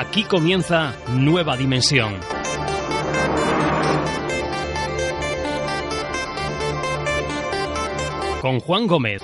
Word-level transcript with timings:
Aquí 0.00 0.24
comienza 0.24 0.94
Nueva 1.08 1.58
Dimensión. 1.58 2.14
Con 8.40 8.60
Juan 8.60 8.86
Gómez. 8.86 9.20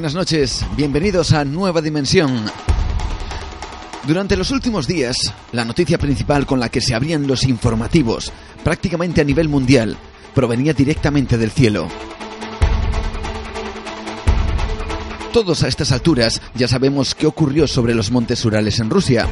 Buenas 0.00 0.14
noches, 0.14 0.64
bienvenidos 0.78 1.32
a 1.32 1.44
Nueva 1.44 1.82
Dimensión. 1.82 2.46
Durante 4.06 4.34
los 4.34 4.50
últimos 4.50 4.86
días, 4.86 5.14
la 5.52 5.66
noticia 5.66 5.98
principal 5.98 6.46
con 6.46 6.58
la 6.58 6.70
que 6.70 6.80
se 6.80 6.94
abrían 6.94 7.26
los 7.26 7.44
informativos, 7.44 8.32
prácticamente 8.64 9.20
a 9.20 9.24
nivel 9.24 9.50
mundial, 9.50 9.98
provenía 10.34 10.72
directamente 10.72 11.36
del 11.36 11.50
cielo. 11.50 11.86
Todos 15.34 15.64
a 15.64 15.68
estas 15.68 15.92
alturas 15.92 16.40
ya 16.54 16.66
sabemos 16.66 17.14
qué 17.14 17.26
ocurrió 17.26 17.66
sobre 17.66 17.94
los 17.94 18.10
montes 18.10 18.42
Urales 18.46 18.80
en 18.80 18.88
Rusia, 18.88 19.28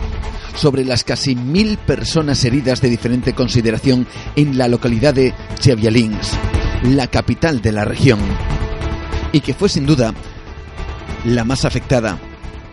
sobre 0.54 0.84
las 0.84 1.02
casi 1.02 1.34
mil 1.34 1.78
personas 1.78 2.44
heridas 2.44 2.82
de 2.82 2.90
diferente 2.90 3.32
consideración 3.32 4.06
en 4.36 4.58
la 4.58 4.68
localidad 4.68 5.14
de 5.14 5.32
Chevyalinsk, 5.60 6.34
la 6.82 7.06
capital 7.06 7.62
de 7.62 7.72
la 7.72 7.86
región, 7.86 8.18
y 9.32 9.40
que 9.40 9.54
fue 9.54 9.70
sin 9.70 9.86
duda 9.86 10.12
la 11.34 11.44
más 11.44 11.64
afectada 11.64 12.18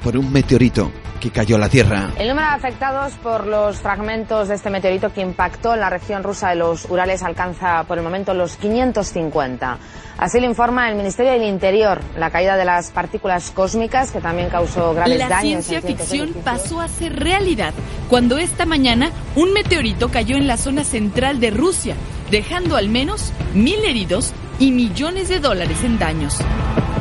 por 0.03 0.17
un 0.17 0.31
meteorito 0.31 0.91
que 1.19 1.31
cayó 1.31 1.55
a 1.55 1.59
la 1.59 1.69
Tierra. 1.69 2.11
El 2.17 2.27
número 2.29 2.47
de 2.47 2.53
afectados 2.53 3.13
por 3.15 3.47
los 3.47 3.77
fragmentos 3.79 4.47
de 4.47 4.55
este 4.55 4.69
meteorito 4.69 5.11
que 5.11 5.21
impactó 5.21 5.73
en 5.73 5.79
la 5.79 5.89
región 5.89 6.23
rusa 6.23 6.49
de 6.49 6.55
los 6.55 6.85
Urales 6.85 7.23
alcanza 7.23 7.83
por 7.83 7.97
el 7.97 8.03
momento 8.03 8.33
los 8.33 8.55
550. 8.57 9.77
Así 10.17 10.39
lo 10.39 10.45
informa 10.45 10.89
el 10.89 10.95
Ministerio 10.95 11.33
del 11.33 11.43
Interior, 11.43 11.99
la 12.17 12.29
caída 12.29 12.55
de 12.55 12.63
las 12.63 12.91
partículas 12.91 13.51
cósmicas 13.51 14.11
que 14.11 14.21
también 14.21 14.49
causó 14.49 14.93
graves 14.93 15.17
la 15.17 15.27
daños. 15.27 15.65
ciencia 15.65 15.81
ficción 15.81 16.33
pasó 16.43 16.79
a 16.79 16.87
ser 16.87 17.19
realidad 17.19 17.73
cuando 18.09 18.37
esta 18.37 18.65
mañana 18.65 19.09
un 19.35 19.51
meteorito 19.51 20.09
cayó 20.09 20.37
en 20.37 20.47
la 20.47 20.57
zona 20.57 20.83
central 20.83 21.39
de 21.39 21.51
Rusia, 21.51 21.95
dejando 22.31 22.77
al 22.77 22.87
menos 22.87 23.33
mil 23.53 23.83
heridos 23.83 24.33
y 24.59 24.71
millones 24.71 25.27
de 25.27 25.39
dólares 25.39 25.83
en 25.83 25.99
daños. 25.99 26.39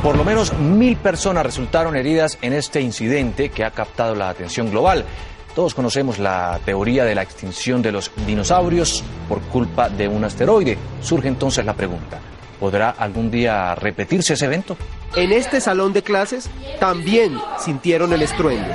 Por 0.05 0.19
lo 0.19 0.25
menos 0.25 0.53
mil 0.59 0.99
personas 0.99 1.47
resultaron 1.47 1.97
heridas 1.97 2.37
en 2.43 2.53
este 2.53 2.83
incidente 2.83 3.49
que 3.49 3.65
ha 3.65 3.71
captado 3.71 4.15
la 4.15 4.29
atención 4.29 4.71
global. 4.71 5.03
Todos 5.55 5.75
conocemos 5.75 6.19
la 6.19 6.61
teoría 6.63 7.07
de 7.07 7.15
la 7.15 7.23
extinción 7.23 7.81
de 7.81 7.91
los 7.91 8.11
dinosaurios 8.27 9.03
por 9.31 9.41
culpa 9.41 9.89
de 9.89 10.07
un 10.07 10.23
asteroide. 10.23 10.77
Surge 11.01 11.29
entonces 11.29 11.65
la 11.65 11.73
pregunta, 11.73 12.21
¿podrá 12.61 12.91
algún 12.91 13.31
día 13.31 13.75
repetirse 13.77 14.35
ese 14.35 14.45
evento? 14.45 14.77
En 15.17 15.33
este 15.33 15.59
salón 15.59 15.95
de 15.95 16.03
clases 16.03 16.51
también 16.79 17.39
sintieron 17.59 18.13
el 18.13 18.21
estruendo. 18.21 18.69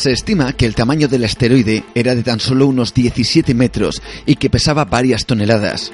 Se 0.00 0.12
estima 0.12 0.54
que 0.54 0.64
el 0.64 0.74
tamaño 0.74 1.08
del 1.08 1.24
asteroide 1.24 1.84
era 1.94 2.14
de 2.14 2.22
tan 2.22 2.40
solo 2.40 2.66
unos 2.66 2.94
17 2.94 3.52
metros 3.52 4.00
y 4.24 4.36
que 4.36 4.48
pesaba 4.48 4.86
varias 4.86 5.26
toneladas. 5.26 5.92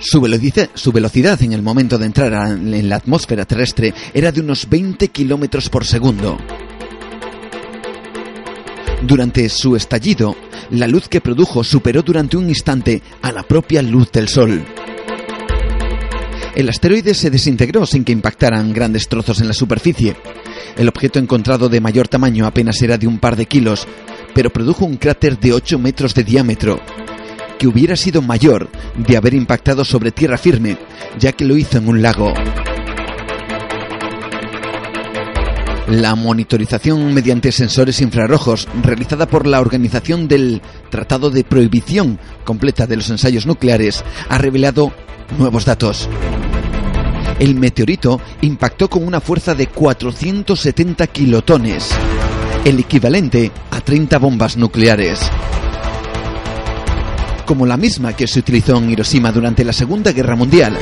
Su 0.00 0.20
velocidad, 0.20 1.42
en 1.42 1.54
el 1.54 1.62
momento 1.62 1.96
de 1.96 2.04
entrar 2.04 2.52
en 2.52 2.88
la 2.90 2.96
atmósfera 2.96 3.46
terrestre 3.46 3.94
era 4.12 4.32
de 4.32 4.42
unos 4.42 4.68
20 4.68 5.08
kilómetros 5.08 5.70
por 5.70 5.86
segundo. 5.86 6.36
Durante 9.00 9.48
su 9.48 9.74
estallido, 9.74 10.36
la 10.68 10.88
luz 10.88 11.08
que 11.08 11.22
produjo 11.22 11.64
superó 11.64 12.02
durante 12.02 12.36
un 12.36 12.50
instante 12.50 13.00
a 13.22 13.32
la 13.32 13.44
propia 13.44 13.80
luz 13.80 14.12
del 14.12 14.28
Sol. 14.28 14.62
El 16.54 16.68
asteroide 16.68 17.14
se 17.14 17.30
desintegró 17.30 17.86
sin 17.86 18.04
que 18.04 18.12
impactaran 18.12 18.72
grandes 18.72 19.08
trozos 19.08 19.40
en 19.40 19.48
la 19.48 19.54
superficie. 19.54 20.16
El 20.76 20.88
objeto 20.88 21.18
encontrado 21.18 21.68
de 21.68 21.80
mayor 21.80 22.08
tamaño 22.08 22.46
apenas 22.46 22.80
era 22.82 22.98
de 22.98 23.06
un 23.06 23.18
par 23.18 23.36
de 23.36 23.46
kilos, 23.46 23.86
pero 24.34 24.50
produjo 24.50 24.84
un 24.84 24.96
cráter 24.96 25.38
de 25.38 25.52
8 25.52 25.78
metros 25.78 26.14
de 26.14 26.24
diámetro, 26.24 26.80
que 27.58 27.68
hubiera 27.68 27.96
sido 27.96 28.20
mayor 28.20 28.68
de 28.96 29.16
haber 29.16 29.34
impactado 29.34 29.84
sobre 29.84 30.12
tierra 30.12 30.38
firme, 30.38 30.76
ya 31.18 31.32
que 31.32 31.44
lo 31.44 31.56
hizo 31.56 31.78
en 31.78 31.88
un 31.88 32.02
lago. 32.02 32.34
La 35.90 36.14
monitorización 36.14 37.12
mediante 37.12 37.50
sensores 37.50 38.00
infrarrojos 38.00 38.68
realizada 38.80 39.26
por 39.26 39.44
la 39.44 39.60
Organización 39.60 40.28
del 40.28 40.62
Tratado 40.88 41.30
de 41.30 41.42
Prohibición 41.42 42.20
Completa 42.44 42.86
de 42.86 42.94
los 42.94 43.10
Ensayos 43.10 43.44
Nucleares 43.44 44.04
ha 44.28 44.38
revelado 44.38 44.92
nuevos 45.36 45.64
datos. 45.64 46.08
El 47.40 47.56
meteorito 47.56 48.20
impactó 48.42 48.88
con 48.88 49.04
una 49.04 49.20
fuerza 49.20 49.56
de 49.56 49.66
470 49.66 51.08
kilotones, 51.08 51.90
el 52.64 52.78
equivalente 52.78 53.50
a 53.72 53.80
30 53.80 54.16
bombas 54.18 54.56
nucleares. 54.56 55.18
Como 57.46 57.66
la 57.66 57.76
misma 57.76 58.14
que 58.14 58.28
se 58.28 58.38
utilizó 58.38 58.76
en 58.76 58.90
Hiroshima 58.90 59.32
durante 59.32 59.64
la 59.64 59.72
Segunda 59.72 60.12
Guerra 60.12 60.36
Mundial. 60.36 60.78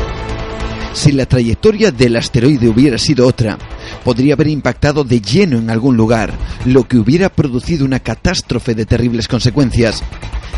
Si 0.93 1.13
la 1.13 1.27
trayectoria 1.27 1.91
del 1.91 2.17
asteroide 2.17 2.69
hubiera 2.69 2.99
sido 2.99 3.27
otra, 3.27 3.59
podría 4.05 4.35
haber 4.35 4.49
impactado 4.49 5.05
de 5.05 5.21
lleno 5.21 5.59
en 5.59 5.71
algún 5.71 5.97
lugar, 5.97 6.33
lo 6.65 6.89
que 6.89 6.99
hubiera 6.99 7.29
producido 7.29 7.85
una 7.85 8.01
catástrofe 8.01 8.75
de 8.75 8.87
terribles 8.87 9.29
consecuencias 9.29 10.03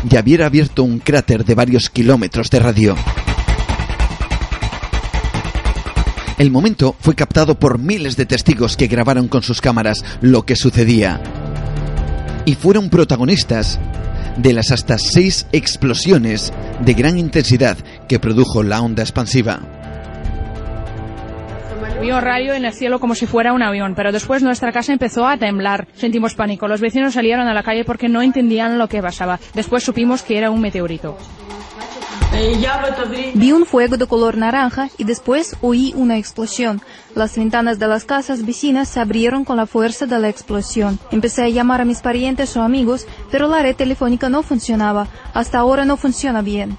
y 0.09 0.17
hubiera 0.17 0.47
abierto 0.47 0.83
un 0.83 0.99
cráter 0.99 1.45
de 1.45 1.55
varios 1.55 1.89
kilómetros 1.89 2.49
de 2.49 2.59
radio. 2.59 2.95
El 6.37 6.49
momento 6.49 6.95
fue 6.99 7.13
captado 7.13 7.59
por 7.59 7.77
miles 7.77 8.17
de 8.17 8.25
testigos 8.25 8.75
que 8.75 8.87
grabaron 8.87 9.27
con 9.27 9.43
sus 9.43 9.61
cámaras 9.61 10.03
lo 10.21 10.43
que 10.43 10.55
sucedía. 10.55 11.21
Y 12.45 12.55
fueron 12.55 12.89
protagonistas 12.89 13.79
de 14.37 14.53
las 14.53 14.71
hasta 14.71 14.97
seis 14.97 15.45
explosiones 15.51 16.51
de 16.83 16.93
gran 16.95 17.19
intensidad 17.19 17.77
que 18.07 18.17
produjo 18.17 18.63
la 18.63 18.81
onda 18.81 19.03
expansiva. 19.03 19.80
Vio 22.01 22.19
rayo 22.19 22.55
en 22.55 22.65
el 22.65 22.73
cielo 22.73 22.99
como 22.99 23.13
si 23.13 23.27
fuera 23.27 23.53
un 23.53 23.61
avión, 23.61 23.93
pero 23.95 24.11
después 24.11 24.41
nuestra 24.41 24.71
casa 24.71 24.91
empezó 24.91 25.27
a 25.27 25.37
temblar. 25.37 25.87
Sentimos 25.93 26.33
pánico. 26.33 26.67
Los 26.67 26.81
vecinos 26.81 27.13
salieron 27.13 27.47
a 27.47 27.53
la 27.53 27.61
calle 27.61 27.85
porque 27.85 28.09
no 28.09 28.23
entendían 28.23 28.79
lo 28.79 28.89
que 28.89 29.03
pasaba. 29.03 29.39
Después 29.53 29.83
supimos 29.83 30.23
que 30.23 30.35
era 30.35 30.49
un 30.49 30.61
meteorito. 30.61 31.15
Vi 33.35 33.51
un 33.51 33.65
fuego 33.67 33.97
de 33.97 34.07
color 34.07 34.35
naranja 34.35 34.89
y 34.97 35.03
después 35.03 35.55
oí 35.61 35.93
una 35.95 36.17
explosión. 36.17 36.81
Las 37.13 37.37
ventanas 37.37 37.77
de 37.77 37.87
las 37.87 38.03
casas 38.05 38.47
vecinas 38.47 38.89
se 38.89 38.99
abrieron 38.99 39.45
con 39.45 39.57
la 39.57 39.67
fuerza 39.67 40.07
de 40.07 40.17
la 40.17 40.29
explosión. 40.29 40.97
Empecé 41.11 41.43
a 41.43 41.49
llamar 41.49 41.81
a 41.81 41.85
mis 41.85 42.01
parientes 42.01 42.57
o 42.57 42.63
amigos, 42.63 43.05
pero 43.29 43.47
la 43.47 43.61
red 43.61 43.75
telefónica 43.75 44.27
no 44.27 44.41
funcionaba. 44.41 45.07
Hasta 45.35 45.59
ahora 45.59 45.85
no 45.85 45.97
funciona 45.97 46.41
bien. 46.41 46.77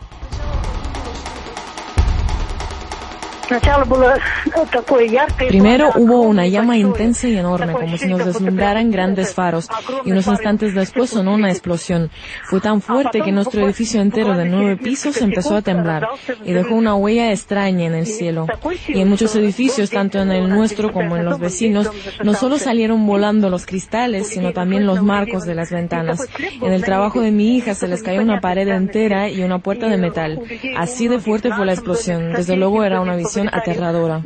Primero 5.49 5.91
hubo 5.97 6.23
una 6.23 6.47
llama 6.47 6.77
intensa 6.77 7.29
y 7.29 7.37
enorme, 7.37 7.73
como 7.73 7.97
si 7.97 8.07
nos 8.07 8.25
deslumbraran 8.25 8.91
grandes 8.91 9.35
faros, 9.35 9.69
y 10.05 10.13
unos 10.13 10.27
instantes 10.27 10.75
después 10.75 11.11
sonó 11.11 11.35
una 11.35 11.51
explosión. 11.51 12.11
Fue 12.45 12.61
tan 12.61 12.81
fuerte 12.81 13.21
que 13.23 13.33
nuestro 13.33 13.65
edificio 13.65 14.01
entero 14.01 14.37
de 14.37 14.45
nueve 14.47 14.77
pisos 14.77 15.21
empezó 15.21 15.57
a 15.57 15.63
temblar 15.63 16.09
y 16.45 16.53
dejó 16.53 16.75
una 16.75 16.95
huella 16.95 17.31
extraña 17.31 17.87
en 17.87 17.95
el 17.95 18.07
cielo. 18.07 18.47
Y 18.89 19.01
en 19.01 19.09
muchos 19.09 19.35
edificios, 19.37 19.91
tanto 19.91 20.21
en 20.21 20.31
el 20.31 20.49
nuestro 20.49 20.93
como 20.93 21.17
en 21.17 21.25
los 21.25 21.39
vecinos, 21.39 21.91
no 22.23 22.35
solo 22.35 22.59
salieron 22.59 23.07
volando 23.07 23.51
los 23.51 23.67
cristales, 23.67 24.29
sino 24.29 24.53
también 24.53 24.87
los 24.87 25.03
marcos 25.03 25.45
de 25.45 25.55
las 25.55 25.71
ventanas. 25.71 26.29
En 26.61 26.73
el 26.73 26.85
trabajo 26.85 27.21
de 27.21 27.31
mi 27.31 27.57
hija 27.57 27.75
se 27.75 27.89
les 27.89 28.03
cayó 28.03 28.23
una 28.23 28.41
pared 28.41 28.69
entera 28.69 29.29
y 29.29 29.43
una 29.43 29.59
puerta 29.59 29.89
de 29.89 29.97
metal. 29.97 30.41
Así 30.77 31.09
de 31.09 31.19
fuerte 31.19 31.51
fue 31.53 31.67
la 31.67 31.73
explosión. 31.73 32.33
Desde 32.33 32.57
luego 32.57 32.85
era 32.85 33.01
una 33.01 33.17
visión 33.17 33.42
aterradora. 33.53 34.23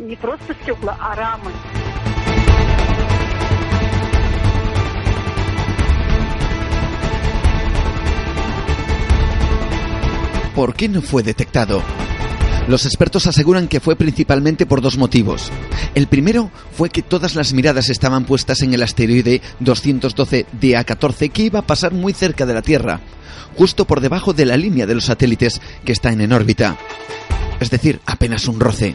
¿Por 10.54 10.74
qué 10.74 10.88
no 10.88 11.02
fue 11.02 11.22
detectado? 11.22 11.82
Los 12.66 12.84
expertos 12.84 13.26
aseguran 13.26 13.68
que 13.68 13.78
fue 13.78 13.94
principalmente 13.94 14.66
por 14.66 14.80
dos 14.80 14.96
motivos. 14.98 15.52
El 15.94 16.08
primero 16.08 16.50
fue 16.72 16.90
que 16.90 17.02
todas 17.02 17.36
las 17.36 17.52
miradas 17.52 17.90
estaban 17.90 18.24
puestas 18.24 18.62
en 18.62 18.74
el 18.74 18.82
asteroide 18.82 19.40
212 19.60 20.46
DA14 20.60 21.30
que 21.30 21.42
iba 21.42 21.60
a 21.60 21.66
pasar 21.66 21.92
muy 21.92 22.12
cerca 22.12 22.44
de 22.44 22.54
la 22.54 22.62
Tierra, 22.62 23.00
justo 23.54 23.84
por 23.84 24.00
debajo 24.00 24.32
de 24.32 24.46
la 24.46 24.56
línea 24.56 24.86
de 24.86 24.94
los 24.96 25.04
satélites 25.04 25.60
que 25.84 25.92
están 25.92 26.20
en 26.20 26.32
órbita. 26.32 26.76
Es 27.60 27.70
decir, 27.70 28.00
apenas 28.06 28.48
un 28.48 28.60
roce. 28.60 28.94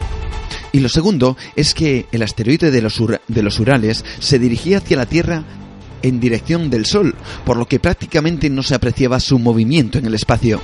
Y 0.71 0.79
lo 0.79 0.89
segundo 0.89 1.37
es 1.55 1.73
que 1.73 2.05
el 2.11 2.23
asteroide 2.23 2.71
de 2.71 2.81
los, 2.81 3.59
Urales 3.59 4.05
se 4.19 4.39
dirigía 4.39 4.77
hacia 4.77 4.97
la 4.97 5.05
Tierra 5.05 5.43
en 6.01 6.19
dirección 6.19 6.69
del 6.69 6.85
Sol, 6.85 7.15
por 7.45 7.57
lo 7.57 7.67
que 7.67 7.79
prácticamente 7.79 8.49
no 8.49 8.63
se 8.63 8.75
apreciaba 8.75 9.19
su 9.19 9.37
movimiento 9.37 9.99
en 9.99 10.05
el 10.05 10.15
espacio. 10.15 10.61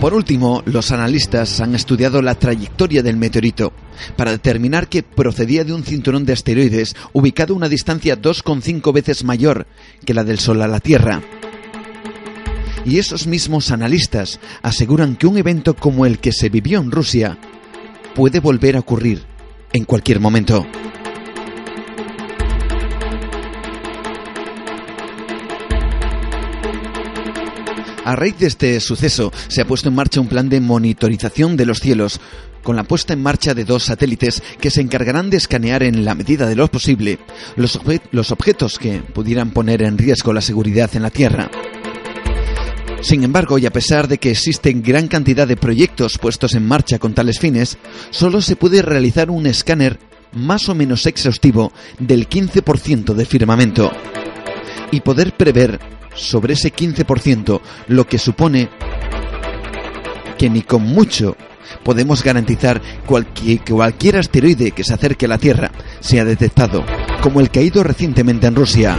Por 0.00 0.14
último, 0.14 0.62
los 0.64 0.92
analistas 0.92 1.60
han 1.60 1.74
estudiado 1.74 2.22
la 2.22 2.36
trayectoria 2.36 3.02
del 3.02 3.16
meteorito 3.16 3.72
para 4.16 4.30
determinar 4.30 4.88
que 4.88 5.02
procedía 5.02 5.64
de 5.64 5.72
un 5.72 5.82
cinturón 5.82 6.24
de 6.24 6.34
asteroides 6.34 6.94
ubicado 7.12 7.52
a 7.52 7.56
una 7.56 7.68
distancia 7.68 8.16
2,5 8.16 8.92
veces 8.92 9.24
mayor 9.24 9.66
que 10.04 10.14
la 10.14 10.22
del 10.22 10.38
Sol 10.38 10.62
a 10.62 10.68
la 10.68 10.78
Tierra. 10.78 11.20
Y 12.88 12.98
esos 12.98 13.26
mismos 13.26 13.70
analistas 13.70 14.40
aseguran 14.62 15.16
que 15.16 15.26
un 15.26 15.36
evento 15.36 15.76
como 15.76 16.06
el 16.06 16.18
que 16.18 16.32
se 16.32 16.48
vivió 16.48 16.80
en 16.80 16.90
Rusia 16.90 17.36
puede 18.14 18.40
volver 18.40 18.76
a 18.76 18.80
ocurrir 18.80 19.24
en 19.74 19.84
cualquier 19.84 20.20
momento. 20.20 20.66
A 28.06 28.16
raíz 28.16 28.38
de 28.38 28.46
este 28.46 28.80
suceso, 28.80 29.34
se 29.48 29.60
ha 29.60 29.66
puesto 29.66 29.90
en 29.90 29.94
marcha 29.94 30.22
un 30.22 30.28
plan 30.28 30.48
de 30.48 30.62
monitorización 30.62 31.58
de 31.58 31.66
los 31.66 31.80
cielos, 31.80 32.22
con 32.62 32.74
la 32.74 32.84
puesta 32.84 33.12
en 33.12 33.22
marcha 33.22 33.52
de 33.52 33.66
dos 33.66 33.84
satélites 33.84 34.42
que 34.62 34.70
se 34.70 34.80
encargarán 34.80 35.28
de 35.28 35.36
escanear 35.36 35.82
en 35.82 36.06
la 36.06 36.14
medida 36.14 36.46
de 36.46 36.56
lo 36.56 36.68
posible 36.68 37.18
los, 37.56 37.76
objetos 38.32 38.78
que 38.78 39.00
pudieran 39.00 39.50
poner 39.50 39.82
en 39.82 39.98
riesgo 39.98 40.32
la 40.32 40.40
seguridad 40.40 40.88
en 40.94 41.02
la 41.02 41.10
Tierra. 41.10 41.50
Sin 43.00 43.22
embargo, 43.22 43.58
y 43.58 43.66
a 43.66 43.72
pesar 43.72 44.08
de 44.08 44.18
que 44.18 44.30
existen 44.30 44.82
gran 44.82 45.08
cantidad 45.08 45.46
de 45.46 45.56
proyectos 45.56 46.18
puestos 46.18 46.54
en 46.54 46.66
marcha 46.66 46.98
con 46.98 47.14
tales 47.14 47.38
fines, 47.38 47.78
solo 48.10 48.40
se 48.40 48.56
puede 48.56 48.82
realizar 48.82 49.30
un 49.30 49.46
escáner 49.46 49.98
más 50.32 50.68
o 50.68 50.74
menos 50.74 51.06
exhaustivo 51.06 51.72
del 51.98 52.28
15% 52.28 53.14
del 53.14 53.26
firmamento 53.26 53.90
y 54.90 55.00
poder 55.00 55.32
prever 55.32 55.78
sobre 56.14 56.54
ese 56.54 56.72
15%, 56.72 57.60
lo 57.88 58.06
que 58.06 58.18
supone 58.18 58.68
que 60.36 60.50
ni 60.50 60.62
con 60.62 60.82
mucho 60.82 61.36
podemos 61.84 62.22
garantizar 62.22 62.80
que 63.34 63.58
cualquier 63.60 64.16
asteroide 64.16 64.72
que 64.72 64.84
se 64.84 64.94
acerque 64.94 65.26
a 65.26 65.28
la 65.28 65.38
Tierra 65.38 65.70
sea 66.00 66.24
detectado, 66.24 66.84
como 67.22 67.40
el 67.40 67.50
caído 67.50 67.82
recientemente 67.82 68.46
en 68.46 68.56
Rusia. 68.56 68.96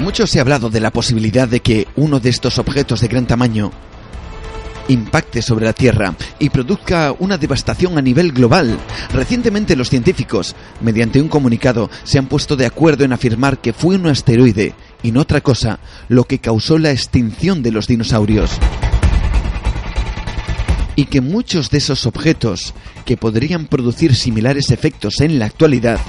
Mucho 0.00 0.26
se 0.26 0.38
ha 0.38 0.42
hablado 0.42 0.70
de 0.70 0.80
la 0.80 0.90
posibilidad 0.90 1.46
de 1.46 1.60
que 1.60 1.86
uno 1.94 2.20
de 2.20 2.30
estos 2.30 2.58
objetos 2.58 3.02
de 3.02 3.08
gran 3.08 3.26
tamaño 3.26 3.70
impacte 4.88 5.42
sobre 5.42 5.66
la 5.66 5.74
Tierra 5.74 6.14
y 6.38 6.48
produzca 6.48 7.14
una 7.18 7.36
devastación 7.36 7.98
a 7.98 8.02
nivel 8.02 8.32
global. 8.32 8.78
Recientemente 9.12 9.76
los 9.76 9.90
científicos, 9.90 10.56
mediante 10.80 11.20
un 11.20 11.28
comunicado, 11.28 11.90
se 12.04 12.18
han 12.18 12.28
puesto 12.28 12.56
de 12.56 12.64
acuerdo 12.64 13.04
en 13.04 13.12
afirmar 13.12 13.58
que 13.58 13.74
fue 13.74 13.96
un 13.96 14.06
asteroide 14.06 14.72
y 15.02 15.12
no 15.12 15.20
otra 15.20 15.42
cosa 15.42 15.80
lo 16.08 16.24
que 16.24 16.38
causó 16.38 16.78
la 16.78 16.92
extinción 16.92 17.62
de 17.62 17.70
los 17.70 17.86
dinosaurios. 17.86 18.52
Y 20.96 21.04
que 21.04 21.20
muchos 21.20 21.68
de 21.68 21.76
esos 21.76 22.06
objetos 22.06 22.72
que 23.04 23.18
podrían 23.18 23.66
producir 23.66 24.14
similares 24.14 24.70
efectos 24.70 25.20
en 25.20 25.38
la 25.38 25.44
actualidad 25.44 26.00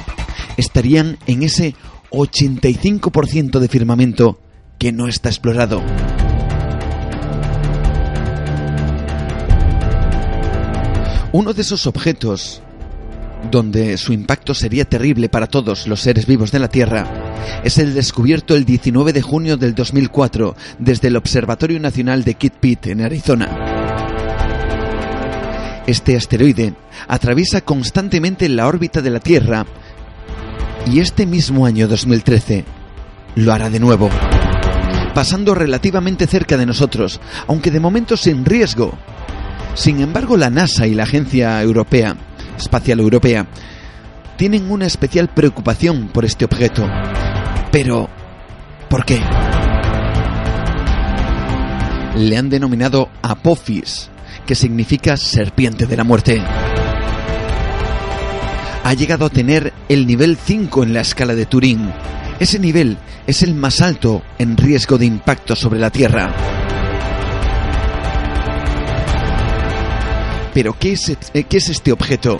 estarían 0.56 1.18
en 1.28 1.44
ese 1.44 1.76
85% 2.12 3.60
de 3.60 3.68
firmamento 3.68 4.40
que 4.78 4.92
no 4.92 5.08
está 5.08 5.30
explorado. 5.30 5.82
Uno 11.34 11.54
de 11.54 11.62
esos 11.62 11.88
objetos 11.88 12.62
donde 13.50 13.98
su 13.98 14.14
impacto 14.14 14.54
sería 14.54 14.86
terrible 14.86 15.30
para 15.30 15.48
todos 15.48 15.88
los 15.88 16.02
seres 16.02 16.26
vivos 16.28 16.52
de 16.52 16.60
la 16.60 16.68
Tierra, 16.68 17.08
es 17.64 17.78
el 17.78 17.94
descubierto 17.94 18.56
el 18.56 18.66
19 18.66 19.14
de 19.14 19.22
junio 19.22 19.58
del 19.58 19.74
2004 19.74 20.56
desde 20.78 21.08
el 21.08 21.16
Observatorio 21.16 21.80
Nacional 21.80 22.24
de 22.24 22.36
Kitt 22.36 22.54
Peak 22.56 22.88
en 22.88 23.02
Arizona. 23.02 23.82
Este 25.88 26.16
asteroide 26.16 26.76
atraviesa 27.08 27.62
constantemente 27.62 28.48
la 28.50 28.68
órbita 28.68 29.02
de 29.02 29.10
la 29.10 29.20
Tierra 29.20 29.66
y 30.88 31.00
este 31.00 31.26
mismo 31.26 31.66
año 31.66 31.88
2013 31.88 32.66
lo 33.36 33.54
hará 33.54 33.70
de 33.70 33.80
nuevo, 33.80 34.10
pasando 35.14 35.56
relativamente 35.56 36.28
cerca 36.28 36.58
de 36.58 36.66
nosotros, 36.66 37.20
aunque 37.48 37.72
de 37.72 37.80
momento 37.80 38.18
sin 38.18 38.46
riesgo, 38.46 38.98
sin 39.74 40.02
embargo, 40.02 40.36
la 40.36 40.50
NASA 40.50 40.86
y 40.86 40.94
la 40.94 41.04
Agencia 41.04 41.62
Europea, 41.62 42.16
Espacial 42.58 43.00
Europea, 43.00 43.48
tienen 44.36 44.70
una 44.70 44.86
especial 44.86 45.30
preocupación 45.30 46.10
por 46.10 46.26
este 46.26 46.46
objeto. 46.46 46.88
Pero, 47.72 48.10
¿por 48.90 49.06
qué? 49.06 49.22
Le 52.18 52.38
han 52.38 52.50
denominado 52.50 53.10
Apophis, 53.22 54.10
que 54.46 54.56
significa 54.56 55.16
serpiente 55.16 55.86
de 55.86 55.96
la 55.98 56.04
muerte. 56.04 56.44
Ha 58.84 58.94
llegado 58.94 59.26
a 59.26 59.30
tener 59.30 59.74
el 59.90 60.08
nivel 60.08 60.38
5 60.38 60.84
en 60.84 60.94
la 60.94 61.02
escala 61.02 61.36
de 61.36 61.46
Turín. 61.46 61.92
Ese 62.40 62.58
nivel 62.58 62.98
es 63.28 63.44
el 63.44 63.54
más 63.54 63.80
alto 63.82 64.24
en 64.40 64.58
riesgo 64.58 64.98
de 64.98 65.06
impacto 65.06 65.56
sobre 65.56 65.80
la 65.80 65.92
Tierra. 65.92 66.34
Pero 70.54 70.78
¿qué 70.78 70.94
es, 70.94 71.10
eh, 71.10 71.44
¿qué 71.44 71.58
es 71.58 71.70
este 71.70 71.92
objeto 71.92 72.40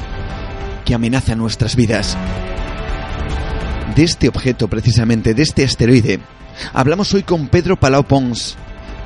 que 0.84 0.96
amenaza 0.96 1.36
nuestras 1.36 1.76
vidas? 1.76 2.18
De 3.96 4.04
este 4.04 4.28
objeto, 4.28 4.68
precisamente, 4.68 5.34
de 5.36 5.44
este 5.44 5.64
asteroide, 5.64 6.20
hablamos 6.74 7.14
hoy 7.14 7.24
con 7.24 7.48
Pedro 7.50 7.80
Palau 7.80 8.04
Pons 8.04 8.58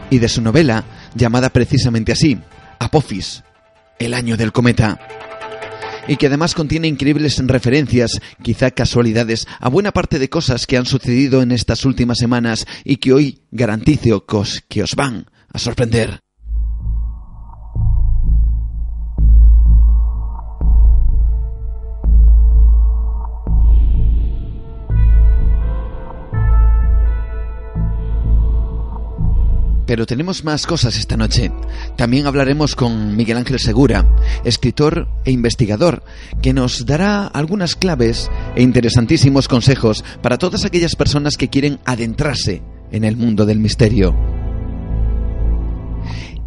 y 0.10 0.20
de 0.20 0.30
su 0.30 0.42
novela, 0.42 0.86
llamada 1.14 1.50
precisamente 1.50 2.14
así, 2.14 2.40
Apophis, 2.80 3.44
el 4.00 4.14
año 4.14 4.38
del 4.38 4.52
cometa 4.52 5.00
y 6.08 6.18
que 6.18 6.28
además 6.28 6.54
contiene 6.54 6.88
increíbles 6.88 7.42
referencias, 7.48 8.22
quizá 8.44 8.72
casualidades, 8.72 9.48
a 9.60 9.70
buena 9.70 9.92
parte 9.92 10.20
de 10.20 10.30
cosas 10.30 10.68
que 10.68 10.78
han 10.78 10.86
sucedido 10.86 11.42
en 11.42 11.52
estas 11.52 11.86
últimas 11.86 12.18
semanas 12.18 12.66
y 12.84 12.98
que 12.98 13.14
hoy 13.14 13.40
garantizo 13.52 14.26
que 14.68 14.84
os 14.84 14.96
van 14.96 15.26
a 15.52 15.60
sorprender. 15.60 16.25
Pero 29.86 30.06
tenemos 30.06 30.44
más 30.44 30.66
cosas 30.66 30.98
esta 30.98 31.18
noche. 31.18 31.52
También 31.96 32.26
hablaremos 32.26 32.76
con 32.76 33.16
Miguel 33.16 33.38
Ángel 33.38 33.60
Segura, 33.60 34.06
escritor 34.44 35.08
e 35.24 35.32
investigador, 35.32 36.04
que 36.42 36.54
nos 36.54 36.86
dará 36.86 37.28
algunas 37.28 37.76
claves 37.76 38.30
e 38.56 38.64
interesantísimos 38.64 39.48
consejos 39.48 40.04
para 40.22 40.38
todas 40.38 40.66
aquellas 40.66 40.96
personas 40.96 41.38
que 41.38 41.50
quieren 41.50 41.80
adentrarse 41.86 42.62
en 42.92 43.04
el 43.04 43.16
mundo 43.18 43.46
del 43.46 43.60
misterio. 43.60 44.16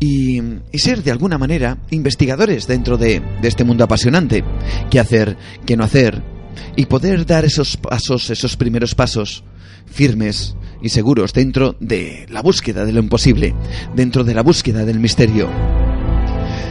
y, 0.00 0.40
ser 0.74 1.02
de 1.02 1.10
alguna 1.10 1.38
manera 1.38 1.78
investigadores 1.90 2.66
dentro 2.66 2.96
de, 2.96 3.20
de 3.42 3.48
este 3.48 3.64
mundo 3.64 3.84
apasionante. 3.84 4.44
¿Qué 4.90 5.00
hacer? 5.00 5.36
¿Qué 5.66 5.76
no 5.76 5.84
hacer? 5.84 6.22
Y 6.76 6.86
poder 6.86 7.26
dar 7.26 7.44
esos 7.44 7.76
pasos, 7.76 8.30
esos 8.30 8.56
primeros 8.56 8.94
pasos 8.94 9.44
firmes 9.90 10.56
y 10.82 10.90
seguros 10.90 11.32
dentro 11.32 11.76
de 11.80 12.26
la 12.30 12.42
búsqueda 12.42 12.84
de 12.84 12.92
lo 12.92 13.00
imposible, 13.00 13.54
dentro 13.94 14.24
de 14.24 14.34
la 14.34 14.42
búsqueda 14.42 14.84
del 14.84 15.00
misterio. 15.00 15.48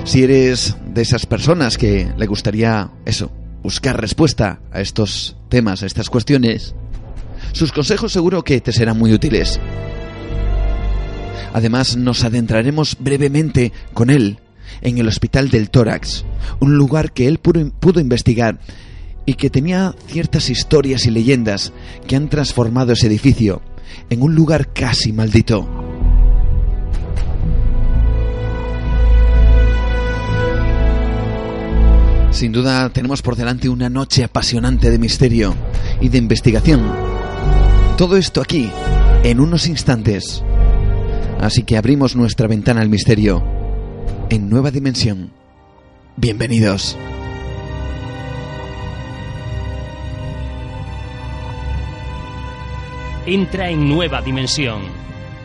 Si 0.04 0.24
eres 0.24 0.78
de 0.94 1.02
esas 1.02 1.26
personas 1.26 1.78
que 1.78 2.10
le 2.18 2.26
gustaría 2.26 2.92
eso, 3.06 3.32
buscar 3.62 4.00
respuesta 4.00 4.62
a 4.72 4.80
estos 4.80 5.36
temas, 5.50 5.84
a 5.84 5.86
estas 5.86 6.10
cuestiones, 6.10 6.76
sus 7.52 7.72
consejos 7.72 8.14
seguro 8.14 8.44
que 8.44 8.62
te 8.62 8.72
serán 8.72 8.98
muy 8.98 9.14
útiles. 9.14 9.60
Además, 11.54 11.98
nos 11.98 12.24
adentraremos 12.24 12.98
brevemente 13.00 13.72
con 13.94 14.10
él 14.10 14.40
en 14.82 14.98
el 14.98 15.08
Hospital 15.08 15.50
del 15.50 15.70
Tórax, 15.70 16.24
un 16.60 16.76
lugar 16.78 17.12
que 17.12 17.28
él 17.28 17.40
pudo, 17.40 18.00
investigar 18.00 18.60
y 19.28 19.34
que 19.34 19.50
tenía 19.52 19.94
ciertas 20.08 20.50
historias 20.50 21.06
y 21.06 21.12
leyendas 21.12 21.74
que 22.08 22.16
han 22.16 22.30
transformado 22.30 22.94
ese 22.94 23.08
edificio 23.08 23.62
en 24.10 24.24
un 24.24 24.34
lugar 24.34 24.72
casi 24.72 25.12
maldito. 25.12 25.68
Sin 32.32 32.54
duda 32.54 32.90
tenemos 32.90 33.22
por 33.22 33.36
delante 33.36 33.68
una 33.68 33.90
noche 33.90 34.24
apasionante 34.24 34.90
de 34.90 34.98
misterio 34.98 35.56
y 36.00 36.08
de 36.08 36.20
investigación. 36.20 36.82
Todo 37.98 38.16
esto 38.16 38.42
aquí, 38.42 38.70
en 39.24 39.42
unos 39.42 39.68
instantes. 39.68 40.42
Así 41.42 41.64
que 41.64 41.78
abrimos 41.78 42.16
nuestra 42.16 42.48
ventana 42.48 42.80
al 42.80 42.90
misterio 42.90 43.44
en 44.30 44.50
nueva 44.50 44.72
dimensión. 44.72 45.32
Bienvenidos. 46.16 46.98
Entra 53.28 53.70
en 53.70 53.90
nueva 53.90 54.22
dimensión. 54.22 54.84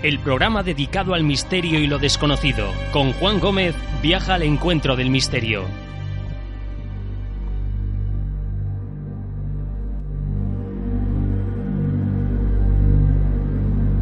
El 0.04 0.20
programa 0.20 0.62
dedicado 0.62 1.14
al 1.14 1.24
misterio 1.24 1.80
y 1.80 1.88
lo 1.88 1.98
desconocido. 1.98 2.68
Con 2.92 3.12
Juan 3.14 3.40
Gómez 3.40 3.74
viaja 4.00 4.34
al 4.34 4.44
encuentro 4.44 4.94
del 4.94 5.10
misterio. 5.10 5.64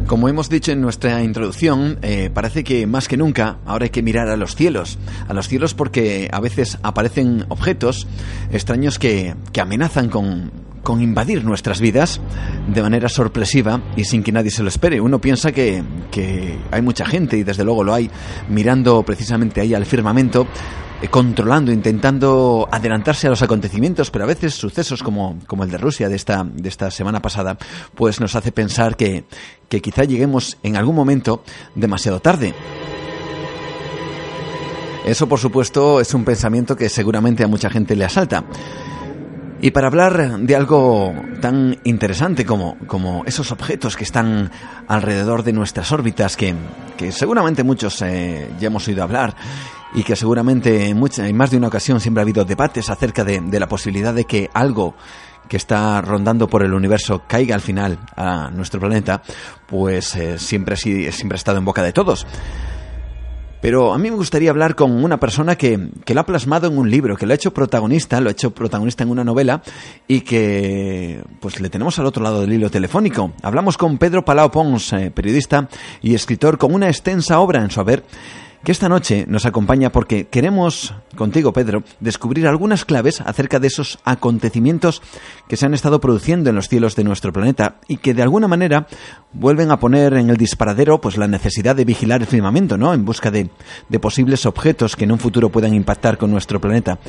Como 0.05 0.29
hemos 0.29 0.47
dicho 0.47 0.71
en 0.71 0.81
nuestra 0.81 1.23
introducción, 1.23 1.97
eh, 2.03 2.29
parece 2.31 2.63
que 2.63 2.85
más 2.85 3.07
que 3.07 3.17
nunca 3.17 3.57
ahora 3.65 3.85
hay 3.85 3.89
que 3.89 4.03
mirar 4.03 4.29
a 4.29 4.37
los 4.37 4.55
cielos. 4.55 4.99
A 5.27 5.33
los 5.33 5.47
cielos 5.47 5.73
porque 5.73 6.29
a 6.31 6.39
veces 6.39 6.77
aparecen 6.83 7.45
objetos 7.47 8.05
extraños 8.51 8.99
que, 8.99 9.33
que 9.51 9.61
amenazan 9.61 10.09
con, 10.09 10.51
con 10.83 11.01
invadir 11.01 11.43
nuestras 11.43 11.79
vidas 11.79 12.21
de 12.67 12.81
manera 12.81 13.09
sorpresiva 13.09 13.81
y 13.95 14.03
sin 14.05 14.23
que 14.23 14.31
nadie 14.31 14.51
se 14.51 14.63
lo 14.63 14.69
espere. 14.69 15.01
Uno 15.01 15.19
piensa 15.19 15.51
que, 15.51 15.83
que 16.09 16.57
hay 16.71 16.81
mucha 16.81 17.05
gente, 17.05 17.37
y 17.37 17.43
desde 17.43 17.63
luego 17.63 17.83
lo 17.83 17.93
hay, 17.93 18.09
mirando 18.49 19.03
precisamente 19.03 19.61
ahí 19.61 19.73
al 19.73 19.85
firmamento, 19.85 20.47
eh, 21.01 21.07
controlando, 21.07 21.71
intentando 21.71 22.67
adelantarse 22.71 23.27
a 23.27 23.31
los 23.31 23.41
acontecimientos, 23.41 24.11
pero 24.11 24.23
a 24.23 24.27
veces 24.27 24.53
sucesos 24.53 25.01
como, 25.01 25.39
como 25.47 25.63
el 25.63 25.71
de 25.71 25.77
Rusia 25.77 26.09
de 26.09 26.15
esta, 26.15 26.43
de 26.43 26.69
esta 26.69 26.91
semana 26.91 27.21
pasada, 27.21 27.57
pues 27.95 28.19
nos 28.19 28.35
hace 28.35 28.51
pensar 28.51 28.95
que, 28.95 29.25
que 29.67 29.81
quizá 29.81 30.03
lleguemos 30.03 30.57
en 30.61 30.77
algún 30.77 30.95
momento 30.95 31.43
demasiado 31.75 32.19
tarde. 32.19 32.53
Eso, 35.05 35.27
por 35.27 35.39
supuesto, 35.39 35.99
es 35.99 36.13
un 36.13 36.23
pensamiento 36.23 36.75
que 36.75 36.87
seguramente 36.87 37.43
a 37.43 37.47
mucha 37.47 37.71
gente 37.71 37.95
le 37.95 38.05
asalta. 38.05 38.45
Y 39.63 39.69
para 39.69 39.87
hablar 39.87 40.39
de 40.39 40.55
algo 40.55 41.13
tan 41.39 41.77
interesante 41.83 42.45
como, 42.45 42.79
como 42.87 43.23
esos 43.27 43.51
objetos 43.51 43.95
que 43.95 44.03
están 44.03 44.49
alrededor 44.87 45.43
de 45.43 45.53
nuestras 45.53 45.91
órbitas, 45.91 46.35
que, 46.35 46.55
que 46.97 47.11
seguramente 47.11 47.63
muchos 47.63 48.01
eh, 48.01 48.49
ya 48.59 48.67
hemos 48.67 48.87
oído 48.87 49.03
hablar, 49.03 49.35
y 49.93 50.03
que 50.03 50.15
seguramente 50.15 50.87
en, 50.87 50.99
en 51.17 51.37
más 51.37 51.51
de 51.51 51.57
una 51.57 51.67
ocasión 51.67 51.99
siempre 51.99 52.21
ha 52.21 52.23
habido 52.23 52.43
debates 52.43 52.89
acerca 52.89 53.23
de, 53.23 53.39
de 53.39 53.59
la 53.59 53.67
posibilidad 53.67 54.15
de 54.15 54.25
que 54.25 54.49
algo 54.53 54.95
que 55.47 55.57
está 55.57 56.01
rondando 56.01 56.47
por 56.47 56.63
el 56.63 56.73
universo 56.73 57.23
caiga 57.27 57.53
al 57.53 57.61
final 57.61 57.99
a 58.15 58.49
nuestro 58.49 58.79
planeta, 58.79 59.21
pues 59.67 60.15
eh, 60.15 60.39
siempre, 60.39 60.75
siempre 60.75 61.35
ha 61.35 61.35
estado 61.35 61.59
en 61.59 61.65
boca 61.65 61.83
de 61.83 61.93
todos. 61.93 62.25
Pero 63.61 63.93
a 63.93 63.97
mí 63.97 64.09
me 64.09 64.17
gustaría 64.17 64.49
hablar 64.49 64.75
con 64.75 65.03
una 65.03 65.19
persona 65.19 65.55
que, 65.55 65.89
que, 66.03 66.13
lo 66.13 66.21
ha 66.21 66.25
plasmado 66.25 66.67
en 66.67 66.77
un 66.77 66.89
libro, 66.89 67.15
que 67.15 67.25
lo 67.25 67.33
ha 67.33 67.35
hecho 67.35 67.53
protagonista, 67.53 68.19
lo 68.19 68.29
ha 68.29 68.31
hecho 68.31 68.51
protagonista 68.51 69.03
en 69.03 69.11
una 69.11 69.23
novela 69.23 69.61
y 70.07 70.21
que 70.21 71.23
pues 71.39 71.61
le 71.61 71.69
tenemos 71.69 71.97
al 71.99 72.07
otro 72.07 72.23
lado 72.23 72.41
del 72.41 72.53
hilo 72.53 72.69
telefónico. 72.71 73.31
Hablamos 73.43 73.77
con 73.77 73.97
Pedro 73.97 74.25
Palau 74.25 74.51
Pons, 74.51 74.95
periodista 75.13 75.69
y 76.01 76.15
escritor 76.15 76.57
con 76.57 76.73
una 76.73 76.87
extensa 76.87 77.39
obra 77.39 77.61
en 77.61 77.69
su 77.69 77.79
haber 77.79 78.03
que 78.63 78.71
esta 78.71 78.89
noche 78.89 79.25
nos 79.27 79.45
acompaña 79.45 79.91
porque 79.91 80.27
queremos, 80.27 80.93
contigo 81.15 81.51
Pedro, 81.51 81.83
descubrir 81.99 82.47
algunas 82.47 82.85
claves 82.85 83.21
acerca 83.21 83.59
de 83.59 83.67
esos 83.67 83.99
acontecimientos 84.05 85.01
que 85.47 85.57
se 85.57 85.65
han 85.65 85.73
estado 85.73 85.99
produciendo 85.99 86.49
en 86.49 86.55
los 86.55 86.67
cielos 86.67 86.95
de 86.95 87.03
nuestro 87.03 87.33
planeta 87.33 87.75
y 87.87 87.97
que 87.97 88.13
de 88.13 88.21
alguna 88.21 88.47
manera 88.47 88.87
vuelven 89.33 89.71
a 89.71 89.79
poner 89.79 90.13
en 90.13 90.29
el 90.29 90.37
disparadero 90.37 91.01
pues 91.01 91.17
la 91.17 91.27
necesidad 91.27 91.75
de 91.75 91.85
vigilar 91.85 92.21
el 92.21 92.27
firmamento, 92.27 92.77
¿no? 92.77 92.93
En 92.93 93.05
busca 93.05 93.31
de, 93.31 93.49
de 93.89 93.99
posibles 93.99 94.45
objetos 94.45 94.95
que 94.95 95.05
en 95.05 95.11
un 95.11 95.19
futuro 95.19 95.49
puedan 95.49 95.73
impactar 95.73 96.17
con 96.17 96.31
nuestro 96.31 96.61
planeta. 96.61 96.99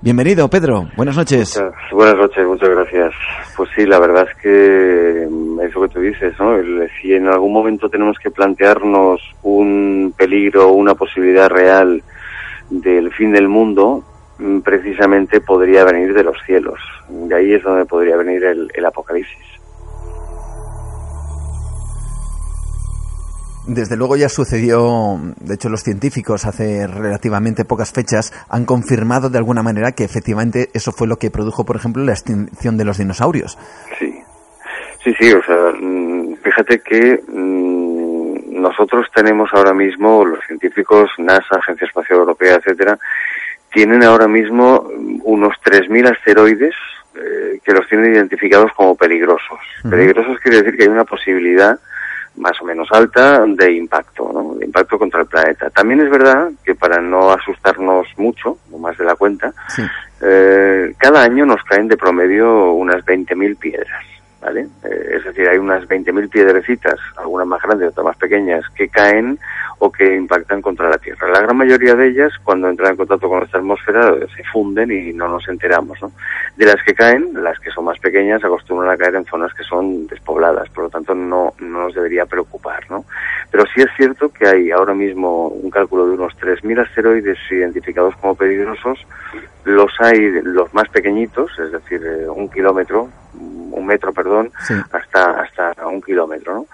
Bienvenido, 0.00 0.48
Pedro. 0.48 0.88
Buenas 0.96 1.16
noches. 1.16 1.60
buenas 1.90 2.14
noches, 2.14 2.46
muchas 2.46 2.68
gracias. 2.68 3.12
Pues 3.56 3.68
sí, 3.74 3.84
la 3.84 3.98
verdad 3.98 4.28
es 4.30 4.36
que 4.40 5.26
mm, 5.28 5.60
eso 5.60 5.82
que 5.82 5.88
tú 5.88 6.00
dices, 6.00 6.34
¿no? 6.38 6.56
Si 7.00 7.12
en 7.12 7.26
algún 7.26 7.52
momento 7.52 7.88
tenemos 7.88 8.16
que 8.18 8.30
plantearnos 8.30 9.20
un 9.42 10.14
peligro, 10.16 10.72
una 10.72 10.94
posibilidad 10.94 11.48
real 11.48 12.00
del 12.70 13.12
fin 13.12 13.32
del 13.32 13.48
mundo, 13.48 14.04
mm, 14.38 14.60
precisamente 14.60 15.40
podría 15.40 15.82
venir 15.82 16.14
de 16.14 16.22
los 16.22 16.36
cielos. 16.46 16.78
De 17.08 17.34
ahí 17.34 17.54
es 17.54 17.64
donde 17.64 17.84
podría 17.84 18.16
venir 18.16 18.44
el 18.44 18.84
apocalipsis. 18.86 19.57
Desde 23.68 23.98
luego 23.98 24.16
ya 24.16 24.30
sucedió, 24.30 25.20
de 25.40 25.54
hecho 25.54 25.68
los 25.68 25.82
científicos 25.82 26.46
hace 26.46 26.86
relativamente 26.86 27.66
pocas 27.66 27.92
fechas 27.92 28.32
han 28.48 28.64
confirmado 28.64 29.28
de 29.28 29.36
alguna 29.36 29.62
manera 29.62 29.92
que 29.92 30.04
efectivamente 30.04 30.70
eso 30.72 30.90
fue 30.90 31.06
lo 31.06 31.16
que 31.16 31.30
produjo, 31.30 31.66
por 31.66 31.76
ejemplo, 31.76 32.02
la 32.02 32.12
extinción 32.12 32.78
de 32.78 32.86
los 32.86 32.96
dinosaurios. 32.96 33.58
Sí, 33.98 34.10
sí, 35.04 35.14
sí, 35.20 35.32
o 35.34 35.42
sea, 35.42 35.72
mm, 35.78 36.36
fíjate 36.42 36.80
que 36.80 37.20
mm, 37.28 38.62
nosotros 38.62 39.06
tenemos 39.14 39.50
ahora 39.52 39.74
mismo, 39.74 40.24
los 40.24 40.42
científicos, 40.46 41.10
NASA, 41.18 41.58
Agencia 41.58 41.86
Espacial 41.86 42.20
Europea, 42.20 42.54
etcétera, 42.54 42.98
tienen 43.70 44.02
ahora 44.02 44.28
mismo 44.28 44.88
unos 45.24 45.52
3.000 45.62 46.10
asteroides 46.10 46.74
eh, 47.14 47.60
que 47.62 47.72
los 47.74 47.86
tienen 47.86 48.14
identificados 48.14 48.72
como 48.74 48.96
peligrosos. 48.96 49.58
Peligrosos 49.90 50.38
quiere 50.40 50.62
decir 50.62 50.74
que 50.74 50.84
hay 50.84 50.88
una 50.88 51.04
posibilidad 51.04 51.78
más 52.38 52.60
o 52.60 52.64
menos 52.64 52.88
alta 52.90 53.44
de 53.46 53.72
impacto, 53.72 54.30
¿no? 54.32 54.54
de 54.54 54.66
impacto 54.66 54.98
contra 54.98 55.20
el 55.20 55.26
planeta. 55.26 55.70
También 55.70 56.00
es 56.00 56.10
verdad 56.10 56.50
que 56.64 56.74
para 56.74 57.00
no 57.00 57.30
asustarnos 57.30 58.06
mucho, 58.16 58.58
o 58.72 58.78
más 58.78 58.96
de 58.96 59.04
la 59.04 59.16
cuenta, 59.16 59.52
eh, 60.20 60.94
cada 60.98 61.22
año 61.22 61.44
nos 61.46 61.62
caen 61.64 61.88
de 61.88 61.96
promedio 61.96 62.72
unas 62.72 63.04
20.000 63.04 63.58
piedras. 63.58 64.04
¿Vale? 64.40 64.68
Eh, 64.84 65.16
es 65.16 65.24
decir, 65.24 65.48
hay 65.48 65.58
unas 65.58 65.88
20.000 65.88 66.30
piedrecitas, 66.30 66.96
algunas 67.16 67.46
más 67.46 67.60
grandes, 67.60 67.88
otras 67.88 68.04
más 68.04 68.16
pequeñas, 68.16 68.64
que 68.74 68.88
caen 68.88 69.38
o 69.78 69.90
que 69.90 70.16
impactan 70.16 70.60
contra 70.60 70.88
la 70.88 70.98
Tierra. 70.98 71.28
La 71.28 71.40
gran 71.40 71.56
mayoría 71.56 71.94
de 71.94 72.08
ellas, 72.08 72.32
cuando 72.42 72.68
entran 72.68 72.92
en 72.92 72.96
contacto 72.96 73.28
con 73.28 73.38
nuestra 73.38 73.60
atmósfera, 73.60 74.14
se 74.36 74.44
funden 74.44 74.90
y 74.90 75.12
no 75.12 75.28
nos 75.28 75.48
enteramos. 75.48 76.00
¿no? 76.02 76.12
De 76.56 76.66
las 76.66 76.82
que 76.82 76.94
caen, 76.94 77.30
las 77.34 77.58
que 77.60 77.70
son 77.70 77.84
más 77.84 77.98
pequeñas 77.98 78.44
acostumbran 78.44 78.90
a 78.90 78.96
caer 78.96 79.14
en 79.14 79.24
zonas 79.24 79.54
que 79.54 79.62
son 79.62 80.06
despobladas, 80.06 80.68
por 80.70 80.84
lo 80.84 80.90
tanto 80.90 81.14
no, 81.14 81.54
no 81.60 81.84
nos 81.84 81.94
debería 81.94 82.26
preocupar. 82.26 82.90
¿no? 82.90 83.04
Pero 83.50 83.64
sí 83.74 83.80
es 83.80 83.88
cierto 83.96 84.30
que 84.30 84.48
hay 84.48 84.70
ahora 84.70 84.94
mismo 84.94 85.48
un 85.48 85.70
cálculo 85.70 86.06
de 86.06 86.14
unos 86.14 86.36
3.000 86.38 86.86
asteroides 86.86 87.38
identificados 87.50 88.16
como 88.16 88.34
peligrosos. 88.34 88.98
Los 89.64 89.92
hay 90.00 90.40
los 90.42 90.72
más 90.74 90.88
pequeñitos, 90.88 91.50
es 91.58 91.72
decir, 91.72 92.00
eh, 92.04 92.28
un 92.28 92.48
kilómetro, 92.48 93.08
un 93.38 93.86
metro, 93.86 94.12
perdón, 94.12 94.50
hasta, 94.92 95.40
hasta 95.42 95.86
un 95.86 96.02
kilómetro. 96.02 96.54
¿no? 96.54 96.66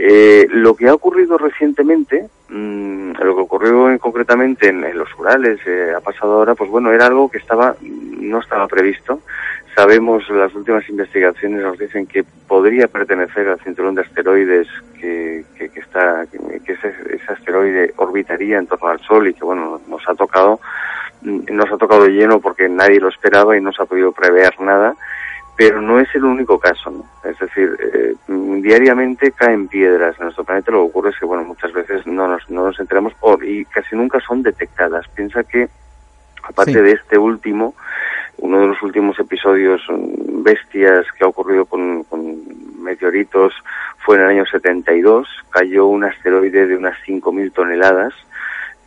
Eh, 0.00 0.46
lo 0.50 0.76
que 0.76 0.88
ha 0.88 0.94
ocurrido 0.94 1.36
recientemente, 1.38 2.28
mmm, 2.48 3.12
lo 3.20 3.34
que 3.34 3.42
ocurrió 3.42 3.98
concretamente 3.98 4.68
en, 4.68 4.96
los 4.96 5.08
Urales, 5.18 5.58
eh, 5.66 5.92
ha 5.96 6.00
pasado 6.00 6.34
ahora, 6.34 6.54
pues 6.54 6.70
bueno, 6.70 6.92
era 6.92 7.06
algo 7.06 7.28
que 7.28 7.38
estaba 7.38 7.74
no 7.80 8.38
estaba 8.38 8.68
previsto. 8.68 9.20
sabemos, 9.74 10.28
las 10.30 10.54
últimas 10.54 10.88
investigaciones 10.88 11.62
nos 11.62 11.78
dicen 11.78 12.06
que 12.06 12.24
podría 12.46 12.86
pertenecer 12.86 13.48
al 13.48 13.60
cinturón 13.60 13.94
de 13.96 14.02
asteroides 14.02 14.68
que, 15.00 15.44
que, 15.56 15.68
que 15.68 15.80
está, 15.80 16.26
que 16.30 16.72
ese, 16.72 16.94
ese, 17.10 17.32
asteroide 17.32 17.92
orbitaría 17.96 18.58
en 18.58 18.66
torno 18.66 18.88
al 18.88 19.00
Sol 19.00 19.26
y 19.28 19.34
que 19.34 19.44
bueno, 19.44 19.80
nos 19.88 20.08
ha 20.08 20.14
tocado, 20.14 20.60
mm, 21.22 21.52
nos 21.52 21.72
ha 21.72 21.76
tocado 21.76 22.06
lleno 22.06 22.40
porque 22.40 22.68
nadie 22.68 23.00
lo 23.00 23.08
esperaba 23.08 23.56
y 23.56 23.60
no 23.60 23.72
se 23.72 23.82
ha 23.82 23.86
podido 23.86 24.12
prever 24.12 24.60
nada, 24.60 24.94
pero 25.58 25.82
no 25.82 25.98
es 25.98 26.08
el 26.14 26.24
único 26.24 26.56
caso, 26.60 26.88
¿no? 26.88 27.04
Es 27.28 27.36
decir, 27.36 27.76
eh, 27.92 28.14
diariamente 28.62 29.32
caen 29.32 29.66
piedras 29.66 30.14
en 30.16 30.26
nuestro 30.26 30.44
planeta, 30.44 30.70
lo 30.70 30.82
que 30.82 30.90
ocurre 30.90 31.10
es 31.10 31.18
que 31.18 31.26
bueno, 31.26 31.42
muchas 31.42 31.72
veces 31.72 32.06
no 32.06 32.28
nos, 32.28 32.48
no 32.48 32.66
nos 32.66 32.78
enteramos 32.78 33.12
y 33.42 33.64
casi 33.64 33.96
nunca 33.96 34.20
son 34.20 34.44
detectadas. 34.44 35.08
Piensa 35.08 35.42
que 35.42 35.68
aparte 36.44 36.74
sí. 36.74 36.78
de 36.78 36.92
este 36.92 37.18
último, 37.18 37.74
uno 38.36 38.60
de 38.60 38.66
los 38.68 38.80
últimos 38.84 39.18
episodios 39.18 39.82
mm, 39.88 40.44
bestias 40.44 41.06
que 41.10 41.24
ha 41.24 41.26
ocurrido 41.26 41.66
con, 41.66 42.04
con, 42.04 42.38
meteoritos 42.80 43.52
fue 43.98 44.14
en 44.14 44.22
el 44.22 44.28
año 44.28 44.46
72, 44.46 45.28
cayó 45.50 45.86
un 45.86 46.04
asteroide 46.04 46.68
de 46.68 46.76
unas 46.76 46.96
5.000 47.04 47.52
toneladas, 47.52 48.14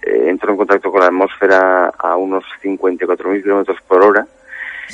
eh, 0.04 0.28
entró 0.30 0.52
en 0.52 0.58
contacto 0.58 0.90
con 0.90 1.02
la 1.02 1.08
atmósfera 1.08 1.92
a 2.00 2.16
unos 2.16 2.46
54.000 2.64 3.44
kilómetros 3.44 3.82
por 3.82 4.04
hora 4.04 4.26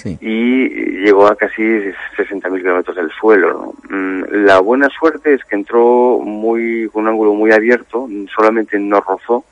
y 0.06 0.70
llegó 1.04 1.28
a 1.28 1.36
casi 1.36 1.62
60.000 1.62 2.58
kilómetros 2.58 2.96
del 2.96 3.12
suelo. 3.12 3.74
Mm, 3.90 4.24
la 4.46 4.60
buena 4.60 4.90
suerte 4.90 5.34
es 5.34 5.44
que 5.46 5.56
entró 5.56 6.20
muy 6.20 6.90
con 6.90 7.04
un 7.04 7.10
ángulo 7.10 7.34
muy 7.34 7.52
abierto, 7.52 8.08
solamente 8.36 8.80
no 8.80 9.00
rozó, 9.02 9.46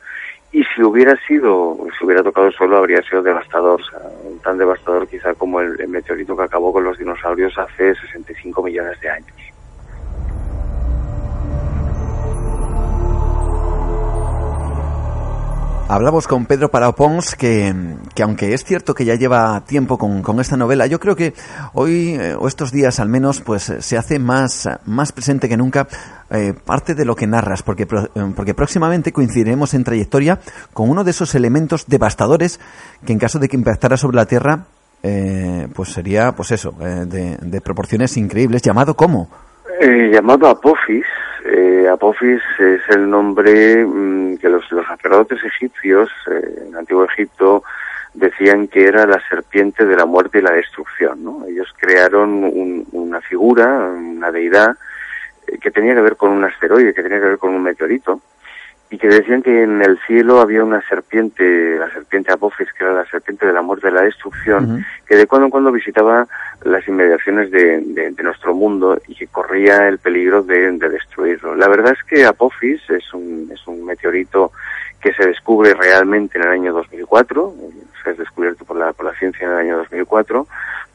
y 0.51 0.63
si 0.63 0.81
hubiera 0.81 1.17
sido, 1.27 1.77
si 1.97 2.05
hubiera 2.05 2.23
tocado 2.23 2.47
el 2.47 2.53
suelo, 2.53 2.77
habría 2.77 3.01
sido 3.01 3.21
devastador, 3.21 3.81
o 3.81 3.85
sea, 3.85 3.99
tan 4.43 4.57
devastador 4.57 5.07
quizá 5.07 5.33
como 5.33 5.59
el, 5.59 5.79
el, 5.81 5.89
meteorito 5.89 6.35
que 6.37 6.43
acabó 6.43 6.71
con 6.71 6.83
los 6.83 6.97
dinosaurios 6.97 7.57
hace 7.57 7.93
65 7.95 8.63
millones 8.63 8.99
de 9.01 9.09
años. 9.09 9.54
Hablamos 15.87 16.27
con 16.27 16.47
Pedro 16.47 16.69
Parapons, 16.69 17.35
que, 17.35 17.71
que 18.15 18.23
aunque 18.23 18.53
es 18.53 18.63
cierto 18.63 18.95
que 18.95 19.05
ya 19.05 19.13
lleva 19.13 19.61
tiempo 19.67 19.99
con, 19.99 20.23
con 20.23 20.39
esta 20.39 20.57
novela, 20.57 20.87
yo 20.87 20.99
creo 20.99 21.15
que 21.15 21.33
hoy, 21.73 22.17
eh, 22.19 22.35
o 22.37 22.47
estos 22.47 22.71
días 22.71 22.99
al 22.99 23.07
menos, 23.07 23.41
pues 23.41 23.71
se 23.79 23.97
hace 23.97 24.17
más, 24.17 24.67
más 24.85 25.11
presente 25.11 25.47
que 25.47 25.57
nunca 25.57 25.87
eh, 26.31 26.53
parte 26.65 26.95
de 26.95 27.05
lo 27.05 27.15
que 27.15 27.27
narras, 27.27 27.61
porque, 27.61 27.83
eh, 27.83 28.33
porque 28.35 28.55
próximamente 28.55 29.13
coincidiremos 29.13 29.75
en 29.75 29.83
trayectoria 29.83 30.39
con 30.73 30.89
uno 30.89 31.03
de 31.03 31.11
esos 31.11 31.35
elementos 31.35 31.85
devastadores 31.85 32.59
que 33.05 33.13
en 33.13 33.19
caso 33.19 33.37
de 33.37 33.47
que 33.47 33.55
impactara 33.55 33.95
sobre 33.95 34.15
la 34.15 34.25
Tierra, 34.25 34.65
eh, 35.03 35.67
pues 35.75 35.89
sería, 35.89 36.31
pues 36.31 36.49
eso, 36.51 36.73
eh, 36.81 37.05
de, 37.05 37.37
de, 37.39 37.61
proporciones 37.61 38.17
increíbles, 38.17 38.63
llamado 38.63 38.95
¿cómo? 38.95 39.29
Eh, 39.79 40.09
llamado 40.11 40.47
Apophis. 40.47 41.05
Apophis 41.91 42.41
es 42.59 42.81
el 42.89 43.09
nombre 43.09 43.85
mmm, 43.85 44.37
que 44.37 44.49
los, 44.49 44.69
los 44.71 44.85
sacerdotes 44.85 45.43
egipcios 45.43 46.09
en 46.27 46.69
el 46.69 46.75
antiguo 46.75 47.05
Egipto 47.05 47.63
decían 48.13 48.67
que 48.67 48.85
era 48.85 49.05
la 49.05 49.21
serpiente 49.29 49.85
de 49.85 49.95
la 49.95 50.05
muerte 50.05 50.39
y 50.39 50.41
la 50.41 50.51
destrucción. 50.51 51.23
¿no? 51.23 51.45
Ellos 51.47 51.73
crearon 51.77 52.43
un, 52.43 52.87
una 52.91 53.21
figura, 53.21 53.67
una 53.77 54.31
deidad, 54.31 54.75
que 55.61 55.71
tenía 55.71 55.93
que 55.93 56.01
ver 56.01 56.15
con 56.15 56.31
un 56.31 56.43
asteroide, 56.43 56.93
que 56.93 57.03
tenía 57.03 57.19
que 57.19 57.27
ver 57.27 57.37
con 57.37 57.53
un 57.53 57.63
meteorito, 57.63 58.21
y 58.89 58.97
que 58.97 59.07
decían 59.07 59.41
que 59.41 59.63
en 59.63 59.81
el 59.81 59.97
cielo 60.05 60.39
había 60.39 60.63
una 60.63 60.81
serpiente, 60.87 61.77
la 61.77 61.89
serpiente 61.91 62.31
Apophis, 62.31 62.71
que 62.73 62.83
era 62.83 62.93
la 62.93 63.05
serpiente 63.05 63.47
de 63.47 63.53
la 63.53 63.61
muerte, 63.61 63.87
de 63.87 63.93
la 63.93 64.03
destrucción, 64.03 64.63
uh 64.63 64.77
-huh. 64.77 64.85
que 65.07 65.15
de 65.15 65.25
cuando 65.25 65.45
en 65.45 65.51
cuando 65.51 65.71
visitaba 65.71 66.27
las 66.63 66.87
inmediaciones 66.87 67.49
de, 67.51 67.81
de, 67.81 68.11
de 68.11 68.23
nuestro 68.23 68.53
mundo 68.53 68.99
y 69.07 69.15
que 69.15 69.27
corría 69.27 69.87
el 69.87 69.97
peligro 69.97 70.43
de, 70.43 70.71
de, 70.71 70.89
destruirlo. 70.89 71.55
La 71.55 71.67
verdad 71.67 71.93
es 71.93 72.03
que 72.03 72.25
Apophis 72.25 72.81
es 72.89 73.13
un, 73.13 73.49
es 73.51 73.65
un 73.67 73.83
meteorito 73.85 74.51
que 75.01 75.13
se 75.13 75.27
descubre 75.27 75.73
realmente 75.73 76.37
en 76.37 76.45
el 76.45 76.49
año 76.51 76.73
2004, 76.73 77.53
se 78.03 78.11
es 78.11 78.17
descubierto 78.17 78.65
por 78.65 78.77
la, 78.77 78.93
por 78.93 79.05
la 79.05 79.13
ciencia 79.13 79.45
en 79.45 79.53
el 79.53 79.59
año 79.59 79.77
2004, 79.77 80.47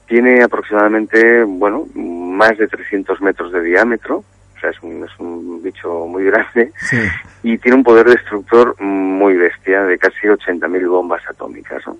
tiene 0.06 0.42
aproximadamente, 0.42 1.44
bueno, 1.44 1.86
más 1.94 2.56
de 2.58 2.66
300 2.66 3.20
metros 3.20 3.52
de 3.52 3.62
diámetro, 3.62 4.24
o 4.60 4.62
sea, 4.62 4.70
es 4.70 4.82
un, 4.82 5.02
es 5.04 5.18
un 5.18 5.62
bicho 5.62 6.06
muy 6.06 6.24
grande 6.24 6.70
sí. 6.80 6.98
y 7.42 7.56
tiene 7.56 7.78
un 7.78 7.84
poder 7.84 8.06
destructor 8.06 8.78
muy 8.78 9.34
bestia 9.34 9.84
de 9.84 9.98
casi 9.98 10.26
80.000 10.26 10.88
bombas 10.88 11.22
atómicas. 11.26 11.82
¿no? 11.86 11.96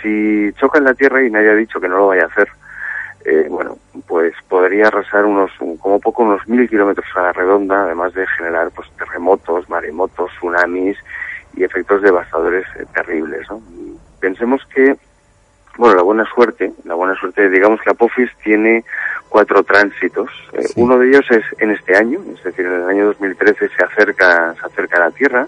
Si 0.00 0.52
choca 0.54 0.78
en 0.78 0.84
la 0.84 0.94
Tierra 0.94 1.24
y 1.24 1.30
nadie 1.30 1.50
ha 1.50 1.54
dicho 1.54 1.80
que 1.80 1.88
no 1.88 1.98
lo 1.98 2.06
vaya 2.08 2.24
a 2.24 2.26
hacer, 2.26 2.48
eh, 3.24 3.46
bueno, 3.50 3.76
pues 4.06 4.34
podría 4.48 4.86
arrasar 4.86 5.24
unos, 5.24 5.50
como 5.80 5.98
poco, 5.98 6.22
unos 6.22 6.46
mil 6.46 6.68
kilómetros 6.68 7.08
a 7.16 7.22
la 7.22 7.32
redonda, 7.32 7.82
además 7.82 8.14
de 8.14 8.24
generar 8.28 8.70
pues 8.70 8.88
terremotos, 8.96 9.68
maremotos, 9.68 10.30
tsunamis 10.36 10.96
y 11.56 11.64
efectos 11.64 12.02
devastadores 12.02 12.64
eh, 12.78 12.86
terribles. 12.94 13.50
¿no? 13.50 13.60
Pensemos 14.20 14.64
que 14.72 14.96
bueno, 15.78 15.96
la 15.96 16.02
buena 16.02 16.24
suerte, 16.24 16.72
la 16.84 16.94
buena 16.94 17.14
suerte, 17.16 17.50
digamos 17.50 17.80
que 17.82 17.90
Apophis 17.90 18.30
tiene 18.42 18.84
cuatro 19.36 19.62
tránsitos. 19.64 20.30
Eh, 20.54 20.62
sí. 20.62 20.72
Uno 20.76 20.98
de 20.98 21.08
ellos 21.08 21.26
es 21.30 21.44
en 21.58 21.70
este 21.70 21.94
año, 21.94 22.20
es 22.34 22.42
decir, 22.42 22.64
en 22.64 22.72
el 22.72 22.88
año 22.88 23.04
2013 23.08 23.68
se 23.68 23.84
acerca, 23.84 24.54
se 24.54 24.66
acerca 24.66 24.96
a 24.96 25.00
la 25.00 25.10
Tierra, 25.10 25.46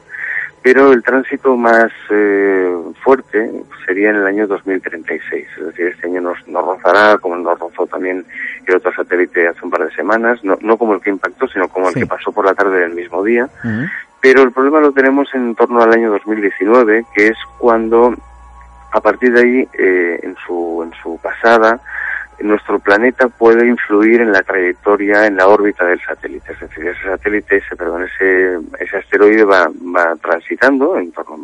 pero 0.61 0.93
el 0.93 1.03
tránsito 1.03 1.57
más 1.57 1.91
eh, 2.11 2.71
fuerte 3.03 3.51
sería 3.87 4.11
en 4.11 4.17
el 4.17 4.27
año 4.27 4.47
2036. 4.47 5.47
Es 5.59 5.67
decir, 5.69 5.87
este 5.87 6.07
año 6.07 6.21
nos, 6.21 6.47
nos 6.47 6.67
rozará, 6.67 7.17
como 7.17 7.37
nos 7.37 7.59
rozó 7.59 7.87
también 7.87 8.27
el 8.67 8.75
otro 8.75 8.93
satélite 8.93 9.49
hace 9.49 9.65
un 9.65 9.71
par 9.71 9.87
de 9.87 9.95
semanas, 9.95 10.45
no, 10.45 10.59
no 10.61 10.77
como 10.77 10.93
el 10.93 11.01
que 11.01 11.09
impactó, 11.09 11.49
sino 11.49 11.67
como 11.69 11.87
sí. 11.91 11.95
el 11.95 12.05
que 12.05 12.15
pasó 12.15 12.31
por 12.31 12.45
la 12.45 12.53
tarde 12.53 12.81
del 12.81 12.93
mismo 12.93 13.25
día. 13.25 13.49
Uh 13.65 13.69
-huh. 13.69 13.91
Pero 14.21 14.43
el 14.43 14.53
problema 14.53 14.81
lo 14.81 14.93
tenemos 14.93 15.35
en 15.35 15.55
torno 15.55 15.81
al 15.81 15.95
año 15.95 16.11
2019, 16.11 17.07
que 17.15 17.29
es 17.29 17.39
cuando 17.57 18.15
a 18.93 19.01
partir 19.01 19.33
de 19.33 19.41
ahí, 19.41 19.69
eh, 19.79 20.21
en, 20.23 20.37
su, 20.47 20.83
en 20.83 20.93
su 21.03 21.19
pasada, 21.23 21.81
nuestro 22.41 22.79
planeta 22.79 23.29
puede 23.29 23.67
influir 23.67 24.21
en 24.21 24.33
la 24.33 24.43
trayectoria, 24.43 25.27
en 25.27 25.37
la 25.37 25.49
órbita 25.49 25.85
del 25.85 26.01
satélite. 26.01 26.53
Es 26.53 26.61
decir, 26.61 26.87
ese 26.87 27.03
satélite, 27.03 27.57
ese, 27.57 27.77
perdón, 27.77 28.05
ese, 28.05 28.59
ese 28.79 28.97
asteroide 28.97 29.45
va, 29.45 29.69
va 29.95 30.15
transitando 30.17 30.97
en 30.99 31.11
torno, 31.13 31.37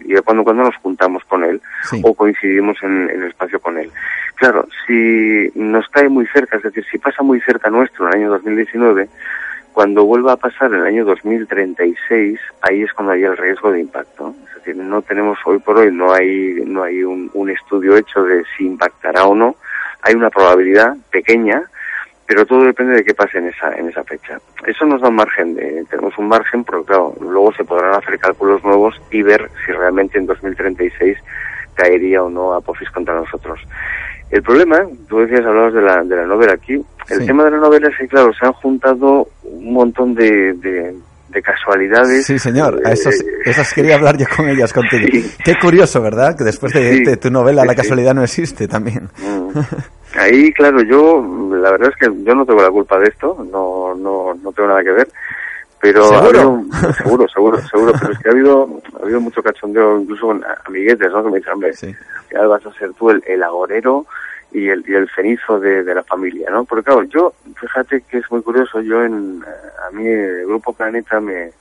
y 0.00 0.12
de 0.12 0.22
cuando 0.22 0.42
cuando 0.42 0.64
nos 0.64 0.76
juntamos 0.76 1.24
con 1.24 1.44
él 1.44 1.60
sí. 1.84 2.00
o 2.04 2.14
coincidimos 2.14 2.76
en, 2.82 3.10
en, 3.10 3.22
el 3.22 3.28
espacio 3.28 3.60
con 3.60 3.78
él. 3.78 3.90
Claro, 4.34 4.66
si 4.86 5.50
nos 5.54 5.88
cae 5.88 6.08
muy 6.08 6.26
cerca, 6.26 6.56
es 6.56 6.62
decir, 6.62 6.84
si 6.90 6.98
pasa 6.98 7.22
muy 7.22 7.40
cerca 7.40 7.70
nuestro 7.70 8.06
en 8.06 8.14
el 8.14 8.20
año 8.20 8.30
2019, 8.30 9.08
cuando 9.72 10.04
vuelva 10.04 10.32
a 10.32 10.36
pasar 10.36 10.72
en 10.72 10.80
el 10.80 10.86
año 10.86 11.04
2036, 11.04 12.40
ahí 12.62 12.82
es 12.82 12.92
cuando 12.92 13.12
hay 13.12 13.22
el 13.22 13.36
riesgo 13.36 13.70
de 13.70 13.80
impacto. 13.80 14.34
Es 14.48 14.54
decir, 14.56 14.76
no 14.76 15.00
tenemos 15.02 15.38
hoy 15.46 15.58
por 15.58 15.78
hoy, 15.78 15.92
no 15.92 16.12
hay, 16.12 16.62
no 16.66 16.82
hay 16.82 17.02
un, 17.02 17.30
un 17.34 17.50
estudio 17.50 17.96
hecho 17.96 18.22
de 18.24 18.44
si 18.56 18.66
impactará 18.66 19.24
o 19.26 19.34
no. 19.34 19.56
Hay 20.02 20.14
una 20.14 20.30
probabilidad 20.30 20.96
pequeña, 21.10 21.62
pero 22.26 22.46
todo 22.46 22.64
depende 22.64 22.96
de 22.96 23.04
qué 23.04 23.14
pase 23.14 23.38
en 23.38 23.48
esa, 23.48 23.74
en 23.74 23.88
esa 23.88 24.04
fecha. 24.04 24.38
Eso 24.66 24.86
nos 24.86 25.00
da 25.00 25.08
un 25.08 25.16
margen, 25.16 25.54
de, 25.54 25.84
tenemos 25.90 26.16
un 26.16 26.28
margen, 26.28 26.64
pero 26.64 26.84
claro, 26.84 27.14
luego 27.20 27.52
se 27.52 27.64
podrán 27.64 27.94
hacer 27.94 28.18
cálculos 28.18 28.62
nuevos 28.62 29.00
y 29.10 29.22
ver 29.22 29.50
si 29.64 29.72
realmente 29.72 30.18
en 30.18 30.26
2036 30.26 31.18
caería 31.74 32.22
o 32.22 32.30
no 32.30 32.52
Apophis 32.52 32.90
contra 32.90 33.14
nosotros. 33.14 33.60
El 34.30 34.42
problema, 34.42 34.78
tú 35.08 35.18
decías, 35.18 35.44
hablabas 35.44 35.74
de 35.74 35.82
la, 35.82 36.04
de 36.04 36.16
la 36.16 36.26
novela 36.26 36.52
aquí, 36.52 36.74
el 36.74 37.20
sí. 37.20 37.26
tema 37.26 37.44
de 37.44 37.50
la 37.50 37.56
novela 37.56 37.88
es 37.88 37.96
que, 37.96 38.06
claro, 38.06 38.32
se 38.32 38.46
han 38.46 38.52
juntado 38.52 39.26
un 39.42 39.72
montón 39.72 40.14
de, 40.14 40.52
de, 40.54 40.94
de 41.30 41.42
casualidades. 41.42 42.26
Sí, 42.26 42.38
señor, 42.38 42.80
a 42.84 42.92
esos, 42.92 43.14
esas 43.44 43.72
quería 43.72 43.96
hablar 43.96 44.16
yo 44.16 44.26
con 44.36 44.48
ellas 44.48 44.72
contigo. 44.72 45.08
Sí. 45.10 45.34
Qué 45.44 45.54
curioso, 45.58 46.00
¿verdad? 46.00 46.36
Que 46.36 46.44
después 46.44 46.72
de, 46.72 46.98
sí. 46.98 47.04
de 47.04 47.16
tu 47.16 47.30
novela 47.30 47.64
la 47.64 47.74
casualidad 47.74 48.14
no 48.14 48.22
existe 48.22 48.68
también. 48.68 49.08
Mm. 49.18 49.58
Ahí, 50.18 50.52
claro, 50.52 50.82
yo, 50.82 51.48
la 51.52 51.70
verdad 51.72 51.90
es 51.90 51.96
que 51.96 52.24
yo 52.24 52.34
no 52.34 52.44
tengo 52.44 52.62
la 52.62 52.70
culpa 52.70 52.98
de 52.98 53.08
esto, 53.08 53.46
no, 53.50 53.94
no, 53.94 54.34
no 54.34 54.52
tengo 54.52 54.68
nada 54.68 54.82
que 54.82 54.92
ver 54.92 55.08
pero 55.80 56.04
¿Seguro? 56.04 56.26
Habido, 56.26 56.92
seguro, 56.92 57.28
seguro, 57.28 57.58
seguro, 57.68 57.92
pero 57.98 58.12
es 58.12 58.18
que 58.18 58.28
ha 58.28 58.32
habido, 58.32 58.68
ha 58.98 59.02
habido 59.02 59.20
mucho 59.20 59.42
cachondeo 59.42 60.00
incluso 60.00 60.26
con 60.26 60.44
amiguetes, 60.66 61.10
¿no? 61.10 61.24
Que 61.24 61.30
me 61.30 61.38
dicen, 61.38 61.52
hombre, 61.54 61.72
sí. 61.72 61.94
ya 62.30 62.46
vas 62.46 62.64
a 62.66 62.72
ser 62.74 62.92
tú 62.92 63.10
el, 63.10 63.22
el 63.26 63.42
agorero 63.42 64.06
y 64.52 64.68
el, 64.68 64.84
y 64.86 64.94
el 64.94 65.08
cenizo 65.14 65.60
de, 65.60 65.84
de, 65.84 65.94
la 65.94 66.02
familia, 66.02 66.50
¿no? 66.50 66.64
Porque 66.64 66.84
claro, 66.84 67.04
yo, 67.04 67.32
fíjate 67.60 68.02
que 68.02 68.18
es 68.18 68.30
muy 68.30 68.42
curioso, 68.42 68.80
yo 68.80 69.04
en, 69.04 69.42
a 69.86 69.90
mí 69.92 70.06
el 70.06 70.46
Grupo 70.46 70.72
Planeta 70.72 71.20
me, 71.20 71.52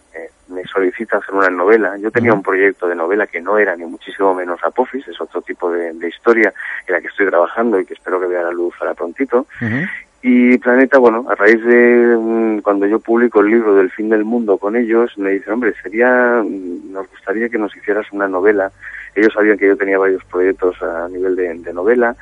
me 0.49 0.63
solicita 0.65 1.17
hacer 1.17 1.34
una 1.34 1.49
novela. 1.49 1.97
Yo 1.97 2.12
tenía 2.12 2.34
un 2.34 2.43
proyecto 2.43 2.88
de 2.88 2.95
novela 2.95 3.28
que 3.28 3.41
no 3.41 3.58
era 3.58 3.75
ni 3.75 3.86
muchísimo 3.86 4.34
menos 4.34 4.60
Apophis, 4.63 5.08
es 5.08 5.21
otro 5.21 5.41
tipo 5.41 5.71
de, 5.71 5.93
de 5.93 6.08
historia 6.08 6.54
en 6.88 6.93
la 6.93 7.02
que 7.02 7.08
estoy 7.08 7.28
trabajando 7.28 7.80
y 7.80 7.86
que 7.86 7.93
espero 7.93 8.19
que 8.19 8.28
vea 8.28 8.43
la 8.43 8.52
luz 8.52 8.73
ahora 8.80 8.93
prontito. 8.93 9.45
Uh 9.62 9.65
-huh. 9.65 9.89
Y 10.21 10.58
Planeta, 10.58 10.97
bueno, 10.97 11.25
a 11.30 11.36
raíz 11.36 11.63
de 11.63 12.15
um, 12.17 12.62
cuando 12.62 12.86
yo 12.86 12.99
publico 12.99 13.39
el 13.39 13.52
libro 13.52 13.75
del 13.75 13.89
fin 13.89 14.10
del 14.10 14.25
mundo 14.25 14.58
con 14.58 14.75
ellos, 14.75 15.17
me 15.17 15.32
dicen, 15.32 15.54
hombre, 15.54 15.73
sería, 15.82 16.43
mm, 16.43 16.91
nos 16.91 17.10
gustaría 17.10 17.47
que 17.47 17.58
nos 17.58 17.73
hicieras 17.75 18.12
una 18.12 18.28
novela. 18.28 18.69
Ellos 19.15 19.34
sabían 19.34 19.58
que 19.58 19.67
yo 19.67 19.78
tenía 19.78 19.97
varios 19.97 20.23
proyectos 20.25 20.82
a 20.82 21.08
nivel 21.08 21.36
de, 21.38 21.54
de 21.54 21.73
novela 21.73 22.15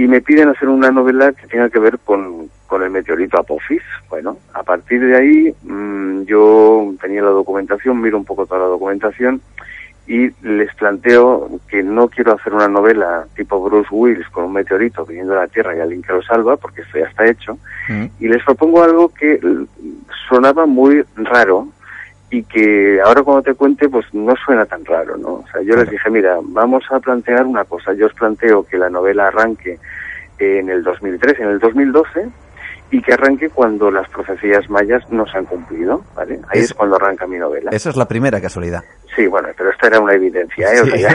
y 0.00 0.08
me 0.08 0.22
piden 0.22 0.48
hacer 0.48 0.66
una 0.70 0.90
novela 0.90 1.30
que 1.32 1.46
tenga 1.46 1.68
que 1.68 1.78
ver 1.78 1.98
con, 1.98 2.48
con 2.66 2.82
el 2.82 2.88
meteorito 2.88 3.38
Apophis. 3.38 3.82
Bueno, 4.08 4.38
a 4.54 4.62
partir 4.62 5.04
de 5.04 5.14
ahí 5.14 5.54
mm, 5.62 6.22
yo 6.22 6.94
tenía 7.02 7.20
la 7.20 7.28
documentación, 7.28 8.00
miro 8.00 8.16
un 8.16 8.24
poco 8.24 8.46
toda 8.46 8.62
la 8.62 8.66
documentación 8.68 9.42
y 10.06 10.30
les 10.40 10.74
planteo 10.74 11.50
que 11.68 11.82
no 11.82 12.08
quiero 12.08 12.32
hacer 12.32 12.54
una 12.54 12.66
novela 12.66 13.26
tipo 13.36 13.62
Bruce 13.62 13.90
Willis 13.90 14.26
con 14.30 14.44
un 14.44 14.54
meteorito 14.54 15.04
viniendo 15.04 15.34
a 15.34 15.42
la 15.42 15.48
Tierra 15.48 15.76
y 15.76 15.80
alguien 15.80 16.00
que 16.00 16.14
lo 16.14 16.22
salva, 16.22 16.56
porque 16.56 16.80
esto 16.80 16.98
ya 16.98 17.04
está 17.04 17.26
hecho, 17.26 17.58
y 18.18 18.26
les 18.26 18.42
propongo 18.42 18.82
algo 18.82 19.10
que 19.10 19.38
sonaba 20.30 20.64
muy 20.64 21.04
raro 21.14 21.68
y 22.30 22.44
que 22.44 23.00
ahora 23.04 23.22
cuando 23.22 23.42
te 23.42 23.54
cuente 23.54 23.88
pues 23.88 24.06
no 24.12 24.34
suena 24.44 24.64
tan 24.64 24.84
raro, 24.84 25.16
¿no? 25.16 25.34
O 25.34 25.44
sea, 25.52 25.60
yo 25.62 25.74
les 25.76 25.90
dije, 25.90 26.08
mira, 26.10 26.38
vamos 26.42 26.84
a 26.90 27.00
plantear 27.00 27.44
una 27.44 27.64
cosa, 27.64 27.92
yo 27.92 28.06
os 28.06 28.14
planteo 28.14 28.64
que 28.64 28.78
la 28.78 28.88
novela 28.88 29.26
arranque 29.26 29.78
en 30.38 30.70
el 30.70 30.82
2003, 30.82 31.40
en 31.40 31.48
el 31.48 31.58
2012, 31.58 32.28
y 32.92 33.00
que 33.02 33.12
arranque 33.12 33.50
cuando 33.50 33.90
las 33.90 34.08
profecías 34.08 34.68
mayas 34.68 35.02
no 35.10 35.24
se 35.26 35.38
han 35.38 35.44
cumplido, 35.44 36.02
¿vale? 36.14 36.40
Ahí 36.48 36.60
es, 36.60 36.74
cuando 36.74 36.96
arranca 36.96 37.26
mi 37.26 37.38
novela. 37.38 37.70
Esa 37.72 37.90
es 37.90 37.96
la 37.96 38.06
primera 38.06 38.40
casualidad. 38.40 38.82
Sí, 39.14 39.26
bueno, 39.26 39.48
pero 39.56 39.70
esta 39.70 39.88
era 39.88 40.00
una 40.00 40.14
evidencia, 40.14 40.72
¿eh? 40.72 40.80
O 40.80 40.86
sea, 40.86 41.14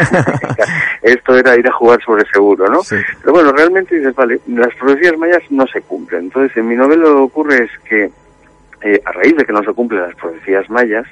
esto 1.01 1.35
era 1.35 1.57
ir 1.57 1.67
a 1.67 1.73
jugar 1.73 1.99
sobre 2.03 2.23
seguro, 2.31 2.67
¿no? 2.67 2.79
Pero 2.89 3.33
bueno, 3.33 3.51
realmente 3.51 3.95
dices, 3.95 4.15
vale, 4.15 4.39
las 4.47 4.73
profecías 4.75 5.17
mayas 5.17 5.43
no 5.49 5.65
se 5.67 5.81
cumplen. 5.81 6.25
Entonces, 6.25 6.55
en 6.57 6.67
mi 6.67 6.75
novela 6.75 7.03
lo 7.03 7.15
que 7.15 7.21
ocurre 7.21 7.63
es 7.63 7.71
que, 7.87 8.09
eh, 8.81 9.01
a 9.05 9.11
raíz 9.11 9.35
de 9.35 9.45
que 9.45 9.53
no 9.53 9.63
se 9.63 9.73
cumplen 9.73 10.01
las 10.01 10.15
profecías 10.15 10.69
mayas, 10.69 11.05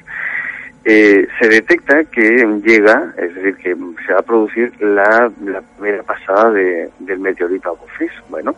eh, 0.86 1.28
se 1.40 1.48
detecta 1.48 2.04
que 2.04 2.46
llega, 2.64 3.14
es 3.18 3.34
decir, 3.36 3.56
que 3.56 3.76
se 4.06 4.14
va 4.14 4.20
a 4.20 4.24
producir 4.24 4.74
la, 4.82 5.32
la 5.46 5.62
primera 5.62 6.04
pasada 6.04 6.52
de, 6.52 6.90
del 7.00 7.20
meteorito 7.20 7.72
Apophis. 7.72 8.12
Bueno, 8.30 8.54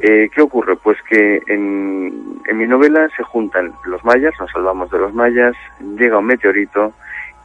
eh, 0.00 0.28
¿Qué 0.34 0.42
ocurre? 0.42 0.76
Pues 0.76 0.98
que 1.08 1.40
en, 1.46 2.40
en, 2.46 2.58
mi 2.58 2.66
novela 2.66 3.08
se 3.16 3.22
juntan 3.22 3.72
los 3.86 4.04
mayas, 4.04 4.34
nos 4.40 4.50
salvamos 4.50 4.90
de 4.90 4.98
los 4.98 5.14
mayas, 5.14 5.54
llega 5.96 6.18
un 6.18 6.26
meteorito 6.26 6.92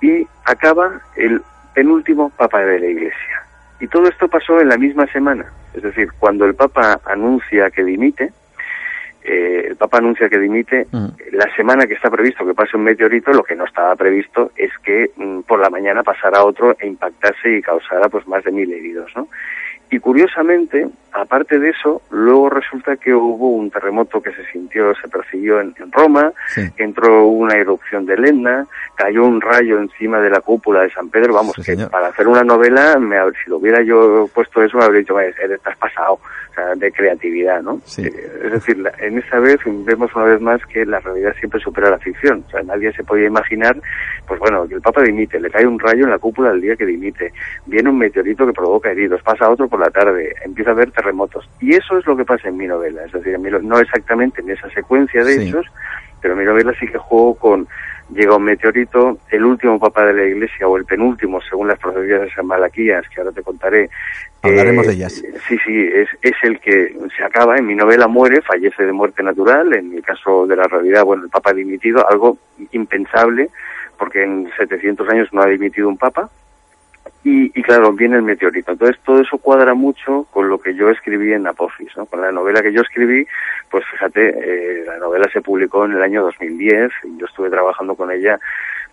y 0.01 0.27
acaba 0.45 0.99
el 1.15 1.41
penúltimo 1.73 2.31
papa 2.31 2.59
de 2.59 2.79
la 2.79 2.87
iglesia. 2.87 3.45
Y 3.79 3.87
todo 3.87 4.09
esto 4.09 4.27
pasó 4.27 4.59
en 4.59 4.69
la 4.69 4.77
misma 4.77 5.05
semana. 5.07 5.45
Es 5.73 5.83
decir, 5.83 6.09
cuando 6.19 6.45
el 6.45 6.55
papa 6.55 6.99
anuncia 7.05 7.69
que 7.69 7.83
dimite, 7.83 8.33
eh, 9.31 9.67
el 9.67 9.75
Papa 9.75 9.99
anuncia 9.99 10.27
que 10.27 10.39
dimite, 10.39 10.87
la 11.31 11.55
semana 11.55 11.85
que 11.85 11.93
está 11.93 12.09
previsto 12.09 12.43
que 12.47 12.55
pase 12.55 12.75
un 12.75 12.83
meteorito, 12.83 13.31
lo 13.31 13.43
que 13.43 13.55
no 13.55 13.65
estaba 13.65 13.95
previsto 13.95 14.51
es 14.55 14.71
que 14.83 15.11
mm, 15.15 15.41
por 15.41 15.59
la 15.59 15.69
mañana 15.69 16.01
pasara 16.01 16.43
otro 16.43 16.75
e 16.79 16.87
impactase 16.87 17.57
y 17.57 17.61
causara 17.61 18.09
pues 18.09 18.27
más 18.27 18.43
de 18.43 18.51
mil 18.51 18.73
heridos, 18.73 19.11
¿no? 19.15 19.27
Y 19.91 19.99
curiosamente, 19.99 20.87
aparte 21.11 21.57
de 21.59 21.69
eso, 21.69 22.01
luego 22.11 22.49
resulta 22.49 22.95
que 22.97 23.13
hubo 23.13 23.49
un 23.49 23.71
terremoto 23.71 24.21
que 24.21 24.31
se 24.31 24.45
sintió, 24.51 24.93
se 24.95 25.07
percibió 25.07 25.59
en, 25.61 25.73
Roma, 25.91 26.31
entró 26.77 27.25
una 27.25 27.55
erupción 27.55 28.05
de 28.05 28.15
Lenna, 28.15 28.67
cayó 28.93 29.25
un 29.25 29.41
rayo 29.41 29.79
encima 29.79 30.19
de 30.19 30.29
la 30.29 30.41
cúpula 30.41 30.81
de 30.81 30.91
San 30.91 31.09
Pedro, 31.09 31.33
vamos, 31.33 31.55
que 31.65 31.75
para 31.87 32.09
hacer 32.09 32.27
una 32.27 32.43
novela, 32.43 32.97
me, 32.99 33.17
si 33.43 33.49
lo 33.49 33.57
hubiera 33.57 33.81
yo 33.81 34.27
puesto 34.31 34.61
eso, 34.61 34.77
me 34.77 34.85
habría 34.85 34.99
dicho, 34.99 35.19
estás 35.19 35.77
pasado, 35.77 36.19
de 36.75 36.91
creatividad, 36.91 37.61
¿no? 37.61 37.81
Eh, 37.97 38.11
es 38.43 38.51
decir, 38.51 38.77
en 38.99 39.17
esta 39.17 39.39
vez 39.39 39.59
vemos 39.65 40.13
una 40.15 40.25
vez 40.25 40.41
más 40.41 40.65
que 40.65 40.85
la 40.85 40.99
realidad 40.99 41.33
siempre 41.39 41.59
supera 41.59 41.89
la 41.89 41.99
ficción, 41.99 42.43
o 42.47 42.51
sea, 42.51 42.61
nadie 42.63 42.91
se 42.93 43.03
podía 43.03 43.27
imaginar, 43.27 43.75
pues 44.27 44.39
bueno, 44.39 44.67
que 44.67 44.75
el 44.75 44.81
Papa 44.81 45.01
dimite, 45.01 45.39
le 45.39 45.49
cae 45.49 45.65
un 45.65 45.79
rayo 45.79 46.05
en 46.05 46.11
la 46.11 46.19
cúpula 46.19 46.51
el 46.51 46.61
día 46.61 46.75
que 46.75 46.85
dimite, 46.85 47.33
viene 47.65 47.89
un 47.89 47.97
meteorito 47.97 48.45
que 48.45 48.53
provoca 48.53 48.91
heridos, 48.91 49.21
pasa 49.21 49.49
otro 49.49 49.67
por 49.67 49.79
la 49.79 49.89
tarde, 49.89 50.33
empieza 50.43 50.71
a 50.71 50.73
haber 50.73 50.91
terremotos. 50.91 51.49
Y 51.59 51.73
eso 51.73 51.97
es 51.97 52.05
lo 52.05 52.15
que 52.15 52.25
pasa 52.25 52.49
en 52.49 52.57
mi 52.57 52.67
novela, 52.67 53.03
es 53.05 53.11
decir, 53.11 53.39
no 53.39 53.79
exactamente 53.79 54.41
en 54.41 54.49
esa 54.49 54.69
secuencia 54.69 55.23
de 55.23 55.43
hechos, 55.43 55.65
pero 56.21 56.33
en 56.33 56.39
mi 56.39 56.45
novela 56.45 56.73
sí 56.79 56.87
que 56.87 56.97
juego 56.97 57.35
con 57.35 57.67
llega 58.11 58.35
un 58.35 58.43
meteorito, 58.43 59.19
el 59.29 59.45
último 59.45 59.79
papa 59.79 60.05
de 60.05 60.13
la 60.13 60.25
iglesia 60.25 60.67
o 60.67 60.77
el 60.77 60.85
penúltimo, 60.85 61.39
según 61.41 61.67
las 61.67 61.79
profecías 61.79 62.21
de 62.21 62.31
San 62.31 62.47
Malaquías, 62.47 63.07
que 63.09 63.21
ahora 63.21 63.31
te 63.31 63.43
contaré. 63.43 63.89
Hablaremos 64.41 64.87
de 64.87 64.93
ellas. 64.93 65.23
Sí, 65.47 65.57
sí, 65.65 65.89
es, 65.93 66.07
es 66.21 66.35
el 66.43 66.59
que 66.59 66.95
se 67.15 67.23
acaba. 67.23 67.57
En 67.57 67.65
mi 67.65 67.75
novela 67.75 68.07
muere, 68.07 68.41
fallece 68.41 68.85
de 68.85 68.91
muerte 68.93 69.21
natural. 69.21 69.73
En 69.75 69.93
el 69.93 70.01
caso 70.01 70.47
de 70.47 70.55
la 70.55 70.63
realidad, 70.63 71.03
bueno, 71.03 71.23
el 71.23 71.29
papa 71.29 71.51
ha 71.51 71.53
dimitido, 71.53 72.07
algo 72.09 72.37
impensable, 72.71 73.49
porque 73.97 74.23
en 74.23 74.49
700 74.57 75.09
años 75.09 75.29
no 75.31 75.41
ha 75.41 75.47
dimitido 75.47 75.89
un 75.89 75.97
papa. 75.97 76.29
Y, 77.23 77.51
y, 77.59 77.63
claro, 77.63 77.91
viene 77.91 78.15
el 78.15 78.21
meteorito. 78.21 78.71
Entonces 78.71 78.97
todo 79.03 79.19
eso 79.19 79.37
cuadra 79.37 79.73
mucho 79.73 80.25
con 80.31 80.47
lo 80.47 80.57
que 80.57 80.73
yo 80.73 80.89
escribí 80.89 81.33
en 81.33 81.47
Apophis, 81.47 81.95
¿no? 81.97 82.05
Con 82.05 82.21
la 82.21 82.31
novela 82.31 82.61
que 82.61 82.71
yo 82.71 82.81
escribí, 82.81 83.27
pues 83.69 83.83
fíjate, 83.91 84.29
eh, 84.29 84.83
la 84.85 84.97
novela 84.97 85.29
se 85.31 85.41
publicó 85.41 85.83
en 85.85 85.93
el 85.93 86.01
año 86.01 86.23
2010 86.23 86.91
y 87.03 87.17
yo 87.17 87.25
estuve 87.25 87.49
trabajando 87.49 87.95
con 87.95 88.11
ella 88.11 88.39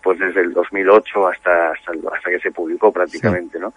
pues 0.03 0.19
desde 0.19 0.41
el 0.41 0.53
2008 0.53 1.27
hasta 1.27 1.71
hasta, 1.71 1.91
hasta 2.13 2.29
que 2.29 2.39
se 2.39 2.51
publicó 2.51 2.91
prácticamente, 2.91 3.59
¿no? 3.59 3.73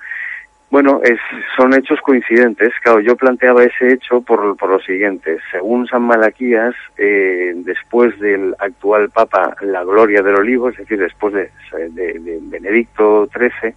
Bueno, 0.71 1.01
es, 1.03 1.19
son 1.57 1.75
hechos 1.75 2.01
coincidentes. 2.01 2.73
Claro, 2.83 3.01
yo 3.01 3.17
planteaba 3.17 3.65
ese 3.65 3.93
hecho 3.93 4.21
por, 4.21 4.57
por 4.57 4.71
lo 4.71 4.79
siguiente. 4.79 5.39
Según 5.51 5.89
San 5.89 6.03
Malaquías, 6.03 6.77
eh, 6.97 7.53
después 7.57 8.17
del 8.21 8.55
actual 8.57 9.11
Papa, 9.11 9.57
la 9.63 9.83
gloria 9.83 10.23
del 10.23 10.37
olivo, 10.37 10.69
es 10.69 10.77
decir, 10.77 10.99
después 11.01 11.35
de, 11.35 11.51
de, 11.73 12.21
de 12.21 12.39
Benedicto 12.43 13.29
XIII, 13.37 13.75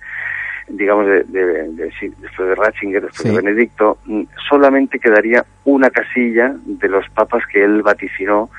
digamos, 0.67 1.07
de, 1.07 1.23
de, 1.23 1.69
después 2.19 2.49
de 2.49 2.55
Ratzinger, 2.55 3.03
después 3.03 3.23
de 3.23 3.41
Benedicto, 3.41 3.97
mm, 4.05 4.23
solamente 4.49 4.99
quedaría 4.99 5.45
una 5.65 5.89
casilla 5.89 6.55
de 6.65 6.89
los 6.89 7.07
papas 7.09 7.45
que 7.47 7.63
él 7.63 7.81
vaticinó 7.81 8.49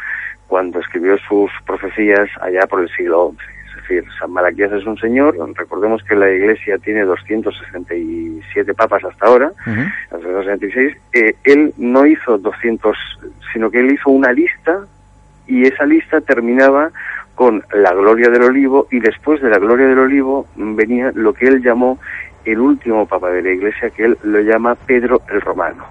cuando 0.46 0.80
escribió 0.80 1.16
sus 1.18 1.50
profecías 1.66 2.28
allá 2.40 2.66
por 2.66 2.82
el 2.82 2.88
siglo 2.90 3.34
XI. 3.36 3.54
Es 3.68 3.88
decir, 3.88 4.04
San 4.18 4.30
Malaquías 4.30 4.72
es 4.72 4.86
un 4.86 4.96
señor, 4.98 5.36
recordemos 5.56 6.02
que 6.04 6.14
la 6.14 6.30
Iglesia 6.30 6.78
tiene 6.78 7.02
267 7.02 8.74
papas 8.74 9.04
hasta 9.04 9.26
ahora, 9.26 9.52
uh 9.66 10.12
266, 10.12 10.96
eh, 11.12 11.34
él 11.44 11.74
no 11.76 12.06
hizo 12.06 12.38
200, 12.38 12.96
sino 13.52 13.70
que 13.70 13.80
él 13.80 13.92
hizo 13.92 14.10
una 14.10 14.32
lista 14.32 14.86
y 15.46 15.66
esa 15.66 15.84
lista 15.84 16.20
terminaba 16.20 16.90
con 17.34 17.64
la 17.72 17.92
gloria 17.92 18.28
del 18.28 18.42
olivo 18.42 18.86
y 18.90 19.00
después 19.00 19.40
de 19.42 19.50
la 19.50 19.58
gloria 19.58 19.86
del 19.86 19.98
olivo 19.98 20.46
venía 20.56 21.10
lo 21.14 21.32
que 21.32 21.46
él 21.46 21.62
llamó 21.62 21.98
el 22.44 22.60
último 22.60 23.06
papa 23.06 23.30
de 23.30 23.42
la 23.42 23.50
iglesia, 23.50 23.90
que 23.90 24.04
él 24.04 24.18
lo 24.22 24.40
llama 24.40 24.74
Pedro 24.74 25.22
el 25.28 25.40
Romano. 25.40 25.84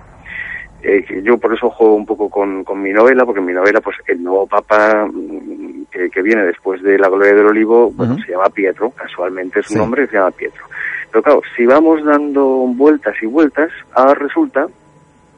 Eh, 0.83 1.21
yo 1.23 1.37
por 1.37 1.53
eso 1.53 1.69
juego 1.69 1.95
un 1.95 2.05
poco 2.05 2.29
con, 2.29 2.63
con, 2.63 2.81
mi 2.81 2.91
novela, 2.91 3.25
porque 3.25 3.39
en 3.39 3.45
mi 3.45 3.53
novela, 3.53 3.79
pues 3.79 3.97
el 4.05 4.21
nuevo 4.21 4.45
papa 4.45 5.07
mm, 5.11 5.85
que, 5.89 6.09
que 6.09 6.21
viene 6.21 6.43
después 6.43 6.83
de 6.83 6.99
la 6.99 7.07
gloria 7.07 7.33
del 7.33 7.47
olivo, 7.47 7.89
bueno, 7.91 8.17
se 8.17 8.33
llama 8.33 8.49
Pietro, 8.49 8.91
casualmente 8.91 9.61
es 9.61 9.71
un 9.71 9.77
nombre 9.77 10.03
que 10.03 10.11
se 10.11 10.17
llama 10.17 10.31
Pietro. 10.31 10.65
Pero 11.09 11.23
claro, 11.23 11.41
si 11.55 11.65
vamos 11.65 12.03
dando 12.03 12.43
vueltas 12.67 13.15
y 13.21 13.27
vueltas, 13.27 13.71
ahora 13.93 14.15
resulta 14.15 14.67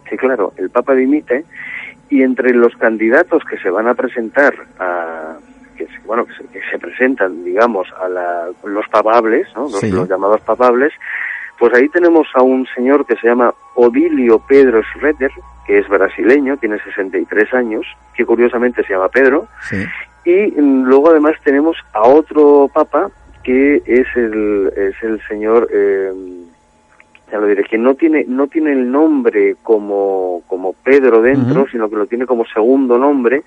que, 0.09 0.17
claro, 0.17 0.53
el 0.57 0.69
papa 0.71 0.95
dimite 0.95 1.45
y 2.09 2.23
entre 2.23 2.51
los 2.53 2.75
candidatos 2.77 3.43
que 3.43 3.57
se 3.57 3.69
van 3.69 3.87
a 3.87 3.93
presentar 3.93 4.53
a, 4.79 5.37
que, 5.75 5.87
bueno, 6.05 6.25
que 6.25 6.61
se, 6.71 6.79
presentan, 6.79 7.43
digamos, 7.43 7.87
a 8.01 8.09
la, 8.09 8.49
los 8.63 8.87
papables, 8.89 9.47
¿no? 9.55 9.63
los, 9.63 9.83
los, 9.83 10.09
llamados 10.09 10.41
papables, 10.41 10.93
pues 11.57 11.73
ahí 11.73 11.87
tenemos 11.89 12.27
a 12.33 12.41
un 12.41 12.67
señor 12.75 13.05
que 13.05 13.15
se 13.15 13.27
llama 13.27 13.53
Odilio 13.75 14.39
Pedro 14.39 14.81
Schroeder, 14.83 15.31
que 15.65 15.79
es 15.79 15.87
brasileño, 15.87 16.57
tiene 16.57 16.79
63 16.79 17.53
años, 17.53 17.85
que 18.13 18.25
curiosamente 18.25 18.83
se 18.83 18.93
llama 18.93 19.09
Pedro, 19.09 19.47
y 20.23 20.51
luego 20.59 21.11
además 21.11 21.35
tenemos 21.43 21.77
a 21.93 22.01
otro 22.01 22.69
papa 22.73 23.09
que 23.43 23.81
es 23.85 24.07
el, 24.15 24.71
es 24.75 24.95
el 25.03 25.21
señor... 25.27 25.69
Eh, 25.71 26.11
ya 27.31 27.39
lo 27.39 27.47
diré, 27.47 27.63
que 27.63 27.77
no 27.77 27.95
tiene, 27.95 28.23
no 28.27 28.47
tiene 28.47 28.71
el 28.71 28.91
nombre 28.91 29.55
como, 29.63 30.43
como 30.47 30.73
Pedro 30.73 31.21
dentro, 31.23 31.65
sino 31.71 31.89
que 31.89 31.95
lo 31.95 32.05
tiene 32.05 32.27
como 32.27 32.45
segundo 32.45 32.99
nombre, 32.99 33.43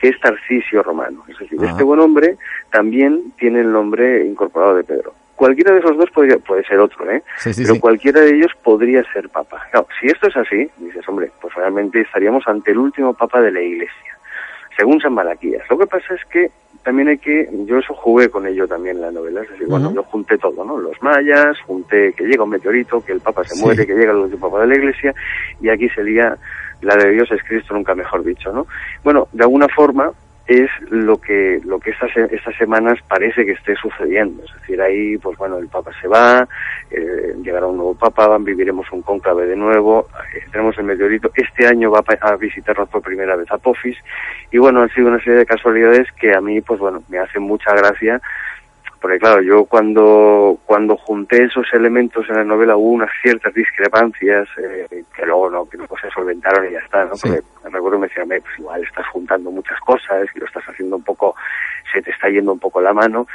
que 0.00 0.08
es 0.08 0.20
Tarcisio 0.20 0.82
Romano. 0.82 1.22
Es 1.28 1.38
decir, 1.38 1.58
este 1.62 1.82
buen 1.82 2.00
hombre 2.00 2.36
también 2.70 3.32
tiene 3.38 3.60
el 3.60 3.72
nombre 3.72 4.24
incorporado 4.24 4.76
de 4.76 4.84
Pedro. 4.84 5.12
Cualquiera 5.36 5.72
de 5.72 5.80
esos 5.80 5.96
dos 5.98 6.10
podría, 6.10 6.38
puede 6.38 6.64
ser 6.64 6.78
otro, 6.78 7.10
¿eh? 7.10 7.22
Pero 7.44 7.78
cualquiera 7.78 8.22
de 8.22 8.36
ellos 8.36 8.52
podría 8.62 9.04
ser 9.12 9.28
papa. 9.28 9.62
Claro, 9.70 9.86
si 10.00 10.06
esto 10.06 10.28
es 10.28 10.36
así, 10.36 10.68
dices, 10.78 11.06
hombre, 11.08 11.30
pues 11.40 11.54
realmente 11.54 12.00
estaríamos 12.00 12.46
ante 12.48 12.70
el 12.70 12.78
último 12.78 13.12
papa 13.12 13.42
de 13.42 13.52
la 13.52 13.60
iglesia, 13.60 14.18
según 14.76 14.98
San 15.00 15.12
Malaquías. 15.12 15.62
Lo 15.68 15.76
que 15.76 15.86
pasa 15.86 16.14
es 16.14 16.24
que 16.24 16.50
también 16.82 17.08
hay 17.08 17.18
que, 17.18 17.50
yo 17.66 17.78
eso 17.78 17.92
jugué 17.92 18.30
con 18.30 18.46
ello 18.46 18.66
también 18.66 18.96
en 18.96 19.02
la 19.02 19.10
novela, 19.10 19.42
es 19.42 19.50
decir, 19.50 19.66
bueno, 19.66 19.92
yo 19.92 20.04
junté 20.04 20.38
todo, 20.38 20.64
¿no? 20.64 20.78
Los 20.78 21.02
mayas, 21.02 21.58
junté 21.66 22.12
que 22.12 22.24
llega 22.24 22.44
un 22.44 22.50
meteorito, 22.50 23.04
que 23.04 23.12
el 23.12 23.20
papa 23.20 23.44
se 23.44 23.60
muere, 23.60 23.86
que 23.86 23.94
llega 23.94 24.12
el 24.12 24.18
último 24.18 24.48
papa 24.48 24.62
de 24.62 24.68
la 24.68 24.76
iglesia, 24.76 25.12
y 25.60 25.68
aquí 25.68 25.88
sería 25.90 26.38
la 26.82 26.96
de 26.96 27.10
Dios 27.10 27.30
es 27.32 27.42
Cristo, 27.42 27.74
nunca 27.74 27.94
mejor 27.94 28.24
dicho, 28.24 28.52
¿no? 28.52 28.66
Bueno, 29.02 29.28
de 29.32 29.42
alguna 29.44 29.68
forma, 29.68 30.12
es 30.46 30.70
lo 30.90 31.20
que 31.20 31.60
lo 31.64 31.80
que 31.80 31.90
estas 31.90 32.16
estas 32.16 32.56
semanas 32.56 32.98
parece 33.08 33.44
que 33.44 33.52
esté 33.52 33.74
sucediendo. 33.74 34.44
Es 34.44 34.54
decir 34.60 34.80
ahí 34.80 35.18
pues 35.18 35.36
bueno 35.36 35.58
el 35.58 35.66
papa 35.68 35.90
se 36.00 36.06
va 36.06 36.46
eh, 36.90 37.34
llegará 37.42 37.66
un 37.66 37.76
nuevo 37.76 37.94
papa 37.94 38.38
viviremos 38.38 38.86
un 38.92 39.02
cónclave 39.02 39.46
de 39.46 39.56
nuevo 39.56 40.06
eh, 40.34 40.44
tenemos 40.52 40.78
el 40.78 40.84
meteorito. 40.84 41.32
Este 41.34 41.66
año 41.66 41.90
va 41.90 42.04
a 42.20 42.36
visitarnos 42.36 42.88
por 42.88 43.02
primera 43.02 43.34
vez 43.34 43.50
a 43.50 43.58
y 44.52 44.58
bueno 44.58 44.82
han 44.82 44.90
sido 44.90 45.08
una 45.08 45.18
serie 45.18 45.40
de 45.40 45.46
casualidades 45.46 46.06
que 46.12 46.32
a 46.32 46.40
mí 46.40 46.60
pues 46.60 46.78
bueno 46.78 47.02
me 47.08 47.18
hacen 47.18 47.42
mucha 47.42 47.74
gracia 47.74 48.20
porque 49.06 49.20
claro, 49.20 49.40
yo 49.40 49.66
cuando, 49.66 50.58
cuando 50.66 50.96
junté 50.96 51.44
esos 51.44 51.64
elementos 51.72 52.28
en 52.28 52.38
la 52.38 52.42
novela 52.42 52.76
hubo 52.76 52.90
unas 52.90 53.10
ciertas 53.22 53.54
discrepancias 53.54 54.48
eh, 54.58 55.04
que 55.14 55.24
luego 55.24 55.48
no, 55.48 55.64
que 55.64 55.76
luego 55.76 55.96
se 55.96 56.10
solventaron 56.10 56.66
y 56.66 56.72
ya 56.72 56.80
está, 56.80 57.04
¿no? 57.04 57.12
Porque 57.12 57.40
me 57.62 57.70
recuerdo 57.70 58.00
me 58.00 58.08
decían, 58.08 58.26
pues 58.26 58.58
igual 58.58 58.82
estás 58.82 59.06
juntando 59.12 59.52
muchas 59.52 59.78
cosas 59.78 60.26
y 60.34 60.40
lo 60.40 60.46
estás 60.46 60.64
haciendo 60.64 60.96
un 60.96 61.04
poco, 61.04 61.36
se 61.92 62.02
te 62.02 62.10
está 62.10 62.28
yendo 62.28 62.52
un 62.52 62.58
poco 62.58 62.80
la 62.80 62.92
mano 62.92 63.28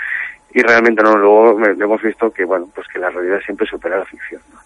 y 0.53 0.61
realmente 0.61 1.03
no, 1.03 1.15
luego 1.15 1.57
hemos 1.65 2.01
visto 2.01 2.29
que 2.31 2.43
bueno, 2.43 2.67
pues 2.75 2.85
que 2.89 2.99
la 2.99 3.09
realidad 3.09 3.39
siempre 3.39 3.65
supera 3.65 3.97
la 3.97 4.03
ficción, 4.03 4.41
¿no? 4.53 4.59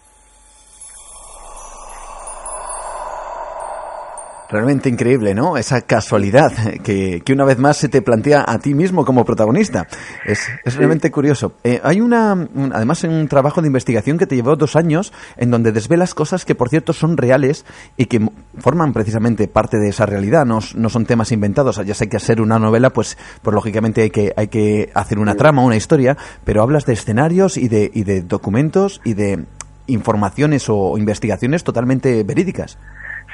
Realmente 4.50 4.90
increíble, 4.90 5.34
¿no? 5.34 5.58
Esa 5.58 5.82
casualidad 5.82 6.52
que, 6.84 7.22
que, 7.26 7.34
una 7.34 7.46
vez 7.46 7.58
más 7.58 7.78
se 7.78 7.90
te 7.90 8.02
plantea 8.02 8.46
a 8.48 8.60
ti 8.60 8.76
mismo 8.76 9.04
como 9.04 9.26
protagonista. 9.26 9.88
Es, 10.26 10.48
es 10.64 10.76
realmente 10.76 11.10
curioso. 11.10 11.54
Eh, 11.64 11.82
hay 11.84 12.00
una, 12.00 12.48
además, 12.74 13.04
un 13.04 13.28
trabajo 13.28 13.62
de 13.62 13.68
investigación 13.68 14.18
que 14.18 14.28
te 14.28 14.36
llevó 14.36 14.56
dos 14.56 14.76
años 14.76 15.14
en 15.38 15.50
donde 15.50 15.72
desvelas 15.72 16.14
cosas 16.14 16.46
que, 16.46 16.54
por 16.54 16.70
cierto, 16.70 16.94
son 16.94 17.18
reales 17.18 17.66
y 17.98 18.06
que 18.06 18.30
forman 18.60 18.94
precisamente 18.94 19.48
parte 19.48 19.78
de 19.78 19.90
esa 19.90 20.06
realidad. 20.06 20.46
No, 20.46 20.60
no 20.76 20.90
son 20.90 21.06
temas 21.06 21.32
inventados. 21.32 21.82
Ya 21.86 21.96
sé 21.96 22.08
que 22.08 22.18
hacer 22.18 22.40
una 22.40 22.60
novela, 22.60 22.92
pues, 22.92 23.18
pues 23.42 23.54
lógicamente 23.54 24.04
hay 24.04 24.12
que, 24.12 24.34
hay 24.38 24.48
que 24.48 24.92
hacer 24.94 25.18
una 25.18 25.36
trama, 25.36 25.64
una 25.64 25.76
historia, 25.76 26.18
pero 26.44 26.62
hablas 26.62 26.86
de 26.86 26.94
escenarios 26.94 27.58
y 27.58 27.68
de, 27.68 27.90
y 27.94 28.04
de 28.04 28.22
documentos 28.22 29.02
y 29.04 29.16
de 29.16 29.44
informaciones 29.88 30.66
o 30.70 30.98
investigaciones 30.98 31.64
totalmente 31.64 32.24
verídicas. 32.24 32.78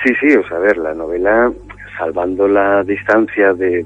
Sí, 0.04 0.14
sí, 0.20 0.36
o 0.36 0.48
sea, 0.48 0.58
a 0.58 0.62
ver, 0.62 0.78
la 0.78 0.94
novela, 0.94 1.52
salvando 1.98 2.48
la 2.48 2.84
distancia 2.84 3.54
de, 3.54 3.84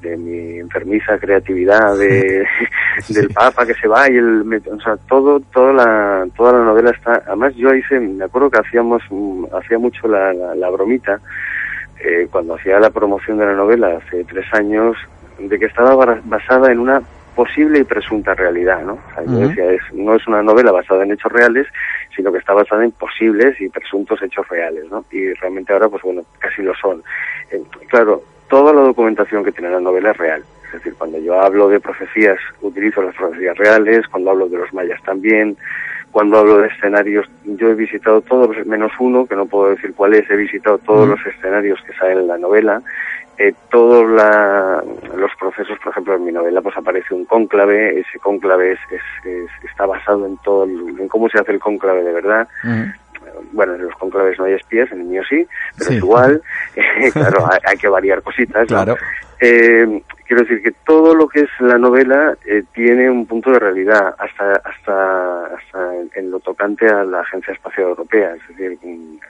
de, 0.00 0.16
mi 0.16 0.58
enfermiza 0.58 1.18
creatividad, 1.18 1.98
de, 1.98 2.46
del 3.08 3.28
Papa 3.28 3.66
que 3.66 3.74
se 3.74 3.86
va 3.86 4.10
y 4.10 4.16
el, 4.16 4.42
o 4.42 4.80
sea, 4.80 4.96
todo, 5.08 5.40
toda 5.52 5.72
la, 5.72 6.26
toda 6.34 6.52
la 6.52 6.64
novela 6.64 6.90
está, 6.90 7.22
además 7.26 7.54
yo 7.56 7.74
hice, 7.74 8.00
me 8.00 8.24
acuerdo 8.24 8.50
que 8.50 8.60
hacíamos, 8.60 9.02
mm, 9.10 9.44
hacía 9.54 9.78
mucho 9.78 10.08
la, 10.08 10.32
la, 10.32 10.70
bromita, 10.70 11.20
eh, 12.02 12.26
cuando 12.30 12.54
hacía 12.54 12.80
la 12.80 12.90
promoción 12.90 13.36
de 13.36 13.44
la 13.46 13.54
novela 13.54 13.98
hace 13.98 14.24
tres 14.24 14.46
años, 14.54 14.96
de 15.38 15.58
que 15.58 15.66
estaba 15.66 15.94
basada 16.24 16.72
en 16.72 16.78
una 16.78 17.02
posible 17.40 17.78
y 17.78 17.84
presunta 17.84 18.34
realidad, 18.34 18.82
¿no? 18.82 18.92
O 18.92 19.14
sea, 19.14 19.24
yo 19.24 19.48
decía, 19.48 19.72
es, 19.72 19.80
no 19.94 20.14
es 20.14 20.26
una 20.26 20.42
novela 20.42 20.72
basada 20.72 21.04
en 21.04 21.12
hechos 21.12 21.32
reales, 21.32 21.66
sino 22.14 22.30
que 22.30 22.36
está 22.36 22.52
basada 22.52 22.84
en 22.84 22.90
posibles 22.90 23.58
y 23.62 23.70
presuntos 23.70 24.20
hechos 24.20 24.46
reales, 24.46 24.84
¿no? 24.90 25.06
Y 25.10 25.32
realmente 25.32 25.72
ahora, 25.72 25.88
pues 25.88 26.02
bueno, 26.02 26.22
casi 26.38 26.60
lo 26.60 26.74
son. 26.74 27.02
Eh, 27.50 27.62
claro, 27.88 28.22
toda 28.50 28.74
la 28.74 28.82
documentación 28.82 29.42
que 29.42 29.52
tiene 29.52 29.70
la 29.70 29.80
novela 29.80 30.10
es 30.10 30.18
real. 30.18 30.44
Es 30.66 30.72
decir, 30.72 30.92
cuando 30.98 31.18
yo 31.18 31.40
hablo 31.40 31.70
de 31.70 31.80
profecías, 31.80 32.38
utilizo 32.60 33.00
las 33.00 33.14
profecías 33.14 33.56
reales, 33.56 34.06
cuando 34.08 34.32
hablo 34.32 34.46
de 34.46 34.58
los 34.58 34.74
mayas 34.74 35.02
también, 35.02 35.56
cuando 36.12 36.40
hablo 36.40 36.58
de 36.58 36.68
escenarios, 36.68 37.26
yo 37.46 37.70
he 37.70 37.74
visitado 37.74 38.20
todos, 38.20 38.54
menos 38.66 38.92
uno, 38.98 39.24
que 39.24 39.34
no 39.34 39.46
puedo 39.46 39.70
decir 39.70 39.94
cuál 39.94 40.12
es, 40.12 40.28
he 40.30 40.36
visitado 40.36 40.76
todos 40.76 41.08
los 41.08 41.24
escenarios 41.24 41.80
que 41.86 41.94
salen 41.94 42.18
en 42.18 42.26
la 42.26 42.36
novela, 42.36 42.82
eh, 43.42 43.54
todos 43.70 44.04
los 44.04 45.30
procesos, 45.38 45.78
por 45.82 45.92
ejemplo, 45.92 46.14
en 46.14 46.26
mi 46.26 46.30
novela 46.30 46.60
pues 46.60 46.76
aparece 46.76 47.14
un 47.14 47.24
cónclave, 47.24 48.00
ese 48.00 48.18
cónclave 48.18 48.72
es, 48.72 48.78
está 49.64 49.86
basado 49.86 50.26
en 50.26 50.36
todo, 50.38 50.64
en 50.64 51.08
cómo 51.08 51.26
se 51.30 51.38
hace 51.38 51.52
el 51.52 51.58
cónclave 51.58 52.02
de 52.02 52.12
verdad. 52.12 52.46
Bueno, 53.52 53.76
en 53.76 53.84
los 53.84 53.94
cónclaves 53.94 54.38
no 54.38 54.44
hay 54.44 54.52
espías, 54.52 54.92
en 54.92 55.00
el 55.00 55.06
mío 55.06 55.22
sí, 55.26 55.48
pero 55.78 55.90
es 55.90 55.96
igual. 55.96 56.42
claro, 57.14 57.48
hay, 57.66 57.78
que 57.78 57.88
variar 57.88 58.20
cositas. 58.22 58.68
Claro. 58.68 58.98
Eh, 59.40 60.02
quiero 60.30 60.44
decir 60.44 60.62
que 60.62 60.70
todo 60.86 61.12
lo 61.12 61.26
que 61.26 61.40
es 61.40 61.50
la 61.58 61.76
novela 61.76 62.36
eh, 62.46 62.62
tiene 62.72 63.10
un 63.10 63.26
punto 63.26 63.50
de 63.50 63.58
realidad, 63.58 64.14
hasta, 64.16 64.52
hasta, 64.62 65.46
hasta 65.46 65.96
en, 66.14 66.30
lo 66.30 66.38
tocante 66.38 66.88
a 66.88 67.02
la 67.02 67.22
Agencia 67.22 67.52
Espacial 67.52 67.88
Europea. 67.88 68.36
Es 68.36 68.56
decir, 68.56 68.78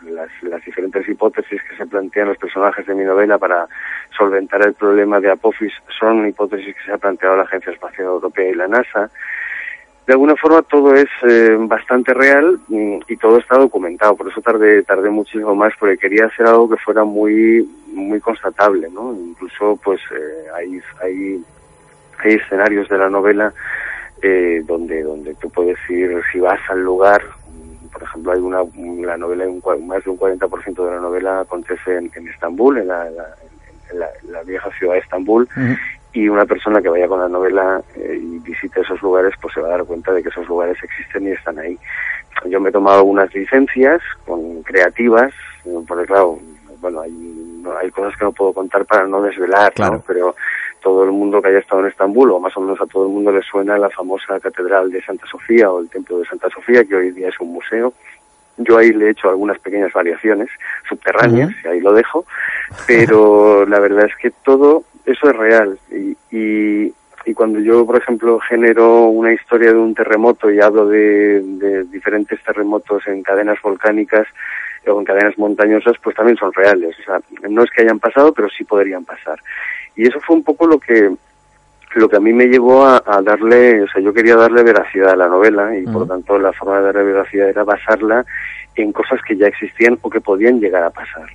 las, 0.02 0.28
las 0.42 0.62
diferentes 0.62 1.08
hipótesis 1.08 1.58
que 1.62 1.74
se 1.74 1.86
plantean 1.86 2.28
los 2.28 2.36
personajes 2.36 2.84
de 2.84 2.94
mi 2.94 3.04
novela 3.04 3.38
para 3.38 3.66
solventar 4.14 4.60
el 4.60 4.74
problema 4.74 5.20
de 5.20 5.30
Apophis 5.30 5.72
son 5.98 6.28
hipótesis 6.28 6.76
que 6.76 6.84
se 6.84 6.92
ha 6.92 6.98
planteado 6.98 7.34
la 7.38 7.44
Agencia 7.44 7.72
Espacial 7.72 8.08
Europea 8.08 8.50
y 8.50 8.54
la 8.54 8.68
NASA 8.68 9.10
de 10.06 10.14
alguna 10.14 10.34
forma 10.36 10.62
todo 10.62 10.94
es 10.94 11.08
eh, 11.22 11.56
bastante 11.60 12.12
real 12.14 12.58
mm, 12.68 12.98
y 13.08 13.16
todo 13.16 13.38
está 13.38 13.58
documentado. 13.58 14.16
Por 14.16 14.28
eso 14.28 14.40
tardé, 14.40 14.82
tardé 14.82 15.10
muchísimo 15.10 15.54
más 15.54 15.72
porque 15.78 15.98
quería 15.98 16.26
hacer 16.26 16.46
algo 16.46 16.68
que 16.68 16.76
fuera 16.76 17.04
muy, 17.04 17.68
muy 17.92 18.20
constatable, 18.20 18.88
¿no? 18.90 19.12
Incluso, 19.12 19.78
pues, 19.82 20.00
eh, 20.12 20.46
hay, 20.56 20.80
hay, 21.02 21.44
hay 22.18 22.34
escenarios 22.34 22.88
de 22.88 22.98
la 22.98 23.08
novela 23.08 23.52
eh, 24.22 24.62
donde, 24.66 25.02
donde 25.02 25.34
tú 25.34 25.50
puedes 25.50 25.78
ir, 25.88 26.20
si 26.32 26.40
vas 26.40 26.60
al 26.68 26.82
lugar, 26.82 27.22
mm, 27.22 27.86
por 27.88 28.02
ejemplo, 28.02 28.32
hay 28.32 28.40
una, 28.40 28.62
la 29.06 29.16
novela, 29.16 29.46
un, 29.46 29.86
más 29.86 30.04
de 30.04 30.10
un 30.10 30.18
40% 30.18 30.84
de 30.84 30.90
la 30.90 31.00
novela 31.00 31.40
acontece 31.40 31.96
en, 31.96 32.28
Estambul, 32.28 32.78
en 32.78 32.88
la, 32.88 33.04
vieja 34.44 34.70
ciudad 34.78 34.94
de 34.94 35.00
Estambul, 35.00 35.48
y 36.12 36.28
una 36.28 36.44
persona 36.44 36.82
que 36.82 36.88
vaya 36.88 37.06
con 37.06 37.20
la 37.20 37.28
novela 37.28 37.80
eh, 37.94 38.18
y 38.20 38.38
visite 38.40 38.80
esos 38.80 39.00
lugares 39.02 39.34
pues 39.40 39.54
se 39.54 39.60
va 39.60 39.68
a 39.68 39.72
dar 39.72 39.84
cuenta 39.84 40.12
de 40.12 40.22
que 40.22 40.28
esos 40.28 40.48
lugares 40.48 40.76
existen 40.82 41.26
y 41.26 41.30
están 41.30 41.58
ahí. 41.58 41.78
Yo 42.46 42.60
me 42.60 42.70
he 42.70 42.72
tomado 42.72 42.98
algunas 42.98 43.32
licencias 43.34 44.00
con 44.26 44.62
creativas, 44.62 45.32
eh, 45.64 45.78
porque 45.86 46.06
claro, 46.06 46.38
bueno, 46.80 47.00
hay, 47.00 47.62
hay 47.80 47.90
cosas 47.90 48.16
que 48.18 48.24
no 48.24 48.32
puedo 48.32 48.52
contar 48.52 48.84
para 48.86 49.06
no 49.06 49.22
desvelar, 49.22 49.72
¿no? 49.78 50.02
pero 50.06 50.34
todo 50.80 51.04
el 51.04 51.12
mundo 51.12 51.40
que 51.40 51.48
haya 51.48 51.58
estado 51.58 51.82
en 51.82 51.88
Estambul, 51.88 52.30
o 52.32 52.40
más 52.40 52.56
o 52.56 52.60
menos 52.60 52.80
a 52.80 52.86
todo 52.86 53.04
el 53.04 53.12
mundo 53.12 53.30
le 53.30 53.42
suena 53.42 53.78
la 53.78 53.90
famosa 53.90 54.40
Catedral 54.40 54.90
de 54.90 55.02
Santa 55.02 55.26
Sofía 55.26 55.70
o 55.70 55.80
el 55.80 55.90
Templo 55.90 56.18
de 56.18 56.24
Santa 56.24 56.48
Sofía, 56.48 56.84
que 56.84 56.96
hoy 56.96 57.10
día 57.10 57.28
es 57.28 57.38
un 57.38 57.52
museo. 57.52 57.92
Yo 58.56 58.78
ahí 58.78 58.92
le 58.92 59.06
he 59.06 59.10
hecho 59.10 59.28
algunas 59.28 59.58
pequeñas 59.58 59.92
variaciones 59.92 60.48
subterráneas, 60.88 61.50
y 61.64 61.68
ahí 61.68 61.80
lo 61.80 61.92
dejo, 61.92 62.24
pero 62.86 63.64
la 63.66 63.78
verdad 63.78 64.06
es 64.06 64.16
que 64.16 64.30
todo 64.30 64.84
eso 65.12 65.30
es 65.30 65.36
real. 65.36 65.78
Y, 65.90 66.16
y, 66.30 67.34
cuando 67.34 67.60
yo, 67.60 67.86
por 67.86 67.96
ejemplo, 67.96 68.40
genero 68.40 69.04
una 69.04 69.32
historia 69.32 69.72
de 69.72 69.78
un 69.78 69.94
terremoto 69.94 70.50
y 70.50 70.60
hablo 70.60 70.88
de, 70.88 71.40
de 71.42 71.84
diferentes 71.84 72.42
terremotos 72.42 73.06
en 73.06 73.22
cadenas 73.22 73.60
volcánicas 73.62 74.26
o 74.86 74.98
en 74.98 75.04
cadenas 75.04 75.38
montañosas, 75.38 75.94
pues 76.02 76.16
también 76.16 76.36
son 76.36 76.52
reales. 76.52 76.96
O 77.00 77.02
sea, 77.04 77.20
no 77.48 77.62
es 77.62 77.70
que 77.70 77.82
hayan 77.82 78.00
pasado, 78.00 78.32
pero 78.32 78.48
sí 78.48 78.64
podrían 78.64 79.04
pasar. 79.04 79.38
Y 79.94 80.08
eso 80.08 80.18
fue 80.20 80.36
un 80.36 80.42
poco 80.42 80.66
lo 80.66 80.78
que 80.78 81.10
lo 81.94 82.08
que 82.08 82.16
a 82.16 82.20
mí 82.20 82.32
me 82.32 82.46
llevó 82.46 82.86
a, 82.86 83.00
darle, 83.22 83.82
o 83.82 83.88
sea, 83.88 84.00
yo 84.00 84.12
quería 84.12 84.36
darle 84.36 84.62
veracidad 84.62 85.10
a 85.10 85.16
la 85.16 85.26
novela 85.26 85.76
y 85.76 85.84
por 85.84 86.02
lo 86.02 86.06
tanto 86.06 86.38
la 86.38 86.52
forma 86.52 86.78
de 86.78 86.84
darle 86.84 87.02
veracidad 87.02 87.48
era 87.48 87.64
basarla 87.64 88.24
en 88.76 88.92
cosas 88.92 89.20
que 89.26 89.36
ya 89.36 89.48
existían 89.48 89.98
o 90.00 90.08
que 90.08 90.20
podían 90.20 90.60
llegar 90.60 90.84
a 90.84 90.90
pasar. 90.90 91.26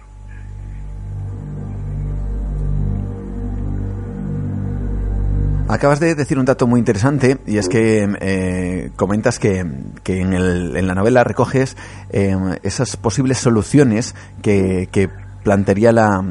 Acabas 5.75 5.99
de 5.99 6.15
decir 6.15 6.39
un 6.39 6.45
dato 6.45 6.67
muy 6.67 6.79
interesante 6.79 7.37
y 7.45 7.57
es 7.57 7.67
que 7.67 8.07
eh, 8.21 8.91
comentas 8.95 9.39
que, 9.39 9.65
que 10.03 10.21
en, 10.21 10.31
el, 10.31 10.77
en, 10.77 10.87
la 10.87 10.95
novela 10.95 11.25
recoges 11.25 11.75
eh, 12.11 12.33
esas 12.63 12.95
posibles 12.95 13.39
soluciones 13.39 14.15
que, 14.41 15.09
plantearía 15.43 15.91
la, 15.91 16.23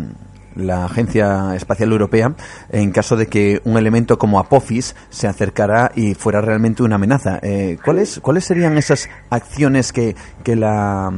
la 0.57 0.87
Agencia 0.87 1.55
Espacial 1.55 1.93
Europea 1.93 2.35
en 2.71 2.91
caso 2.91 3.17
de 3.17 3.27
que 3.27 3.61
un 3.65 3.77
elemento 3.77 4.19
como 4.19 4.39
Apophis 4.39 4.97
se 5.11 5.29
acercara 5.29 5.93
y 5.95 6.15
fuera 6.15 6.41
realmente 6.41 6.83
una 6.83 6.95
amenaza. 6.95 7.39
Eh, 7.43 7.77
¿cuáles, 7.85 8.21
¿Cuáles 8.21 8.47
serían 8.47 8.79
esas 8.79 9.11
acciones 9.29 9.93
que, 9.93 10.17
que, 10.43 10.57
la, 10.57 11.13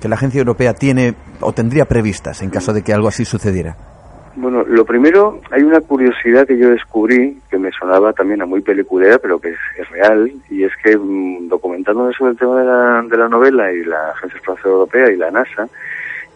que 0.00 0.08
la 0.08 0.16
Agencia 0.16 0.38
Europea 0.38 0.72
tiene 0.72 1.14
o 1.42 1.52
tendría 1.52 1.84
previstas 1.84 2.40
en 2.40 2.48
caso 2.48 2.72
de 2.72 2.80
que 2.80 2.94
algo 2.94 3.08
así 3.08 3.26
sucediera? 3.26 3.91
Bueno, 4.34 4.64
lo 4.66 4.84
primero, 4.86 5.40
hay 5.50 5.62
una 5.62 5.80
curiosidad 5.80 6.46
que 6.46 6.56
yo 6.56 6.70
descubrí 6.70 7.38
que 7.50 7.58
me 7.58 7.70
sonaba 7.70 8.14
también 8.14 8.40
a 8.40 8.46
muy 8.46 8.62
peliculera, 8.62 9.18
pero 9.18 9.38
que 9.38 9.50
es, 9.50 9.90
real, 9.90 10.32
y 10.48 10.64
es 10.64 10.72
que 10.82 10.96
mm, 10.96 11.48
documentándome 11.48 12.14
sobre 12.14 12.32
el 12.32 12.38
tema 12.38 12.60
de 12.60 12.66
la, 12.66 13.02
de 13.02 13.16
la 13.16 13.28
novela 13.28 13.70
y 13.72 13.84
la 13.84 14.10
Agencia 14.10 14.38
Espacial 14.38 14.72
Europea 14.72 15.10
y 15.10 15.16
la 15.16 15.30
NASA, 15.30 15.68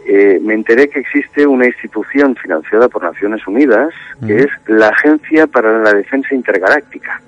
eh, 0.06 0.38
me 0.42 0.54
enteré 0.54 0.88
que 0.88 1.00
existe 1.00 1.46
una 1.46 1.66
institución 1.66 2.36
financiada 2.36 2.88
por 2.88 3.02
Naciones 3.02 3.44
Unidas, 3.46 3.92
que 4.24 4.40
es 4.40 4.50
la 4.66 4.88
Agencia 4.88 5.46
para 5.46 5.78
la 5.78 5.94
Defensa 5.94 6.34
Intergaláctica, 6.34 7.20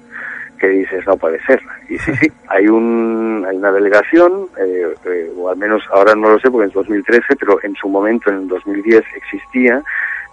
que 0.58 0.68
dices, 0.68 1.04
no 1.06 1.16
puede 1.16 1.42
ser. 1.44 1.60
Y 1.88 1.98
sí, 1.98 2.12
sí, 2.20 2.30
hay, 2.48 2.68
un, 2.68 3.44
hay 3.48 3.56
una 3.56 3.72
delegación, 3.72 4.46
eh, 4.58 4.94
eh, 5.06 5.32
o 5.36 5.48
al 5.48 5.56
menos 5.56 5.82
ahora 5.92 6.14
no 6.14 6.30
lo 6.30 6.38
sé 6.38 6.50
porque 6.50 6.66
en 6.66 6.72
2013, 6.72 7.36
pero 7.36 7.58
en 7.62 7.74
su 7.74 7.88
momento, 7.88 8.30
en 8.30 8.36
el 8.36 8.48
2010, 8.48 9.02
existía 9.16 9.82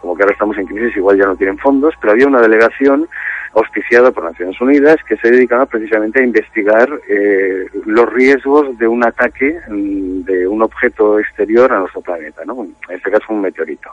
como 0.05 0.15
que 0.15 0.21
ahora 0.21 0.33
estamos 0.33 0.55
en 0.59 0.67
crisis, 0.67 0.97
igual 0.97 1.17
ya 1.17 1.25
no 1.25 1.35
tienen 1.35 1.57
fondos, 1.57 1.95
pero 1.99 2.13
había 2.13 2.27
una 2.27 2.39
delegación 2.39 3.07
auspiciada 3.55 4.11
por 4.11 4.23
Naciones 4.25 4.61
Unidas 4.61 4.97
que 5.07 5.17
se 5.17 5.31
dedicaba 5.31 5.65
precisamente 5.65 6.19
a 6.19 6.23
investigar 6.23 6.87
eh, 7.09 7.65
los 7.85 8.13
riesgos 8.13 8.77
de 8.77 8.87
un 8.87 9.03
ataque 9.03 9.57
mm, 9.67 10.21
de 10.25 10.47
un 10.47 10.61
objeto 10.61 11.19
exterior 11.19 11.73
a 11.73 11.79
nuestro 11.79 12.01
planeta, 12.01 12.43
¿no? 12.45 12.67
En 12.87 12.95
este 12.95 13.09
caso 13.09 13.25
un 13.29 13.41
meteorito. 13.41 13.89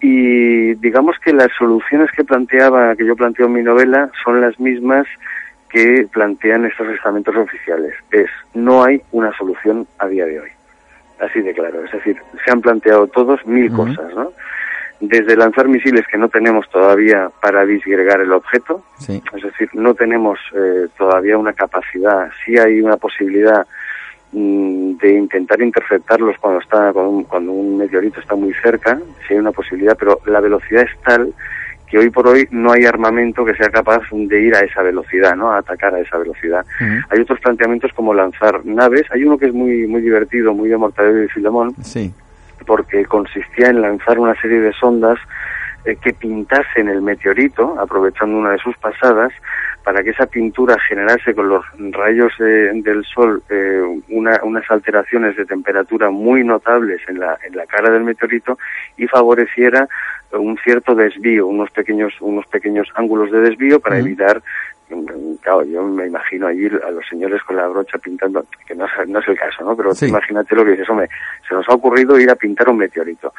Y 0.00 0.74
digamos 0.76 1.18
que 1.18 1.34
las 1.34 1.50
soluciones 1.58 2.10
que 2.12 2.24
planteaba, 2.24 2.96
que 2.96 3.04
yo 3.04 3.14
planteo 3.14 3.46
en 3.46 3.52
mi 3.52 3.62
novela, 3.62 4.10
son 4.24 4.40
las 4.40 4.58
mismas 4.58 5.06
que 5.68 6.06
plantean 6.10 6.64
estos 6.64 6.88
estamentos 6.88 7.36
oficiales. 7.36 7.92
Es, 8.10 8.30
no 8.54 8.84
hay 8.84 9.02
una 9.12 9.36
solución 9.36 9.86
a 9.98 10.06
día 10.06 10.24
de 10.24 10.40
hoy. 10.40 10.48
Así 11.20 11.42
de 11.42 11.52
claro. 11.52 11.84
Es 11.84 11.92
decir, 11.92 12.16
se 12.42 12.50
han 12.50 12.62
planteado 12.62 13.06
todos 13.08 13.44
mil 13.46 13.70
cosas, 13.72 14.14
¿no? 14.14 14.30
Desde 15.00 15.36
lanzar 15.36 15.68
misiles 15.68 16.06
que 16.06 16.18
no 16.18 16.28
tenemos 16.28 16.68
todavía 16.70 17.30
para 17.40 17.64
disgregar 17.66 18.20
el 18.20 18.32
objeto, 18.32 18.82
es 19.08 19.42
decir, 19.42 19.68
no 19.74 19.94
tenemos 19.94 20.38
eh, 20.54 20.88
todavía 20.96 21.36
una 21.36 21.52
capacidad, 21.52 22.30
sí 22.44 22.56
hay 22.56 22.80
una 22.80 22.96
posibilidad 22.96 23.66
mm, 24.32 24.96
de 24.96 25.12
intentar 25.14 25.60
interceptarlos 25.60 26.36
cuando 26.38 26.60
está 26.60 26.92
cuando 26.92 27.52
un, 27.52 27.76
meteorito 27.76 28.20
está 28.20 28.34
muy 28.34 28.54
cerca, 28.54 28.98
sí 29.26 29.34
hay 29.34 29.38
una 29.38 29.52
posibilidad, 29.52 29.96
pero 29.98 30.20
la 30.26 30.40
velocidad 30.40 30.82
es 30.82 30.98
tal 31.02 31.32
que 31.86 31.98
hoy 31.98 32.10
por 32.10 32.26
hoy 32.26 32.48
no 32.50 32.72
hay 32.72 32.84
armamento 32.84 33.44
que 33.44 33.54
sea 33.54 33.68
capaz 33.68 34.02
de 34.10 34.40
ir 34.40 34.56
a 34.56 34.60
esa 34.60 34.82
velocidad, 34.82 35.36
¿no? 35.36 35.52
A 35.52 35.58
atacar 35.58 35.94
a 35.94 36.00
esa 36.00 36.18
velocidad. 36.18 36.66
Hay 36.80 37.20
otros 37.20 37.38
planteamientos 37.38 37.92
como 37.92 38.12
lanzar 38.12 38.66
naves. 38.66 39.04
Hay 39.12 39.22
uno 39.22 39.38
que 39.38 39.46
es 39.46 39.54
muy 39.54 39.86
muy 39.86 40.00
divertido, 40.00 40.52
muy 40.52 40.68
de 40.68 40.76
Mortadelo 40.76 41.22
y 41.22 41.28
Filemón, 41.28 41.76
sí 41.84 42.12
porque 42.66 43.04
consistía 43.06 43.68
en 43.68 43.80
lanzar 43.80 44.18
una 44.18 44.34
serie 44.40 44.60
de 44.60 44.72
sondas 44.72 45.18
eh, 45.84 45.96
que 45.96 46.12
pintasen 46.12 46.88
el 46.88 47.00
meteorito, 47.00 47.78
aprovechando 47.78 48.36
una 48.36 48.50
de 48.50 48.58
sus 48.58 48.76
pasadas, 48.78 49.32
para 49.84 50.02
que 50.02 50.10
esa 50.10 50.26
pintura 50.26 50.76
generase 50.80 51.32
con 51.32 51.48
los 51.48 51.64
rayos 51.92 52.32
del 52.38 53.04
sol 53.04 53.40
eh, 53.48 53.80
unas 54.08 54.68
alteraciones 54.68 55.36
de 55.36 55.46
temperatura 55.46 56.10
muy 56.10 56.42
notables 56.42 57.00
en 57.06 57.20
la, 57.20 57.38
en 57.46 57.54
la 57.54 57.66
cara 57.66 57.90
del 57.90 58.02
meteorito 58.02 58.58
y 58.96 59.06
favoreciera 59.06 59.88
un 60.32 60.58
cierto 60.58 60.96
desvío, 60.96 61.46
unos 61.46 61.70
pequeños, 61.70 62.14
unos 62.20 62.46
pequeños 62.46 62.88
ángulos 62.96 63.30
de 63.30 63.40
desvío 63.42 63.78
para 63.78 63.98
evitar 63.98 64.42
claro, 65.40 65.64
yo 65.64 65.82
me 65.82 66.06
imagino 66.06 66.46
allí 66.46 66.66
a 66.66 66.90
los 66.90 67.06
señores 67.08 67.42
con 67.42 67.56
la 67.56 67.66
brocha 67.66 67.98
pintando, 67.98 68.44
que 68.66 68.74
no 68.74 68.84
es, 68.84 69.08
no 69.08 69.18
es 69.18 69.28
el 69.28 69.38
caso, 69.38 69.64
¿no? 69.64 69.76
Pero 69.76 69.92
imagínate 70.02 70.54
lo 70.54 70.64
que 70.64 70.72
dices, 70.72 70.88
hombre, 70.88 71.08
se 71.48 71.54
nos 71.54 71.68
ha 71.68 71.74
ocurrido 71.74 72.18
ir 72.18 72.30
a 72.30 72.36
pintar 72.36 72.68
un 72.68 72.78
meteorito. 72.78 73.32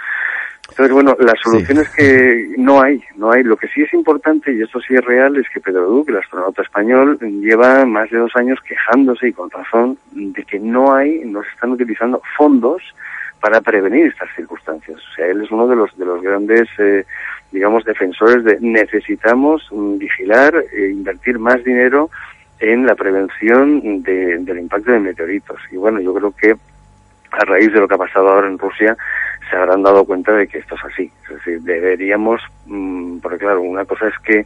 Entonces, 0.70 0.94
bueno, 0.94 1.16
la 1.20 1.34
solución 1.42 1.80
es 1.80 1.90
que 1.90 2.54
no 2.58 2.82
hay, 2.82 3.02
no 3.16 3.32
hay. 3.32 3.42
Lo 3.44 3.56
que 3.56 3.68
sí 3.70 3.82
es 3.82 3.94
importante, 3.94 4.54
y 4.54 4.62
esto 4.62 4.80
sí 4.82 4.96
es 4.96 5.06
real, 5.06 5.38
es 5.38 5.48
que 5.50 5.62
Pedro 5.62 5.88
Duque, 5.88 6.12
el 6.12 6.18
astronauta 6.18 6.62
español, 6.62 7.18
lleva 7.20 7.86
más 7.86 8.10
de 8.10 8.18
dos 8.18 8.36
años 8.36 8.60
quejándose, 8.68 9.30
y 9.30 9.34
con 9.34 9.50
razón, 9.50 9.98
de 10.12 10.44
que 10.44 10.60
no 10.60 10.94
hay, 10.94 11.22
no 11.26 11.42
se 11.42 11.50
están 11.50 11.72
utilizando 11.72 12.22
fondos 12.38 12.84
para 13.40 13.62
prevenir 13.62 14.08
estas 14.08 14.30
circunstancias. 14.36 14.98
O 14.98 15.16
sea, 15.16 15.28
él 15.28 15.44
es 15.44 15.52
uno 15.52 15.68
de 15.68 15.76
los, 15.76 15.98
de 15.98 16.06
los 16.06 16.22
grandes 16.22 16.68
eh, 16.80 17.06
digamos, 17.52 17.86
defensores 17.86 18.44
de 18.44 18.58
necesitamos 18.60 19.68
mm, 19.72 19.98
vigilar 19.98 20.54
e 20.74 20.90
invertir 20.90 21.40
más 21.40 21.64
dinero 21.64 22.10
en 22.60 22.86
la 22.86 22.96
prevención 22.96 24.02
del 24.02 24.60
impacto 24.60 24.92
de 24.92 25.00
meteoritos. 25.00 25.60
Y 25.72 25.78
bueno, 25.78 26.00
yo 26.00 26.14
creo 26.14 26.32
que 26.32 26.56
a 27.38 27.46
raíz 27.46 27.72
de 27.72 27.80
lo 27.80 27.88
que 27.88 27.96
ha 27.96 28.00
pasado 28.00 28.30
ahora 28.30 28.48
en 28.48 28.58
Rusia, 28.58 28.96
se 29.50 29.56
habrán 29.56 29.84
dado 29.84 30.06
cuenta 30.06 30.34
de 30.34 30.48
que 30.48 30.60
esto 30.60 30.76
es 30.76 30.84
así. 30.86 31.12
Es 31.24 31.36
decir, 31.36 31.62
deberíamos, 31.62 32.42
mm, 32.66 33.20
porque 33.20 33.38
claro, 33.38 33.62
una 33.62 33.86
cosa 33.86 34.08
es 34.08 34.18
que 34.20 34.46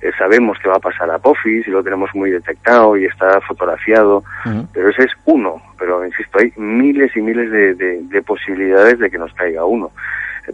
eh, 0.00 0.12
sabemos 0.16 0.58
que 0.58 0.68
va 0.68 0.76
a 0.76 0.80
pasar 0.80 1.10
a 1.10 1.16
Apophis 1.16 1.66
y 1.66 1.70
lo 1.70 1.82
tenemos 1.82 2.14
muy 2.14 2.30
detectado 2.30 2.96
y 2.96 3.04
está 3.04 3.40
fotografiado, 3.40 4.22
pero 4.72 4.90
ese 4.90 5.04
es 5.04 5.12
uno. 5.24 5.60
Pero 5.78 6.04
insisto, 6.06 6.38
hay 6.38 6.52
miles 6.56 7.16
y 7.16 7.20
miles 7.20 7.50
de, 7.50 7.74
de 7.74 8.22
posibilidades 8.22 8.98
de 8.98 9.10
que 9.10 9.18
nos 9.18 9.32
caiga 9.34 9.64
uno 9.64 9.90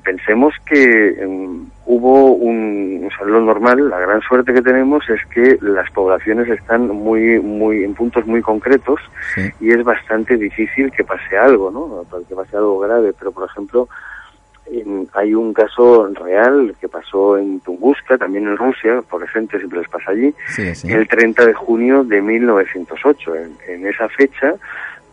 pensemos 0.03 0.55
que 0.67 1.09
em, 1.21 1.67
hubo 1.87 2.33
un, 2.33 3.07
o 3.07 3.17
sea, 3.17 3.27
lo 3.27 3.41
normal, 3.41 3.89
la 3.89 3.99
gran 3.99 4.21
suerte 4.23 4.53
que 4.53 4.63
tenemos 4.63 5.09
es 5.09 5.21
que 5.27 5.59
las 5.61 5.91
poblaciones 5.91 6.49
están 6.49 6.89
muy, 6.89 7.41
muy, 7.41 7.85
en 7.85 7.95
puntos 7.95 8.27
muy 8.27 8.43
concretos 8.43 9.01
y 9.61 9.71
es 9.71 9.85
bastante 9.85 10.37
difícil 10.37 10.91
que 10.93 11.05
pase 11.05 11.37
algo, 11.37 11.71
¿no? 11.71 12.05
Que 12.27 12.35
pase 12.35 12.57
algo 12.57 12.79
grave, 12.79 13.13
pero 13.19 13.33
por 13.33 13.49
ejemplo, 13.49 13.89
hay 15.13 15.35
un 15.35 15.53
caso 15.53 16.09
real 16.15 16.75
que 16.81 16.89
pasó 16.89 17.37
en 17.37 17.61
Tunguska, 17.61 18.17
también 18.17 18.47
en 18.47 18.57
Rusia, 18.57 19.03
por 19.09 19.27
gente 19.29 19.59
siempre 19.59 19.81
les 19.81 19.89
pasa 19.89 20.11
allí, 20.11 20.35
el 20.85 21.07
30 21.07 21.47
de 21.47 21.55
junio 21.55 22.03
de 22.05 22.23
1908. 22.23 23.35
En, 23.35 23.57
en 23.69 23.87
esa 23.87 24.09
fecha, 24.09 24.55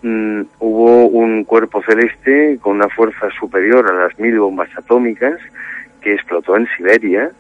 Mm, 0.03 0.41
hubo 0.59 1.05
un 1.05 1.43
cuerpo 1.43 1.83
celeste 1.83 2.57
con 2.59 2.77
una 2.77 2.89
fuerza 2.89 3.29
superior 3.39 3.87
a 3.87 3.93
las 3.93 4.17
mil 4.19 4.39
bombas 4.39 4.69
atómicas 4.75 5.39
que 6.01 6.13
explotó 6.13 6.57
en 6.57 6.67
Siberia 6.75 7.31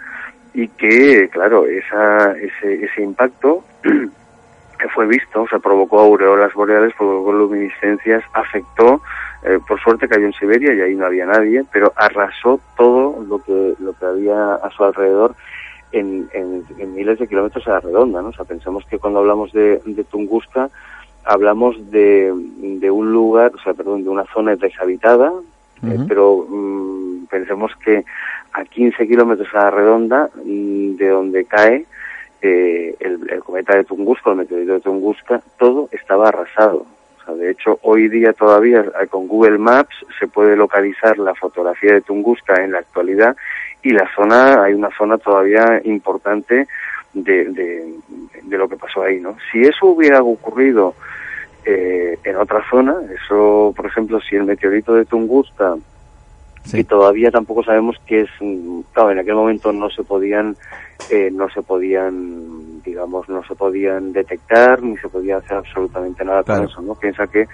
y 0.53 0.67
que, 0.67 1.27
claro, 1.29 1.65
esa, 1.65 2.33
ese, 2.33 2.85
ese 2.85 3.01
impacto 3.01 3.63
que 3.81 4.89
fue 4.89 5.07
visto, 5.07 5.43
o 5.43 5.47
sea, 5.47 5.59
provocó 5.59 5.99
aureolas 5.99 6.53
boreales, 6.53 6.93
provocó 6.95 7.31
luminiscencias, 7.31 8.23
afectó, 8.33 9.01
eh, 9.43 9.59
por 9.67 9.79
suerte 9.79 10.07
cayó 10.07 10.25
en 10.25 10.33
Siberia 10.33 10.73
y 10.73 10.81
ahí 10.81 10.95
no 10.95 11.05
había 11.05 11.25
nadie, 11.25 11.63
pero 11.71 11.93
arrasó 11.95 12.59
todo 12.77 13.23
lo 13.23 13.41
que, 13.43 13.73
lo 13.79 13.93
que 13.93 14.05
había 14.05 14.55
a 14.55 14.69
su 14.71 14.83
alrededor 14.83 15.35
en, 15.91 16.29
en, 16.33 16.95
miles 16.95 17.19
de 17.19 17.27
kilómetros 17.27 17.67
a 17.67 17.71
la 17.71 17.79
redonda, 17.79 18.21
¿no? 18.21 18.29
O 18.29 18.33
sea, 18.33 18.45
pensamos 18.45 18.85
que 18.85 18.99
cuando 18.99 19.19
hablamos 19.19 19.51
de, 19.51 19.81
de 19.85 20.03
Tunguska, 20.03 20.69
hablamos 21.23 21.91
de, 21.91 22.33
de 22.35 22.91
un 22.91 23.11
lugar, 23.11 23.51
o 23.55 23.61
sea, 23.61 23.73
perdón, 23.73 24.03
de 24.03 24.09
una 24.09 24.25
zona 24.33 24.55
deshabitada, 24.55 25.31
eh, 25.83 25.97
pero 26.07 26.45
mm, 26.47 27.25
pensemos 27.25 27.71
que 27.83 28.03
a 28.53 28.63
15 28.63 29.07
kilómetros 29.07 29.47
a 29.53 29.63
la 29.63 29.71
redonda 29.71 30.29
mm, 30.43 30.95
de 30.95 31.09
donde 31.09 31.45
cae 31.45 31.85
eh, 32.41 32.95
el, 32.99 33.29
el, 33.29 33.39
cometa 33.39 33.75
de 33.75 33.83
Tunguska, 33.83 34.31
el 34.31 34.37
meteorito 34.37 34.73
de 34.73 34.79
Tunguska, 34.79 35.41
todo 35.57 35.89
estaba 35.91 36.29
arrasado. 36.29 36.85
O 37.19 37.25
sea, 37.25 37.35
de 37.35 37.51
hecho, 37.51 37.79
hoy 37.83 38.07
día 38.09 38.33
todavía 38.33 38.79
eh, 38.79 39.07
con 39.07 39.27
Google 39.27 39.59
Maps 39.59 39.95
se 40.19 40.27
puede 40.27 40.55
localizar 40.55 41.17
la 41.19 41.35
fotografía 41.35 41.93
de 41.93 42.01
Tunguska 42.01 42.63
en 42.63 42.71
la 42.71 42.79
actualidad 42.79 43.35
y 43.83 43.91
la 43.91 44.09
zona, 44.15 44.63
hay 44.63 44.73
una 44.73 44.89
zona 44.95 45.17
todavía 45.17 45.81
importante 45.83 46.67
de, 47.13 47.45
de, 47.45 47.93
de 48.43 48.57
lo 48.57 48.67
que 48.67 48.77
pasó 48.77 49.03
ahí, 49.03 49.19
¿no? 49.19 49.35
Si 49.51 49.61
eso 49.61 49.87
hubiera 49.87 50.21
ocurrido 50.21 50.95
eh, 51.65 52.17
en 52.23 52.35
otra 52.37 52.63
zona. 52.69 52.95
Eso, 53.23 53.73
por 53.75 53.85
ejemplo, 53.85 54.19
si 54.19 54.35
el 54.35 54.45
meteorito 54.45 54.93
de 54.93 55.05
Tunguska, 55.05 55.75
y 56.73 56.83
todavía 56.83 57.31
tampoco 57.31 57.63
sabemos 57.63 57.97
que 58.05 58.21
es, 58.21 58.29
claro, 58.93 59.11
en 59.11 59.19
aquel 59.19 59.35
momento 59.35 59.71
no 59.71 59.89
se 59.89 60.03
podían, 60.03 60.55
eh, 61.09 61.29
no 61.31 61.49
se 61.49 61.63
podían, 61.63 62.81
digamos, 62.83 63.27
no 63.29 63.43
se 63.43 63.55
podían 63.55 64.13
detectar 64.13 64.81
ni 64.83 64.95
se 64.97 65.09
podía 65.09 65.37
hacer 65.37 65.57
absolutamente 65.57 66.23
nada 66.23 66.43
con 66.43 66.63
eso, 66.63 66.81
¿no? 66.81 66.93
Piensa 66.95 67.25
que 67.27 67.47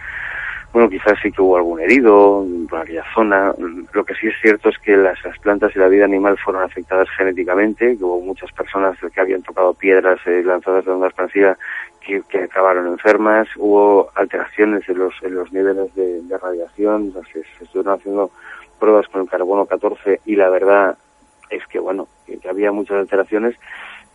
bueno, 0.74 0.90
quizás 0.90 1.18
sí 1.22 1.32
que 1.32 1.42
hubo 1.42 1.58
algún 1.58 1.80
herido 1.80 2.46
por 2.70 2.80
aquella 2.80 3.04
zona. 3.14 3.54
Lo 3.94 4.04
que 4.04 4.14
sí 4.16 4.28
es 4.28 4.36
cierto 4.42 4.70
es 4.70 4.78
que 4.80 4.96
las, 4.96 5.18
plantas 5.42 5.76
y 5.76 5.80
la 5.80 5.88
vida 5.88 6.06
animal 6.06 6.38
fueron 6.38 6.64
afectadas 6.64 7.10
genéticamente, 7.18 7.98
que 7.98 8.04
hubo 8.04 8.22
muchas 8.22 8.52
personas 8.52 8.98
que 9.00 9.22
habían 9.22 9.42
tocado 9.42 9.74
piedras 9.74 10.20
eh, 10.26 10.44
lanzadas 10.44 10.86
de 10.86 10.92
onda 10.92 11.08
expansiva 11.08 11.58
que, 12.30 12.44
acabaron 12.44 12.88
enfermas, 12.88 13.48
hubo 13.58 14.10
alteraciones 14.16 14.88
en 14.88 15.00
los, 15.00 15.14
en 15.22 15.36
los 15.36 15.52
niveles 15.52 15.94
de, 15.96 16.22
radiación, 16.42 17.14
se, 17.34 17.42
estuvieron 17.62 17.96
haciendo 17.96 18.32
pruebas 18.80 19.08
con 19.08 19.22
el 19.22 19.30
carbono 19.30 19.66
14 19.66 20.22
y 20.26 20.36
la 20.36 20.50
verdad 20.50 20.98
es 21.50 21.66
que, 21.68 21.80
bueno, 21.80 22.08
que, 22.26 22.40
había 22.48 22.72
muchas 22.72 22.98
alteraciones, 22.98 23.56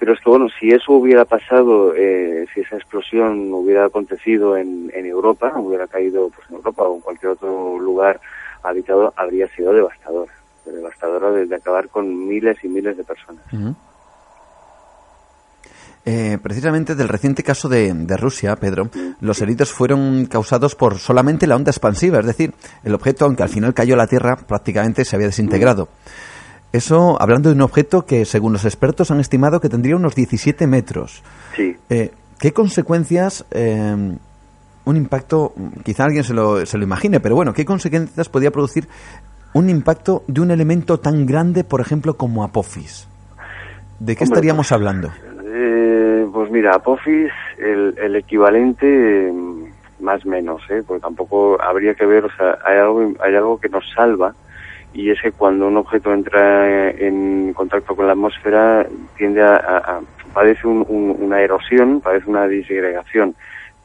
pero 0.03 0.15
es 0.15 0.21
que, 0.21 0.31
bueno, 0.31 0.49
si 0.59 0.69
eso 0.71 0.95
hubiera 0.95 1.25
pasado, 1.25 1.95
eh, 1.95 2.45
si 2.53 2.63
esa 2.63 2.75
explosión 2.75 3.55
hubiera 3.55 3.85
acontecido 3.85 4.57
en, 4.57 4.91
en 4.93 5.07
Europa, 5.07 5.53
hubiera 5.57 5.87
caído 5.87 6.29
pues, 6.29 6.51
en 6.51 6.57
Europa 6.57 6.83
o 6.83 6.97
en 6.97 7.03
cualquier 7.03 7.31
otro 7.31 7.79
lugar 7.79 8.21
habitado, 8.65 9.15
habría 9.15 9.47
sido 9.55 9.73
devastadora, 9.73 10.33
devastadora 10.67 11.31
de, 11.31 11.55
acabar 11.55 11.89
con 11.89 12.27
miles 12.27 12.57
y 12.65 12.69
miles 12.69 12.97
de 12.97 13.05
personas. 13.05 13.45
Eh, 16.05 16.37
precisamente 16.43 16.97
del 16.97 17.09
reciente 17.09 17.45
caso 17.45 17.69
de, 17.69 17.95
Rusia, 18.17 18.57
Pedro, 18.57 18.91
los 19.21 19.41
heridos 19.41 19.71
fueron 19.71 20.27
causados 20.27 20.75
por 20.75 20.99
solamente 20.99 21.47
la 21.47 21.55
onda 21.55 21.71
expansiva, 21.71 22.19
es 22.19 22.27
decir, 22.27 22.55
el 22.83 22.97
objeto, 22.97 23.25
aunque 23.25 23.45
al 23.45 23.51
final 23.51 23.73
cayó 23.73 23.95
a 23.95 23.99
la 23.99 24.09
Tierra, 24.09 24.35
prácticamente 24.35 25.05
se 25.05 25.15
había 25.15 25.29
desintegrado. 25.29 25.87
Eso, 26.73 27.21
hablando 27.21 27.51
de 27.51 27.55
un 27.55 27.63
objeto 27.63 28.07
que, 28.07 28.25
según 28.25 28.55
los 28.55 28.65
expertos, 28.65 29.11
han 29.11 29.21
estimado 29.21 29.61
que 29.61 29.69
tendría 29.69 29.95
unos 29.95 30.15
17 30.15 30.67
metros. 30.67 31.23
Sí. 31.55 31.77
Eh, 31.91 32.11
¿Qué 32.39 32.53
consecuencias, 32.53 33.45
eh, 33.51 34.17
un 34.85 34.97
impacto, 34.97 35.53
quizá 35.85 36.05
alguien 36.05 36.25
se 36.25 36.33
lo, 36.33 36.65
se 36.65 36.79
lo 36.79 36.85
imagine, 36.85 37.21
pero 37.21 37.37
bueno, 37.37 37.53
qué 37.53 37.65
consecuencias 37.65 38.29
podría 38.31 38.51
producir 38.51 38.89
un 39.53 39.69
impacto 39.69 40.25
de 40.27 40.41
un 40.41 40.51
elemento 40.51 40.99
tan 40.99 41.27
grande, 41.27 41.63
por 41.63 41.83
ejemplo, 41.83 42.15
como 42.15 42.43
Apophis? 42.43 43.07
¿De 44.01 44.17
qué 44.17 44.25
estaríamos 44.25 44.69
pues, 44.69 44.73
hablando? 44.73 45.13
Eh, 45.45 46.27
pues 46.33 46.51
mira, 46.51 46.75
Apophis, 46.75 47.31
el, 47.59 47.95
el 47.99 48.17
equivalente 48.17 49.31
mm, 49.31 50.03
más 50.03 50.25
menos, 50.25 50.63
¿eh? 50.71 50.83
porque 50.87 51.03
tampoco 51.03 51.61
habría 51.63 51.95
que 51.95 52.07
ver, 52.07 52.25
o 52.25 52.31
sea, 52.35 52.59
hay 52.65 52.79
algo, 52.79 53.13
hay 53.21 53.37
algo 53.37 53.61
que 53.61 53.69
nos 53.69 53.85
salva 53.95 54.35
y 54.93 55.11
es 55.11 55.21
que 55.21 55.33
cuando 55.33 55.69
un 55.69 55.77
objeto 55.77 56.13
entra 56.13 56.91
en 56.91 57.53
contacto 57.55 57.97
con 57.97 58.07
la 58.07 58.13
atmósfera 58.13 58.87
tiende 59.17 59.43
a, 59.43 59.57
a, 59.57 60.01
padece 60.33 60.67
una 60.67 61.41
erosión, 61.41 62.01
padece 62.01 62.29
una 62.29 62.47
disgregación. 62.47 63.35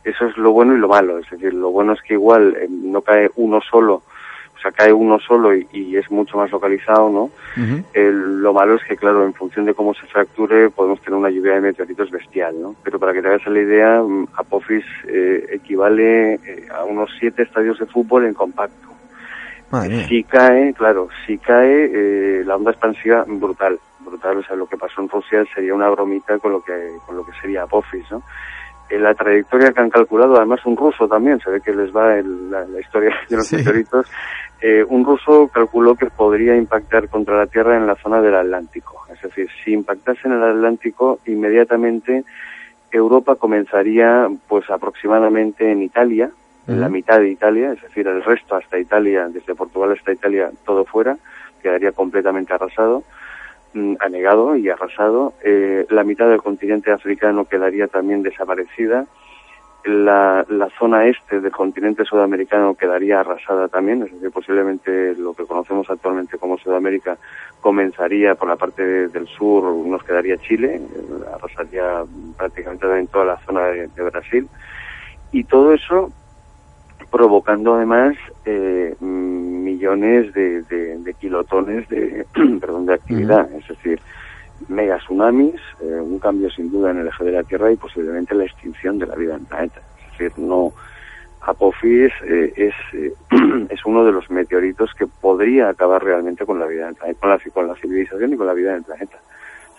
Eso 0.03 0.26
es 0.26 0.38
lo 0.38 0.51
bueno 0.51 0.74
y 0.74 0.80
lo 0.80 0.88
malo, 0.88 1.20
es 1.20 1.30
decir, 1.30 1.53
lo 1.53 1.72
bueno 1.72 1.93
es 1.93 2.01
que 2.01 2.14
igual 2.14 2.55
eh, 2.58 2.68
no 2.70 3.01
cae 3.01 3.30
uno 3.36 3.60
solo, 3.60 4.03
o 4.55 4.60
sea, 4.62 4.72
cae 4.72 4.93
uno 4.93 5.20
solo 5.20 5.53
y, 5.53 5.97
es 5.97 6.10
mucho 6.10 6.38
más 6.38 6.49
localizado, 6.49 7.10
¿no? 7.10 7.30
lo 7.93 8.53
malo 8.53 8.76
es 8.76 8.84
que, 8.84 8.95
claro, 8.95 9.26
en 9.26 9.34
función 9.34 9.66
de 9.66 9.74
cómo 9.74 9.93
se 9.93 10.05
fracture, 10.05 10.70
podemos 10.70 11.01
tener 11.01 11.20
una 11.20 11.30
lluvia 11.30 11.55
de 11.55 11.62
meteoritos 11.62 12.10
bestial, 12.10 12.55
¿no? 12.62 12.76
Pero 12.84 12.99
para 12.99 13.14
que 13.14 13.22
te 13.22 13.28
hagas 13.28 13.45
la 13.47 13.60
idea, 13.60 14.01
mm, 14.01 14.28
Apophis 14.36 14.86
eh, 15.08 15.45
equivale 15.51 16.36
eh, 16.36 16.68
a 16.74 16.84
unos 16.86 17.10
siete 17.20 17.43
estadios 17.43 17.80
de 17.80 17.88
fútbol 17.88 18.26
en 18.26 18.34
compacto. 18.34 18.88
Si 20.07 20.24
cae, 20.24 20.74
claro, 20.74 21.09
si 21.26 21.38
cae, 21.38 21.91
eh, 21.93 22.43
la 22.45 22.55
onda 22.55 22.72
expansiva 22.72 23.26
brutal, 23.28 23.78
brutal. 23.99 24.38
O 24.38 24.43
sea, 24.43 24.55
lo 24.55 24.68
que 24.68 24.78
pasó 24.78 25.01
en 25.01 25.09
Rusia 25.09 25.43
sería 25.53 25.74
una 25.74 25.89
bromita 25.89 26.39
con 26.39 26.53
lo 26.53 26.61
que, 26.61 26.74
con 27.05 27.18
lo 27.18 27.26
que 27.26 27.34
sería 27.41 27.63
Apophis, 27.63 28.09
¿no? 28.11 28.24
En 28.89 29.03
la 29.03 29.13
trayectoria 29.13 29.74
que 29.74 29.82
han 29.82 29.89
calculado, 29.89 30.38
además 30.38 30.65
un 30.65 30.78
ruso 30.78 31.09
también, 31.09 31.41
se 31.41 31.49
ve 31.49 31.59
que 31.59 31.74
les 31.74 31.93
va 31.93 32.15
la, 32.22 32.80
historia 32.80 33.13
de 33.30 33.36
los 33.36 33.51
meteoritos, 33.51 34.09
eh, 34.61 34.84
un 34.88 35.03
ruso 35.03 35.49
calculó 35.53 35.95
que 35.95 36.05
podría 36.05 36.55
impactar 36.55 37.09
contra 37.09 37.38
la 37.38 37.47
Tierra 37.47 37.76
en 37.76 37.86
la 37.86 37.95
zona 37.95 38.22
del 38.22 38.36
Atlántico. 38.36 39.05
Es 39.13 39.22
decir, 39.22 39.49
si 39.63 39.74
impactase 39.74 40.30
en 40.30 40.36
el 40.36 40.43
Atlántico, 40.43 41.20
inmediatamente 41.26 42.24
Europa 42.91 43.36
comenzaría, 43.36 44.30
pues 44.47 44.70
aproximadamente 44.70 45.70
en 45.70 45.84
Italia, 45.84 46.32
en 46.68 46.82
la 46.82 46.89
mitad 46.89 47.20
de 47.20 47.30
Italia, 47.30 47.72
es 47.72 47.82
decir, 47.82 48.07
el 48.07 48.22
resto 48.24 48.55
hasta 48.55 48.78
Italia, 48.78 49.30
desde 49.30 49.55
Portugal 49.55 49.93
hasta 49.93 50.11
Italia, 50.11 50.51
todo 50.65 50.84
fuera, 50.84 51.18
quedaría 51.61 51.93
completamente 51.93 52.53
arrasado, 52.53 53.03
mm, 53.74 53.95
anegado 53.99 54.55
y 54.57 54.70
arrasado. 54.70 55.34
Eh, 55.43 55.86
la 55.89 56.03
mitad 56.03 56.28
del 56.28 56.41
continente 56.41 56.91
africano 56.91 57.45
quedaría 57.45 57.88
también 57.88 58.22
desaparecida. 58.22 59.05
La, 59.86 60.45
la, 60.49 60.70
zona 60.78 61.05
este 61.05 61.39
del 61.39 61.51
continente 61.51 62.03
sudamericano 62.03 62.76
quedaría 62.76 63.22
arrasada 63.22 63.70
también, 63.70 64.03
es 64.03 64.11
decir, 64.11 64.32
posiblemente 64.32 65.15
lo 65.15 65.34
que 65.34 65.45
conocemos 65.45 65.89
actualmente 65.89 66.38
como 66.38 66.57
Sudamérica 66.57 67.18
comenzaría 67.61 68.36
por 68.36 68.49
la 68.49 68.57
parte 68.57 69.07
del 69.07 69.28
sur, 69.28 69.63
nos 69.63 70.03
quedaría 70.03 70.36
Chile, 70.39 70.82
arrasaría 71.34 72.03
prácticamente 72.38 72.99
en 72.99 73.07
toda 73.07 73.24
la 73.24 73.38
zona 73.38 73.68
de 73.68 74.03
Brasil. 74.03 74.49
Y 75.32 75.45
todo 75.45 75.72
eso 75.74 76.11
provocando 77.11 77.75
además 77.75 78.15
eh, 78.45 78.95
millones 78.99 80.33
de, 80.33 80.63
de, 80.63 81.13
kilotones 81.15 81.87
de, 81.89 82.25
perdón, 82.59 82.85
de 82.85 82.93
actividad, 82.93 83.49
es 83.53 83.67
decir, 83.67 83.99
mega 84.67 84.97
tsunamis, 84.97 85.61
eh, 85.81 85.99
un 86.01 86.19
cambio 86.19 86.49
sin 86.49 86.71
duda 86.71 86.91
en 86.91 86.99
el 86.99 87.07
eje 87.07 87.23
de 87.23 87.31
la 87.31 87.43
Tierra 87.43 87.71
y 87.71 87.75
posiblemente 87.75 88.35
la 88.35 88.45
extinción 88.45 88.99
de 88.99 89.05
la 89.05 89.15
vida 89.15 89.35
en 89.35 89.41
el 89.41 89.45
planeta. 89.45 89.81
Es 89.97 90.17
decir, 90.17 90.39
no, 90.39 90.73
Apophis 91.41 92.11
eh, 92.25 92.53
es, 92.55 92.75
es 93.69 93.85
uno 93.85 94.03
de 94.03 94.11
los 94.11 94.29
meteoritos 94.29 94.93
que 94.93 95.07
podría 95.07 95.69
acabar 95.69 96.03
realmente 96.03 96.45
con 96.45 96.59
la 96.59 96.67
vida 96.67 96.91
con 97.19 97.29
la, 97.29 97.39
con 97.53 97.67
la 97.67 97.75
civilización 97.75 98.33
y 98.33 98.37
con 98.37 98.47
la 98.47 98.53
vida 98.53 98.71
en 98.71 98.77
el 98.77 98.83
planeta. 98.83 99.17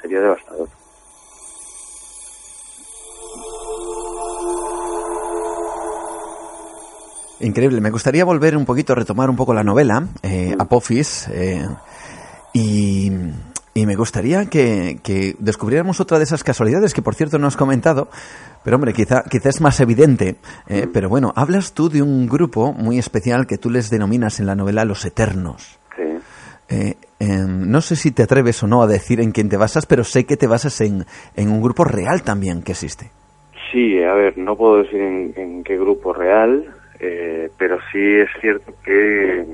Sería 0.01 0.21
devastador. 0.21 0.69
Increíble. 7.41 7.81
Me 7.81 7.91
gustaría 7.91 8.25
volver 8.25 8.57
un 8.57 8.65
poquito, 8.65 8.93
a 8.93 8.97
retomar 8.97 9.31
un 9.31 9.37
poco 9.37 9.55
la 9.55 9.63
novela, 9.63 10.03
eh, 10.23 10.55
Apophis, 10.59 11.29
eh, 11.33 11.67
y, 12.53 13.11
me 13.75 13.95
gustaría 13.95 14.47
que, 14.47 15.37
descubriéramos 15.39 16.01
otra 16.01 16.19
de 16.19 16.25
esas 16.25 16.43
casualidades 16.43 16.93
que, 16.93 17.01
por 17.01 17.15
cierto, 17.15 17.39
no 17.39 17.47
has 17.47 17.57
comentado, 17.57 18.09
pero 18.65 18.75
hombre, 18.75 18.93
quizá, 18.93 19.23
quizá 19.23 19.51
es 19.51 19.61
más 19.61 19.79
evidente. 19.79 20.35
Eh, 20.67 20.89
pero 20.93 21.09
bueno, 21.09 21.33
hablas 21.37 21.75
tú 21.75 21.89
de 21.89 22.03
un 22.03 22.27
grupo 22.27 22.73
muy 22.73 22.99
especial 22.99 23.47
que 23.47 23.57
tú 23.57 23.71
les 23.71 23.89
denominas 23.89 24.41
en 24.41 24.47
la 24.47 24.57
novela 24.57 24.85
Los 24.85 25.05
Eternos. 25.05 25.79
Sí. 25.97 26.97
Em, 27.21 27.71
no 27.71 27.81
sé 27.81 27.95
si 27.95 28.11
te 28.11 28.25
atreves 28.25 28.63
o 28.63 28.67
no 28.67 28.83
a 28.83 28.87
decir 28.89 29.21
en 29.21 29.31
quién 29.31 29.49
te 29.49 29.57
basas, 29.57 29.87
pero 29.87 30.03
sé 30.03 30.27
que 30.27 30.37
te 30.37 30.49
basas 30.49 30.81
en, 30.81 31.05
en 31.37 31.51
un 31.51 31.63
grupo 31.63 31.85
real 31.85 32.23
también 32.23 32.63
que 32.63 32.73
existe. 32.73 33.11
Sí, 33.73 34.03
a 34.03 34.13
ver, 34.15 34.37
no 34.39 34.57
puedo 34.57 34.83
decir 34.83 35.01
en 35.01 35.63
qué 35.63 35.77
grupo 35.77 36.13
real, 36.13 36.65
eh, 37.01 37.51
pero 37.57 37.79
sí 37.93 38.15
es 38.17 38.29
cierto 38.41 38.73
que 38.85 39.45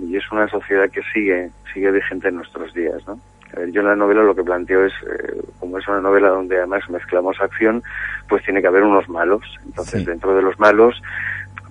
y 0.00 0.16
es 0.16 0.32
una 0.32 0.48
sociedad 0.48 0.88
que 0.90 1.02
sigue 1.12 1.50
sigue 1.72 1.90
vigente 1.90 2.28
en 2.28 2.36
nuestros 2.36 2.72
días 2.74 3.06
no 3.06 3.18
a 3.54 3.60
ver, 3.60 3.70
yo 3.70 3.82
en 3.82 3.88
la 3.88 3.96
novela 3.96 4.22
lo 4.22 4.34
que 4.34 4.42
planteo 4.42 4.86
es 4.86 4.92
eh, 5.02 5.42
como 5.58 5.78
es 5.78 5.86
una 5.86 6.00
novela 6.00 6.28
donde 6.28 6.56
además 6.56 6.88
mezclamos 6.88 7.40
acción 7.40 7.82
pues 8.28 8.42
tiene 8.44 8.62
que 8.62 8.68
haber 8.68 8.82
unos 8.82 9.08
malos. 9.08 9.42
Entonces 9.66 10.06
dentro 10.06 10.34
de 10.34 10.42
los 10.42 10.58
malos 10.58 11.02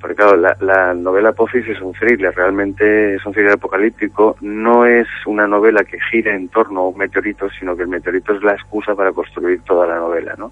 porque 0.02 0.16
claro, 0.16 0.36
la, 0.36 0.94
novela 0.96 1.30
Apophis 1.30 1.68
es 1.68 1.80
un 1.80 1.94
thriller, 1.94 2.34
realmente 2.36 3.16
es 3.16 3.26
un 3.26 3.34
thriller 3.34 3.54
apocalíptico, 3.54 4.36
no 4.42 4.86
es 4.86 5.08
una 5.28 5.48
novela 5.48 5.84
que 5.84 6.00
gire 6.12 6.34
en 6.36 6.50
torno 6.50 6.82
a 6.82 6.88
un 6.90 6.98
meteorito, 6.98 7.50
sino 7.52 7.76
que 7.76 7.84
el 7.84 7.88
meteorito 7.88 8.34
es 8.34 8.42
la 8.42 8.54
excusa 8.54 8.96
para 8.96 9.12
construir 9.12 9.62
toda 9.62 9.86
la 9.86 9.98
novela, 9.98 10.34
¿no? 10.38 10.52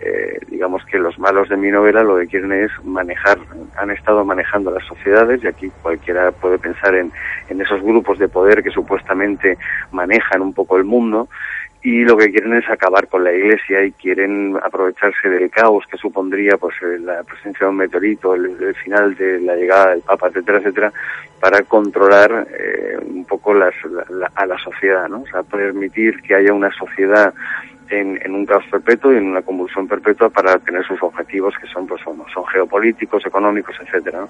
Eh, 0.00 0.38
digamos 0.48 0.84
que 0.86 0.98
los 0.98 1.18
malos 1.18 1.48
de 1.50 1.56
mi 1.56 1.70
novela 1.70 2.02
lo 2.02 2.16
que 2.16 2.26
quieren 2.26 2.52
es 2.52 2.70
manejar, 2.82 3.38
han 3.76 3.90
estado 3.90 4.24
manejando 4.24 4.70
las 4.70 4.86
sociedades, 4.86 5.44
y 5.44 5.48
aquí 5.48 5.70
cualquiera 5.82 6.32
puede 6.32 6.58
pensar 6.58 6.94
en, 6.94 7.12
en 7.50 7.60
esos 7.60 7.82
grupos 7.82 8.18
de 8.18 8.28
poder 8.28 8.62
que 8.62 8.70
supuestamente 8.70 9.58
manejan 9.92 10.40
un 10.40 10.54
poco 10.54 10.78
el 10.78 10.84
mundo, 10.84 11.28
y 11.82 12.02
lo 12.04 12.16
que 12.16 12.30
quieren 12.30 12.54
es 12.54 12.68
acabar 12.68 13.06
con 13.06 13.22
la 13.22 13.32
iglesia 13.32 13.84
y 13.84 13.92
quieren 13.92 14.58
aprovecharse 14.62 15.28
del 15.28 15.48
caos 15.48 15.84
que 15.88 15.96
supondría 15.96 16.56
pues 16.56 16.74
eh, 16.82 16.98
la 16.98 17.22
presencia 17.22 17.66
de 17.66 17.70
un 17.70 17.76
meteorito, 17.76 18.34
el, 18.34 18.74
final 18.74 19.14
de 19.14 19.40
la 19.40 19.54
llegada 19.54 19.90
del 19.90 20.00
Papa, 20.00 20.28
etcétera, 20.28 20.58
etcétera, 20.58 20.92
para 21.40 21.62
controlar 21.62 22.48
eh, 22.58 22.98
un 23.00 23.24
poco 23.24 23.54
las, 23.54 23.74
a 24.34 24.46
la 24.46 24.58
sociedad, 24.58 25.08
¿no? 25.08 25.22
O 25.22 25.26
sea, 25.26 25.44
permitir 25.44 26.20
que 26.22 26.34
haya 26.34 26.52
una 26.52 26.70
sociedad 26.72 27.32
en, 27.90 28.20
en, 28.24 28.34
un 28.34 28.44
caos 28.44 28.64
perpetuo 28.70 29.12
y 29.12 29.16
en 29.16 29.28
una 29.28 29.42
convulsión 29.42 29.86
perpetua 29.86 30.30
para 30.30 30.58
tener 30.58 30.84
sus 30.84 31.00
objetivos 31.02 31.54
que 31.60 31.68
son 31.68 31.86
pues 31.86 32.02
son, 32.02 32.22
son 32.34 32.44
geopolíticos, 32.46 33.24
económicos, 33.24 33.76
etcétera. 33.80 34.20
¿no? 34.20 34.28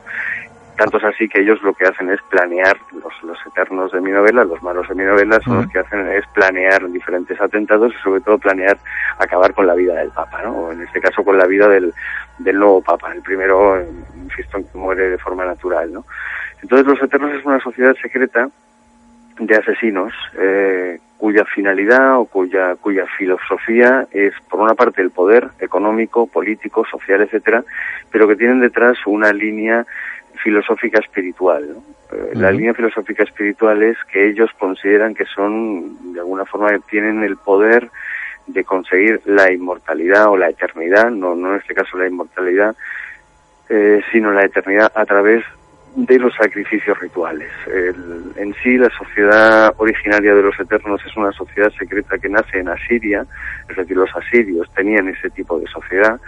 Tanto 0.79 0.99
es 0.99 1.05
así 1.05 1.29
que 1.29 1.41
ellos 1.41 1.61
lo 1.63 1.75
que 1.75 1.87
hacen 1.87 2.09
es 2.09 2.23
planear, 2.31 2.77
los, 2.93 3.13
los 3.25 3.47
eternos 3.47 3.91
de 3.91 4.01
mi 4.01 4.13
novela, 4.13 4.45
los 4.45 4.63
malos 4.63 4.89
de 4.89 4.95
mi 4.95 5.03
novela, 5.03 5.41
son 5.41 5.57
los 5.57 5.73
que 5.73 5.81
hacen 5.81 6.07
es 6.13 6.25
planear 6.29 6.89
diferentes 6.89 7.41
atentados 7.41 7.93
y 7.93 8.01
sobre 8.01 8.21
todo 8.21 8.39
planear 8.39 8.79
acabar 9.19 9.53
con 9.55 9.67
la 9.67 9.75
vida 9.75 9.95
del 9.95 10.11
Papa, 10.11 10.41
¿no? 10.45 10.53
O 10.53 10.73
en 10.73 10.83
este 10.83 11.01
caso 11.01 11.25
con 11.25 11.37
la 11.37 11.47
vida 11.47 11.67
del, 11.67 11.93
del 12.39 12.59
nuevo 12.61 12.81
Papa. 12.81 13.13
El 13.13 13.23
primero, 13.23 13.85
insisto, 14.15 14.59
que 14.59 14.79
muere 14.79 15.11
de 15.11 15.19
forma 15.19 15.45
natural, 15.45 15.93
¿no? 15.93 16.05
Entonces 16.63 16.87
los 16.87 17.03
eternos 17.03 17.33
es 17.33 17.45
una 17.45 17.59
sociedad 17.59 17.97
secreta 18.01 18.49
de 19.41 19.57
asesinos 19.57 20.13
eh, 20.39 20.99
cuya 21.17 21.45
finalidad 21.45 22.19
o 22.19 22.25
cuya 22.25 22.77
cuya 22.77 23.05
filosofía 23.19 24.07
es 24.13 24.33
por 24.49 24.61
una 24.61 24.75
parte 24.75 25.03
el 25.03 25.11
poder 25.11 25.49
económico, 25.59 26.29
político, 26.29 26.85
social, 26.85 27.21
etcétera, 27.23 27.65
pero 28.11 28.29
que 28.29 28.37
tienen 28.37 28.61
detrás 28.61 28.97
una 29.07 29.33
línea 29.33 29.85
filosófica 30.43 30.99
espiritual. 30.99 31.77
Eh, 32.13 32.31
la 32.35 32.51
línea 32.51 32.75
filosófica 32.75 33.23
espiritual 33.23 33.83
es 33.83 33.97
que 34.11 34.29
ellos 34.29 34.51
consideran 34.59 35.15
que 35.15 35.25
son, 35.27 36.13
de 36.13 36.21
alguna 36.21 36.45
forma, 36.45 36.71
tienen 36.91 37.23
el 37.23 37.37
poder 37.37 37.91
de 38.47 38.65
conseguir 38.65 39.21
la 39.27 39.53
inmortalidad 39.53 40.29
o 40.29 40.37
la 40.37 40.49
eternidad, 40.49 41.11
no, 41.11 41.35
no 41.35 41.53
en 41.53 41.61
este 41.61 41.75
caso 41.75 41.99
la 41.99 42.07
inmortalidad, 42.07 42.75
eh, 43.69 44.01
sino 44.11 44.33
la 44.33 44.45
eternidad 44.45 44.91
a 44.95 45.05
través 45.05 45.45
de 45.95 46.19
los 46.19 46.35
sacrificios 46.35 46.99
rituales. 46.99 47.51
en 48.37 48.55
sí, 48.63 48.77
la 48.77 48.91
sociedad 48.91 49.75
originaria 49.77 50.35
de 50.35 50.43
los 50.43 50.59
eternos 50.59 51.01
es 51.05 51.17
una 51.17 51.33
sociedad 51.33 51.71
secreta 51.79 52.19
que 52.19 52.29
nace 52.29 52.61
en 52.61 52.69
Asiria, 52.69 53.27
es 53.69 53.77
decir, 53.77 53.97
los 53.97 54.15
asirios 54.15 54.71
tenían 54.75 55.09
ese 55.09 55.31
tipo 55.31 55.59
de 55.59 55.67
sociedad. 55.67 56.21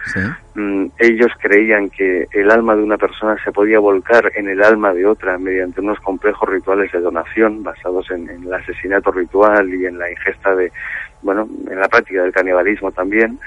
Mm, 0.55 0.87
ellos 0.99 1.33
creían 1.41 1.91
que 1.91 2.27
el 2.33 2.51
alma 2.51 2.75
de 2.75 2.83
una 2.83 2.99
persona 2.99 3.37
se 3.45 3.53
podía 3.53 3.79
volcar 3.79 4.33
en 4.35 4.49
el 4.49 4.63
alma 4.63 4.93
de 4.93 5.07
otra 5.07 5.39
mediante 5.39 5.81
unos 5.81 6.01
complejos 6.01 6.49
rituales 6.49 6.91
de 6.93 7.01
donación 7.01 7.63
basados 7.63 8.11
en, 8.11 8.29
en 8.29 8.43
el 8.45 8.55
asesinato 8.55 9.13
ritual 9.13 9.73
y 9.73 9.87
en 9.87 9.99
la 9.99 10.11
ingesta 10.11 10.55
de, 10.55 10.73
bueno, 11.23 11.49
en 11.71 11.79
la 11.79 11.89
práctica 11.89 12.23
del 12.23 12.33
canibalismo 12.33 12.91
también 12.93 13.39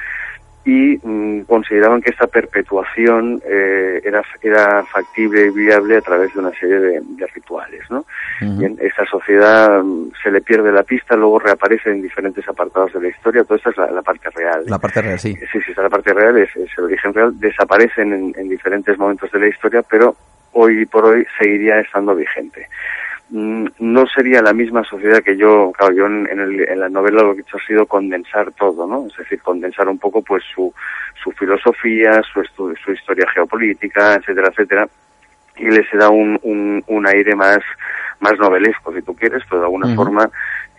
y 0.66 0.97
mm, 1.01 1.41
consideraban 1.41 2.01
que 2.01 2.11
esta 2.11 2.28
perpetuación 2.28 3.41
eh, 3.45 4.01
era, 4.03 4.24
era 4.41 4.84
factible 4.86 5.47
y 5.47 5.49
viable 5.49 5.97
a 5.97 6.01
través 6.01 6.34
de 6.34 6.39
una 6.39 6.51
serie 6.51 6.80
de, 6.80 7.01
rituales. 7.34 7.89
¿no? 7.89 8.05
en 8.41 8.78
esta 8.82 9.05
sociedad 9.05 9.82
mm, 9.82 10.11
se 10.22 10.32
le 10.32 10.41
pierde 10.41 10.72
la 10.72 10.84
pista, 10.84 11.16
luego 11.16 11.39
reaparece 11.39 11.91
en 11.91 12.01
diferentes 12.01 12.47
apartados 12.47 12.93
de 12.93 13.01
la 13.01 13.07
historia, 13.09 13.43
toda 13.43 13.57
esta 13.57 13.70
es 13.72 13.78
la, 13.78 14.01
parte 14.01 14.30
real. 14.30 14.64
La 14.68 14.80
parte 14.80 15.01
real, 15.01 15.20
sí. 15.20 15.34
Sí, 15.51 15.59
sí, 15.61 15.72
esta 15.72 15.84
la 15.84 15.89
parte 15.89 16.14
real, 16.14 16.38
es, 16.38 16.49
el 16.55 16.84
origen 16.84 17.14
real, 17.14 17.39
desaparecen 17.39 18.14
en, 18.14 18.34
en 18.38 18.49
diferentes 18.49 18.97
momentos 18.97 19.32
de 19.32 19.39
la 19.39 19.47
historia, 19.47 19.82
pero 19.82 20.16
hoy 20.53 20.86
por 20.86 21.05
hoy 21.05 21.26
seguiría 21.39 21.80
estando 21.80 22.16
vigente. 22.16 22.68
Mm, 23.36 23.65
no 23.79 24.05
sería 24.05 24.43
la 24.43 24.53
misma 24.53 24.84
sociedad 24.84 25.23
que 25.23 25.36
yo, 25.36 25.71
claro, 25.75 25.95
yo 25.95 26.05
en, 26.05 26.29
en, 26.29 26.79
la 26.79 26.88
novela 26.88 27.23
lo 27.23 27.34
que 27.34 27.39
he 27.39 27.41
hecho 27.41 27.57
ha 27.57 27.65
sido 27.65 27.88
condensar 27.88 28.51
todo, 28.51 28.86
¿no? 28.86 29.07
Es 29.07 29.17
decir, 29.17 29.41
condensar 29.41 29.89
un 29.89 29.97
poco 29.97 30.21
pues 30.21 30.43
su, 30.53 30.71
su 31.23 31.31
filosofía, 31.31 32.21
su, 32.31 32.43
su 32.75 32.91
historia 32.91 33.27
geopolítica, 33.34 34.13
etcétera, 34.13 34.49
etcétera, 34.49 34.88
y 35.57 35.65
les 35.65 35.91
da 35.93 36.11
un, 36.11 36.39
un 36.86 37.07
aire 37.07 37.36
más, 37.36 37.61
más 38.24 38.39
novelesco, 38.39 38.93
si 38.93 39.01
tú 39.01 39.13
quieres, 39.15 39.43
pero 39.49 39.61
de 39.61 39.65
alguna 39.67 39.93
forma 39.95 40.30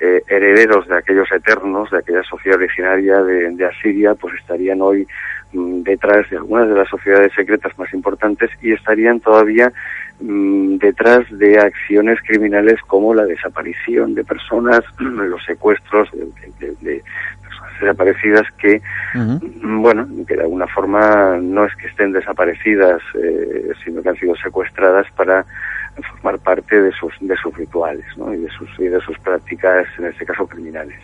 eh, 0.01 0.23
herederos 0.27 0.89
de 0.89 0.97
aquellos 0.97 1.31
eternos, 1.31 1.91
de 1.91 1.99
aquella 1.99 2.23
sociedad 2.25 2.59
originaria 2.59 3.23
de, 3.23 3.51
de 3.51 3.65
Asiria, 3.67 4.15
pues 4.15 4.35
estarían 4.35 4.81
hoy 4.81 5.07
mm, 5.53 5.83
detrás 5.83 6.29
de 6.31 6.39
algunas 6.39 6.69
de 6.69 6.75
las 6.75 6.89
sociedades 6.89 7.33
secretas 7.35 7.79
más 7.79 7.93
importantes 7.95 8.51
y 8.63 8.73
estarían 8.73 9.21
todavía 9.21 9.73
Mm, 10.21 10.77
detrás 10.77 11.25
de 11.31 11.59
acciones 11.59 12.21
criminales 12.23 12.81
como 12.87 13.15
la 13.15 13.25
desaparición 13.25 14.15
de 14.15 14.23
personas, 14.23 14.81
los 14.99 15.45
secuestros 15.45 16.09
de, 16.13 17.03
personas 17.43 17.81
desaparecidas 17.81 18.47
que, 18.57 18.81
mm, 19.15 19.83
bueno, 19.83 20.07
que 20.27 20.37
de 20.37 20.43
alguna 20.43 20.69
forma 20.69 21.37
no 21.43 21.65
es 21.65 21.75
que 21.75 21.89
estén 21.89 22.13
desaparecidas, 22.13 23.03
eh, 23.21 23.73
sino 23.85 24.03
que 24.03 24.09
han 24.11 24.17
sido 24.17 24.37
secuestradas 24.37 25.11
para 25.17 25.45
formar 26.03 26.39
parte 26.39 26.81
de 26.81 26.93
sus, 26.93 27.13
de 27.21 27.37
sus 27.37 27.57
rituales 27.57 28.05
¿no? 28.17 28.33
y, 28.35 28.39
de 28.39 28.49
sus, 28.51 28.69
y 28.79 28.85
de 28.85 29.01
sus 29.01 29.19
prácticas, 29.19 29.87
en 29.99 30.07
este 30.07 30.25
caso 30.25 30.47
criminales. 30.47 30.99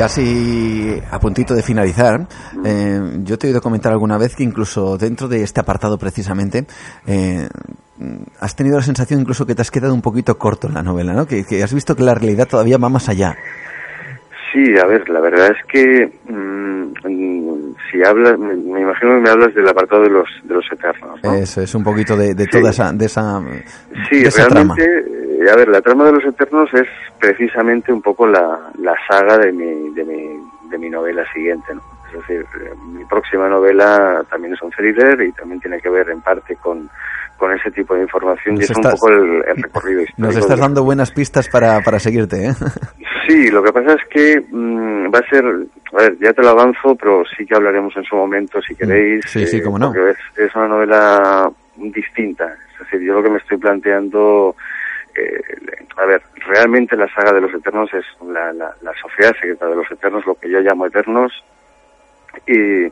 casi 0.00 0.98
a 1.10 1.18
puntito 1.20 1.54
de 1.54 1.62
finalizar, 1.62 2.26
eh, 2.64 2.98
yo 3.22 3.36
te 3.36 3.46
he 3.46 3.50
oído 3.50 3.60
comentar 3.60 3.92
alguna 3.92 4.16
vez 4.16 4.34
que 4.34 4.42
incluso 4.42 4.96
dentro 4.96 5.28
de 5.28 5.42
este 5.42 5.60
apartado 5.60 5.98
precisamente, 5.98 6.64
eh, 7.06 7.46
has 8.40 8.56
tenido 8.56 8.78
la 8.78 8.82
sensación 8.82 9.20
incluso 9.20 9.44
que 9.44 9.54
te 9.54 9.60
has 9.60 9.70
quedado 9.70 9.92
un 9.92 10.00
poquito 10.00 10.38
corto 10.38 10.68
en 10.68 10.72
la 10.72 10.82
novela, 10.82 11.12
¿no? 11.12 11.26
Que, 11.26 11.44
has 11.62 11.74
visto 11.74 11.94
que 11.94 12.02
la 12.02 12.14
realidad 12.14 12.48
todavía 12.48 12.78
va 12.78 12.88
más 12.88 13.10
allá. 13.10 13.36
Sí, 14.50 14.64
a 14.82 14.86
ver, 14.86 15.06
la 15.10 15.20
verdad 15.20 15.50
es 15.50 15.66
que 15.70 16.10
mm, 16.32 17.69
si 17.90 18.02
hablas, 18.04 18.38
me, 18.38 18.80
imagino 18.80 19.14
que 19.16 19.20
me 19.20 19.30
hablas 19.30 19.54
del 19.54 19.68
apartado 19.68 20.02
de 20.02 20.10
los 20.10 20.28
de 20.44 20.54
los 20.54 20.64
eternos. 20.72 21.20
¿no? 21.22 21.34
Eso 21.34 21.60
es 21.60 21.74
un 21.74 21.84
poquito 21.84 22.16
de, 22.16 22.34
toda 22.46 22.70
esa 22.70 22.92
de 22.92 23.06
esa, 23.06 23.40
sí, 24.08 24.24
realmente, 24.24 25.04
a 25.50 25.56
ver, 25.56 25.68
la 25.68 25.80
trama 25.80 26.04
de 26.04 26.12
los 26.12 26.24
Eternos 26.24 26.72
es 26.74 26.86
precisamente 27.18 27.92
un 27.92 28.02
poco 28.02 28.26
la, 28.26 28.70
la 28.78 28.94
saga 29.08 29.38
de 29.38 29.52
mi, 29.52 29.90
de, 29.94 30.04
mi, 30.04 30.28
de 30.70 30.78
mi 30.78 30.90
novela 30.90 31.24
siguiente, 31.32 31.74
¿no? 31.74 31.82
Es 32.12 32.26
decir, 32.26 32.44
mi 32.86 33.04
próxima 33.04 33.48
novela 33.48 34.24
también 34.28 34.54
es 34.54 34.62
un 34.62 34.70
thriller 34.70 35.20
y 35.22 35.32
también 35.32 35.60
tiene 35.60 35.80
que 35.80 35.88
ver 35.88 36.10
en 36.10 36.20
parte 36.20 36.56
con, 36.56 36.88
con 37.36 37.52
ese 37.52 37.70
tipo 37.70 37.94
de 37.94 38.02
información 38.02 38.56
y 38.56 38.64
es 38.64 38.70
un 38.70 38.82
poco 38.82 39.08
el, 39.08 39.42
recorrido 39.42 40.02
histórico. 40.02 40.22
Nos 40.22 40.36
estás 40.36 40.58
dando 40.58 40.84
buenas 40.84 41.10
pistas 41.10 41.48
para, 41.48 41.80
para 41.80 41.98
seguirte, 41.98 42.48
¿eh? 42.48 42.52
Sí, 43.26 43.48
lo 43.48 43.62
que 43.62 43.72
pasa 43.72 43.92
es 43.92 44.04
que 44.08 44.40
mm, 44.50 45.14
va 45.14 45.20
a 45.20 45.28
ser, 45.28 45.44
a 45.44 45.96
ver, 45.96 46.18
ya 46.18 46.32
te 46.32 46.42
lo 46.42 46.48
avanzo, 46.48 46.96
pero 46.96 47.22
sí 47.36 47.46
que 47.46 47.54
hablaremos 47.54 47.96
en 47.96 48.02
su 48.02 48.16
momento 48.16 48.60
si 48.60 48.74
queréis. 48.74 49.24
Sí, 49.28 49.46
sí, 49.46 49.62
cómo 49.62 49.78
no. 49.78 49.92
Porque 49.92 50.10
es, 50.10 50.48
es 50.48 50.56
una 50.56 50.66
novela 50.66 51.48
distinta. 51.76 52.52
Es 52.72 52.78
decir, 52.80 53.00
yo 53.06 53.14
lo 53.14 53.22
que 53.22 53.30
me 53.30 53.38
estoy 53.38 53.56
planteando 53.58 54.56
eh, 55.14 55.42
a 55.96 56.04
ver, 56.06 56.22
realmente 56.46 56.96
la 56.96 57.12
saga 57.12 57.32
de 57.32 57.40
los 57.40 57.52
Eternos 57.52 57.92
es 57.92 58.04
la, 58.26 58.52
la, 58.52 58.74
la, 58.82 58.92
sociedad 59.00 59.32
secreta 59.34 59.66
de 59.66 59.76
los 59.76 59.90
Eternos, 59.90 60.24
lo 60.26 60.34
que 60.34 60.50
yo 60.50 60.60
llamo 60.60 60.86
Eternos, 60.86 61.32
y 62.46 62.90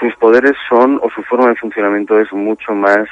sus 0.00 0.14
poderes 0.16 0.54
son, 0.68 1.00
o 1.02 1.10
su 1.10 1.22
forma 1.22 1.48
de 1.48 1.56
funcionamiento 1.56 2.18
es 2.20 2.32
mucho 2.32 2.74
más 2.74 3.08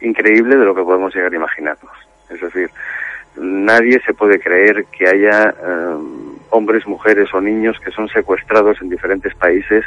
increíble 0.00 0.56
de 0.56 0.64
lo 0.64 0.74
que 0.74 0.82
podemos 0.82 1.14
llegar 1.14 1.32
a 1.32 1.36
imaginarnos. 1.36 1.92
Es 2.28 2.40
decir, 2.40 2.70
nadie 3.36 4.00
se 4.04 4.14
puede 4.14 4.38
creer 4.38 4.84
que 4.86 5.08
haya 5.08 5.54
um, 5.62 6.38
hombres, 6.50 6.86
mujeres 6.86 7.32
o 7.32 7.40
niños 7.40 7.78
que 7.80 7.90
son 7.90 8.08
secuestrados 8.08 8.80
en 8.82 8.90
diferentes 8.90 9.34
países 9.34 9.84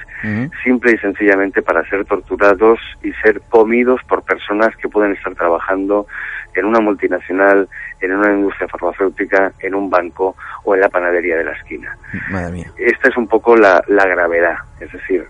simple 0.64 0.94
y 0.94 0.98
sencillamente 0.98 1.62
para 1.62 1.88
ser 1.90 2.06
torturados 2.06 2.80
y 3.04 3.12
ser 3.14 3.42
comidos 3.50 4.02
por 4.08 4.24
personas 4.24 4.76
que 4.78 4.88
pueden 4.88 5.14
estar 5.14 5.36
trabajando 5.36 6.08
en 6.56 6.66
una 6.66 6.80
multinacional, 6.80 7.68
en 8.04 8.16
una 8.16 8.34
industria 8.34 8.68
farmacéutica, 8.68 9.52
en 9.60 9.76
un 9.76 9.90
banco 9.90 10.36
o 10.64 10.76
en 10.76 10.82
la 10.82 10.90
panadería 10.90 11.38
de 11.38 11.46
la 11.46 11.54
esquina. 11.54 11.98
Esta 12.78 13.10
es 13.10 13.18
un 13.18 13.28
poco 13.28 13.56
la, 13.56 13.84
gravedad, 13.88 14.58
es 14.80 14.92
decir, 14.92 15.26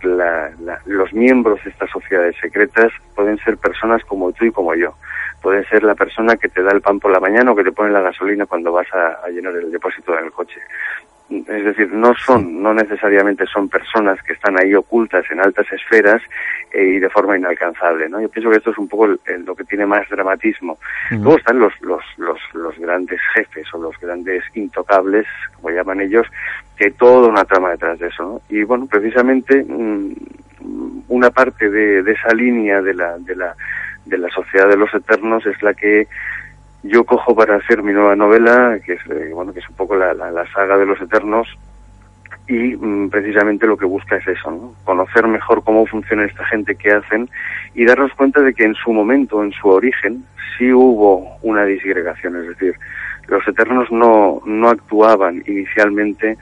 los 0.85 1.13
miembros 1.13 1.63
de 1.63 1.69
estas 1.69 1.89
sociedades 1.89 2.35
secretas 2.41 2.91
pueden 3.15 3.37
ser 3.39 3.57
personas 3.57 4.03
como 4.05 4.31
tú 4.31 4.45
y 4.45 4.51
como 4.51 4.73
yo. 4.75 4.95
Pueden 5.41 5.65
ser 5.65 5.83
la 5.83 5.93
persona 5.93 6.37
que 6.37 6.47
te 6.47 6.63
da 6.63 6.71
el 6.71 6.81
pan 6.81 6.99
por 6.99 7.11
la 7.11 7.19
mañana 7.19 7.51
o 7.51 7.55
que 7.55 7.65
te 7.65 7.71
pone 7.73 7.91
la 7.91 8.01
gasolina 8.01 8.45
cuando 8.45 8.71
vas 8.71 8.87
a, 8.93 9.25
a 9.25 9.29
llenar 9.29 9.53
el 9.55 9.71
depósito 9.71 10.13
del 10.13 10.31
coche 10.31 10.61
es 11.29 11.65
decir, 11.65 11.91
no 11.91 12.13
son, 12.15 12.61
no 12.61 12.73
necesariamente 12.73 13.45
son 13.47 13.69
personas 13.69 14.21
que 14.23 14.33
están 14.33 14.59
ahí 14.59 14.73
ocultas 14.75 15.25
en 15.31 15.39
altas 15.39 15.65
esferas 15.71 16.21
eh, 16.71 16.83
y 16.83 16.99
de 16.99 17.09
forma 17.09 17.37
inalcanzable, 17.37 18.09
¿no? 18.09 18.21
Yo 18.21 18.29
pienso 18.29 18.49
que 18.49 18.57
esto 18.57 18.71
es 18.71 18.77
un 18.77 18.87
poco 18.87 19.07
lo 19.07 19.55
que 19.55 19.63
tiene 19.63 19.85
más 19.85 20.07
dramatismo. 20.09 20.77
Luego 21.11 21.37
están 21.37 21.59
los, 21.59 21.73
los, 21.81 22.03
los, 22.17 22.39
los 22.63 22.77
grandes 22.79 23.19
jefes 23.35 23.67
o 23.73 23.77
los 23.77 23.99
grandes 23.99 24.43
intocables, 24.55 25.27
como 25.55 25.69
llaman 25.69 26.01
ellos, 26.01 26.25
que 26.75 26.85
hay 26.85 26.91
toda 26.91 27.27
una 27.27 27.45
trama 27.45 27.71
detrás 27.71 27.99
de 27.99 28.07
eso. 28.07 28.41
Y 28.49 28.63
bueno, 28.63 28.87
precisamente 28.87 29.63
mm, 29.63 30.13
una 31.09 31.29
parte 31.29 31.69
de, 31.69 32.01
de 32.01 32.11
esa 32.11 32.33
línea 32.33 32.81
de 32.81 32.93
la, 32.93 33.17
de 33.19 33.35
la, 33.35 33.55
de 34.05 34.17
la 34.17 34.29
sociedad 34.29 34.67
de 34.67 34.77
los 34.77 34.93
eternos 34.93 35.45
es 35.45 35.61
la 35.61 35.73
que 35.73 36.07
yo 36.83 37.05
cojo 37.05 37.35
para 37.35 37.55
hacer 37.55 37.81
mi 37.81 37.93
nueva 37.93 38.15
novela, 38.15 38.77
que 38.85 38.93
es, 38.93 39.01
eh, 39.09 39.31
bueno, 39.33 39.53
que 39.53 39.59
es 39.59 39.69
un 39.69 39.75
poco 39.75 39.95
la, 39.95 40.13
la, 40.13 40.51
saga 40.51 40.77
de 40.77 40.85
los 40.85 40.99
eternos, 41.01 41.47
y 42.47 42.75
mm, 42.75 43.09
precisamente 43.09 43.67
lo 43.67 43.77
que 43.77 43.85
busca 43.85 44.17
es 44.17 44.27
eso, 44.27 44.51
¿no? 44.51 44.73
conocer 44.83 45.27
mejor 45.27 45.63
cómo 45.63 45.85
funciona 45.85 46.25
esta 46.25 46.45
gente 46.45 46.75
que 46.75 46.91
hacen 46.91 47.29
y 47.73 47.85
darnos 47.85 48.13
cuenta 48.13 48.41
de 48.41 48.53
que 48.53 48.65
en 48.65 48.75
su 48.75 48.91
momento, 48.91 49.43
en 49.43 49.51
su 49.53 49.69
origen, 49.69 50.23
sí 50.57 50.71
hubo 50.71 51.37
una 51.41 51.63
disgregación, 51.65 52.35
es 52.37 52.47
decir, 52.49 52.75
los 53.27 53.47
eternos 53.47 53.91
no, 53.91 54.41
no 54.45 54.69
actuaban 54.69 55.43
inicialmente 55.47 56.37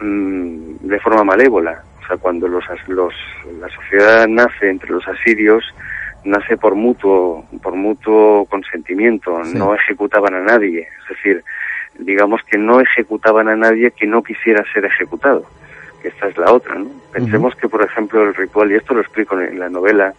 mm, 0.00 0.86
de 0.86 1.00
forma 1.00 1.24
malévola, 1.24 1.82
o 2.02 2.06
sea, 2.06 2.16
cuando 2.18 2.46
los, 2.46 2.64
los, 2.86 3.14
la 3.60 3.68
sociedad 3.70 4.28
nace 4.28 4.68
entre 4.68 4.90
los 4.90 5.06
asirios, 5.08 5.64
nace 6.24 6.56
por 6.56 6.74
mutuo, 6.74 7.44
por 7.62 7.74
mutuo 7.74 8.44
consentimiento, 8.46 9.42
no 9.54 9.74
ejecutaban 9.74 10.34
a 10.34 10.40
nadie, 10.40 10.80
es 10.80 11.08
decir, 11.08 11.42
digamos 11.98 12.42
que 12.44 12.58
no 12.58 12.80
ejecutaban 12.80 13.48
a 13.48 13.56
nadie 13.56 13.90
que 13.90 14.06
no 14.06 14.22
quisiera 14.22 14.64
ser 14.72 14.84
ejecutado. 14.84 15.44
Esta 16.02 16.28
es 16.28 16.38
la 16.38 16.52
otra, 16.52 16.76
¿no? 16.76 16.90
Pensemos 17.12 17.54
que, 17.56 17.68
por 17.68 17.82
ejemplo, 17.82 18.22
el 18.22 18.34
ritual, 18.34 18.70
y 18.70 18.76
esto 18.76 18.94
lo 18.94 19.00
explico 19.00 19.38
en 19.40 19.58
la 19.58 19.68
novela, 19.68 20.14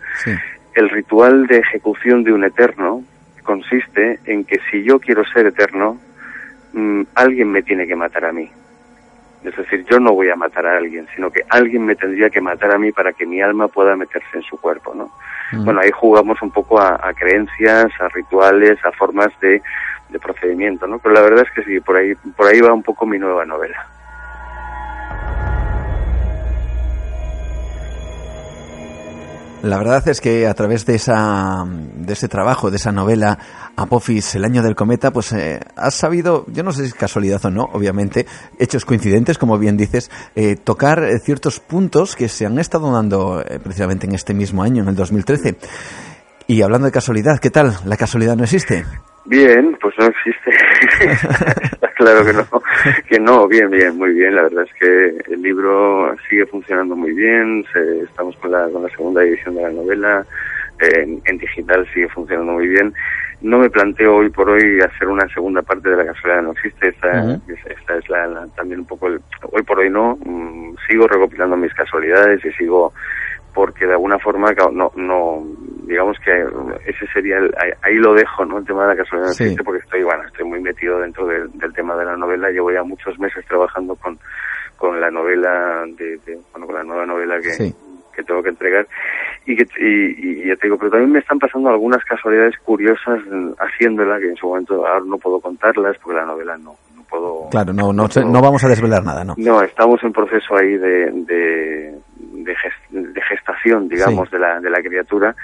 el 0.74 0.90
ritual 0.90 1.48
de 1.48 1.60
ejecución 1.60 2.24
de 2.24 2.34
un 2.34 2.44
eterno 2.44 3.04
consiste 3.44 4.20
en 4.26 4.44
que 4.44 4.60
si 4.70 4.84
yo 4.84 5.00
quiero 5.00 5.24
ser 5.26 5.48
eterno, 5.48 6.00
mm, 6.74 7.04
alguien 7.16 7.52
me 7.52 7.64
tiene 7.64 7.88
que 7.88 7.96
matar 7.96 8.26
a 8.26 8.34
mí. 8.34 8.52
Es 9.44 9.56
decir, 9.56 9.86
yo 9.90 10.00
no 10.00 10.14
voy 10.14 10.30
a 10.30 10.36
matar 10.36 10.66
a 10.66 10.78
alguien, 10.78 11.08
sino 11.16 11.32
que 11.32 11.42
alguien 11.50 11.86
me 11.86 11.96
tendría 11.96 12.30
que 12.30 12.42
matar 12.42 12.72
a 12.72 12.78
mí 12.78 12.92
para 12.92 13.14
que 13.14 13.26
mi 13.26 13.42
alma 13.42 13.68
pueda 13.68 13.96
meterse 13.96 14.38
en 14.38 14.44
su 14.44 14.58
cuerpo, 14.58 14.94
¿no? 14.94 15.10
Bueno, 15.52 15.80
ahí 15.80 15.90
jugamos 15.92 16.40
un 16.44 16.52
poco 16.52 16.80
a, 16.80 17.12
creencias, 17.16 17.92
a 18.00 18.08
rituales, 18.10 18.78
a 18.86 18.92
formas 18.92 19.30
de, 19.40 19.62
de 20.10 20.20
procedimiento, 20.20 20.86
¿no? 20.86 21.00
Pero 21.00 21.16
la 21.16 21.22
verdad 21.22 21.46
es 21.48 21.52
que 21.52 21.64
sí, 21.64 21.80
por 21.80 21.98
ahí, 21.98 22.14
por 22.36 22.48
ahí 22.48 22.62
va 22.62 22.72
un 22.72 22.84
poco 22.84 23.08
mi 23.08 23.18
nueva 23.18 23.46
novela. 23.46 23.88
La 29.62 29.78
verdad 29.78 30.08
es 30.08 30.22
que 30.22 30.48
a 30.48 30.54
través 30.54 30.86
de 30.86 30.96
esa 30.96 31.66
de 31.68 32.14
ese 32.14 32.30
trabajo, 32.30 32.72
de 32.72 32.78
esa 32.78 32.94
novela 32.94 33.38
Apophis, 33.76 34.36
el 34.36 34.46
año 34.46 34.64
del 34.64 34.74
cometa, 34.74 35.12
pues 35.12 35.34
eh, 35.34 35.60
has 35.76 35.96
sabido, 35.96 36.46
yo 36.48 36.64
no 36.64 36.72
sé 36.72 36.84
si 36.84 36.88
es 36.88 36.94
casualidad 36.94 37.44
o 37.46 37.52
no, 37.52 37.64
obviamente, 37.74 38.26
hechos 38.58 38.86
coincidentes, 38.86 39.38
como 39.38 39.58
bien 39.58 39.76
dices, 39.76 40.10
eh, 40.36 40.56
tocar 40.56 41.04
eh, 41.04 41.20
ciertos 41.20 41.60
puntos 41.60 42.16
que 42.16 42.30
se 42.30 42.46
han 42.46 42.58
estado 42.58 42.92
dando 42.92 43.44
precisamente 43.62 44.08
en 44.08 44.16
este 44.16 44.34
mismo 44.34 44.64
año, 44.64 44.84
en 44.84 44.90
el 44.90 44.96
2013. 44.96 45.58
Y 46.48 46.62
hablando 46.62 46.86
de 46.86 46.92
casualidad, 46.92 47.40
¿qué 47.40 47.50
tal? 47.50 47.74
¿La 47.86 47.98
casualidad 47.98 48.36
no 48.38 48.44
existe? 48.44 48.86
Bien, 49.26 49.78
pues 49.82 49.94
no 50.00 50.08
existe. 50.08 51.78
claro 52.00 52.26
que 52.26 52.34
no, 52.34 52.46
que 53.10 53.20
no, 53.20 53.48
bien, 53.48 53.70
bien, 53.70 53.98
muy 53.98 54.14
bien. 54.14 54.36
La 54.36 54.44
verdad 54.44 54.64
es 54.64 54.74
que 54.74 55.34
el 55.34 55.42
libro 55.42 56.16
sigue 56.30 56.46
funcionando 56.46 56.96
muy 56.96 57.12
bien. 57.12 57.66
estamos 58.04 58.36
con 58.38 58.52
la, 58.52 58.70
con 58.70 58.84
la 58.84 58.90
segunda 58.90 59.24
edición 59.24 59.56
de 59.56 59.64
la 59.64 59.70
novela. 59.70 60.26
En, 60.80 61.22
en, 61.26 61.38
digital 61.38 61.86
sigue 61.94 62.08
funcionando 62.08 62.54
muy 62.54 62.68
bien. 62.68 62.94
No 63.42 63.60
me 63.60 63.70
planteo 63.70 64.16
hoy 64.16 64.30
por 64.30 64.50
hoy 64.50 64.80
hacer 64.80 65.10
una 65.10 65.28
segunda 65.30 65.62
parte 65.62 65.90
de 65.90 65.98
la 65.98 66.06
casualidad 66.06 66.44
no 66.44 66.52
existe. 66.54 66.88
Esta, 66.88 67.38
esta 67.66 67.98
es 67.98 68.10
la, 68.10 68.48
también 68.56 68.80
un 68.80 68.86
poco 68.86 69.08
el, 69.08 69.20
hoy 69.52 69.64
por 69.64 69.80
hoy 69.80 69.90
no. 69.90 70.18
Mm, 70.24 70.76
sigo 70.88 71.06
recopilando 71.06 71.58
mis 71.58 71.74
casualidades 71.74 72.44
y 72.46 72.52
sigo 72.54 72.94
porque 73.60 73.86
de 73.86 73.92
alguna 73.92 74.18
forma 74.20 74.54
no 74.72 74.90
no 74.96 75.44
digamos 75.84 76.16
que 76.24 76.32
ese 76.90 77.06
sería 77.12 77.40
el, 77.40 77.54
ahí, 77.84 77.96
lo 77.96 78.14
dejo 78.14 78.46
no 78.46 78.60
el 78.60 78.66
tema 78.66 78.84
de 78.84 78.96
la 78.96 79.04
casualidad 79.04 79.28
no 79.28 79.32
existe 79.34 79.64
porque 79.66 79.84
estoy 79.84 80.02
bueno 80.02 80.24
estoy 80.26 80.46
muy 80.46 80.62
metido 80.62 80.98
dentro 81.00 81.28
del 81.28 81.74
tema 81.74 81.94
de 81.98 82.06
la 82.06 82.16
novela. 82.16 82.52
Llevo 82.52 82.72
ya 82.72 82.84
muchos 82.84 83.20
meses 83.20 83.46
trabajando 83.48 83.98
con 83.98 84.18
con 84.78 85.02
la 85.02 85.12
novela 85.12 85.84
de, 85.98 86.18
bueno 86.54 86.68
con 86.68 86.76
la 86.76 86.84
nueva 86.86 87.06
novela 87.06 87.36
que, 87.42 87.74
que 88.16 88.24
tengo 88.24 88.42
que 88.42 88.48
entregar. 88.48 88.88
Y 89.46 89.58
que 89.58 89.66
y, 89.78 90.48
ya 90.48 90.56
te 90.56 90.68
digo 90.68 90.78
pero 90.78 90.92
también 90.92 91.12
me 91.12 91.20
están 91.20 91.38
pasando 91.38 91.68
algunas 91.68 92.02
casualidades 92.06 92.58
curiosas 92.60 93.20
haciéndola 93.60 94.20
que 94.20 94.30
en 94.30 94.38
su 94.38 94.48
momento 94.48 94.88
ahora 94.88 95.04
no 95.06 95.18
puedo 95.18 95.42
contarlas 95.42 95.98
porque 96.02 96.18
la 96.18 96.26
novela 96.26 96.58
no 96.58 96.76
no 96.96 97.04
puedo 97.10 97.50
claro 97.52 97.74
no 97.74 97.92
no, 97.92 98.08
no, 98.08 98.42
vamos 98.42 98.64
a 98.64 98.70
desvelar 98.70 99.04
nada 99.04 99.26
no 99.26 99.36
no 99.38 99.62
estamos 99.64 100.02
en 100.02 100.14
proceso 100.14 100.56
ahí 100.56 100.78
de, 100.78 101.12
de, 101.12 102.00
de, 102.90 103.22
gestación 103.22 103.88
digamos 103.90 104.30
de 104.32 104.40
la 104.40 104.60
de 104.60 104.70
la 104.70 104.82
criatura 104.82 105.36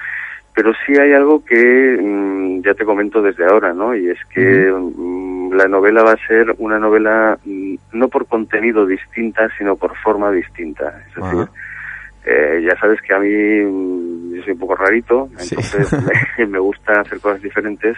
pero 0.56 0.72
sí 0.86 0.97
hay 0.97 1.12
algo 1.12 1.43
que 1.43 1.99
mm, 2.01 2.62
ya 2.62 2.74
te 2.74 2.86
comento 2.86 3.22
desde 3.22 3.45
ahora, 3.45 3.74
¿no? 3.74 3.93
Y 3.93 4.10
es 4.10 4.20
que 4.34 4.72
mm, 4.72 5.51
la 5.53 5.68
novela 5.68 6.01
va 6.01 6.14
a 6.14 6.28
ser 6.28 6.56
una 6.60 6.80
novela 6.80 7.38
mm, 7.43 7.76
no 7.91 8.08
por 8.08 8.26
contenido 8.26 8.86
distinta, 8.86 9.49
sino 9.58 9.76
por 9.76 9.95
forma 9.97 10.32
distinta. 10.32 11.03
Es 11.10 11.16
decir, 11.22 11.47
eh, 12.26 12.64
ya 12.66 12.80
sabes 12.80 13.01
que 13.01 13.14
a 13.14 13.20
mí 13.20 14.38
yo 14.38 14.43
soy 14.43 14.53
un 14.53 14.60
poco 14.60 14.76
rarito, 14.76 15.30
entonces 15.38 15.91
me, 16.47 16.60
gusta 16.60 17.01
hacer 17.01 17.20
cosas 17.20 17.41
diferentes. 17.41 17.97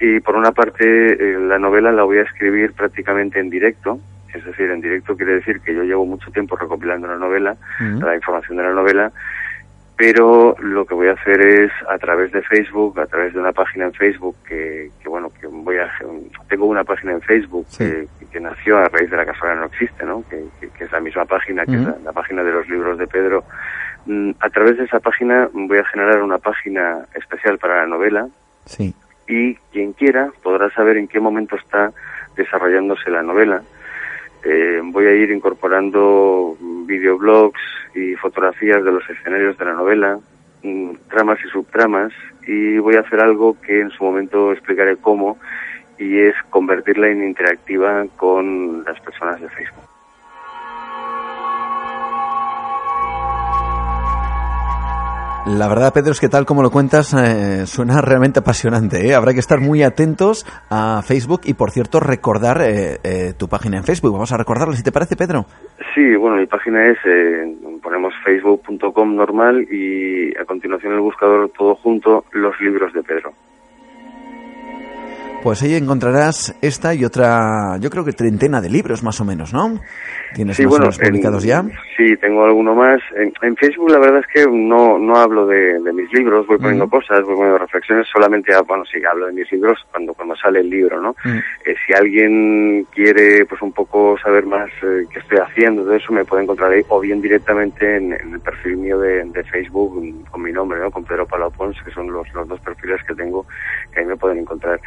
Y 0.00 0.20
por 0.20 0.34
una 0.34 0.52
parte, 0.52 0.84
eh, 0.84 1.38
la 1.38 1.58
novela 1.58 1.92
la 1.92 2.04
voy 2.04 2.18
a 2.18 2.22
escribir 2.22 2.72
prácticamente 2.72 3.38
en 3.38 3.50
directo, 3.50 4.00
es 4.36 4.44
decir, 4.44 4.70
en 4.70 4.80
directo 4.80 5.16
quiere 5.16 5.34
decir 5.34 5.60
que 5.60 5.74
yo 5.74 5.82
llevo 5.82 6.06
mucho 6.06 6.30
tiempo 6.30 6.56
recopilando 6.56 7.06
la 7.06 7.16
novela, 7.16 7.56
la 7.80 8.14
información 8.14 8.56
de 8.58 8.62
la 8.62 8.72
novela, 8.72 9.12
pero 9.96 10.54
lo 10.60 10.84
que 10.84 10.94
voy 10.94 11.08
a 11.08 11.12
hacer 11.12 11.40
es 11.40 11.72
a 11.88 11.96
través 11.96 12.30
de 12.30 12.42
Facebook, 12.42 13.00
a 13.00 13.06
través 13.06 13.32
de 13.32 13.40
una 13.40 13.52
página 13.52 13.86
en 13.86 13.94
Facebook 13.94 14.36
que, 14.46 14.90
que 15.02 15.08
bueno, 15.08 15.30
que 15.40 15.46
voy 15.46 15.78
a 15.78 15.90
tengo 16.48 16.66
una 16.66 16.84
página 16.84 17.12
en 17.12 17.22
Facebook 17.22 17.66
que, 17.78 18.06
que, 18.30 18.38
nació 18.38 18.76
a 18.76 18.88
raíz 18.88 19.10
de 19.10 19.16
la 19.16 19.24
casualidad 19.24 19.60
no 19.60 19.66
existe, 19.66 20.04
¿no? 20.04 20.22
Que, 20.28 20.44
que 20.60 20.84
es 20.84 20.92
la 20.92 21.00
misma 21.00 21.24
página 21.24 21.64
que 21.64 21.72
es 21.72 22.04
la, 22.04 22.12
página 22.12 22.42
de 22.42 22.52
los 22.52 22.68
libros 22.68 22.98
de 22.98 23.06
Pedro. 23.06 23.44
Mm, 24.04 24.32
a 24.38 24.50
través 24.50 24.76
de 24.76 24.84
esa 24.84 25.00
página 25.00 25.48
voy 25.52 25.78
a 25.78 25.84
generar 25.84 26.22
una 26.22 26.38
página 26.38 27.06
especial 27.14 27.56
para 27.56 27.78
la 27.80 27.86
novela. 27.86 28.28
Sí. 28.66 28.94
Y 29.26 29.54
quien 29.72 29.94
quiera 29.94 30.28
podrá 30.42 30.68
saber 30.70 30.98
en 30.98 31.08
qué 31.08 31.20
momento 31.20 31.56
está 31.56 31.92
desarrollándose 32.36 33.10
la 33.10 33.22
novela 33.22 33.62
eh, 34.48 34.80
voy 34.84 35.06
a 35.06 35.12
ir 35.12 35.30
incorporando 35.32 36.56
videoblogs 36.86 37.60
y 37.96 38.14
fotografías 38.14 38.84
de 38.84 38.92
los 38.92 39.08
escenarios 39.10 39.58
de 39.58 39.64
la 39.64 39.72
novela, 39.72 40.18
mm, 40.62 40.90
tramas 41.10 41.38
y 41.44 41.48
subtramas, 41.48 42.12
y 42.46 42.78
voy 42.78 42.94
a 42.94 43.00
hacer 43.00 43.20
algo 43.20 43.60
que 43.60 43.80
en 43.80 43.90
su 43.90 44.04
momento 44.04 44.52
explicaré 44.52 44.96
cómo, 44.96 45.36
y 45.98 46.18
es 46.18 46.34
convertirla 46.50 47.08
en 47.08 47.24
interactiva 47.24 48.06
con 48.16 48.84
las 48.84 49.00
personas 49.00 49.40
de 49.40 49.48
Facebook. 49.48 49.95
La 55.46 55.68
verdad, 55.68 55.92
Pedro, 55.94 56.10
es 56.10 56.18
que 56.18 56.28
tal 56.28 56.44
como 56.44 56.60
lo 56.60 56.72
cuentas, 56.72 57.14
eh, 57.14 57.66
suena 57.66 58.00
realmente 58.00 58.40
apasionante. 58.40 59.06
¿eh? 59.06 59.14
Habrá 59.14 59.32
que 59.32 59.38
estar 59.38 59.60
muy 59.60 59.84
atentos 59.84 60.44
a 60.68 61.02
Facebook 61.02 61.42
y, 61.44 61.54
por 61.54 61.70
cierto, 61.70 62.00
recordar 62.00 62.58
eh, 62.62 63.32
tu 63.38 63.46
página 63.46 63.76
en 63.76 63.84
Facebook. 63.84 64.12
Vamos 64.12 64.32
a 64.32 64.38
recordarla, 64.38 64.74
si 64.74 64.82
te 64.82 64.90
parece, 64.90 65.14
Pedro. 65.14 65.46
Sí, 65.94 66.16
bueno, 66.16 66.36
mi 66.36 66.46
página 66.46 66.88
es, 66.88 66.98
ponemos 67.80 68.12
facebook.com 68.24 69.14
normal 69.14 69.62
y 69.70 70.36
a 70.36 70.44
continuación 70.44 70.94
el 70.94 71.00
buscador 71.00 71.48
todo 71.56 71.76
junto, 71.76 72.24
los 72.32 72.60
libros 72.60 72.92
de 72.92 73.04
Pedro. 73.04 73.30
Pues 75.46 75.62
ahí 75.62 75.76
encontrarás 75.76 76.58
esta 76.60 76.92
y 76.92 77.04
otra, 77.04 77.78
yo 77.78 77.88
creo 77.88 78.04
que 78.04 78.10
treintena 78.10 78.60
de 78.60 78.68
libros 78.68 79.04
más 79.04 79.20
o 79.20 79.24
menos, 79.24 79.52
¿no? 79.52 79.78
¿Tienes 80.34 80.56
sí, 80.56 80.66
más 80.66 80.98
publicados 80.98 81.44
ya? 81.44 81.64
Sí, 81.96 82.16
tengo 82.16 82.44
alguno 82.44 82.74
más. 82.74 83.00
En, 83.14 83.56
Facebook 83.56 83.90
la 83.90 83.98
verdad 83.98 84.20
es 84.20 84.26
que 84.26 84.50
no, 84.50 84.98
no 84.98 85.16
hablo 85.16 85.46
de, 85.46 85.80
mis 85.92 86.12
libros, 86.12 86.46
voy 86.46 86.58
poniendo 86.58 86.88
cosas, 86.88 87.22
voy 87.24 87.36
poniendo 87.36 87.58
reflexiones, 87.58 88.06
solamente, 88.12 88.52
bueno, 88.66 88.84
sí, 88.84 89.02
hablo 89.04 89.26
de 89.26 89.32
mis 89.32 89.50
libros 89.50 89.78
cuando, 89.90 90.12
cuando 90.12 90.36
sale 90.36 90.60
el 90.60 90.68
libro, 90.68 91.00
¿no? 91.00 91.14
Eh, 91.24 91.74
si 91.86 91.92
alguien 91.94 92.86
quiere, 92.94 93.46
pues 93.46 93.62
un 93.62 93.72
poco 93.72 94.16
saber 94.18 94.44
más 94.46 94.68
eh, 94.82 95.06
qué 95.10 95.20
estoy 95.20 95.38
haciendo, 95.38 95.84
de 95.84 95.96
eso 95.96 96.12
me 96.12 96.24
puede 96.24 96.42
encontrar 96.42 96.70
ahí, 96.70 96.82
o 96.88 97.00
bien 97.00 97.20
directamente 97.20 97.96
en, 97.96 98.12
el 98.12 98.40
perfil 98.40 98.76
mío 98.76 98.98
de, 98.98 99.24
Facebook 99.46 100.26
con 100.30 100.42
mi 100.42 100.50
nombre, 100.50 100.80
¿no? 100.80 100.90
Con 100.90 101.04
Pedro 101.04 101.26
Palau 101.26 101.52
Pons, 101.52 101.76
que 101.82 101.90
son 101.92 102.10
los, 102.10 102.32
los 102.34 102.48
dos 102.48 102.60
perfiles 102.60 103.00
que 103.06 103.14
tengo, 103.14 103.46
que 103.92 104.00
ahí 104.00 104.06
me 104.06 104.16
pueden 104.16 104.38
encontrar. 104.38 104.80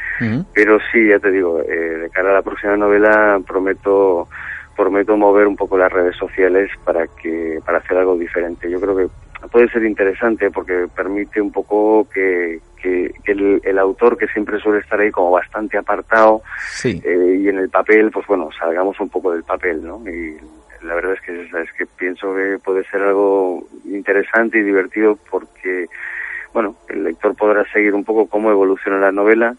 Pero 0.54 0.80
sí, 0.92 1.08
ya 1.08 1.20
te 1.20 1.32
digo, 1.32 1.62
eh, 1.62 1.98
de 2.02 2.10
cara 2.10 2.32
a 2.32 2.34
la 2.34 2.42
próxima 2.42 2.76
novela 2.76 3.40
prometo 3.48 4.28
prometo 4.80 5.18
mover 5.18 5.46
un 5.46 5.58
poco 5.58 5.78
las 5.78 5.92
redes 5.92 6.16
sociales 6.16 6.72
para 6.86 7.06
que 7.06 7.60
para 7.66 7.80
hacer 7.80 7.98
algo 7.98 8.18
diferente. 8.18 8.72
Yo 8.72 8.80
creo 8.80 8.96
que 8.96 9.08
puede 9.52 9.68
ser 9.68 9.84
interesante 9.84 10.50
porque 10.52 10.88
permite 10.96 11.42
un 11.42 11.52
poco 11.52 12.08
que, 12.10 12.62
que, 12.82 13.14
el, 13.26 13.78
autor 13.78 14.18
que 14.18 14.28
siempre 14.28 14.58
suele 14.62 14.80
estar 14.80 14.98
ahí 14.98 15.12
como 15.12 15.32
bastante 15.32 15.78
apartado 15.78 16.42
eh, 16.86 17.40
y 17.42 17.50
en 17.50 17.58
el 17.58 17.70
papel, 17.70 18.10
pues 18.10 18.26
bueno, 18.26 18.50
salgamos 18.58 18.98
un 19.02 19.10
poco 19.10 19.34
del 19.34 19.44
papel, 19.44 19.84
¿no? 19.84 20.02
Y 20.10 20.38
la 20.86 20.96
verdad 20.96 21.14
es 21.14 21.22
que, 21.22 21.42
es 21.42 21.74
que 21.74 21.86
pienso 21.86 22.34
que 22.34 22.58
puede 22.64 22.86
ser 22.86 23.02
algo 23.02 23.68
interesante 23.84 24.60
y 24.60 24.64
divertido 24.64 25.20
porque, 25.30 25.88
bueno, 26.54 26.78
el 26.88 27.04
lector 27.04 27.36
podrá 27.36 27.66
seguir 27.74 27.94
un 27.94 28.06
poco 28.06 28.28
cómo 28.28 28.50
evoluciona 28.50 28.98
la 28.98 29.12
novela 29.12 29.56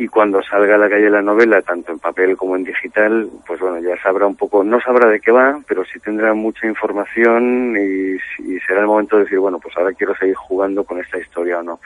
y 0.00 0.08
cuando 0.08 0.42
salga 0.42 0.76
a 0.76 0.78
la 0.78 0.88
calle 0.88 1.10
la 1.10 1.20
novela, 1.20 1.60
tanto 1.60 1.92
en 1.92 1.98
papel 1.98 2.34
como 2.34 2.56
en 2.56 2.64
digital, 2.64 3.28
pues 3.46 3.60
bueno, 3.60 3.80
ya 3.80 4.00
sabrá 4.02 4.26
un 4.26 4.34
poco, 4.34 4.64
no 4.64 4.80
sabrá 4.80 5.10
de 5.10 5.20
qué 5.20 5.30
va, 5.30 5.60
pero 5.68 5.84
sí 5.84 6.00
tendrá 6.00 6.32
mucha 6.32 6.66
información 6.66 7.76
y, 7.76 8.14
y 8.50 8.58
será 8.60 8.80
el 8.80 8.86
momento 8.86 9.16
de 9.16 9.24
decir, 9.24 9.38
bueno, 9.38 9.58
pues 9.58 9.76
ahora 9.76 9.92
quiero 9.92 10.16
seguir 10.16 10.36
jugando 10.36 10.84
con 10.84 10.98
esta 11.00 11.18
historia 11.18 11.58
o 11.58 11.62
no. 11.62 11.80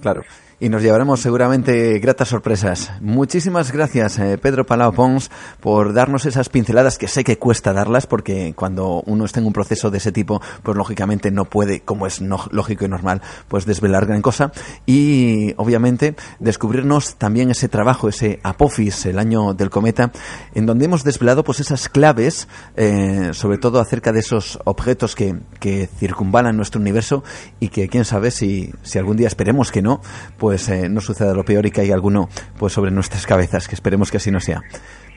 Claro 0.00 0.22
y 0.60 0.68
nos 0.68 0.82
llevaremos 0.82 1.20
seguramente 1.20 1.98
gratas 2.00 2.28
sorpresas. 2.28 2.90
Muchísimas 3.00 3.70
gracias, 3.70 4.18
eh, 4.18 4.38
Pedro 4.38 4.66
Palau 4.66 4.92
Pons, 4.92 5.30
por 5.60 5.92
darnos 5.92 6.26
esas 6.26 6.48
pinceladas 6.48 6.98
que 6.98 7.06
sé 7.06 7.22
que 7.22 7.38
cuesta 7.38 7.72
darlas, 7.72 8.06
porque 8.06 8.54
cuando 8.56 9.02
uno 9.06 9.24
está 9.24 9.38
en 9.38 9.46
un 9.46 9.52
proceso 9.52 9.90
de 9.90 9.98
ese 9.98 10.10
tipo, 10.10 10.42
pues 10.62 10.76
lógicamente 10.76 11.30
no 11.30 11.44
puede, 11.44 11.80
como 11.80 12.06
es 12.06 12.20
lógico 12.20 12.84
y 12.84 12.88
normal, 12.88 13.22
pues 13.46 13.66
desvelar 13.66 14.06
gran 14.06 14.22
cosa. 14.22 14.50
Y 14.84 15.54
obviamente 15.56 16.16
descubrirnos 16.40 17.14
también 17.16 17.50
ese 17.50 17.68
trabajo, 17.68 18.08
ese 18.08 18.40
Apophis, 18.42 19.06
el 19.06 19.18
año 19.18 19.54
del 19.54 19.70
cometa, 19.70 20.10
en 20.54 20.66
donde 20.66 20.86
hemos 20.86 21.04
desvelado 21.04 21.44
pues 21.44 21.60
esas 21.60 21.88
claves, 21.88 22.48
eh, 22.76 23.30
sobre 23.32 23.58
todo 23.58 23.80
acerca 23.80 24.12
de 24.12 24.20
esos 24.20 24.58
objetos 24.64 25.14
que, 25.14 25.36
que 25.60 25.86
circunvalan 25.86 26.56
nuestro 26.56 26.80
universo 26.80 27.22
y 27.60 27.68
que 27.68 27.88
quién 27.88 28.04
sabe 28.04 28.32
si, 28.32 28.72
si 28.82 28.98
algún 28.98 29.16
día 29.16 29.28
esperemos 29.28 29.70
que 29.70 29.82
no, 29.82 30.00
pues 30.36 30.47
pues 30.48 30.66
eh, 30.70 30.88
no 30.88 31.02
suceda 31.02 31.34
lo 31.34 31.44
peor 31.44 31.66
y 31.66 31.70
que 31.70 31.82
haya 31.82 31.92
alguno 31.92 32.30
pues 32.58 32.72
sobre 32.72 32.90
nuestras 32.90 33.26
cabezas, 33.26 33.68
que 33.68 33.74
esperemos 33.74 34.10
que 34.10 34.16
así 34.16 34.30
no 34.30 34.40
sea. 34.40 34.62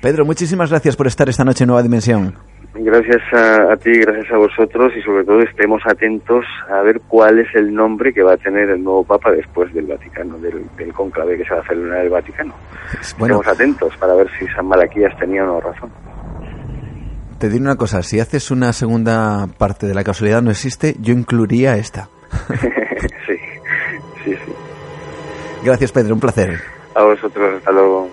Pedro, 0.01 0.25
muchísimas 0.25 0.71
gracias 0.71 0.97
por 0.97 1.07
estar 1.07 1.29
esta 1.29 1.45
noche 1.45 1.63
en 1.63 1.69
Nueva 1.69 1.83
Dimensión. 1.83 2.35
Gracias 2.73 3.21
a, 3.31 3.77
ti, 3.77 3.93
gracias 3.93 4.29
a 4.29 4.35
vosotros 4.35 4.91
y 4.93 5.01
sobre 5.01 5.23
todo 5.23 5.39
estemos 5.39 5.81
atentos 5.85 6.43
a 6.69 6.81
ver 6.81 6.99
cuál 7.07 7.39
es 7.39 7.47
el 7.55 7.73
nombre 7.73 8.11
que 8.11 8.23
va 8.23 8.33
a 8.33 8.37
tener 8.37 8.71
el 8.71 8.83
nuevo 8.83 9.05
Papa 9.05 9.31
después 9.31 9.73
del 9.73 9.85
Vaticano, 9.85 10.37
del, 10.37 10.65
del 10.75 10.91
conclave 10.91 11.37
que 11.37 11.45
se 11.45 11.53
va 11.53 11.61
a 11.61 11.65
celebrar 11.65 11.99
en 11.99 12.05
el 12.07 12.09
Vaticano. 12.09 12.53
estemos 12.99 13.47
atentos 13.47 13.95
para 13.95 14.15
ver 14.15 14.27
si 14.37 14.45
San 14.47 14.65
Malaquías 14.65 15.17
tenía 15.17 15.45
o 15.45 15.47
no 15.47 15.61
razón. 15.61 15.89
Te 17.39 17.47
diré 17.47 17.61
una 17.61 17.77
cosa, 17.77 18.03
si 18.03 18.19
haces 18.19 18.51
una 18.51 18.73
segunda 18.73 19.47
parte 19.57 19.87
de 19.87 19.93
la 19.93 20.03
casualidad 20.03 20.41
no 20.41 20.51
existe, 20.51 20.97
yo 20.99 21.13
incluiría 21.13 21.77
esta. 21.77 22.09
sí. 23.25 23.40
Gracias, 25.63 25.91
Pedro, 25.91 26.15
un 26.15 26.19
placer. 26.19 26.59
A 26.95 27.03
vosotros, 27.03 27.57
hasta 27.57 27.71
luego. 27.71 28.09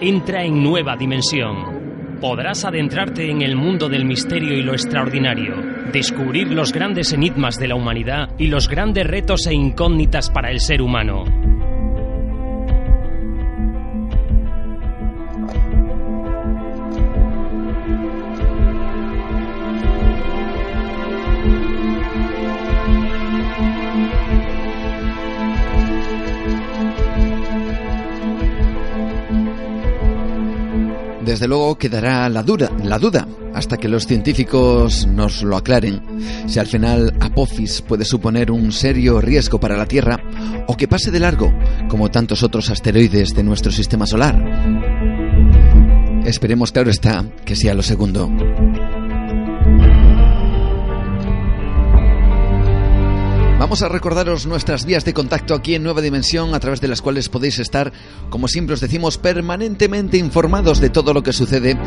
Entra 0.00 0.44
en 0.44 0.62
nueva 0.62 0.96
dimensión. 0.96 2.18
Podrás 2.20 2.64
adentrarte 2.64 3.30
en 3.30 3.42
el 3.42 3.56
mundo 3.56 3.88
del 3.88 4.04
misterio 4.04 4.52
y 4.52 4.62
lo 4.62 4.72
extraordinario, 4.72 5.54
descubrir 5.92 6.52
los 6.52 6.72
grandes 6.72 7.12
enigmas 7.12 7.56
de 7.56 7.68
la 7.68 7.74
humanidad 7.74 8.28
y 8.38 8.46
los 8.48 8.68
grandes 8.68 9.06
retos 9.06 9.46
e 9.46 9.54
incógnitas 9.54 10.30
para 10.30 10.50
el 10.50 10.60
ser 10.60 10.82
humano. 10.82 11.24
Desde 31.30 31.46
luego 31.46 31.78
quedará 31.78 32.28
la, 32.28 32.44
la 32.82 32.98
duda 32.98 33.28
hasta 33.54 33.76
que 33.76 33.86
los 33.86 34.04
científicos 34.04 35.06
nos 35.06 35.44
lo 35.44 35.56
aclaren 35.56 36.02
si 36.48 36.58
al 36.58 36.66
final 36.66 37.14
Apophis 37.20 37.82
puede 37.82 38.04
suponer 38.04 38.50
un 38.50 38.72
serio 38.72 39.20
riesgo 39.20 39.60
para 39.60 39.76
la 39.76 39.86
Tierra 39.86 40.18
o 40.66 40.76
que 40.76 40.88
pase 40.88 41.12
de 41.12 41.20
largo 41.20 41.54
como 41.88 42.10
tantos 42.10 42.42
otros 42.42 42.68
asteroides 42.68 43.32
de 43.32 43.44
nuestro 43.44 43.70
sistema 43.70 44.08
solar. 44.08 44.42
Esperemos, 46.24 46.72
claro 46.72 46.90
está, 46.90 47.24
que 47.44 47.54
sea 47.54 47.74
lo 47.74 47.84
segundo. 47.84 48.28
Vamos 53.70 53.82
a 53.82 53.88
recordaros 53.88 54.46
nuestras 54.46 54.84
vías 54.84 55.04
de 55.04 55.14
contacto 55.14 55.54
aquí 55.54 55.76
en 55.76 55.84
Nueva 55.84 56.00
Dimensión, 56.00 56.56
a 56.56 56.58
través 56.58 56.80
de 56.80 56.88
las 56.88 57.00
cuales 57.02 57.28
podéis 57.28 57.60
estar, 57.60 57.92
como 58.28 58.48
siempre 58.48 58.74
os 58.74 58.80
decimos, 58.80 59.16
permanentemente 59.16 60.16
informados 60.16 60.80
de 60.80 60.90
todo 60.90 61.14
lo 61.14 61.22
que 61.22 61.32
sucede 61.32 61.78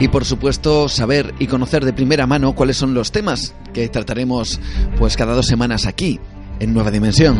y, 0.00 0.08
por 0.08 0.24
supuesto, 0.24 0.88
saber 0.88 1.32
y 1.38 1.46
conocer 1.46 1.84
de 1.84 1.92
primera 1.92 2.26
mano 2.26 2.56
cuáles 2.56 2.78
son 2.78 2.94
los 2.94 3.12
temas 3.12 3.54
que 3.72 3.88
trataremos, 3.88 4.58
pues, 4.98 5.16
cada 5.16 5.36
dos 5.36 5.46
semanas 5.46 5.86
aquí 5.86 6.18
en 6.58 6.74
Nueva 6.74 6.90
Dimensión. 6.90 7.38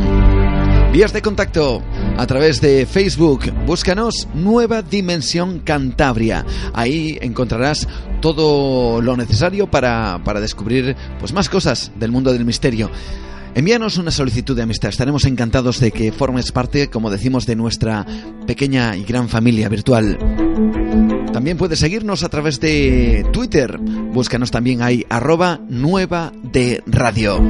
Vías 0.93 1.13
de 1.13 1.21
contacto 1.21 1.83
a 2.17 2.27
través 2.29 2.61
de 2.61 2.87
Facebook. 2.87 3.53
Búscanos 3.67 4.29
Nueva 4.35 4.83
Dimensión 4.83 5.59
Cantabria. 5.59 6.47
Ahí 6.75 7.19
encontrarás 7.21 7.89
todo 8.21 9.03
lo 9.03 9.17
necesario 9.17 9.69
para, 9.69 10.23
para 10.23 10.39
descubrir 10.39 10.95
pues, 11.19 11.33
más 11.33 11.49
cosas 11.49 11.91
del 11.99 12.13
mundo 12.13 12.33
del 12.33 12.45
misterio. 12.45 12.89
Envíanos 13.55 13.99
una 13.99 14.11
solicitud 14.11 14.57
de 14.57 14.63
amistad. 14.63 14.91
Estaremos 14.91 15.25
encantados 15.25 15.81
de 15.81 15.91
que 15.91 16.13
formes 16.13 16.53
parte, 16.53 16.89
como 16.89 17.11
decimos, 17.11 17.47
de 17.47 17.57
nuestra 17.57 18.07
pequeña 18.47 18.97
y 18.97 19.05
gran 19.05 19.29
familia 19.29 19.69
virtual. 19.69 20.19
También 21.33 21.59
puedes 21.59 21.81
seguirnos 21.81 22.23
a 22.23 22.29
través 22.29 22.61
de 22.61 23.27
Twitter. 23.33 23.79
Búscanos 23.79 24.51
también 24.51 24.83
ahí, 24.83 25.05
arroba 25.09 25.61
nueva 25.69 26.33
de 26.43 26.83
radio. 26.87 27.41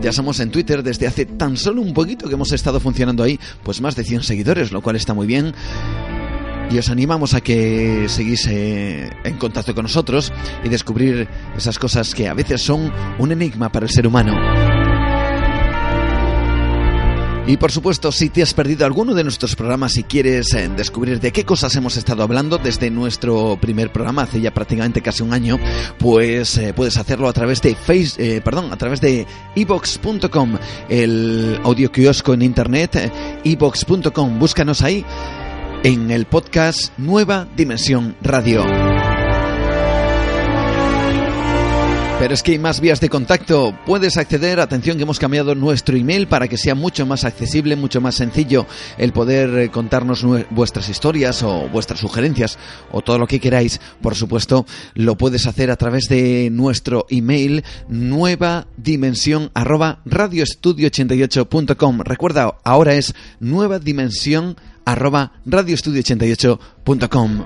Ya 0.00 0.12
somos 0.12 0.40
en 0.40 0.50
Twitter 0.50 0.82
desde 0.82 1.06
hace 1.06 1.26
tan 1.26 1.56
solo 1.56 1.80
un 1.80 1.92
poquito 1.92 2.28
que 2.28 2.34
hemos 2.34 2.52
estado 2.52 2.80
funcionando 2.80 3.22
ahí, 3.22 3.38
pues 3.62 3.80
más 3.80 3.96
de 3.96 4.04
100 4.04 4.22
seguidores, 4.22 4.72
lo 4.72 4.80
cual 4.80 4.96
está 4.96 5.14
muy 5.14 5.26
bien 5.26 5.54
y 6.70 6.78
os 6.78 6.90
animamos 6.90 7.34
a 7.34 7.40
que 7.40 8.06
seguís 8.08 8.46
eh, 8.48 9.10
en 9.24 9.36
contacto 9.36 9.74
con 9.74 9.84
nosotros 9.84 10.32
y 10.64 10.68
descubrir 10.68 11.28
esas 11.56 11.78
cosas 11.78 12.14
que 12.14 12.28
a 12.28 12.34
veces 12.34 12.62
son 12.62 12.92
un 13.18 13.32
enigma 13.32 13.70
para 13.70 13.86
el 13.86 13.90
ser 13.90 14.06
humano. 14.06 14.36
Y 17.46 17.56
por 17.56 17.72
supuesto, 17.72 18.12
si 18.12 18.28
te 18.28 18.42
has 18.42 18.52
perdido 18.52 18.84
alguno 18.84 19.14
de 19.14 19.24
nuestros 19.24 19.56
programas 19.56 19.96
y 19.96 20.04
quieres 20.04 20.52
eh, 20.52 20.68
descubrir 20.76 21.18
de 21.18 21.32
qué 21.32 21.44
cosas 21.44 21.74
hemos 21.76 21.96
estado 21.96 22.22
hablando 22.22 22.58
desde 22.58 22.90
nuestro 22.90 23.56
primer 23.58 23.90
programa 23.90 24.24
hace 24.24 24.42
ya 24.42 24.52
prácticamente 24.52 25.00
casi 25.00 25.22
un 25.22 25.32
año, 25.32 25.58
pues 25.98 26.58
eh, 26.58 26.74
puedes 26.74 26.98
hacerlo 26.98 27.26
a 27.26 27.32
través 27.32 27.62
de 27.62 27.74
face, 27.74 28.42
perdón, 28.42 28.70
a 28.70 28.76
través 28.76 29.00
de 29.00 29.26
ebox.com, 29.56 30.58
el 30.90 31.58
audio 31.64 31.90
kiosco 31.90 32.34
en 32.34 32.42
internet, 32.42 33.10
ebox.com, 33.44 34.38
búscanos 34.38 34.82
ahí 34.82 35.06
en 35.84 36.10
el 36.10 36.26
podcast 36.26 36.92
Nueva 36.98 37.46
Dimensión 37.56 38.16
Radio. 38.20 38.64
Pero 42.18 42.34
es 42.34 42.42
que 42.42 42.50
hay 42.50 42.58
más 42.58 42.80
vías 42.80 43.00
de 43.00 43.08
contacto. 43.08 43.78
Puedes 43.86 44.16
acceder, 44.16 44.58
atención 44.58 44.96
que 44.96 45.04
hemos 45.04 45.20
cambiado 45.20 45.54
nuestro 45.54 45.96
email 45.96 46.26
para 46.26 46.48
que 46.48 46.56
sea 46.56 46.74
mucho 46.74 47.06
más 47.06 47.24
accesible, 47.24 47.76
mucho 47.76 48.00
más 48.00 48.16
sencillo 48.16 48.66
el 48.96 49.12
poder 49.12 49.56
eh, 49.56 49.70
contarnos 49.70 50.26
vuestras 50.50 50.88
historias 50.88 51.44
o 51.44 51.68
vuestras 51.68 52.00
sugerencias 52.00 52.58
o 52.90 53.02
todo 53.02 53.20
lo 53.20 53.28
que 53.28 53.38
queráis. 53.38 53.80
Por 54.02 54.16
supuesto, 54.16 54.66
lo 54.94 55.16
puedes 55.16 55.46
hacer 55.46 55.70
a 55.70 55.76
través 55.76 56.08
de 56.08 56.48
nuestro 56.50 57.06
email 57.08 57.62
nueva 57.88 58.66
dimensión 58.76 59.52
arroba 59.54 60.00
radioestudio88.com. 60.04 62.00
Recuerda, 62.00 62.58
ahora 62.64 62.94
es 62.96 63.14
nueva 63.38 63.78
dimensión 63.78 64.56
arroba 64.88 65.32
radioestudio88.com. 65.44 67.44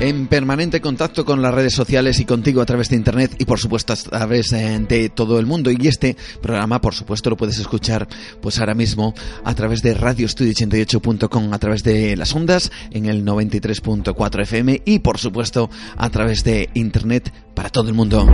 en 0.00 0.28
permanente 0.28 0.80
contacto 0.80 1.24
con 1.24 1.42
las 1.42 1.52
redes 1.52 1.74
sociales 1.74 2.20
y 2.20 2.24
contigo 2.24 2.60
a 2.60 2.66
través 2.66 2.88
de 2.88 2.94
internet 2.94 3.34
y 3.40 3.46
por 3.46 3.58
supuesto 3.58 3.92
a 3.92 3.96
través 3.96 4.52
eh, 4.52 4.78
de 4.88 5.08
todo 5.08 5.40
el 5.40 5.46
mundo 5.46 5.72
y 5.72 5.88
este 5.88 6.16
programa 6.40 6.80
por 6.80 6.94
supuesto 6.94 7.30
lo 7.30 7.36
puedes 7.36 7.58
escuchar 7.58 8.06
pues 8.40 8.60
ahora 8.60 8.74
mismo 8.74 9.12
a 9.42 9.56
través 9.56 9.82
de 9.82 9.96
radioestudio88.com 9.96 11.52
a 11.52 11.58
través 11.58 11.82
de 11.82 12.16
las 12.16 12.32
ondas 12.32 12.70
en 12.92 13.06
el 13.06 13.24
93.4 13.24 14.42
FM 14.42 14.82
y 14.84 15.00
por 15.00 15.18
supuesto 15.18 15.68
a 15.96 16.08
través 16.10 16.44
de 16.44 16.70
internet 16.74 17.32
para 17.54 17.68
todo 17.68 17.88
el 17.88 17.94
mundo. 17.94 18.24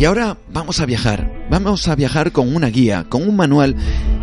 Y 0.00 0.06
ahora 0.06 0.38
vamos 0.50 0.80
a 0.80 0.86
viajar. 0.86 1.30
Vamos 1.50 1.86
a 1.86 1.94
viajar 1.94 2.32
con 2.32 2.56
una 2.56 2.68
guía, 2.68 3.04
con 3.10 3.28
un 3.28 3.36
manual 3.36 3.76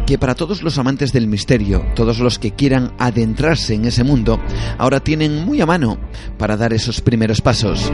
que 0.07 0.17
para 0.17 0.33
todos 0.33 0.63
los 0.63 0.79
amantes 0.79 1.13
del 1.13 1.27
misterio, 1.27 1.85
todos 1.93 2.17
los 2.17 2.39
que 2.39 2.49
quieran 2.49 2.93
adentrarse 2.97 3.75
en 3.75 3.85
ese 3.85 4.03
mundo, 4.03 4.41
ahora 4.79 5.01
tienen 5.01 5.45
muy 5.45 5.61
a 5.61 5.67
mano 5.67 5.99
para 6.39 6.57
dar 6.57 6.73
esos 6.73 6.99
primeros 7.01 7.41
pasos. 7.41 7.93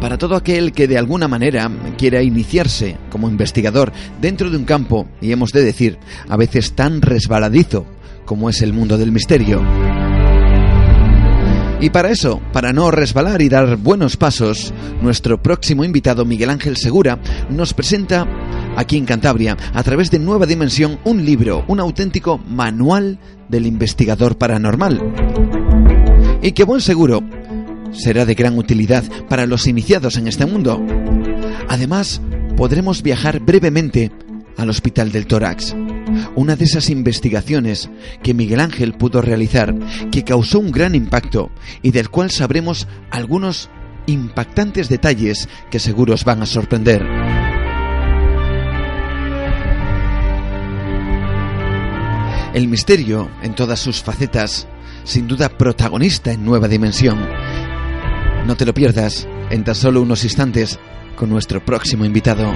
Para 0.00 0.16
todo 0.16 0.34
aquel 0.34 0.72
que 0.72 0.88
de 0.88 0.96
alguna 0.96 1.28
manera 1.28 1.70
quiera 1.98 2.22
iniciarse 2.22 2.96
como 3.10 3.28
investigador 3.28 3.92
dentro 4.18 4.48
de 4.48 4.56
un 4.56 4.64
campo, 4.64 5.08
y 5.20 5.30
hemos 5.30 5.52
de 5.52 5.62
decir, 5.62 5.98
a 6.26 6.38
veces 6.38 6.72
tan 6.72 7.02
resbaladizo 7.02 7.84
como 8.24 8.48
es 8.48 8.62
el 8.62 8.72
mundo 8.72 8.96
del 8.96 9.12
misterio. 9.12 9.60
Y 11.80 11.88
para 11.88 12.10
eso, 12.10 12.42
para 12.52 12.74
no 12.74 12.90
resbalar 12.90 13.40
y 13.40 13.48
dar 13.48 13.76
buenos 13.76 14.18
pasos, 14.18 14.74
nuestro 15.00 15.42
próximo 15.42 15.82
invitado, 15.82 16.26
Miguel 16.26 16.50
Ángel 16.50 16.76
Segura, 16.76 17.18
nos 17.48 17.72
presenta 17.72 18.26
aquí 18.76 18.98
en 18.98 19.06
Cantabria, 19.06 19.56
a 19.72 19.82
través 19.82 20.10
de 20.10 20.18
Nueva 20.18 20.44
Dimensión, 20.44 20.98
un 21.04 21.24
libro, 21.24 21.64
un 21.68 21.80
auténtico 21.80 22.36
manual 22.36 23.18
del 23.48 23.66
investigador 23.66 24.36
paranormal. 24.36 25.00
Y 26.42 26.52
que 26.52 26.64
buen 26.64 26.82
seguro 26.82 27.22
será 27.92 28.26
de 28.26 28.34
gran 28.34 28.58
utilidad 28.58 29.04
para 29.30 29.46
los 29.46 29.66
iniciados 29.66 30.18
en 30.18 30.28
este 30.28 30.44
mundo. 30.44 30.84
Además, 31.68 32.20
podremos 32.58 33.02
viajar 33.02 33.40
brevemente 33.40 34.12
al 34.58 34.68
Hospital 34.68 35.12
del 35.12 35.26
Tórax 35.26 35.74
una 36.36 36.56
de 36.56 36.64
esas 36.64 36.90
investigaciones 36.90 37.90
que 38.22 38.34
Miguel 38.34 38.60
Ángel 38.60 38.94
pudo 38.94 39.20
realizar, 39.22 39.74
que 40.10 40.24
causó 40.24 40.58
un 40.58 40.70
gran 40.70 40.94
impacto 40.94 41.50
y 41.82 41.90
del 41.90 42.10
cual 42.10 42.30
sabremos 42.30 42.86
algunos 43.10 43.70
impactantes 44.06 44.88
detalles 44.88 45.48
que 45.70 45.78
seguro 45.78 46.14
os 46.14 46.24
van 46.24 46.42
a 46.42 46.46
sorprender. 46.46 47.04
El 52.52 52.66
misterio, 52.66 53.30
en 53.42 53.54
todas 53.54 53.78
sus 53.78 54.02
facetas, 54.02 54.66
sin 55.04 55.28
duda 55.28 55.48
protagonista 55.48 56.32
en 56.32 56.44
Nueva 56.44 56.66
Dimensión. 56.66 57.18
No 58.46 58.56
te 58.56 58.66
lo 58.66 58.74
pierdas 58.74 59.28
en 59.50 59.62
tan 59.62 59.76
solo 59.76 60.02
unos 60.02 60.24
instantes 60.24 60.78
con 61.14 61.28
nuestro 61.28 61.64
próximo 61.64 62.04
invitado. 62.04 62.52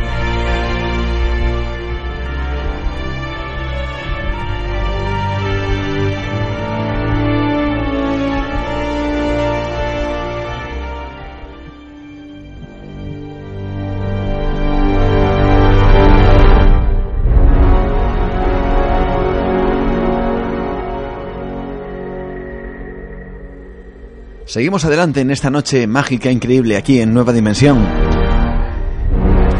Seguimos 24.54 24.84
adelante 24.84 25.20
en 25.20 25.32
esta 25.32 25.50
noche 25.50 25.84
mágica 25.88 26.30
increíble 26.30 26.76
aquí 26.76 27.00
en 27.00 27.12
Nueva 27.12 27.32
Dimensión. 27.32 27.84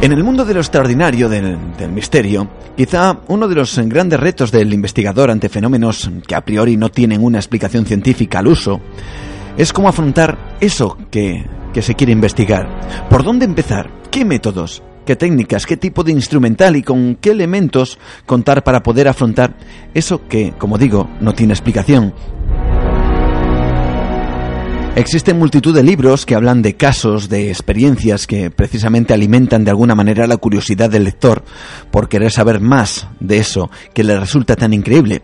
En 0.00 0.12
el 0.12 0.22
mundo 0.22 0.44
de 0.44 0.54
lo 0.54 0.60
extraordinario, 0.60 1.28
del, 1.28 1.58
misterio, 1.90 2.48
quizá 2.76 3.18
uno 3.26 3.48
de 3.48 3.56
los 3.56 3.76
grandes 3.88 4.20
retos 4.20 4.52
del 4.52 4.72
investigador 4.72 5.32
ante 5.32 5.48
fenómenos 5.48 6.08
que 6.28 6.36
a 6.36 6.44
priori 6.44 6.76
no 6.76 6.90
tienen 6.90 7.24
una 7.24 7.38
explicación 7.38 7.86
científica 7.86 8.38
al 8.38 8.46
uso, 8.46 8.80
es 9.56 9.72
cómo 9.72 9.88
afrontar 9.88 10.54
eso 10.60 10.96
que, 11.10 11.44
que 11.72 11.82
se 11.82 11.96
quiere 11.96 12.12
investigar. 12.12 13.08
¿Por 13.10 13.24
dónde 13.24 13.46
empezar? 13.46 13.90
¿Qué 14.12 14.24
métodos? 14.24 14.84
¿Qué 15.04 15.16
técnicas? 15.16 15.66
¿Qué 15.66 15.76
tipo 15.76 16.04
de 16.04 16.12
instrumental 16.12 16.76
y 16.76 16.84
con 16.84 17.16
qué 17.16 17.32
elementos 17.32 17.98
contar 18.26 18.62
para 18.62 18.84
poder 18.84 19.08
afrontar 19.08 19.56
eso 19.92 20.28
que, 20.28 20.52
como 20.56 20.78
digo, 20.78 21.10
no 21.20 21.32
tiene 21.32 21.52
explicación? 21.52 22.14
Existen 24.96 25.40
multitud 25.40 25.74
de 25.74 25.82
libros 25.82 26.24
que 26.24 26.36
hablan 26.36 26.62
de 26.62 26.76
casos, 26.76 27.28
de 27.28 27.48
experiencias 27.48 28.28
que 28.28 28.52
precisamente 28.52 29.12
alimentan 29.12 29.64
de 29.64 29.72
alguna 29.72 29.96
manera 29.96 30.28
la 30.28 30.36
curiosidad 30.36 30.88
del 30.88 31.02
lector 31.02 31.42
por 31.90 32.08
querer 32.08 32.30
saber 32.30 32.60
más 32.60 33.08
de 33.18 33.38
eso 33.38 33.72
que 33.92 34.04
le 34.04 34.16
resulta 34.16 34.54
tan 34.54 34.72
increíble. 34.72 35.22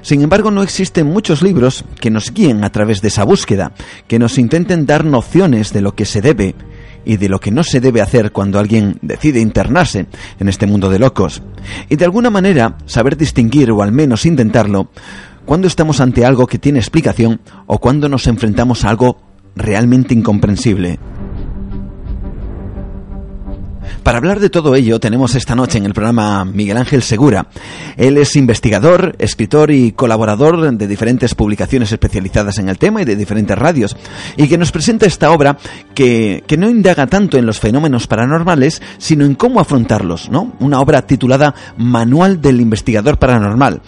Sin 0.00 0.22
embargo, 0.22 0.50
no 0.50 0.64
existen 0.64 1.06
muchos 1.06 1.40
libros 1.40 1.84
que 2.00 2.10
nos 2.10 2.32
guíen 2.34 2.64
a 2.64 2.72
través 2.72 3.00
de 3.00 3.08
esa 3.08 3.22
búsqueda, 3.22 3.72
que 4.08 4.18
nos 4.18 4.38
intenten 4.38 4.86
dar 4.86 5.04
nociones 5.04 5.72
de 5.72 5.82
lo 5.82 5.94
que 5.94 6.04
se 6.04 6.20
debe 6.20 6.56
y 7.04 7.16
de 7.16 7.28
lo 7.28 7.38
que 7.38 7.52
no 7.52 7.62
se 7.62 7.78
debe 7.78 8.00
hacer 8.00 8.32
cuando 8.32 8.58
alguien 8.58 8.98
decide 9.02 9.38
internarse 9.38 10.06
en 10.40 10.48
este 10.48 10.66
mundo 10.66 10.90
de 10.90 10.98
locos. 10.98 11.44
Y 11.88 11.94
de 11.94 12.04
alguna 12.04 12.30
manera 12.30 12.76
saber 12.86 13.16
distinguir, 13.16 13.70
o 13.70 13.82
al 13.82 13.92
menos 13.92 14.26
intentarlo, 14.26 14.90
cuando 15.44 15.66
estamos 15.66 16.00
ante 16.00 16.24
algo 16.24 16.46
que 16.46 16.58
tiene 16.58 16.78
explicación 16.78 17.40
o 17.66 17.78
cuando 17.78 18.08
nos 18.08 18.26
enfrentamos 18.26 18.84
a 18.84 18.90
algo 18.90 19.18
realmente 19.54 20.14
incomprensible. 20.14 20.98
Para 24.02 24.18
hablar 24.18 24.40
de 24.40 24.50
todo 24.50 24.74
ello 24.74 24.98
tenemos 24.98 25.36
esta 25.36 25.54
noche 25.54 25.78
en 25.78 25.86
el 25.86 25.94
programa 25.94 26.44
Miguel 26.44 26.76
Ángel 26.76 27.02
Segura. 27.02 27.46
Él 27.96 28.18
es 28.18 28.34
investigador, 28.34 29.14
escritor 29.18 29.70
y 29.70 29.92
colaborador 29.92 30.76
de 30.76 30.88
diferentes 30.88 31.36
publicaciones 31.36 31.92
especializadas 31.92 32.58
en 32.58 32.68
el 32.68 32.78
tema 32.78 33.02
y 33.02 33.04
de 33.04 33.14
diferentes 33.14 33.56
radios, 33.56 33.96
y 34.36 34.48
que 34.48 34.58
nos 34.58 34.72
presenta 34.72 35.06
esta 35.06 35.30
obra 35.30 35.56
que, 35.94 36.42
que 36.48 36.56
no 36.56 36.68
indaga 36.68 37.06
tanto 37.06 37.38
en 37.38 37.46
los 37.46 37.60
fenómenos 37.60 38.08
paranormales, 38.08 38.82
sino 38.98 39.24
en 39.24 39.36
cómo 39.36 39.60
afrontarlos, 39.60 40.30
¿no? 40.30 40.52
Una 40.58 40.80
obra 40.80 41.02
titulada 41.02 41.54
Manual 41.76 42.40
del 42.40 42.60
Investigador 42.60 43.18
Paranormal. 43.18 43.82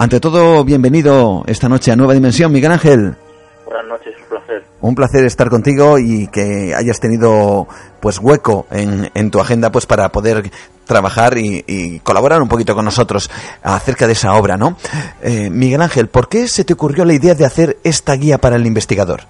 Ante 0.00 0.20
todo, 0.20 0.64
bienvenido 0.64 1.42
esta 1.48 1.68
noche 1.68 1.90
a 1.90 1.96
Nueva 1.96 2.14
Dimensión, 2.14 2.52
Miguel 2.52 2.70
Ángel. 2.70 3.16
Buenas 3.64 3.84
noches, 3.84 4.14
un 4.16 4.28
placer. 4.28 4.62
Un 4.80 4.94
placer 4.94 5.24
estar 5.24 5.50
contigo 5.50 5.98
y 5.98 6.28
que 6.28 6.72
hayas 6.72 7.00
tenido 7.00 7.66
pues 8.00 8.20
hueco 8.20 8.68
en, 8.70 9.10
en 9.12 9.30
tu 9.32 9.40
agenda 9.40 9.72
pues 9.72 9.86
para 9.86 10.08
poder 10.10 10.52
trabajar 10.86 11.36
y, 11.36 11.64
y, 11.66 11.98
colaborar 11.98 12.40
un 12.40 12.48
poquito 12.48 12.76
con 12.76 12.84
nosotros 12.84 13.28
acerca 13.64 14.06
de 14.06 14.12
esa 14.12 14.34
obra, 14.34 14.56
¿no? 14.56 14.76
Eh, 15.20 15.50
Miguel 15.50 15.82
Ángel, 15.82 16.06
¿por 16.06 16.28
qué 16.28 16.46
se 16.46 16.62
te 16.62 16.74
ocurrió 16.74 17.04
la 17.04 17.14
idea 17.14 17.34
de 17.34 17.44
hacer 17.44 17.78
esta 17.82 18.14
guía 18.14 18.38
para 18.38 18.54
el 18.54 18.66
investigador? 18.66 19.22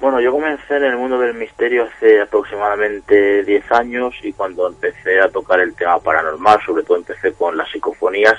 Bueno, 0.00 0.20
yo 0.20 0.32
comencé 0.32 0.78
en 0.78 0.84
el 0.84 0.96
mundo 0.96 1.16
del 1.16 1.34
misterio 1.34 1.84
hace 1.84 2.22
aproximadamente 2.22 3.44
10 3.44 3.70
años 3.70 4.14
y 4.24 4.32
cuando 4.32 4.66
empecé 4.66 5.20
a 5.20 5.28
tocar 5.28 5.60
el 5.60 5.76
tema 5.76 6.00
paranormal, 6.00 6.58
sobre 6.66 6.82
todo 6.82 6.96
empecé 6.96 7.32
con 7.34 7.56
las 7.56 7.70
psicofonías, 7.70 8.34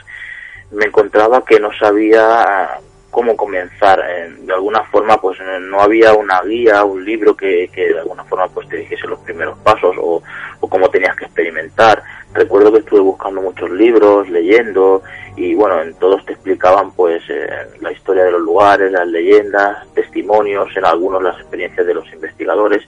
me 0.71 0.85
encontraba 0.85 1.43
que 1.45 1.59
no 1.59 1.69
sabía 1.73 2.79
cómo 3.11 3.35
comenzar. 3.35 4.03
De 4.39 4.53
alguna 4.53 4.83
forma, 4.83 5.19
pues 5.19 5.39
no 5.61 5.81
había 5.81 6.13
una 6.13 6.41
guía, 6.41 6.83
un 6.83 7.03
libro 7.03 7.35
que, 7.35 7.69
que 7.73 7.93
de 7.93 7.99
alguna 7.99 8.23
forma 8.25 8.47
pues 8.49 8.67
te 8.69 8.77
dijese 8.77 9.07
los 9.07 9.19
primeros 9.19 9.57
pasos 9.59 9.95
o, 9.99 10.21
o 10.59 10.69
cómo 10.69 10.89
tenías 10.89 11.15
que 11.15 11.25
experimentar. 11.25 12.03
Recuerdo 12.33 12.71
que 12.71 12.79
estuve 12.79 12.99
buscando 12.99 13.41
muchos 13.41 13.71
libros, 13.71 14.29
leyendo 14.29 15.01
y 15.35 15.55
bueno, 15.55 15.81
en 15.81 15.93
todos 15.95 16.25
te 16.25 16.33
explicaban 16.33 16.91
pues 16.91 17.23
eh, 17.29 17.47
la 17.79 17.91
historia 17.91 18.25
de 18.25 18.31
los 18.31 18.41
lugares, 18.41 18.91
las 18.91 19.07
leyendas, 19.07 19.91
testimonios, 19.93 20.69
en 20.75 20.85
algunos 20.85 21.23
las 21.23 21.39
experiencias 21.39 21.87
de 21.87 21.93
los 21.93 22.11
investigadores 22.13 22.83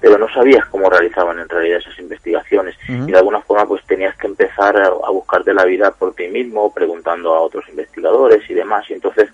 pero 0.00 0.18
no 0.18 0.28
sabías 0.28 0.66
cómo 0.66 0.90
realizaban 0.90 1.38
en 1.38 1.48
realidad 1.48 1.78
esas 1.78 1.98
investigaciones. 1.98 2.76
Uh 2.88 2.92
-huh. 2.92 3.08
y 3.08 3.12
de 3.12 3.18
alguna 3.18 3.40
forma 3.40 3.66
pues 3.66 3.82
tenías 3.86 4.16
que 4.16 4.26
empezar 4.26 4.76
a, 4.76 4.86
a, 4.86 5.10
buscarte 5.10 5.54
la 5.54 5.64
vida 5.64 5.90
por 5.92 6.14
ti 6.14 6.28
mismo, 6.28 6.72
preguntando 6.72 7.34
a 7.34 7.40
otros 7.40 7.68
investigadores 7.68 8.48
y 8.50 8.54
demás. 8.54 8.84
Y 8.90 8.94
entonces 8.94 9.30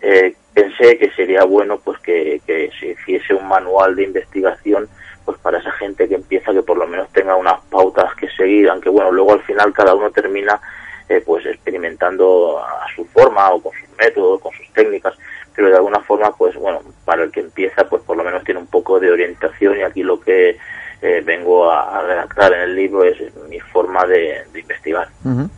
eh, 0.00 0.34
pensé 0.52 0.98
que 0.98 1.10
sería 1.12 1.44
bueno 1.44 1.78
pues 1.78 1.98
que, 2.00 2.40
que 2.46 2.70
se 2.78 2.88
hiciese 2.88 3.34
un 3.34 3.48
manual 3.48 3.96
de 3.96 4.04
investigación 4.04 4.88
pues 5.24 5.38
para 5.38 5.58
esa 5.58 5.72
gente 5.72 6.06
que 6.08 6.16
empieza 6.16 6.52
que 6.52 6.62
por 6.62 6.76
lo 6.76 6.86
menos 6.86 7.08
tenga 7.12 7.34
unas 7.36 7.60
pautas 7.70 8.14
que 8.14 8.28
seguir, 8.28 8.68
aunque 8.68 8.90
bueno, 8.90 9.10
luego 9.10 9.32
al 9.32 9.42
final 9.42 9.72
cada 9.72 9.94
uno 9.94 10.10
termina 10.10 10.60
eh, 11.08 11.22
pues 11.24 11.46
experimentando 11.46 12.58
a 12.62 12.86
su 12.94 13.04
forma 13.06 13.50
o 13.50 13.62
con 13.62 13.72
sus 13.72 13.88
métodos, 13.96 14.40
con 14.40 14.52
sus 14.52 14.70
técnicas, 14.72 15.14
pero 15.54 15.68
de 15.68 15.76
alguna 15.76 16.00
forma, 16.00 16.30
pues 16.36 16.54
bueno, 16.56 16.80
para 17.04 17.24
el 17.24 17.30
que 17.30 17.40
empieza, 17.40 17.84
pues 17.88 18.02
por 18.02 18.16
lo 18.16 18.24
menos 18.24 18.44
tiene 18.44 18.60
un 18.60 18.66
poco 18.66 18.98
de 18.98 19.10
orientación 19.10 19.78
y 19.78 19.82
aquí 19.82 20.02
lo 20.02 20.20
que 20.20 20.56
eh, 21.02 21.22
vengo 21.24 21.70
a, 21.70 21.98
a, 21.98 22.02
redactar 22.02 22.52
en 22.54 22.60
el 22.60 22.76
libro 22.76 23.04
es 23.04 23.16
mi 23.48 23.60
forma 23.60 24.04
de, 24.06 24.44
de 24.52 24.60
investigar. 24.60 25.08
Uh 25.24 25.30
-huh. 25.30 25.50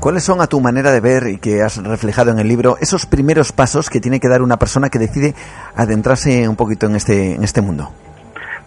¿Cuáles 0.00 0.22
son, 0.22 0.40
a 0.40 0.46
tu 0.46 0.60
manera 0.60 0.92
de 0.92 1.00
ver 1.00 1.26
y 1.26 1.38
que 1.38 1.60
has 1.60 1.82
reflejado 1.82 2.30
en 2.30 2.38
el 2.38 2.46
libro, 2.46 2.76
esos 2.80 3.04
primeros 3.06 3.50
pasos 3.50 3.90
que 3.90 4.00
tiene 4.00 4.20
que 4.20 4.28
dar 4.28 4.42
una 4.42 4.56
persona 4.56 4.90
que 4.90 4.98
decide 4.98 5.34
adentrarse 5.74 6.48
un 6.48 6.54
poquito 6.54 6.86
en 6.86 6.94
este, 6.94 7.34
en 7.34 7.42
este 7.42 7.60
mundo? 7.60 7.90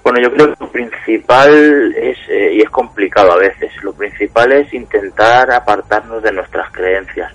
Bueno, 0.04 0.20
yo 0.22 0.34
creo 0.34 0.48
que 0.48 0.64
lo 0.64 0.72
principal 0.72 1.96
es, 1.96 2.18
eh, 2.28 2.54
y 2.56 2.62
es 2.62 2.70
complicado 2.70 3.32
a 3.32 3.38
veces, 3.38 3.72
lo 3.82 3.94
principal 3.94 4.52
es 4.52 4.74
intentar 4.74 5.50
apartarnos 5.52 6.22
de 6.22 6.34
nuestras 6.34 6.70
creencias, 6.72 7.32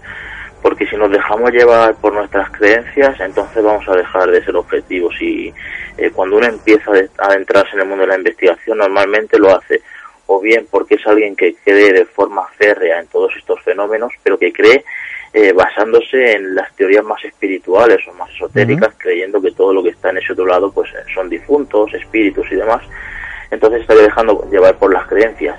porque 0.62 0.86
si 0.86 0.96
nos 0.96 1.11
dejamos 1.11 1.50
llevar 1.52 1.94
por 1.96 2.12
nuestras 2.12 2.50
creencias, 2.50 3.18
entonces 3.20 3.62
vamos 3.62 3.88
a 3.88 3.96
dejar 3.96 4.30
de 4.30 4.44
ser 4.44 4.57
objetivos 4.57 5.14
y 5.20 5.52
eh, 5.98 6.11
cuando 6.11 6.36
uno 6.36 6.46
empieza 6.46 6.90
a 7.18 7.26
adentrarse 7.26 7.74
en 7.74 7.82
el 7.82 7.88
mundo 7.88 8.02
de 8.02 8.09
la 8.09 8.18
investigación, 8.18 8.78
normalmente 8.78 9.38
lo 9.38 9.54
hace 9.57 9.82
o 10.26 10.40
bien 10.40 10.66
porque 10.70 10.96
es 10.96 11.07
alguien 11.07 11.36
que 11.36 11.54
cree 11.64 11.92
de 11.92 12.04
forma 12.04 12.46
férrea 12.59 13.00
en 13.00 13.07
todos 13.07 13.32
estos 13.36 13.62
fenómenos, 13.62 14.12
pero 14.22 14.38
que 14.38 14.52
cree 14.52 14.84
eh, 15.32 15.52
basándose 15.52 16.32
en 16.32 16.54
las 16.54 16.74
teorías 16.74 17.04
más 17.04 17.24
espirituales 17.24 17.98
o 18.09 18.14
más 18.14 18.30
esotéricas, 18.30 18.88
uh 18.88 18.92
-huh. 18.92 19.02
creyendo 19.02 19.40
que 19.40 19.52
todo 19.52 19.72
lo 19.72 19.82
que 19.82 19.90
está 19.90 20.11
en 20.11 20.18
ese 20.18 20.32
otro 20.32 20.46
lado 20.46 20.72
pues 20.72 20.90
son 21.14 21.28
difuntos, 21.28 21.92
espíritus 21.94 22.50
y 22.50 22.57
demás. 22.57 22.82
Entonces 23.50 23.82
estaría 23.82 24.04
dejando 24.04 24.48
llevar 24.50 24.76
por 24.76 24.92
las 24.92 25.07
creencias. 25.07 25.59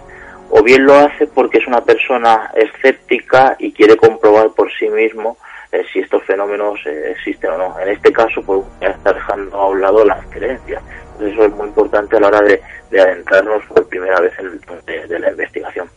O 0.49 0.63
bien 0.63 0.85
lo 0.85 0.95
hace 0.95 1.27
porque 1.27 1.57
es 1.57 1.67
una 1.67 1.81
persona 1.81 2.51
escéptica 2.55 3.55
y 3.59 3.71
quiere 3.71 3.97
comprobar 3.97 4.51
por 4.51 4.71
sí 4.73 4.87
mismo 4.89 5.37
eh, 5.71 5.83
si 5.91 5.99
estos 5.99 6.23
fenómenos 6.23 6.79
eh, 6.85 7.11
existen 7.11 7.51
o 7.51 7.57
no. 7.57 7.79
En 7.79 7.89
este 7.89 8.11
caso, 8.11 8.41
pues 8.41 8.61
está 8.81 9.13
dejando 9.13 9.57
a 9.57 9.69
un 9.69 9.81
lado 9.81 10.05
las 10.05 10.25
creencias. 10.27 10.81
Eso 11.19 11.45
es 11.45 11.51
muy 11.53 11.67
importante 11.67 12.15
a 12.15 12.19
la 12.19 12.27
hora 12.27 12.41
de, 12.41 12.61
de 12.91 13.01
adentrarnos 13.01 13.63
por 13.65 13.87
primera 13.87 14.19
vez 14.21 14.33
en 14.39 14.45
el 14.45 15.09
de 15.09 15.19
la 15.19 15.31
investigación. 15.31 15.89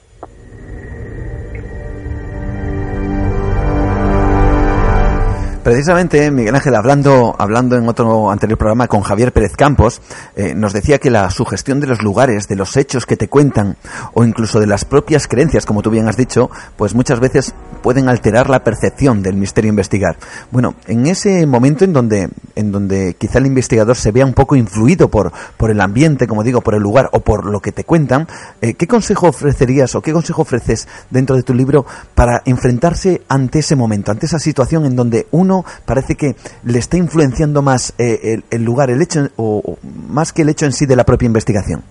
Precisamente, 5.62 6.30
Miguel 6.30 6.54
Ángel, 6.54 6.74
hablando, 6.74 7.36
hablando 7.38 7.76
en 7.76 7.86
otro 7.86 8.30
anterior 8.30 8.58
programa 8.58 8.88
con 8.88 9.02
Javier 9.02 9.30
Pérez 9.30 9.56
Campos, 9.56 10.00
eh, 10.34 10.54
nos 10.54 10.72
decía 10.72 10.98
que 10.98 11.10
la 11.10 11.28
sugestión 11.28 11.80
de 11.80 11.86
los 11.86 12.02
lugares, 12.02 12.48
de 12.48 12.56
los 12.56 12.78
hechos 12.78 13.04
que 13.04 13.18
te 13.18 13.28
cuentan, 13.28 13.76
o 14.14 14.24
incluso 14.24 14.58
de 14.58 14.66
las 14.66 14.86
propias 14.86 15.28
creencias, 15.28 15.66
como 15.66 15.82
tú 15.82 15.90
bien 15.90 16.08
has 16.08 16.16
dicho, 16.16 16.50
pues 16.78 16.94
muchas 16.94 17.20
veces 17.20 17.54
pueden 17.82 18.08
alterar 18.08 18.48
la 18.48 18.64
percepción 18.64 19.22
del 19.22 19.36
misterio 19.36 19.68
investigar. 19.68 20.16
Bueno, 20.50 20.76
en 20.86 21.06
ese 21.06 21.46
momento 21.46 21.84
en 21.84 21.92
donde, 21.92 22.30
en 22.56 22.72
donde 22.72 23.14
quizá 23.18 23.38
el 23.38 23.46
investigador 23.46 23.96
se 23.96 24.12
vea 24.12 24.24
un 24.24 24.34
poco 24.34 24.56
influido 24.56 25.10
por, 25.10 25.30
por 25.58 25.70
el 25.70 25.82
ambiente, 25.82 26.26
como 26.26 26.42
digo, 26.42 26.62
por 26.62 26.74
el 26.74 26.82
lugar 26.82 27.10
o 27.12 27.20
por 27.20 27.44
lo 27.44 27.60
que 27.60 27.72
te 27.72 27.84
cuentan, 27.84 28.28
eh, 28.62 28.74
¿qué 28.74 28.86
consejo 28.86 29.28
ofrecerías 29.28 29.94
o 29.94 30.00
qué 30.00 30.14
consejo 30.14 30.40
ofreces 30.40 30.88
dentro 31.10 31.36
de 31.36 31.42
tu 31.42 31.52
libro 31.52 31.84
para 32.14 32.40
enfrentarse 32.46 33.20
ante 33.28 33.58
ese 33.58 33.76
momento, 33.76 34.10
ante 34.10 34.24
esa 34.24 34.38
situación 34.38 34.86
en 34.86 34.96
donde 34.96 35.26
uno 35.32 35.49
parece 35.84 36.14
que 36.14 36.34
le 36.64 36.78
está 36.78 36.96
influenciando 36.96 37.62
más 37.62 37.94
eh, 37.98 38.40
el, 38.50 38.64
lugar, 38.64 38.90
el 38.90 39.02
hecho, 39.02 39.28
o, 39.36 39.62
o, 39.64 39.78
más 40.08 40.32
que 40.32 40.42
el 40.42 40.48
hecho 40.48 40.66
en 40.66 40.72
sí 40.72 40.86
de 40.86 40.96
la 40.96 41.04
propia 41.04 41.26
investigación. 41.26 41.82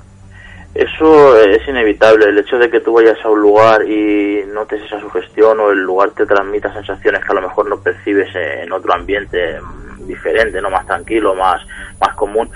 Eso 0.73 1.35
es 1.37 1.67
inevitable, 1.67 2.25
el 2.25 2.37
hecho 2.37 2.57
de 2.57 2.69
que 2.69 2.79
tú 2.79 2.93
vayas 2.93 3.17
a 3.25 3.29
un 3.29 3.41
lugar 3.41 3.83
y 3.89 4.43
notes 4.53 4.81
esa 4.85 4.99
sugestión 4.99 5.59
o 5.59 5.71
el 5.71 5.79
lugar 5.79 6.11
te 6.11 6.25
transmita 6.27 6.71
sensaciones 6.71 7.25
que 7.25 7.31
a 7.31 7.35
lo 7.35 7.41
mejor 7.41 7.67
no 7.67 7.81
percibes 7.81 8.29
en 8.35 8.71
otro 8.71 8.93
ambiente 8.93 9.59
diferente, 10.05 10.61
no 10.61 10.69
más 10.69 10.85
tranquilo, 10.85 11.33
más, 11.33 11.61
más 11.99 12.15
común, 12.15 12.49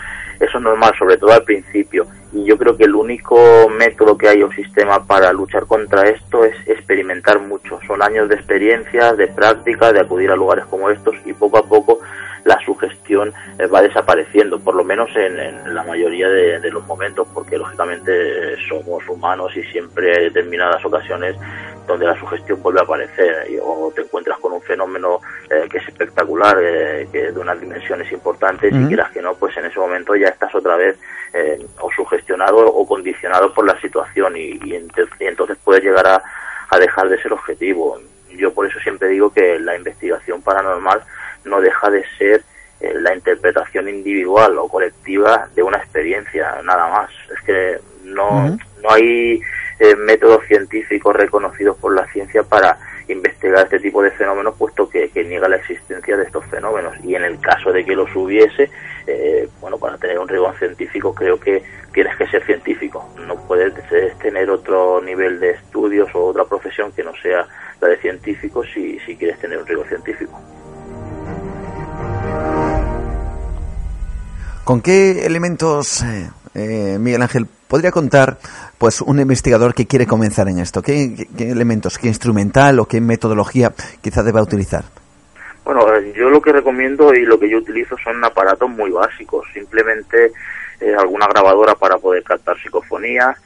eso 0.43 0.57
es 0.57 0.63
normal, 0.63 0.93
sobre 0.97 1.17
todo 1.17 1.31
al 1.31 1.43
principio. 1.43 2.07
Y 2.31 2.45
yo 2.45 2.57
creo 2.57 2.75
que 2.75 2.85
el 2.85 2.95
único 2.95 3.37
método 3.69 4.17
que 4.17 4.27
hay 4.27 4.41
o 4.41 4.51
sistema 4.51 5.05
para 5.05 5.31
luchar 5.31 5.65
contra 5.65 6.09
esto 6.09 6.43
es 6.43 6.55
experimentar 6.67 7.39
mucho. 7.39 7.79
Son 7.85 8.01
años 8.01 8.27
de 8.27 8.35
experiencia, 8.35 9.13
de 9.13 9.27
práctica, 9.27 9.93
de 9.93 10.01
acudir 10.01 10.31
a 10.31 10.35
lugares 10.35 10.65
como 10.65 10.89
estos 10.89 11.15
y 11.25 11.33
poco 11.33 11.57
a 11.57 11.63
poco 11.63 11.99
la 12.45 12.59
sugestión 12.65 13.33
eh, 13.57 13.67
va 13.67 13.81
desapareciendo, 13.81 14.59
por 14.59 14.75
lo 14.75 14.83
menos 14.83 15.09
en, 15.15 15.39
en 15.39 15.73
la 15.73 15.83
mayoría 15.83 16.27
de, 16.29 16.59
de, 16.59 16.71
los 16.71 16.85
momentos, 16.85 17.27
porque 17.33 17.57
lógicamente 17.57 18.55
somos 18.67 19.07
humanos 19.07 19.55
y 19.55 19.63
siempre 19.63 20.17
hay 20.17 20.23
determinadas 20.25 20.83
ocasiones 20.83 21.35
donde 21.87 22.05
la 22.05 22.17
sugestión 22.19 22.61
vuelve 22.61 22.79
a 22.79 22.83
aparecer 22.83 23.49
y, 23.49 23.57
o 23.61 23.91
te 23.93 24.01
encuentras 24.01 24.37
con 24.39 24.53
un 24.53 24.61
fenómeno 24.61 25.19
eh, 25.49 25.67
que 25.69 25.77
es 25.77 25.87
espectacular, 25.87 26.57
eh, 26.61 27.07
que 27.11 27.31
de 27.31 27.39
unas 27.39 27.59
dimensiones 27.59 28.11
importantes 28.11 28.71
uh 28.71 28.75
-huh. 28.75 28.85
y 28.85 28.87
quieras 28.87 29.11
que 29.11 29.21
no, 29.21 29.33
pues 29.35 29.55
en 29.57 29.65
ese 29.65 29.79
momento 29.79 30.15
ya 30.15 30.27
estás 30.27 30.53
otra 30.55 30.75
vez 30.75 30.97
eh, 31.33 31.65
o 31.79 31.89
sugestionado 31.91 32.65
o 32.65 32.87
condicionado 32.87 33.53
por 33.53 33.65
la 33.65 33.79
situación 33.81 34.35
y, 34.37 34.51
y, 34.63 34.87
y 35.19 35.25
entonces 35.25 35.57
puedes 35.63 35.83
llegar 35.83 36.07
a, 36.07 36.23
a, 36.69 36.79
dejar 36.79 37.09
de 37.09 37.21
ser 37.21 37.33
objetivo. 37.33 37.99
Yo 38.31 38.53
por 38.53 38.65
eso 38.65 38.79
siempre 38.79 39.09
digo 39.09 39.31
que 39.31 39.59
la 39.59 39.75
investigación 39.75 40.41
paranormal 40.41 41.01
no 41.45 41.61
deja 41.61 41.89
de 41.89 42.03
ser 42.17 42.43
eh, 42.79 42.93
la 42.99 43.15
interpretación 43.15 43.87
individual 43.87 44.57
o 44.57 44.67
colectiva 44.67 45.47
de 45.55 45.63
una 45.63 45.77
experiencia, 45.77 46.61
nada 46.63 46.89
más. 46.89 47.09
Es 47.33 47.41
que 47.45 47.79
no, 48.03 48.57
no 48.81 48.91
hay 48.91 49.39
eh, 49.79 49.95
métodos 49.95 50.45
científicos 50.47 51.15
reconocidos 51.15 51.77
por 51.77 51.95
la 51.95 52.05
ciencia 52.11 52.43
para 52.43 52.77
investigar 53.07 53.63
este 53.63 53.79
tipo 53.79 54.01
de 54.01 54.11
fenómenos, 54.11 54.55
puesto 54.57 54.89
que, 54.89 55.09
niega 55.23 55.47
la 55.47 55.57
existencia 55.57 56.17
de 56.17 56.23
estos 56.23 56.45
fenómenos. 56.47 56.93
Y 57.03 57.15
en 57.15 57.23
el 57.23 57.39
caso 57.39 57.71
de 57.71 57.85
que 57.85 57.95
los 57.95 58.13
hubiese, 58.15 58.69
eh, 59.07 59.47
bueno, 59.61 59.77
para 59.77 59.97
tener 59.97 60.19
un 60.19 60.27
rigor 60.27 60.57
científico 60.57 61.13
creo 61.13 61.39
que 61.39 61.63
tienes 61.93 62.15
que 62.17 62.27
ser 62.27 62.45
científico. 62.45 63.09
No 63.27 63.35
puedes 63.47 63.73
tener 64.19 64.49
otro 64.49 65.01
nivel 65.01 65.39
de 65.39 65.51
estudios 65.51 66.09
o 66.13 66.25
otra 66.25 66.45
profesión 66.45 66.91
que 66.91 67.03
no 67.03 67.13
sea 67.21 67.47
la 67.79 67.87
de 67.87 67.97
científico 67.97 68.63
si, 68.63 68.99
si 68.99 69.15
quieres 69.15 69.39
tener 69.39 69.57
un 69.57 69.67
rigor 69.67 69.87
científico. 69.87 70.39
¿Con 74.63 74.81
qué 74.81 75.25
elementos, 75.25 76.03
eh, 76.03 76.29
eh, 76.55 76.97
Miguel 76.97 77.21
Ángel, 77.21 77.47
podría 77.67 77.91
contar 77.91 78.37
pues 78.77 79.01
un 79.01 79.19
investigador 79.19 79.73
que 79.73 79.87
quiere 79.87 80.07
comenzar 80.07 80.47
en 80.47 80.59
esto? 80.59 80.81
¿Qué, 80.81 81.27
elementos, 81.37 81.97
qué 81.97 82.07
instrumental 82.07 82.79
o 82.79 82.85
qué 82.85 83.01
metodología 83.01 83.73
quizá 84.01 84.23
deba 84.23 84.41
utilizar? 84.41 84.85
Bueno, 85.65 85.85
yo 86.15 86.29
lo 86.29 86.41
que 86.41 86.53
recomiendo 86.53 87.13
y 87.13 87.25
lo 87.25 87.37
que 87.37 87.49
yo 87.49 87.57
utilizo 87.57 87.97
son 88.01 88.23
aparatos 88.23 88.69
muy 88.69 88.89
básicos, 88.89 89.45
simplemente 89.53 90.31
eh, 90.79 90.95
alguna 90.97 91.27
grabadora 91.27 91.75
para 91.75 91.97
poder 91.97 92.23
captar 92.23 92.57
psicofonías, 92.57 93.37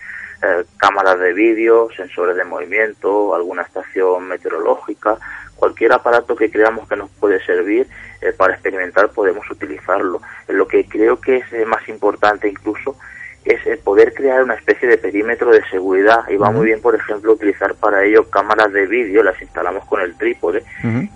cámaras 0.78 1.20
de 1.20 1.34
vídeo, 1.34 1.88
sensores 1.98 2.36
de 2.36 2.44
movimiento, 2.44 3.34
alguna 3.34 3.64
estación 3.64 4.28
meteorológica, 4.28 5.18
cualquier 5.58 5.94
aparato 5.94 6.36
que 6.36 6.50
creamos 6.50 6.88
que 6.88 6.96
nos 6.96 7.10
puede 7.12 7.44
servir 7.46 7.88
eh, 8.22 8.34
para 8.34 8.54
experimentar 8.54 9.10
podemos 9.10 9.50
utilizarlo. 9.50 10.22
Lo 10.48 10.68
que 10.68 10.86
creo 10.86 11.20
que 11.20 11.38
es 11.38 11.54
eh, 11.54 11.66
más 11.66 11.88
importante 11.90 12.48
incluso 12.48 12.96
es 13.44 13.66
eh, 13.66 13.80
poder 13.82 14.14
crear 14.14 14.44
una 14.44 14.56
especie 14.56 14.88
de 14.88 14.98
perímetro 14.98 15.52
de 15.52 15.64
seguridad 15.70 16.28
y 16.30 16.36
va 16.36 16.52
muy 16.52 16.66
bien, 16.66 16.82
por 16.82 16.96
ejemplo, 16.96 17.34
utilizar 17.34 17.76
para 17.76 18.04
ello 18.04 18.30
cámaras 18.30 18.72
de 18.74 18.86
vídeo, 18.88 19.24
las 19.24 19.42
instalamos 19.42 19.86
con 19.86 20.02
el 20.02 20.18
trípode 20.18 20.64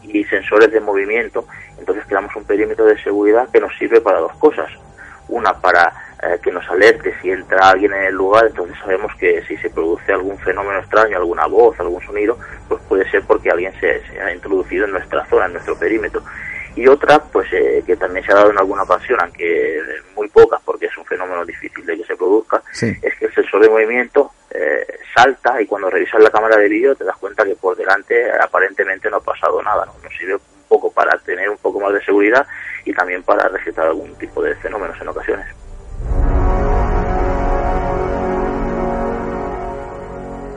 y 0.04 0.24
sensores 0.26 0.72
de 0.72 0.80
movimiento, 0.80 1.46
entonces 1.78 2.06
creamos 2.08 2.34
un 2.36 2.46
perímetro 2.46 2.86
de 2.86 3.02
seguridad 3.04 3.50
que 3.52 3.60
nos 3.60 3.76
sirve 3.78 4.00
para 4.00 4.20
dos 4.20 4.34
cosas. 4.38 4.70
Una, 5.28 5.60
para 5.60 5.94
que 6.44 6.52
nos 6.52 6.68
alerte 6.70 7.14
si 7.22 7.32
entra 7.32 7.70
alguien 7.70 7.94
en 7.94 8.04
el 8.04 8.14
lugar, 8.14 8.46
entonces 8.46 8.78
sabemos 8.80 9.12
que 9.16 9.42
si 9.48 9.58
se 9.58 9.70
produce 9.70 10.12
algún 10.12 10.38
fenómeno 10.40 10.80
extraño, 10.80 11.18
alguna 11.18 11.48
voz, 11.48 11.80
algún 11.80 12.02
sonido, 12.02 12.38
pues 12.68 12.82
puede 12.88 13.10
ser 13.10 13.24
porque 13.24 13.50
alguien 13.50 13.74
se 13.80 14.02
ha 14.20 14.32
introducido 14.32 14.86
en 14.86 14.92
nuestra 14.92 15.26
zona, 15.26 15.48
en 15.48 15.54
nuestro 15.54 15.76
perímetro. 15.78 16.22
Y 16.76 16.88
otra 16.88 17.20
pues 17.20 17.52
eh, 17.52 17.84
que 17.86 17.98
también 17.98 18.26
se 18.26 18.32
ha 18.32 18.36
dado 18.36 18.52
en 18.52 18.58
alguna 18.58 18.84
ocasión 18.84 19.20
aunque 19.22 19.82
muy 20.16 20.30
pocas 20.30 20.62
porque 20.64 20.86
es 20.86 20.98
un 20.98 21.06
fenómeno 21.06 21.46
difícil 21.46 21.86
de 21.86 21.98
que 21.98 22.06
se 22.06 22.16
produzca 22.16 22.64
es 22.72 23.16
que 23.18 23.26
el 23.26 23.34
sensor 23.34 23.62
de 23.62 23.70
movimiento 23.70 24.32
eh, 24.50 24.88
salta 25.14 25.62
y 25.62 25.66
cuando 25.66 25.90
revisas 25.90 26.22
la 26.22 26.30
cámara 26.30 26.56
de 26.56 26.70
vídeo 26.70 26.96
te 26.96 27.04
das 27.04 27.18
cuenta 27.18 27.44
que 27.44 27.56
por 27.56 27.76
delante 27.76 28.32
aparentemente 28.40 29.10
no 29.10 29.18
ha 29.18 29.24
pasado 29.24 29.62
nada 29.62 29.86
¿no? 29.86 29.96
nos 30.02 30.18
sirve 30.18 30.36
un 30.36 30.42
poco 30.70 30.90
para 30.92 31.18
tener 31.20 31.50
un 31.50 31.58
poco 31.58 31.82
más 31.82 31.94
de 31.94 32.06
seguridad 32.06 32.48
y 32.86 32.94
también 32.94 33.22
para 33.24 33.50
registrar 33.50 33.88
algún 33.88 34.16
tipo 34.16 34.42
de 34.42 34.56
fenómenos 34.56 35.00
en 35.02 35.10
ocasiones 35.10 35.61
Música 36.04 36.71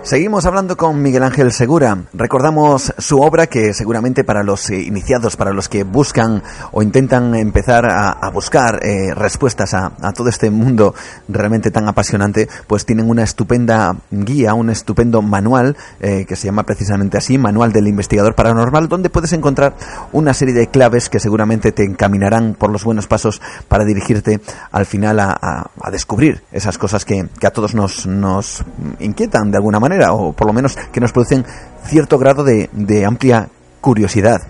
Seguimos 0.05 0.45
hablando 0.45 0.77
con 0.77 1.01
Miguel 1.01 1.23
Ángel 1.23 1.51
Segura. 1.51 1.97
Recordamos 2.13 2.93
su 2.99 3.23
obra 3.23 3.47
que 3.47 3.73
seguramente 3.73 4.23
para 4.23 4.43
los 4.43 4.69
eh, 4.69 4.79
iniciados, 4.83 5.35
para 5.35 5.55
los 5.55 5.71
que 5.71 5.83
buscan 5.83 6.43
o 6.73 6.83
intentan 6.83 7.35
empezar 7.35 7.87
a, 7.87 8.29
buscar 8.29 8.81
eh, 8.85 9.15
respuestas 9.15 9.73
a, 9.73 9.93
todo 10.13 10.29
este 10.29 10.51
mundo 10.51 10.95
realmente 11.27 11.71
tan 11.71 11.89
apasionante, 11.89 12.51
pues 12.67 12.85
tienen 12.85 13.09
una 13.09 13.23
estupenda 13.23 13.97
guía, 14.11 14.53
un 14.53 14.69
estupendo 14.69 15.23
manual 15.23 15.75
eh, 16.01 16.27
que 16.29 16.37
se 16.37 16.49
llama 16.49 16.65
precisamente 16.65 17.17
así, 17.17 17.39
Manual 17.39 17.73
del 17.73 17.89
Investigador 17.89 18.35
Paranormal, 18.35 18.91
donde 18.91 19.09
puedes 19.09 19.33
encontrar 19.33 19.75
una 20.13 20.35
serie 20.35 20.53
de 20.53 20.67
claves 20.67 21.09
que 21.09 21.19
seguramente 21.19 21.73
te 21.73 21.83
encaminarán 21.83 22.57
por 22.57 22.71
los 22.71 22.85
buenos 22.85 23.07
pasos 23.07 23.41
para 23.69 23.87
dirigirte 23.87 24.43
al 24.71 24.85
final 24.85 25.19
a, 25.19 25.71
descubrir 25.91 26.43
esas 26.53 26.77
cosas 26.77 27.07
que, 27.07 27.27
a 27.43 27.51
todos 27.51 27.75
nos 27.75 28.65
inquietan 28.99 29.51
de 29.51 29.57
alguna 29.57 29.81
manera 29.81 29.94
o 30.03 30.33
por 30.33 30.47
lo 30.47 30.53
menos 30.53 30.77
que 30.93 31.01
nos 31.01 31.13
producen 31.13 31.45
cierto 31.87 32.19
grado 32.19 32.45
de, 32.45 33.05
amplia 33.05 33.49
curiosidad. 33.81 34.43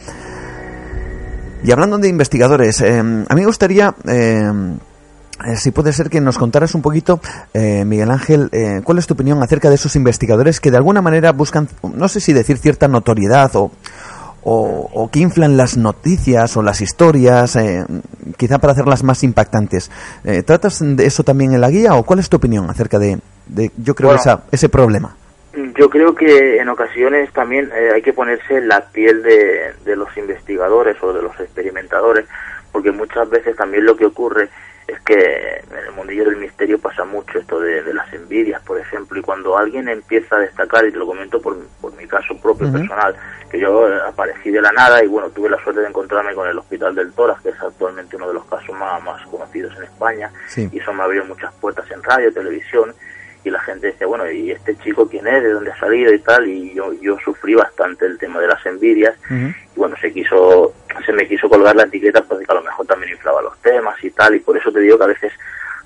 Y 1.62 1.72
hablando 1.72 1.99
de 1.99 2.09
investigadores, 2.09 2.80
eh, 2.80 2.99
a 2.99 3.03
mí 3.34 3.40
me 3.40 3.47
gustaría, 3.47 3.95
eh, 4.07 4.76
eh, 5.47 5.57
si 5.57 5.70
puede 5.70 5.92
ser 5.92 6.11
que 6.11 6.20
nos 6.20 6.36
contaras 6.36 6.74
un 6.74 6.82
poquito, 6.82 7.20
Miguel 7.55 8.11
Ángel, 8.11 8.51
cuál 8.84 8.99
es 8.99 9.07
tu 9.07 9.14
opinión 9.14 9.42
acerca 9.42 9.68
de 9.68 9.76
esos 9.76 9.97
investigadores 9.97 10.61
que 10.61 10.70
de 10.70 10.76
alguna 10.76 11.01
manera 11.01 11.32
buscan, 11.32 11.68
no 11.82 12.09
sé 12.09 12.20
si 12.20 12.32
decir 12.32 12.59
cierta 12.59 12.86
notoriedad 12.86 13.51
o, 13.57 13.70
o, 14.42 15.09
que 15.11 15.20
inflan 15.20 15.57
las 15.57 15.78
noticias 15.78 16.55
o 16.57 16.62
las 16.62 16.82
historias, 16.82 17.59
quizá 18.36 18.59
para 18.59 18.74
hacerlas 18.74 19.03
más 19.03 19.24
impactantes. 19.24 19.90
¿Tratas 20.45 20.80
de 20.80 21.07
eso 21.07 21.24
también 21.24 21.55
en 21.55 21.62
la 21.62 21.70
guía 21.70 21.95
o 21.95 22.05
cuál 22.05 22.18
es 22.18 22.28
tu 22.28 22.36
opinión 22.36 22.68
acerca 22.68 22.99
de, 22.99 23.18
yo 23.78 23.95
creo, 23.95 24.14
esa, 24.14 24.42
ese 24.53 24.68
problema? 24.68 25.16
Yo 25.57 25.88
creo 25.88 26.14
que 26.14 26.57
en 26.59 26.68
ocasiones 26.68 27.32
también 27.32 27.70
eh, 27.74 27.90
hay 27.94 28.02
que 28.02 28.12
ponerse 28.12 28.61
la 28.61 28.86
piel 28.90 29.22
de, 29.22 29.96
los 29.96 30.16
investigadores 30.16 30.96
o 31.00 31.12
de 31.12 31.22
los 31.22 31.38
experimentadores, 31.38 32.26
porque 32.72 32.90
muchas 32.90 33.28
veces 33.30 33.55
también 33.55 33.84
lo 33.84 33.96
que 33.96 34.07
ocurre 34.07 34.48
es 34.88 35.00
que 35.00 35.14
en 35.14 35.78
el 35.78 35.92
mundillo 35.92 36.24
del 36.24 36.36
misterio 36.36 36.78
pasa 36.78 37.05
mucho 37.05 37.38
esto 37.38 37.61
de, 37.61 37.94
las 37.94 38.12
envidias, 38.12 38.61
por 38.62 38.78
ejemplo, 38.80 39.18
y 39.18 39.22
cuando 39.22 39.57
alguien 39.57 39.88
empieza 39.88 40.36
a 40.36 40.40
destacar, 40.40 40.84
y 40.86 40.92
te 40.92 40.98
lo 40.98 41.07
comento 41.07 41.40
por, 41.40 41.57
mi 41.96 42.07
caso 42.07 42.36
propio 42.42 42.70
personal, 42.70 43.14
que 43.48 43.61
yo 43.61 43.86
aparecí 44.05 44.50
de 44.50 44.61
la 44.61 44.72
nada 44.72 45.02
y 45.05 45.07
bueno, 45.07 45.30
tuve 45.30 45.48
la 45.48 45.62
suerte 45.62 45.80
de 45.80 45.88
encontrarme 45.88 46.34
con 46.34 46.48
el 46.48 46.59
Hospital 46.59 46.94
del 46.96 47.12
Toras, 47.12 47.40
que 47.40 47.50
es 47.50 47.62
actualmente 47.62 48.16
uno 48.16 48.28
de 48.28 48.34
los 48.34 48.44
casos 48.46 48.76
más, 48.76 49.02
más 49.05 49.24
conocidos 49.28 49.74
en 49.76 49.84
España, 49.84 50.30
y 50.57 50.78
eso 50.78 50.92
me 50.92 51.05
abrió 51.05 51.24
muchas 51.24 51.52
puertas 51.55 51.88
en 51.92 52.02
radio, 52.02 52.32
televisión, 52.32 52.92
y 53.45 53.51
la 53.51 53.61
gente 53.61 53.88
decía, 53.88 54.07
bueno, 54.07 54.28
¿y 54.30 54.51
este 54.51 54.74
chico 54.78 55.07
quién 55.07 55.26
es? 55.26 55.42
¿De 55.42 55.51
dónde 55.51 55.70
ha 55.70 55.78
salido? 55.78 56.12
y 56.12 56.18
tal? 56.20 56.49
Y 56.49 56.72
yo, 56.74 56.92
yo 56.95 57.18
sufrí 57.22 57.55
bastante 57.55 58.07
el 58.07 58.18
tema 58.18 58.40
de 58.40 58.49
las 58.49 58.64
envidias. 58.64 59.14
Y 59.30 59.78
bueno, 59.78 59.95
se 60.01 60.12
quiso, 60.12 60.72
se 61.05 61.12
me 61.12 61.28
quiso 61.28 61.49
colgar 61.49 61.76
la 61.76 61.84
etiqueta 61.84 62.22
porque 62.22 62.47
a 62.49 62.55
lo 62.55 62.62
mejor 62.62 62.86
también 62.86 63.12
inflaba 63.12 63.42
los 63.42 63.59
temas 63.59 64.03
y 64.03 64.11
tal. 64.11 64.34
Y 64.34 64.40
por 64.40 64.57
eso 64.57 64.72
te 64.72 64.80
digo 64.80 64.97
que 64.97 65.05
a 65.05 65.09
veces 65.09 65.32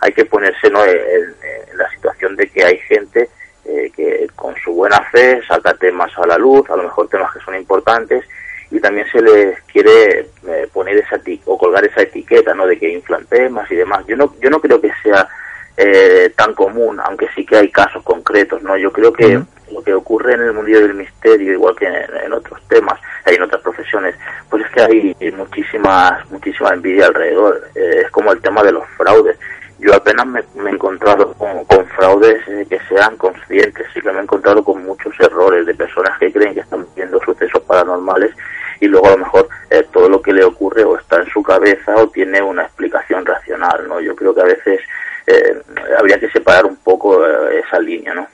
hay 0.00 0.12
que 0.12 0.24
ponerse 0.24 0.70
¿no? 0.70 0.84
en, 0.84 1.34
la 1.76 1.90
situación 1.90 2.36
de 2.36 2.48
que 2.48 2.64
hay 2.64 2.78
gente 2.78 3.28
eh, 3.64 3.90
que 3.94 4.28
con 4.36 4.54
su 4.56 4.72
buena 4.72 5.00
fe 5.10 5.40
saca 5.48 5.74
temas 5.74 6.16
a 6.16 6.26
la 6.26 6.38
luz, 6.38 6.70
a 6.70 6.76
lo 6.76 6.84
mejor 6.84 7.08
temas 7.08 7.32
que 7.34 7.40
son 7.40 7.56
importantes, 7.56 8.24
y 8.70 8.78
también 8.78 9.06
se 9.10 9.20
les 9.20 9.60
quiere 9.62 10.28
eh, 10.46 10.68
poner 10.72 10.96
esa 10.98 11.20
o 11.46 11.58
colgar 11.58 11.84
esa 11.84 12.02
etiqueta, 12.02 12.54
¿no? 12.54 12.66
De 12.66 12.78
que 12.78 12.88
inflan 12.90 13.24
temas 13.26 13.68
y 13.70 13.76
demás. 13.76 14.04
Yo 14.06 14.16
no, 14.16 14.34
yo 14.40 14.50
no 14.50 14.60
creo 14.60 14.80
que 14.80 14.92
sea 15.02 15.28
eh, 15.80 16.32
tan 16.34 16.54
común, 16.54 16.98
aunque 17.04 17.28
sí 17.36 17.46
que 17.46 17.56
hay 17.56 17.70
casos 17.70 18.02
concretos, 18.02 18.60
¿no? 18.64 18.76
Yo 18.76 18.90
creo 18.90 19.12
que 19.12 19.40
lo 19.70 19.80
que 19.84 19.94
ocurre 19.94 20.34
en 20.34 20.40
el 20.40 20.52
mundo 20.52 20.72
del 20.72 20.94
misterio, 20.94 21.52
igual 21.52 21.76
que 21.76 21.86
en, 21.86 22.32
otros 22.32 22.60
temas, 22.66 22.98
hay 23.24 23.36
en 23.36 23.42
otras 23.42 23.62
profesiones, 23.62 24.16
pues 24.50 24.64
es 24.64 24.70
que 24.72 24.80
hay 24.82 25.32
muchísimas, 25.36 26.28
muchísima 26.32 26.70
envidia 26.74 27.06
alrededor. 27.06 27.62
Eh, 27.76 28.02
es 28.04 28.10
como 28.10 28.32
el 28.32 28.40
tema 28.40 28.64
de 28.64 28.72
los 28.72 28.84
fraudes. 28.96 29.38
Yo 29.78 29.94
apenas 29.94 30.26
me, 30.26 30.40
he 30.40 30.68
encontrado 30.68 31.32
con, 31.34 31.86
fraudes 31.94 32.42
eh, 32.48 32.66
que 32.68 32.80
sean 32.88 33.16
conscientes, 33.16 33.86
sí 33.94 34.00
que 34.00 34.10
me 34.10 34.18
he 34.18 34.22
encontrado 34.22 34.64
con 34.64 34.82
muchos 34.84 35.14
errores 35.20 35.64
de 35.64 35.74
personas 35.76 36.18
que 36.18 36.32
creen 36.32 36.54
que 36.54 36.60
están 36.60 36.84
viendo 36.96 37.20
sucesos 37.20 37.62
paranormales 37.62 38.32
y 38.80 38.88
luego 38.88 39.06
a 39.06 39.10
lo 39.12 39.18
mejor 39.18 39.48
todo 39.92 40.08
lo 40.08 40.20
que 40.20 40.32
le 40.32 40.44
ocurre 40.44 40.82
o 40.84 40.98
está 40.98 41.18
en 41.18 41.26
su 41.30 41.42
cabeza 41.42 41.94
o 41.96 42.08
tiene 42.08 42.42
una 42.42 42.62
explicación 42.62 43.24
racional, 43.24 43.86
¿no? 43.88 44.00
Yo 44.00 44.14
creo 44.16 44.34
que 44.34 44.40
a 44.40 44.44
veces 44.44 44.80
eh, 45.28 45.62
habría 45.98 46.18
que 46.18 46.30
separar 46.30 46.64
un 46.64 46.76
poco 46.76 47.26
eh, 47.26 47.60
esa 47.64 47.78
línea, 47.78 48.14
¿no? 48.14 48.26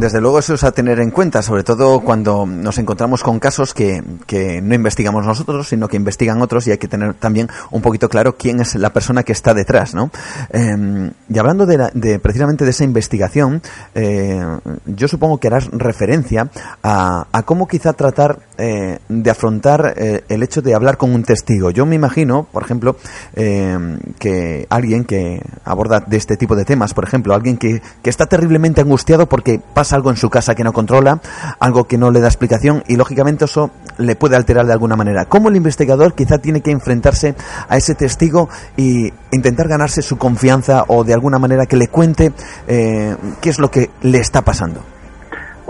Desde 0.00 0.18
luego 0.18 0.38
eso 0.38 0.54
es 0.54 0.64
a 0.64 0.72
tener 0.72 0.98
en 0.98 1.10
cuenta, 1.10 1.42
sobre 1.42 1.62
todo 1.62 2.00
cuando 2.00 2.46
nos 2.46 2.78
encontramos 2.78 3.22
con 3.22 3.38
casos 3.38 3.74
que, 3.74 4.02
que, 4.26 4.62
no 4.62 4.74
investigamos 4.74 5.26
nosotros, 5.26 5.68
sino 5.68 5.88
que 5.88 5.98
investigan 5.98 6.40
otros 6.40 6.66
y 6.66 6.70
hay 6.70 6.78
que 6.78 6.88
tener 6.88 7.12
también 7.12 7.50
un 7.70 7.82
poquito 7.82 8.08
claro 8.08 8.34
quién 8.34 8.60
es 8.60 8.76
la 8.76 8.94
persona 8.94 9.24
que 9.24 9.32
está 9.32 9.52
detrás, 9.52 9.94
¿no? 9.94 10.10
Em, 10.54 11.10
y 11.28 11.38
hablando 11.38 11.66
de, 11.66 12.18
precisamente 12.18 12.64
de 12.64 12.70
esa 12.70 12.84
investigación, 12.84 13.60
eh, 13.94 14.42
yo 14.86 15.06
supongo 15.06 15.36
que 15.36 15.48
harás 15.48 15.68
referencia 15.70 16.48
a, 16.82 17.26
a 17.30 17.42
cómo 17.42 17.68
quizá 17.68 17.92
tratar 17.92 18.38
eh, 18.56 19.00
de 19.06 19.30
afrontar 19.30 19.92
eh, 19.98 20.24
el 20.30 20.42
hecho 20.42 20.62
de 20.62 20.74
hablar 20.74 20.96
con 20.96 21.12
un 21.14 21.24
testigo. 21.24 21.70
Yo 21.70 21.84
me 21.84 21.96
imagino, 21.96 22.46
por 22.50 22.62
ejemplo, 22.62 22.96
em, 23.34 23.98
que 24.18 24.66
alguien 24.70 25.04
que 25.04 25.42
aborda 25.62 26.00
de 26.00 26.16
este 26.16 26.38
tipo 26.38 26.56
de 26.56 26.64
temas, 26.64 26.94
por 26.94 27.04
ejemplo, 27.04 27.34
alguien 27.34 27.58
que, 27.58 27.82
que 28.02 28.08
está 28.08 28.24
terriblemente 28.24 28.80
angustiado 28.80 29.28
porque 29.28 29.60
pasa 29.74 29.89
algo 29.92 30.10
en 30.10 30.16
su 30.16 30.30
casa 30.30 30.54
que 30.54 30.64
no 30.64 30.72
controla, 30.72 31.20
algo 31.58 31.84
que 31.84 31.98
no 31.98 32.10
le 32.10 32.20
da 32.20 32.28
explicación 32.28 32.82
y 32.86 32.96
lógicamente 32.96 33.44
eso 33.44 33.70
le 33.98 34.16
puede 34.16 34.36
alterar 34.36 34.66
de 34.66 34.72
alguna 34.72 34.96
manera. 34.96 35.24
¿Cómo 35.26 35.48
el 35.48 35.56
investigador 35.56 36.14
quizá 36.14 36.38
tiene 36.38 36.60
que 36.60 36.70
enfrentarse 36.70 37.34
a 37.68 37.76
ese 37.76 37.94
testigo 37.94 38.48
y 38.76 39.12
intentar 39.32 39.68
ganarse 39.68 40.02
su 40.02 40.18
confianza 40.18 40.84
o 40.88 41.04
de 41.04 41.14
alguna 41.14 41.38
manera 41.38 41.66
que 41.66 41.76
le 41.76 41.88
cuente 41.88 42.32
eh, 42.66 43.16
qué 43.40 43.50
es 43.50 43.58
lo 43.58 43.70
que 43.70 43.90
le 44.02 44.18
está 44.18 44.42
pasando? 44.42 44.80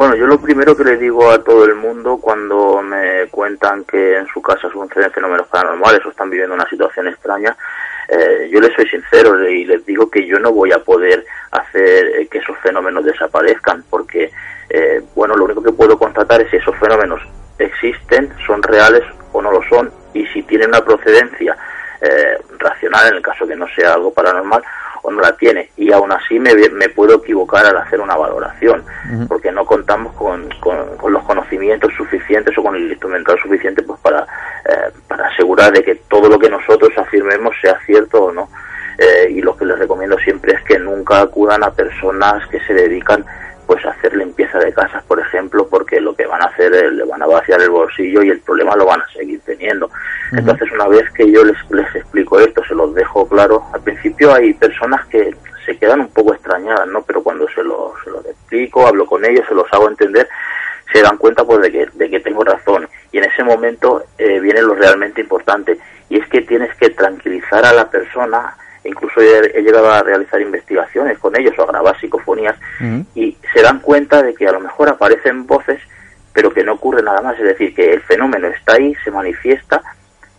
Bueno, 0.00 0.14
yo 0.16 0.26
lo 0.26 0.40
primero 0.40 0.74
que 0.74 0.82
le 0.82 0.96
digo 0.96 1.30
a 1.30 1.44
todo 1.44 1.66
el 1.66 1.74
mundo 1.74 2.16
cuando 2.16 2.80
me 2.80 3.26
cuentan 3.30 3.84
que 3.84 4.16
en 4.16 4.26
su 4.28 4.40
casa 4.40 4.70
suceden 4.70 5.10
fenómenos 5.10 5.46
paranormales 5.48 6.00
o 6.06 6.08
están 6.08 6.30
viviendo 6.30 6.54
una 6.54 6.66
situación 6.70 7.08
extraña, 7.08 7.54
eh, 8.12 8.48
yo 8.50 8.60
les 8.60 8.74
soy 8.74 8.88
sincero 8.88 9.48
y 9.48 9.64
les 9.64 9.86
digo 9.86 10.10
que 10.10 10.26
yo 10.26 10.40
no 10.40 10.50
voy 10.50 10.72
a 10.72 10.80
poder 10.80 11.24
hacer 11.52 12.06
eh, 12.06 12.26
que 12.28 12.38
esos 12.38 12.58
fenómenos 12.58 13.04
desaparezcan, 13.04 13.84
porque, 13.88 14.32
eh, 14.68 15.00
bueno, 15.14 15.36
lo 15.36 15.44
único 15.44 15.62
que 15.62 15.70
puedo 15.70 15.96
constatar 15.96 16.40
es 16.40 16.50
si 16.50 16.56
esos 16.56 16.76
fenómenos 16.78 17.20
existen, 17.58 18.32
son 18.44 18.60
reales 18.64 19.04
o 19.32 19.40
no 19.40 19.52
lo 19.52 19.62
son, 19.68 19.92
y 20.12 20.26
si 20.26 20.42
tienen 20.42 20.70
una 20.70 20.84
procedencia 20.84 21.56
racional, 22.58 23.08
en 23.08 23.16
el 23.16 23.22
caso 23.22 23.46
que 23.46 23.54
no 23.54 23.66
sea 23.76 23.92
algo 23.92 24.10
paranormal, 24.10 24.62
o 25.02 25.10
no 25.10 25.20
la 25.20 25.36
tiene. 25.36 25.70
Y 25.76 25.92
aún 25.92 26.12
así 26.12 26.38
me, 26.38 26.54
me 26.70 26.88
puedo 26.88 27.16
equivocar 27.16 27.66
al 27.66 27.76
hacer 27.76 28.00
una 28.00 28.16
valoración, 28.16 28.84
porque 29.28 29.52
no 29.52 29.64
contamos 29.64 30.14
con, 30.14 30.48
con, 30.60 31.12
los 31.12 31.22
conocimientos 31.24 31.92
suficientes 31.96 32.56
o 32.58 32.62
con 32.62 32.76
el 32.76 32.90
instrumental 32.90 33.38
suficiente 33.42 33.82
pues 33.82 33.98
para, 34.00 34.22
eh, 34.64 34.92
para 35.08 35.26
asegurar 35.26 35.72
de 35.72 35.82
que 35.82 35.94
todo 36.08 36.28
lo 36.28 36.38
que 36.38 36.48
nosotros 36.48 36.90
afirmemos 36.96 37.54
sea 37.60 37.78
cierto 37.86 38.24
o 38.24 38.32
no. 38.32 38.48
Eh, 38.98 39.30
y 39.30 39.40
lo 39.40 39.56
que 39.56 39.64
les 39.64 39.78
recomiendo 39.78 40.18
siempre 40.18 40.52
es 40.52 40.62
que 40.64 40.78
nunca 40.78 41.22
acudan 41.22 41.64
a 41.64 41.70
personas 41.70 42.46
que 42.48 42.60
se 42.60 42.74
dedican 42.74 43.24
pues 43.70 43.86
hacer 43.86 44.16
limpieza 44.16 44.58
de 44.58 44.72
casas, 44.72 45.00
por 45.04 45.20
ejemplo, 45.20 45.64
porque 45.68 46.00
lo 46.00 46.12
que 46.16 46.26
van 46.26 46.42
a 46.42 46.46
hacer 46.46 46.74
es 46.74 46.92
le 46.92 47.04
van 47.04 47.22
a 47.22 47.26
vaciar 47.26 47.60
el 47.60 47.70
bolsillo 47.70 48.20
y 48.20 48.30
el 48.30 48.40
problema 48.40 48.74
lo 48.74 48.84
van 48.84 49.00
a 49.00 49.06
seguir 49.12 49.40
teniendo. 49.46 49.88
Entonces, 50.32 50.68
una 50.72 50.88
vez 50.88 51.08
que 51.12 51.30
yo 51.30 51.44
les, 51.44 51.56
les 51.70 51.94
explico 51.94 52.40
esto, 52.40 52.64
se 52.64 52.74
los 52.74 52.92
dejo 52.96 53.28
claro, 53.28 53.62
al 53.72 53.80
principio 53.80 54.34
hay 54.34 54.54
personas 54.54 55.06
que 55.06 55.32
se 55.64 55.78
quedan 55.78 56.00
un 56.00 56.08
poco 56.08 56.34
extrañadas, 56.34 56.88
¿no? 56.88 57.02
Pero 57.02 57.22
cuando 57.22 57.46
se 57.50 57.62
los, 57.62 57.92
se 58.02 58.30
explico, 58.30 58.88
hablo 58.88 59.06
con 59.06 59.24
ellos, 59.24 59.46
se 59.48 59.54
los 59.54 59.72
hago 59.72 59.88
entender, 59.88 60.28
se 60.92 61.00
dan 61.00 61.16
cuenta 61.16 61.44
pues 61.44 61.60
de 61.60 61.70
que, 61.70 61.86
de 61.94 62.10
que 62.10 62.18
tengo 62.18 62.42
razón. 62.42 62.88
Y 63.12 63.18
en 63.18 63.24
ese 63.26 63.44
momento 63.44 64.02
eh, 64.18 64.40
viene 64.40 64.62
lo 64.62 64.74
realmente 64.74 65.20
importante, 65.20 65.78
y 66.08 66.18
es 66.18 66.26
que 66.26 66.40
tienes 66.40 66.74
que 66.74 66.90
tranquilizar 66.90 67.64
a 67.64 67.72
la 67.72 67.88
persona, 67.88 68.56
incluso 68.82 69.20
he, 69.20 69.62
llegado 69.62 69.92
a 69.92 70.02
realizar 70.02 70.40
investigaciones 70.40 71.18
con 71.18 71.38
ellos 71.38 71.54
o 71.56 71.62
a 71.62 71.66
grabar 71.66 72.00
psicofonías 72.00 72.56
y 73.14 73.36
se 73.54 73.62
dan 73.62 73.80
cuenta 73.80 74.22
de 74.22 74.34
que 74.34 74.46
a 74.46 74.52
lo 74.52 74.60
mejor 74.60 74.88
aparecen 74.88 75.46
voces 75.46 75.80
pero 76.32 76.52
que 76.52 76.64
no 76.64 76.74
ocurre 76.74 77.02
nada 77.02 77.20
más, 77.20 77.38
es 77.38 77.44
decir, 77.44 77.74
que 77.74 77.92
el 77.92 78.00
fenómeno 78.02 78.48
está 78.48 78.74
ahí, 78.74 78.94
se 79.04 79.10
manifiesta, 79.10 79.82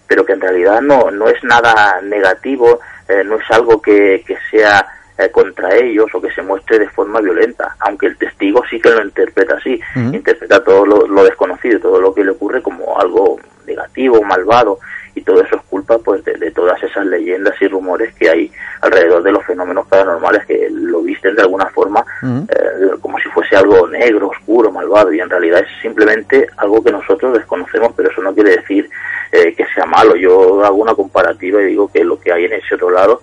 pero 0.07 0.25
que 0.25 0.33
en 0.33 0.41
realidad 0.41 0.81
no, 0.81 1.11
no 1.11 1.27
es 1.27 1.43
nada 1.43 1.99
negativo, 2.01 2.79
eh, 3.07 3.23
no 3.23 3.35
es 3.35 3.51
algo 3.51 3.81
que, 3.81 4.23
que 4.25 4.37
sea 4.49 4.85
eh, 5.17 5.29
contra 5.31 5.75
ellos 5.75 6.07
o 6.13 6.21
que 6.21 6.31
se 6.31 6.41
muestre 6.41 6.79
de 6.79 6.89
forma 6.89 7.19
violenta, 7.19 7.75
aunque 7.79 8.07
el 8.07 8.17
testigo 8.17 8.63
sí 8.69 8.79
que 8.79 8.89
lo 8.89 9.03
interpreta 9.03 9.55
así, 9.55 9.79
interpreta 9.95 10.63
todo 10.63 10.85
lo, 10.85 11.07
lo, 11.07 11.23
desconocido, 11.23 11.79
todo 11.79 11.99
lo 11.99 12.13
que 12.13 12.23
le 12.23 12.31
ocurre 12.31 12.61
como 12.61 12.99
algo 12.99 13.39
negativo, 13.65 14.21
malvado, 14.21 14.79
y 15.15 15.21
todo 15.21 15.41
eso 15.41 15.55
es 15.55 15.61
culpa 15.63 15.97
pues 15.97 16.23
de, 16.23 16.51
todas 16.51 16.81
esas 16.83 17.05
leyendas 17.05 17.53
y 17.61 17.67
rumores 17.67 18.13
que 18.15 18.29
hay 18.29 18.51
alrededor 18.81 19.23
de 19.23 19.31
los 19.31 19.45
fenómenos 19.45 19.87
paranormales 19.87 20.45
que 20.45 20.67
lo 20.71 21.01
visten 21.01 21.35
de 21.35 21.41
alguna 21.41 21.65
forma 21.67 22.03
eh, 22.23 22.89
como 23.01 23.17
si 23.19 23.29
fuese 23.29 23.55
algo 23.55 23.87
negro, 23.87 24.29
oscuro, 24.29 24.71
malvado 24.71 25.11
y 25.13 25.19
en 25.19 25.29
realidad 25.29 25.59
es 25.59 25.81
simplemente 25.81 26.47
algo 26.57 26.83
que 26.83 26.91
nosotros 26.91 27.33
desconocemos 27.33 27.93
pero 27.95 28.09
eso 28.09 28.21
no 28.21 28.33
quiere 28.33 28.57
decir 28.57 28.89
eh, 29.31 29.53
que 29.55 29.65
sea 29.73 29.85
malo. 29.85 30.15
Yo 30.15 30.63
hago 30.63 30.75
una 30.75 30.93
comparativa 30.93 31.61
y 31.61 31.67
digo 31.67 31.89
que 31.91 32.03
lo 32.03 32.19
que 32.19 32.33
hay 32.33 32.45
en 32.45 32.53
ese 32.53 32.75
otro 32.75 32.89
lado 32.89 33.21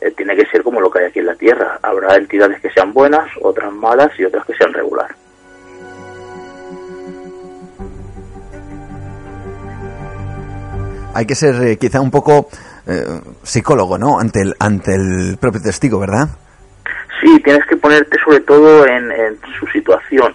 eh, 0.00 0.10
tiene 0.12 0.34
que 0.34 0.46
ser 0.46 0.62
como 0.62 0.80
lo 0.80 0.90
que 0.90 1.00
hay 1.00 1.04
aquí 1.06 1.18
en 1.18 1.26
la 1.26 1.34
Tierra. 1.34 1.78
Habrá 1.82 2.16
entidades 2.16 2.60
que 2.60 2.70
sean 2.70 2.94
buenas, 2.94 3.28
otras 3.42 3.70
malas 3.72 4.10
y 4.18 4.24
otras 4.24 4.46
que 4.46 4.54
sean 4.54 4.72
regulares. 4.72 5.16
Hay 11.14 11.26
que 11.26 11.34
ser 11.34 11.54
eh, 11.62 11.76
quizá 11.76 12.00
un 12.00 12.10
poco 12.10 12.48
eh, 12.86 13.20
psicólogo, 13.42 13.98
¿no? 13.98 14.18
Ante 14.18 14.42
el, 14.42 14.54
ante 14.58 14.94
el 14.94 15.36
propio 15.40 15.60
testigo, 15.60 15.98
¿verdad? 15.98 16.28
Sí, 17.20 17.40
tienes 17.42 17.66
que 17.66 17.76
ponerte 17.76 18.18
sobre 18.24 18.40
todo 18.40 18.86
en, 18.86 19.10
su 19.58 19.66
situación 19.66 20.34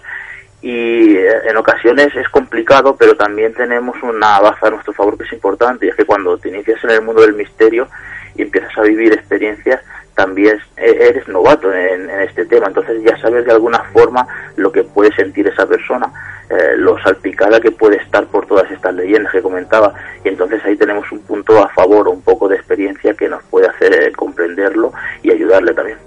y 0.62 1.16
eh, 1.16 1.28
en 1.48 1.56
ocasiones 1.56 2.14
es 2.14 2.28
complicado, 2.28 2.96
pero 2.96 3.16
también 3.16 3.52
tenemos 3.54 3.96
una 4.02 4.40
baza 4.40 4.68
a 4.68 4.70
nuestro 4.70 4.92
favor 4.92 5.18
que 5.18 5.24
es 5.24 5.32
importante 5.32 5.86
y 5.86 5.88
es 5.88 5.96
que 5.96 6.04
cuando 6.04 6.38
te 6.38 6.48
inicias 6.48 6.82
en 6.84 6.90
el 6.90 7.02
mundo 7.02 7.22
del 7.22 7.34
misterio 7.34 7.88
y 8.36 8.42
empiezas 8.42 8.76
a 8.78 8.82
vivir 8.82 9.12
experiencias, 9.12 9.80
también 10.16 10.58
eres 10.76 11.28
novato 11.28 11.72
en, 11.72 12.08
este 12.10 12.46
tema, 12.46 12.66
entonces 12.66 13.02
ya 13.04 13.16
sabes 13.18 13.44
de 13.44 13.52
alguna 13.52 13.78
forma 13.92 14.26
lo 14.56 14.72
que 14.72 14.82
puede 14.82 15.14
sentir 15.14 15.46
esa 15.46 15.66
persona, 15.66 16.10
eh, 16.48 16.74
lo 16.78 16.98
salpicada 17.02 17.60
que 17.60 17.70
puede 17.70 17.96
estar 17.98 18.26
por 18.26 18.46
todas 18.46 18.68
estas 18.70 18.94
leyendas 18.94 19.30
que 19.30 19.42
comentaba, 19.42 19.92
y 20.24 20.28
entonces 20.28 20.64
ahí 20.64 20.74
tenemos 20.74 21.12
un 21.12 21.20
punto 21.20 21.62
a 21.62 21.68
favor, 21.68 22.08
un 22.08 22.22
poco 22.22 22.48
de 22.48 22.56
experiencia 22.56 23.12
que 23.12 23.28
nos 23.28 23.42
puede 23.44 23.68
hacer 23.68 23.92
eh, 23.92 24.12
comprenderlo 24.12 24.92
y 25.22 25.30
ayudarle 25.30 25.74
también. 25.74 25.98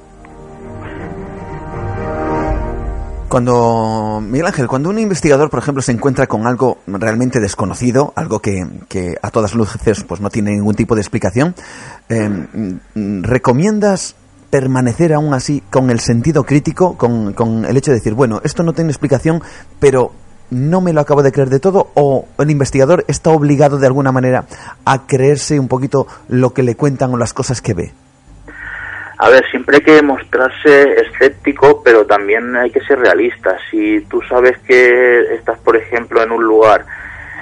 Cuando, 3.30 4.22
Miguel 4.24 4.48
Ángel, 4.48 4.68
cuando 4.68 4.90
un 4.90 4.98
investigador, 4.98 5.52
por 5.52 5.60
ejemplo, 5.60 5.84
se 5.84 5.92
encuentra 5.92 6.26
con 6.26 6.48
algo 6.48 6.80
realmente 6.88 7.40
desconocido, 7.40 8.12
algo 8.16 8.40
que, 8.40 8.68
que 8.88 9.18
a 9.22 9.30
todas 9.30 9.54
luces 9.54 10.04
pues 10.04 10.20
no 10.20 10.32
tiene 10.32 10.52
ningún 10.52 10.74
tipo 10.74 10.96
de 10.96 11.02
explicación, 11.02 11.54
em, 12.10 12.80
¿recomiendas 13.22 14.16
permanecer 14.50 15.14
aún 15.14 15.36
así 15.36 15.62
con 15.70 15.91
el 15.91 15.99
sentido 15.99 16.44
crítico, 16.44 16.98
con, 16.98 17.34
con 17.34 17.66
el 17.66 17.78
hecho 17.78 17.91
de 17.91 17.98
decir, 17.98 18.16
bueno, 18.16 18.41
esto 18.44 18.64
no 18.64 18.74
tiene 18.74 18.90
explicación, 18.90 19.44
pero 19.80 20.12
no 20.49 20.82
me 20.82 20.91
lo 20.91 21.02
acabo 21.02 21.22
de 21.22 21.32
creer 21.32 21.49
de 21.49 21.60
todo 21.60 21.91
o 21.94 22.26
el 22.40 22.49
investigador 22.49 23.06
está 23.08 23.30
obligado 23.30 23.78
de 23.78 23.86
alguna 23.86 24.12
manera 24.12 24.45
a 24.86 25.06
creerse 25.06 25.60
un 25.60 25.68
poquito 25.68 26.08
lo 26.28 26.56
que 26.56 26.64
le 26.64 26.76
cuentan 26.76 27.14
o 27.14 27.18
las 27.18 27.34
cosas 27.34 27.62
que 27.62 27.76
ve? 27.76 27.94
A 29.22 29.30
ver, 29.30 29.46
siempre 29.52 29.78
hay 29.78 29.84
que 29.84 30.02
mostrarse 30.02 30.94
escéptico, 31.02 31.84
pero 31.84 32.06
también 32.06 32.56
hay 32.56 32.72
que 32.72 32.80
ser 32.80 33.00
realista. 33.00 33.58
Si 33.70 34.00
tú 34.10 34.22
sabes 34.22 34.58
que 34.60 35.36
estás, 35.36 35.60
por 35.60 35.76
ejemplo, 35.76 36.24
en 36.24 36.32
un 36.32 36.41
lugar 36.41 36.86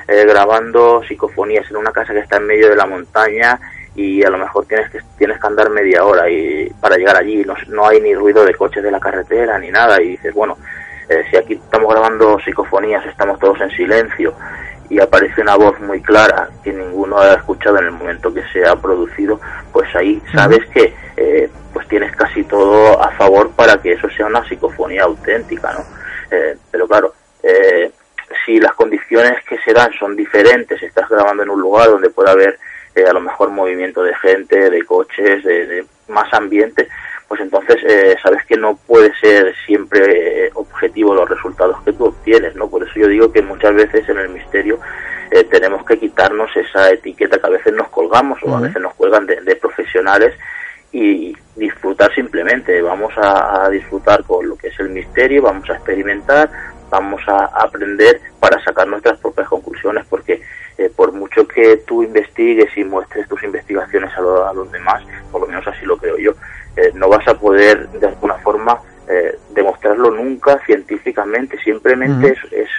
eh, 0.07 0.25
grabando 0.25 1.03
psicofonías 1.07 1.69
en 1.69 1.77
una 1.77 1.91
casa 1.91 2.13
que 2.13 2.19
está 2.21 2.37
en 2.37 2.47
medio 2.47 2.69
de 2.69 2.75
la 2.75 2.87
montaña 2.87 3.59
y 3.93 4.23
a 4.23 4.29
lo 4.31 4.39
mejor 4.39 4.65
tienes 4.65 4.89
que 4.89 4.99
tienes 5.17 5.39
que 5.39 5.47
andar 5.47 5.69
media 5.69 6.03
hora 6.03 6.29
y 6.29 6.67
para 6.79 6.97
llegar 6.97 7.17
allí 7.17 7.43
no, 7.43 7.55
no 7.67 7.87
hay 7.87 7.99
ni 7.99 8.15
ruido 8.15 8.45
de 8.45 8.53
coches 8.55 8.83
de 8.83 8.91
la 8.91 8.99
carretera 8.99 9.59
ni 9.59 9.69
nada 9.69 10.01
y 10.01 10.09
dices 10.09 10.33
bueno 10.33 10.55
eh, 11.09 11.23
si 11.29 11.35
aquí 11.35 11.53
estamos 11.55 11.91
grabando 11.91 12.39
psicofonías 12.39 13.05
estamos 13.07 13.39
todos 13.39 13.59
en 13.59 13.71
silencio 13.71 14.35
y 14.89 14.99
aparece 14.99 15.41
una 15.41 15.55
voz 15.55 15.79
muy 15.81 16.01
clara 16.01 16.49
que 16.63 16.71
ninguno 16.71 17.17
ha 17.17 17.33
escuchado 17.33 17.77
en 17.79 17.85
el 17.85 17.91
momento 17.91 18.33
que 18.33 18.43
se 18.53 18.65
ha 18.65 18.75
producido, 18.75 19.39
pues 19.71 19.93
ahí 19.95 20.21
sabes 20.33 20.65
que 20.69 20.93
eh, 21.17 21.49
pues 21.73 21.87
tienes 21.87 22.15
casi 22.15 22.43
todo 22.43 23.01
a 23.01 23.11
favor 23.11 23.51
para 23.51 23.81
que 23.81 23.93
eso 23.93 24.09
sea 24.09 24.27
una 24.27 24.47
psicofonía 24.47 25.03
auténtica, 25.03 25.73
¿no? 25.73 25.83
Eh, 26.31 26.57
pero 26.71 26.87
claro, 26.87 27.13
eh, 27.43 27.91
si 28.45 28.59
las 28.59 28.73
condiciones 28.73 29.43
que 29.45 29.57
se 29.59 29.73
dan 29.73 29.91
son 29.99 30.15
diferentes, 30.15 30.81
estás 30.81 31.09
grabando 31.09 31.43
en 31.43 31.49
un 31.49 31.59
lugar 31.59 31.89
donde 31.89 32.09
puede 32.09 32.31
haber 32.31 32.59
a 33.07 33.13
lo 33.13 33.21
mejor 33.21 33.51
movimiento 33.51 34.01
de 34.01 34.15
gente, 34.15 34.71
de 34.71 34.83
coches, 34.83 35.43
de 35.43 35.85
más 36.07 36.33
ambiente, 36.33 36.87
pues 37.27 37.41
entonces 37.41 37.77
eh, 37.85 38.15
sabes 38.23 38.45
que 38.45 38.55
no 38.55 38.77
puede 38.87 39.13
ser 39.19 39.53
siempre 39.65 40.45
eh, 40.45 40.51
objetivo 40.53 41.13
los 41.13 41.29
resultados 41.29 41.81
que 41.83 41.91
tú 41.93 42.05
obtienes, 42.05 42.55
¿no? 42.55 42.69
Por 42.69 42.83
eso 42.83 42.93
yo 42.95 43.07
digo 43.07 43.31
que 43.31 43.41
muchas 43.41 43.73
veces 43.75 44.07
en 44.07 44.17
el 44.17 44.29
misterio 44.29 44.79
eh, 45.31 45.43
tenemos 45.43 45.85
que 45.85 45.99
quitarnos 45.99 46.49
esa 46.55 46.89
etiqueta 46.89 47.37
que 47.37 47.47
a 47.47 47.51
veces 47.51 47.73
nos 47.73 47.89
colgamos 47.89 48.39
o 48.43 48.55
a 48.55 48.61
veces 48.61 48.81
nos 48.81 48.93
cuelgan 48.93 49.25
de, 49.25 49.55
profesionales 49.57 50.33
y 50.93 51.35
disfrutar 51.55 52.13
simplemente. 52.15 52.81
Vamos 52.81 53.13
a, 53.17 53.69
disfrutar 53.69 54.23
con 54.23 54.47
lo 54.47 54.57
que 54.57 54.69
es 54.69 54.79
el 54.79 54.89
misterio, 54.89 55.41
vamos 55.41 55.69
a 55.69 55.73
experimentar, 55.73 56.49
vamos 56.89 57.21
a 57.27 57.45
aprender 57.61 58.21
para 58.39 58.63
sacar 58.63 58.87
nuestras 58.87 59.19
propias 59.19 59.49
conclusiones, 59.49 60.05
porque 60.09 60.41
por 60.95 61.11
mucho 61.11 61.47
que 61.47 61.77
tú 61.77 62.03
investigues 62.03 62.75
y 62.77 62.83
muestres 62.83 63.27
tus 63.27 63.41
investigaciones 63.43 64.11
a, 64.15 64.49
a 64.49 64.53
los 64.53 64.71
demás, 64.71 65.03
por 65.31 65.41
lo 65.41 65.47
menos 65.47 65.67
así 65.67 65.85
lo 65.85 65.97
creo 65.97 66.17
yo, 66.17 66.33
eh, 66.77 66.91
no 66.93 67.09
vas 67.09 67.27
a 67.27 67.33
poder 67.33 67.89
de 67.89 68.07
alguna 68.07 68.35
forma 68.35 68.79
eh, 69.09 69.35
demostrarlo 69.49 70.11
nunca 70.11 70.59
científicamente, 70.65 71.57
simplemente 71.63 72.35
es, 72.51 72.69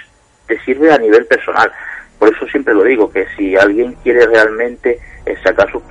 te 0.47 0.59
sirve 0.61 0.93
a 0.93 0.99
nivel 0.99 1.27
personal. 1.27 1.73
Por 2.19 2.33
eso 2.33 2.47
siempre 2.47 2.75
lo 2.75 2.85
digo, 2.85 3.11
que 3.11 3.27
si 3.37 3.57
alguien 3.57 3.95
quiere 4.03 4.27
realmente 4.27 5.01
eh, 5.27 5.37
sacar 5.43 5.71
sus 5.71 5.83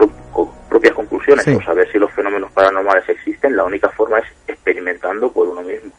propias 0.70 0.94
conclusiones 0.94 1.48
o 1.48 1.62
saber 1.62 1.92
si 1.92 1.98
los 1.98 2.12
fenómenos 2.12 2.52
paranormales 2.52 3.08
existen, 3.10 3.56
la 3.56 3.64
única 3.66 3.90
forma 3.90 4.20
es 4.20 4.26
experimentando 4.48 5.32
por 5.32 5.48
uno 5.48 5.62
mismo. 5.62 5.92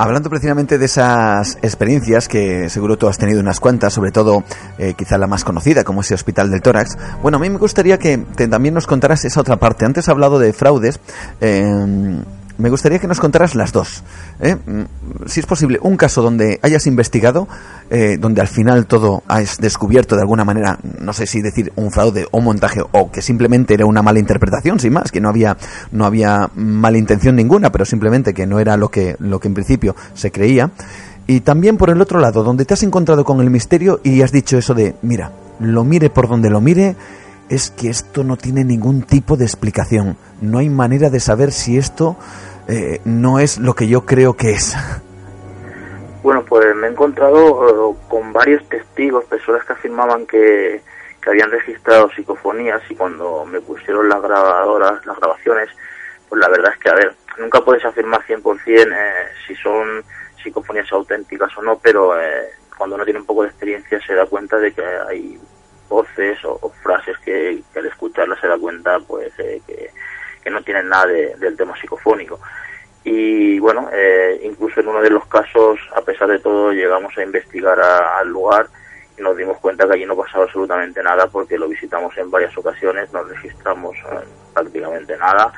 Hablando 0.00 0.30
precisamente 0.30 0.78
de 0.78 0.86
esas 0.86 1.58
experiencias, 1.60 2.26
que 2.26 2.70
seguro 2.70 2.96
tú 2.96 3.06
has 3.06 3.18
tenido 3.18 3.38
unas 3.40 3.60
cuantas, 3.60 3.92
sobre 3.92 4.12
todo 4.12 4.44
eh, 4.78 4.94
quizá 4.94 5.18
la 5.18 5.26
más 5.26 5.44
conocida, 5.44 5.84
como 5.84 6.00
ese 6.00 6.14
Hospital 6.14 6.50
del 6.50 6.62
Tórax, 6.62 6.96
bueno, 7.22 7.36
a 7.36 7.40
mí 7.40 7.50
me 7.50 7.58
gustaría 7.58 7.98
que 7.98 8.16
también 8.48 8.72
nos 8.72 8.86
contaras 8.86 9.26
esa 9.26 9.40
otra 9.40 9.58
parte. 9.58 9.84
Antes 9.84 10.04
has 10.04 10.08
hablado 10.08 10.38
de 10.38 10.54
fraudes. 10.54 11.00
Eh, 11.42 12.22
me 12.60 12.70
gustaría 12.70 12.98
que 12.98 13.06
nos 13.06 13.20
contaras 13.20 13.54
las 13.54 13.72
dos. 13.72 14.02
¿eh? 14.40 14.54
Mm, 14.54 15.26
si 15.26 15.40
es 15.40 15.46
posible, 15.46 15.78
un 15.82 15.96
caso 15.96 16.22
donde 16.22 16.58
hayas 16.62 16.86
investigado, 16.86 17.48
eh, 17.90 18.16
donde 18.18 18.40
al 18.40 18.48
final 18.48 18.86
todo 18.86 19.22
has 19.28 19.58
descubierto 19.58 20.14
de 20.14 20.22
alguna 20.22 20.44
manera, 20.44 20.78
no 21.00 21.12
sé 21.12 21.26
si 21.26 21.40
decir 21.40 21.72
un 21.76 21.90
fraude 21.90 22.26
o 22.30 22.40
montaje, 22.40 22.80
o 22.92 23.10
que 23.10 23.22
simplemente 23.22 23.74
era 23.74 23.86
una 23.86 24.02
mala 24.02 24.18
interpretación, 24.18 24.78
sin 24.78 24.92
más, 24.92 25.10
que 25.10 25.20
no 25.20 25.28
había, 25.28 25.56
no 25.92 26.04
había 26.04 26.50
mala 26.54 26.98
intención 26.98 27.36
ninguna, 27.36 27.72
pero 27.72 27.84
simplemente 27.84 28.34
que 28.34 28.46
no 28.46 28.60
era 28.60 28.76
lo 28.76 28.88
que, 28.90 29.16
lo 29.18 29.40
que 29.40 29.48
en 29.48 29.54
principio 29.54 29.96
se 30.14 30.30
creía. 30.30 30.70
Y 31.26 31.40
también 31.40 31.76
por 31.76 31.90
el 31.90 32.00
otro 32.00 32.18
lado, 32.18 32.42
donde 32.42 32.64
te 32.64 32.74
has 32.74 32.82
encontrado 32.82 33.24
con 33.24 33.40
el 33.40 33.50
misterio 33.50 34.00
y 34.02 34.22
has 34.22 34.32
dicho 34.32 34.58
eso 34.58 34.74
de, 34.74 34.96
mira, 35.02 35.32
lo 35.60 35.84
mire 35.84 36.10
por 36.10 36.28
donde 36.28 36.50
lo 36.50 36.60
mire, 36.60 36.96
es 37.50 37.70
que 37.70 37.90
esto 37.90 38.24
no 38.24 38.36
tiene 38.36 38.64
ningún 38.64 39.02
tipo 39.02 39.36
de 39.36 39.44
explicación. 39.44 40.16
No 40.40 40.58
hay 40.58 40.70
manera 40.70 41.10
de 41.10 41.20
saber 41.20 41.52
si 41.52 41.76
esto 41.76 42.16
eh, 42.70 43.00
no 43.04 43.38
es 43.38 43.58
lo 43.58 43.74
que 43.74 43.88
yo 43.88 44.06
creo 44.06 44.36
que 44.36 44.52
es. 44.52 44.76
Bueno, 46.22 46.44
pues 46.44 46.74
me 46.76 46.86
he 46.86 46.90
encontrado 46.90 47.92
eh, 47.92 47.96
con 48.08 48.32
varios 48.32 48.66
testigos, 48.68 49.24
personas 49.24 49.64
que 49.64 49.72
afirmaban 49.72 50.26
que, 50.26 50.82
que 51.22 51.30
habían 51.30 51.50
registrado 51.50 52.10
psicofonías 52.10 52.82
y 52.90 52.94
cuando 52.94 53.44
me 53.44 53.60
pusieron 53.60 54.08
las 54.08 54.20
grabadoras, 54.20 55.04
las 55.06 55.18
grabaciones, 55.18 55.68
pues 56.28 56.40
la 56.40 56.48
verdad 56.48 56.72
es 56.72 56.78
que, 56.78 56.90
a 56.90 56.94
ver, 56.94 57.14
nunca 57.38 57.60
puedes 57.62 57.84
afirmar 57.84 58.22
100% 58.26 58.62
eh, 58.66 58.86
si 59.46 59.54
son 59.56 60.04
psicofonías 60.42 60.92
auténticas 60.92 61.56
o 61.56 61.62
no, 61.62 61.78
pero 61.78 62.18
eh, 62.20 62.50
cuando 62.76 62.96
uno 62.96 63.04
tiene 63.04 63.20
un 63.20 63.26
poco 63.26 63.42
de 63.42 63.48
experiencia 63.48 64.00
se 64.06 64.14
da 64.14 64.26
cuenta 64.26 64.58
de 64.58 64.72
que 64.72 64.82
hay 65.08 65.38
voces 65.88 66.38
o, 66.44 66.70
frases 66.82 67.18
que, 67.18 67.62
al 67.74 67.86
escucharlas 67.86 68.40
se 68.40 68.46
da 68.46 68.56
cuenta 68.58 68.98
pues 69.00 69.32
que, 69.34 69.90
que, 70.42 70.50
no 70.50 70.62
tienen 70.62 70.88
nada 70.88 71.06
del 71.06 71.56
tema 71.56 71.76
psicofónico. 71.80 72.40
Y 73.02 73.58
bueno, 73.58 73.88
eh, 73.92 74.40
incluso 74.44 74.80
en 74.80 74.88
uno 74.88 75.00
de 75.00 75.10
los 75.10 75.26
casos, 75.26 75.78
a 75.94 76.02
pesar 76.02 76.28
de 76.28 76.38
todo, 76.38 76.72
llegamos 76.72 77.16
a 77.16 77.22
investigar 77.22 77.80
al 77.80 78.28
lugar 78.28 78.66
y 79.16 79.22
nos 79.22 79.36
dimos 79.36 79.58
cuenta 79.58 79.86
que 79.86 79.94
allí 79.94 80.04
no 80.04 80.16
pasaba 80.16 80.44
absolutamente 80.44 81.02
nada 81.02 81.26
porque 81.28 81.58
lo 81.58 81.68
visitamos 81.68 82.16
en 82.18 82.30
varias 82.30 82.56
ocasiones, 82.56 83.12
no 83.12 83.22
registramos 83.22 83.96
eh, 83.96 84.24
prácticamente 84.52 85.16
nada. 85.16 85.52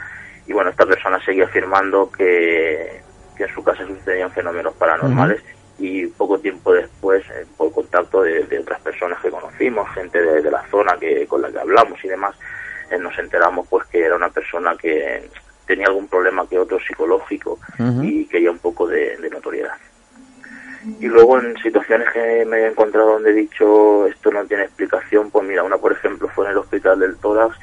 Y 0.47 0.53
bueno, 0.53 0.71
esta 0.71 0.87
persona 0.87 1.25
seguía 1.25 1.45
afirmando 1.45 2.11
que, 2.11 3.01
que 3.37 3.45
en 3.45 3.55
su 3.55 3.63
casa 3.63 3.87
sucedían 3.87 4.31
fenómenos 4.31 4.75
paranormales 4.75 5.43
y 5.79 6.07
poco 6.07 6.39
tiempo 6.39 6.73
después, 6.73 7.25
eh, 7.31 7.45
por 7.57 7.73
contacto 7.73 8.23
de, 8.23 8.59
otras 8.61 8.81
personas 8.83 9.21
que 9.21 9.31
conocimos, 9.31 9.89
gente 9.95 10.21
de, 10.21 10.51
la 10.51 10.65
zona 10.71 10.97
que 10.99 11.27
con 11.27 11.43
la 11.43 11.51
que 11.51 11.59
hablamos 11.59 12.03
y 12.05 12.09
demás, 12.09 12.37
nos 13.01 13.19
enteramos 13.19 13.67
pues 13.69 13.87
que 13.87 14.01
era 14.05 14.17
una 14.17 14.29
persona 14.29 14.77
que 14.77 15.29
tenía 15.67 15.87
algún 15.87 16.09
problema 16.09 16.47
que 16.47 16.59
otro 16.59 16.79
psicológico 16.81 17.59
y 18.03 18.27
quería 18.27 18.51
un 18.51 18.59
poco 18.59 18.87
de, 18.87 19.19
notoriedad. 19.31 19.75
Y 20.99 21.07
luego 21.07 21.39
en 21.39 21.57
situaciones 21.59 22.09
que 22.13 22.45
me 22.45 22.59
he 22.59 22.67
encontrado 22.67 23.13
donde 23.13 23.31
he 23.31 23.35
dicho 23.35 24.07
esto 24.07 24.31
no 24.31 24.45
tiene 24.45 24.65
explicación, 24.65 25.31
pues 25.31 25.47
mira, 25.47 25.63
una 25.63 25.79
por 25.79 25.93
ejemplo 25.93 26.29
fue 26.29 26.47
en 26.47 26.53
el 26.53 26.59
Hospital 26.59 26.99
del 26.99 27.17
Tórax, 27.17 27.57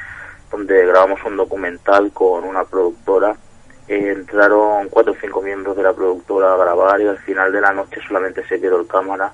donde 0.50 0.86
grabamos 0.86 1.20
un 1.26 1.38
documental 1.38 2.12
con 2.14 2.46
una 2.46 2.64
productora. 2.64 3.36
entraron 3.88 4.88
cuatro 4.90 5.14
o 5.14 5.18
cinco 5.20 5.42
miembros 5.42 5.76
de 5.76 5.84
la 5.84 5.94
productora 5.94 6.54
a 6.54 6.58
grabar 6.58 7.02
y 7.02 7.08
al 7.08 7.18
final 7.20 7.52
de 7.52 7.62
la 7.62 7.74
noche 7.74 8.00
solamente 8.08 8.48
se 8.48 8.60
quedó 8.60 8.80
el 8.80 8.88
cámara 8.88 9.32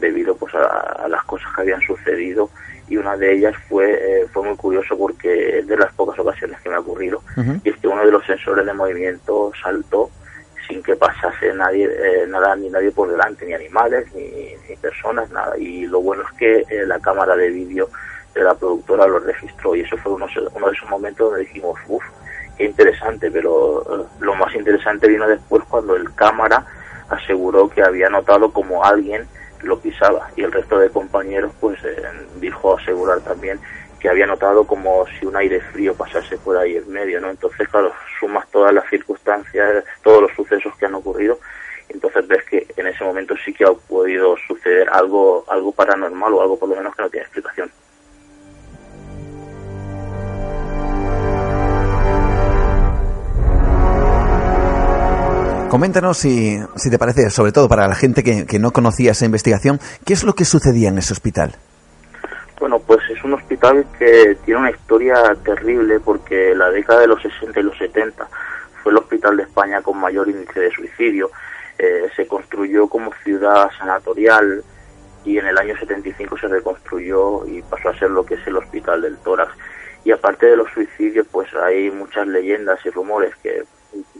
debido 0.00 0.36
pues 0.36 0.54
a 0.54 1.06
las 1.08 1.24
cosas 1.24 1.52
que 1.54 1.62
habían 1.62 1.80
sucedido 1.80 2.50
y 2.88 2.96
una 2.96 3.16
de 3.16 3.34
ellas 3.34 3.54
fue 3.68 3.92
eh, 3.92 4.26
fue 4.32 4.44
muy 4.44 4.56
curioso 4.56 4.96
porque 4.96 5.58
es 5.58 5.66
de 5.66 5.76
las 5.76 5.92
pocas 5.94 6.18
ocasiones 6.18 6.60
que 6.60 6.68
me 6.68 6.76
ha 6.76 6.80
ocurrido. 6.80 7.22
Y 7.64 7.68
es 7.68 7.76
que 7.78 7.88
uno 7.88 8.04
de 8.04 8.12
los 8.12 8.24
sensores 8.24 8.64
de 8.64 8.72
movimiento 8.72 9.50
saltó 9.60 10.10
sin 10.68 10.82
que 10.82 10.96
pasase 10.96 11.52
nadie 11.54 11.84
eh, 11.86 12.26
nada 12.28 12.54
ni 12.56 12.68
nadie 12.68 12.90
por 12.90 13.08
delante 13.10 13.44
ni 13.46 13.54
animales 13.54 14.06
ni, 14.14 14.54
personas 14.76 15.30
nada. 15.30 15.58
Y 15.58 15.86
lo 15.86 16.00
bueno 16.00 16.22
es 16.22 16.38
que 16.38 16.58
eh, 16.68 16.86
la 16.86 17.00
cámara 17.00 17.34
de 17.34 17.50
vídeo 17.50 17.88
de 18.34 18.42
la 18.42 18.54
productora 18.54 19.06
lo 19.06 19.18
registró 19.18 19.74
y 19.74 19.80
eso 19.80 19.96
fue 19.96 20.12
uno, 20.12 20.26
uno 20.54 20.66
de 20.66 20.72
esos 20.72 20.88
momentos 20.88 21.30
donde 21.30 21.44
dijimos 21.44 21.78
uff 21.88 22.04
qué 22.58 22.64
interesante 22.64 23.30
pero 23.30 24.08
lo 24.20 24.34
más 24.34 24.54
interesante 24.54 25.08
vino 25.08 25.26
después 25.26 25.64
cuando 25.70 25.96
el 25.96 26.14
cámara 26.14 26.64
aseguró 27.08 27.70
que 27.70 27.82
había 27.82 28.10
notado 28.10 28.52
como 28.52 28.84
alguien 28.84 29.26
lo 29.62 29.78
pisaba 29.78 30.30
y 30.36 30.42
el 30.42 30.52
resto 30.52 30.78
de 30.78 30.90
compañeros 30.90 31.52
pues 31.60 31.82
eh, 31.84 32.02
dijo 32.40 32.76
asegurar 32.76 33.20
también 33.20 33.60
que 33.98 34.08
había 34.08 34.26
notado 34.26 34.66
como 34.66 35.06
si 35.06 35.26
un 35.26 35.36
aire 35.36 35.60
frío 35.60 35.94
pasase 35.94 36.36
por 36.38 36.56
ahí 36.56 36.76
en 36.76 36.90
medio, 36.90 37.20
¿no? 37.20 37.30
Entonces, 37.30 37.66
claro, 37.68 37.92
sumas 38.20 38.46
todas 38.50 38.72
las 38.72 38.88
circunstancias, 38.90 39.84
todos 40.02 40.22
los 40.22 40.32
sucesos 40.32 40.76
que 40.76 40.86
han 40.86 40.94
ocurrido, 40.94 41.38
entonces 41.88 42.26
ves 42.28 42.44
que 42.44 42.66
en 42.76 42.86
ese 42.86 43.04
momento 43.04 43.34
sí 43.44 43.52
que 43.54 43.64
ha 43.64 43.72
podido 43.72 44.36
suceder 44.46 44.88
algo, 44.90 45.44
algo 45.48 45.72
paranormal 45.72 46.34
o 46.34 46.42
algo 46.42 46.58
por 46.58 46.68
lo 46.68 46.76
menos 46.76 46.94
que 46.94 47.02
no 47.02 47.10
tiene 47.10 47.24
explicación. 47.24 47.70
Coméntanos 55.76 56.16
si, 56.16 56.58
si 56.76 56.88
te 56.88 56.98
parece, 56.98 57.28
sobre 57.28 57.52
todo 57.52 57.68
para 57.68 57.86
la 57.86 57.94
gente 57.94 58.22
que, 58.22 58.46
que 58.46 58.58
no 58.58 58.70
conocía 58.70 59.10
esa 59.10 59.26
investigación, 59.26 59.78
¿qué 60.06 60.14
es 60.14 60.24
lo 60.24 60.32
que 60.32 60.46
sucedía 60.46 60.88
en 60.88 60.96
ese 60.96 61.12
hospital? 61.12 61.54
Bueno, 62.58 62.78
pues 62.78 63.00
es 63.10 63.22
un 63.22 63.34
hospital 63.34 63.84
que 63.98 64.38
tiene 64.42 64.60
una 64.60 64.70
historia 64.70 65.16
terrible 65.44 66.00
porque 66.00 66.54
la 66.54 66.70
década 66.70 67.00
de 67.00 67.08
los 67.08 67.20
60 67.20 67.60
y 67.60 67.62
los 67.62 67.76
70 67.76 68.26
fue 68.82 68.90
el 68.90 68.96
hospital 68.96 69.36
de 69.36 69.42
España 69.42 69.82
con 69.82 69.98
mayor 69.98 70.30
índice 70.30 70.60
de 70.60 70.70
suicidio. 70.70 71.30
Eh, 71.78 72.08
se 72.16 72.26
construyó 72.26 72.88
como 72.88 73.12
ciudad 73.22 73.68
sanatorial 73.78 74.64
y 75.26 75.36
en 75.36 75.46
el 75.46 75.58
año 75.58 75.76
75 75.76 76.38
se 76.38 76.48
reconstruyó 76.48 77.46
y 77.46 77.60
pasó 77.60 77.90
a 77.90 77.98
ser 77.98 78.12
lo 78.12 78.24
que 78.24 78.36
es 78.36 78.46
el 78.46 78.56
hospital 78.56 79.02
del 79.02 79.18
tórax. 79.18 79.52
Y 80.04 80.10
aparte 80.10 80.46
de 80.46 80.56
los 80.56 80.72
suicidios, 80.72 81.26
pues 81.30 81.54
hay 81.54 81.90
muchas 81.90 82.26
leyendas 82.26 82.78
y 82.86 82.88
rumores 82.88 83.36
que 83.42 83.64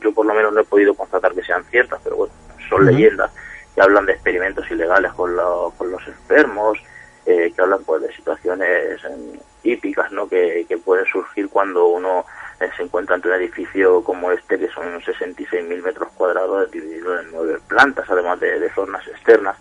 yo 0.01 0.13
por 0.13 0.27
lo 0.27 0.35
menos 0.35 0.53
no 0.53 0.61
he 0.61 0.65
podido 0.65 0.95
constatar 0.95 1.35
que 1.35 1.43
sean 1.43 1.65
ciertas, 1.65 2.01
pero 2.03 2.17
bueno, 2.17 2.33
son 2.69 2.87
leyendas 2.87 3.31
que 3.75 3.83
hablan 3.83 4.07
de 4.07 4.13
experimentos 4.13 4.69
ilegales 4.71 5.13
con, 5.13 5.37
con 5.77 5.91
los 5.91 6.07
enfermos, 6.09 6.79
eh, 7.27 7.53
que 7.55 7.63
hablan 7.63 7.85
pues 7.85 8.03
de 8.03 8.13
situaciones 8.13 9.05
eh, 9.05 9.41
típicas 9.63 10.11
¿no? 10.13 10.29
que, 10.29 10.65
que 10.69 10.79
pueden 10.79 11.05
surgir 11.07 11.49
cuando 11.49 11.87
uno 11.87 12.25
eh, 12.61 12.71
se 12.75 12.85
encuentra 12.85 13.17
ante 13.17 13.29
un 13.29 13.35
edificio 13.35 14.03
como 14.03 14.33
este, 14.33 14.59
que 14.59 14.69
son 14.69 14.85
66.000 15.03 15.83
metros 15.83 16.09
cuadrados 16.15 16.71
dividido 16.71 17.21
en 17.21 17.31
nueve 17.31 17.59
plantas, 17.69 18.09
además 18.09 18.41
de, 18.41 18.71
zonas 18.71 19.07
externas. 19.09 19.57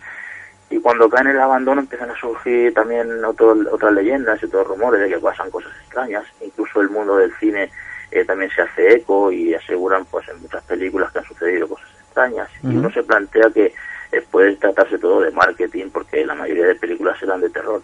Y 0.70 0.80
cuando 0.80 1.10
caen 1.10 1.28
en 1.28 1.36
el 1.36 1.42
abandono 1.42 1.82
empiezan 1.82 2.10
a 2.10 2.20
surgir 2.20 2.74
también 2.74 3.24
otras 3.24 3.94
leyendas 3.94 4.42
y 4.42 4.46
otros 4.46 4.68
rumores 4.68 5.02
de 5.02 5.10
que 5.10 5.20
pasan 5.20 5.52
cosas 5.52 5.74
extrañas. 5.82 6.24
Incluso 6.42 6.82
el 6.82 6.90
mundo 6.90 7.18
del 7.18 7.34
cine 7.36 7.70
eh, 8.16 8.26
también 8.26 8.50
se 8.52 8.62
hace 8.62 8.94
eco 8.94 9.32
y 9.32 9.54
aseguran 9.54 10.06
pues 10.06 10.28
en 10.30 10.42
muchas 10.42 10.64
películas 10.64 11.12
que 11.12 11.20
han 11.20 11.26
sucedido 11.26 11.68
cosas 11.68 11.90
extrañas. 12.06 12.50
Y 12.64 12.76
uno 12.76 12.90
se 12.92 13.04
plantea 13.04 13.50
que 13.54 13.74
eh, 14.12 14.24
puede 14.32 14.56
tratarse 14.56 14.98
todo 14.98 15.22
de 15.22 15.32
marketing 15.32 15.90
porque 15.92 16.26
la 16.26 16.36
mayoría 16.36 16.68
de 16.68 16.76
películas 16.76 17.22
eran 17.22 17.42
de 17.42 17.50
terror. 17.50 17.82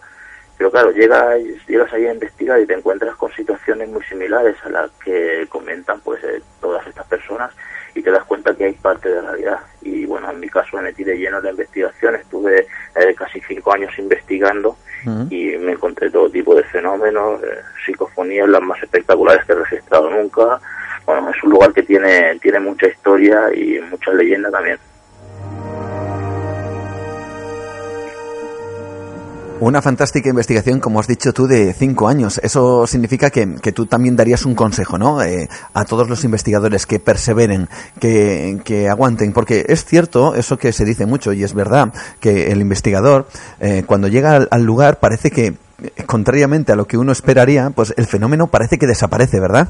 Pero 0.56 0.70
claro 0.70 0.90
llegas 0.92 1.38
llegas 1.66 1.92
ahí 1.92 2.06
a 2.06 2.14
investigar 2.14 2.60
y 2.60 2.66
te 2.66 2.74
encuentras 2.74 3.14
con 3.16 3.32
situaciones 3.32 3.88
muy 3.88 4.02
similares 4.04 4.56
a 4.64 4.70
las 4.70 4.90
que 5.04 5.46
comentan 5.48 6.00
pues 6.00 6.22
eh, 6.24 6.40
todas 6.60 6.86
estas 6.86 7.06
personas 7.06 7.52
y 7.94 8.02
te 8.02 8.10
das 8.10 8.24
cuenta 8.24 8.54
que 8.54 8.64
hay 8.64 8.72
parte 8.72 9.08
de 9.08 9.20
la 9.20 9.30
realidad. 9.32 9.60
Y 9.82 10.06
bueno 10.06 10.30
en 10.30 10.40
mi 10.40 10.48
caso 10.48 10.76
me 10.76 10.84
metí 10.84 11.04
de 11.04 11.18
lleno 11.18 11.40
de 11.40 11.50
investigación 11.50 12.14
estuve 12.14 12.66
casi 13.16 13.40
cinco 13.40 13.72
años 13.72 13.92
investigando 13.98 14.76
y 15.30 15.56
me 15.58 15.72
encontré 15.72 16.10
todo 16.10 16.30
tipo 16.30 16.54
de 16.54 16.62
fenómenos, 16.64 17.42
eh, 17.42 17.58
psicofonías 17.84 18.48
las 18.48 18.62
más 18.62 18.82
espectaculares 18.82 19.44
que 19.44 19.52
he 19.52 19.56
registrado 19.56 20.10
nunca. 20.10 20.60
Bueno, 21.06 21.30
es 21.30 21.42
un 21.42 21.50
lugar 21.50 21.72
que 21.72 21.82
tiene, 21.82 22.38
tiene 22.40 22.60
mucha 22.60 22.86
historia 22.86 23.52
y 23.54 23.80
mucha 23.90 24.12
leyenda 24.12 24.50
también. 24.50 24.78
Una 29.64 29.80
fantástica 29.80 30.28
investigación, 30.28 30.80
como 30.80 30.98
has 30.98 31.06
dicho 31.06 31.32
tú, 31.32 31.46
de 31.46 31.72
cinco 31.72 32.08
años. 32.08 32.40
Eso 32.42 32.84
significa 32.88 33.30
que, 33.30 33.46
tú 33.72 33.86
también 33.86 34.16
darías 34.16 34.44
un 34.44 34.56
consejo, 34.56 34.98
¿no? 34.98 35.22
Eh, 35.22 35.48
a 35.72 35.84
todos 35.84 36.08
los 36.08 36.24
investigadores 36.24 36.84
que 36.84 36.98
perseveren, 36.98 37.68
que, 38.00 38.58
que, 38.64 38.88
aguanten, 38.88 39.32
porque 39.32 39.64
es 39.68 39.84
cierto 39.84 40.34
eso 40.34 40.58
que 40.58 40.72
se 40.72 40.84
dice 40.84 41.06
mucho 41.06 41.32
y 41.32 41.44
es 41.44 41.54
verdad 41.54 41.94
que 42.18 42.50
el 42.50 42.60
investigador, 42.60 43.26
eh, 43.60 43.84
cuando 43.86 44.08
llega 44.08 44.48
al, 44.50 44.64
lugar, 44.64 44.98
parece 44.98 45.30
que, 45.30 45.54
contrariamente 46.06 46.72
a 46.72 46.76
lo 46.76 46.86
que 46.86 46.98
uno 46.98 47.12
esperaría, 47.12 47.70
pues 47.70 47.94
el 47.96 48.06
fenómeno 48.06 48.48
parece 48.48 48.78
que 48.78 48.88
desaparece, 48.88 49.38
¿verdad? 49.38 49.68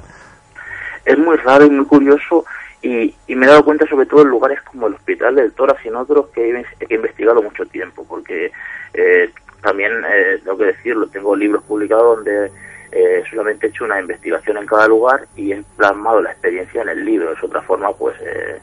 Es 1.04 1.18
muy 1.18 1.36
raro 1.36 1.66
y 1.66 1.70
muy 1.70 1.84
curioso 1.84 2.46
Y, 2.80 3.14
me 3.28 3.44
he 3.44 3.48
dado 3.50 3.62
cuenta 3.62 3.86
sobre 3.86 4.06
todo 4.06 4.22
en 4.22 4.28
lugares 4.28 4.62
como 4.62 4.86
el 4.86 4.94
Hospital 4.94 5.34
del 5.34 5.52
Tórax 5.52 5.84
y 5.84 5.88
en 5.88 5.96
otros 5.96 6.30
que 6.30 6.48
he, 6.48 6.94
investigado 6.94 7.42
mucho 7.42 7.66
tiempo, 7.66 8.06
porque 8.08 8.50
eh, 8.94 9.30
también, 9.62 9.92
eh, 10.06 10.40
tengo 10.44 10.58
que 10.58 10.66
decirlo, 10.66 11.06
tengo 11.06 11.34
libros 11.36 11.62
publicados 11.64 12.16
donde 12.16 12.50
eh, 12.90 13.22
solamente 13.30 13.66
he 13.66 13.70
hecho 13.70 13.84
una 13.84 14.00
investigación 14.00 14.58
en 14.58 14.66
cada 14.66 14.86
lugar 14.86 15.26
y 15.34 15.52
he 15.52 15.62
plasmado 15.76 16.20
la 16.20 16.32
experiencia 16.32 16.82
en 16.82 16.90
el 16.90 17.04
libro. 17.04 17.32
Es 17.32 17.42
otra 17.42 17.62
forma, 17.62 17.92
pues, 17.92 18.16
eh, 18.20 18.60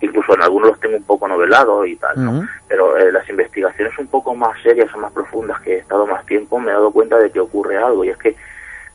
incluso 0.00 0.34
en 0.34 0.42
algunos 0.42 0.70
los 0.70 0.80
tengo 0.80 0.96
un 0.96 1.04
poco 1.04 1.28
novelados 1.28 1.86
y 1.86 1.96
tal, 1.96 2.24
¿no? 2.24 2.48
Pero 2.68 2.96
eh, 2.96 3.12
las 3.12 3.28
investigaciones 3.28 3.96
un 3.98 4.08
poco 4.08 4.34
más 4.34 4.60
serias 4.62 4.92
o 4.94 4.98
más 4.98 5.12
profundas 5.12 5.60
que 5.60 5.74
he 5.74 5.78
estado 5.78 6.06
más 6.06 6.24
tiempo 6.26 6.58
me 6.58 6.70
he 6.70 6.74
dado 6.74 6.90
cuenta 6.90 7.18
de 7.18 7.30
que 7.30 7.40
ocurre 7.40 7.76
algo 7.76 8.04
y 8.04 8.10
es 8.10 8.16
que 8.16 8.36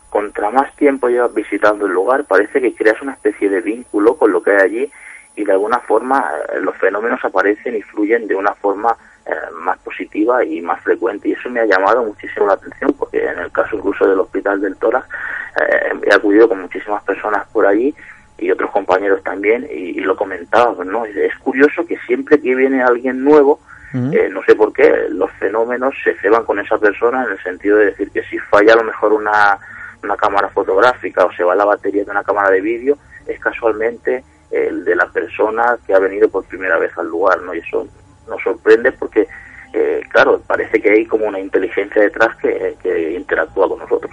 contra 0.10 0.50
más 0.50 0.74
tiempo 0.76 1.10
llevas 1.10 1.34
visitando 1.34 1.86
el 1.86 1.92
lugar, 1.92 2.26
parece 2.26 2.62
que 2.62 2.74
creas 2.74 3.02
una 3.02 3.14
especie 3.14 3.50
de 3.50 3.62
vínculo 3.62 4.16
con 4.16 4.32
lo 4.32 4.42
que 4.42 4.52
hay 4.52 4.62
allí 4.62 4.92
y 5.36 5.44
de 5.44 5.52
alguna 5.52 5.80
forma 5.80 6.26
eh, 6.54 6.60
los 6.62 6.76
fenómenos 6.78 7.24
aparecen 7.24 7.76
y 7.76 7.82
fluyen 7.82 8.28
de 8.28 8.36
una 8.36 8.54
forma 8.54 8.96
eh, 9.26 9.32
más 9.54 9.78
positiva 9.80 10.44
y 10.44 10.62
más 10.62 10.82
frecuente. 10.82 11.30
Y 11.30 11.34
eso 11.34 11.50
me 11.50 11.62
ha 11.62 11.66
llamado 11.66 12.04
muchísimo 12.04 12.48
la 12.48 12.54
atención 12.54 12.94
porque 12.94 13.26
en 13.26 13.40
el 13.40 13.52
caso 13.52 13.76
incluso 13.76 14.08
del 14.08 14.20
Hospital 14.20 14.62
del 14.62 14.76
Tórax 14.78 15.08
eh, 15.60 15.94
he 16.04 16.14
acudido 16.14 16.48
con 16.48 16.62
muchísimas 16.62 17.04
personas 17.04 17.48
por 17.52 17.66
allí 17.66 17.94
y 18.38 18.52
otros 18.52 18.70
compañeros 18.72 19.24
también 19.24 19.68
y, 19.72 19.94
lo 20.02 20.16
comentaba, 20.16 20.84
¿no? 20.84 21.06
Es 21.06 21.36
curioso 21.38 21.86
que 21.86 21.98
siempre 22.06 22.40
que 22.40 22.54
viene 22.54 22.84
alguien 22.84 23.24
nuevo, 23.24 23.60
no 23.94 24.44
sé 24.44 24.56
por 24.56 24.74
qué, 24.74 25.08
los 25.10 25.32
fenómenos 25.40 25.96
se 26.04 26.16
ceban 26.16 26.44
con 26.44 26.60
esa 26.60 26.78
persona 26.78 27.24
en 27.24 27.32
el 27.32 27.42
sentido 27.42 27.78
de 27.78 27.86
decir 27.86 28.12
que 28.12 28.24
si 28.24 28.38
falla 28.40 28.74
a 28.74 28.76
lo 28.76 28.84
mejor 28.84 29.14
una 29.14 29.58
una 30.06 30.16
cámara 30.16 30.50
fotográfica 30.50 31.26
o 31.26 31.34
se 31.34 31.44
va 31.44 31.56
la 31.56 31.66
batería 31.66 32.04
de 32.04 32.12
una 32.12 32.24
cámara 32.24 32.50
de 32.50 32.62
vídeo, 32.62 32.98
es 33.28 33.40
casualmente 33.40 34.24
el 34.52 34.86
de 34.86 34.96
la 34.96 35.08
persona 35.08 35.78
que 35.86 35.94
ha 35.94 36.00
venido 36.00 36.30
por 36.30 36.46
primera 36.46 36.78
vez 36.78 36.96
al 36.98 37.08
lugar, 37.08 37.42
¿no? 37.42 37.54
Y 37.54 37.60
eso 37.60 37.88
nos 38.28 38.42
sorprende 38.42 38.92
porque, 38.92 39.28
eh, 39.74 40.02
claro, 40.10 40.42
parece 40.46 40.82
que 40.82 40.92
hay 40.92 41.06
como 41.06 41.26
una 41.26 41.40
inteligencia 41.40 42.02
detrás 42.02 42.36
que, 42.38 42.76
interactúa 43.16 43.68
con 43.68 43.80
nosotros. 43.80 44.12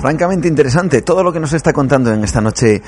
Francamente 0.00 0.48
interesante 0.48 1.02
todo 1.02 1.22
lo 1.22 1.32
que 1.32 1.38
nos 1.38 1.52
está 1.52 1.72
contando 1.72 2.12
en 2.12 2.24
esta 2.24 2.40
noche 2.40 2.82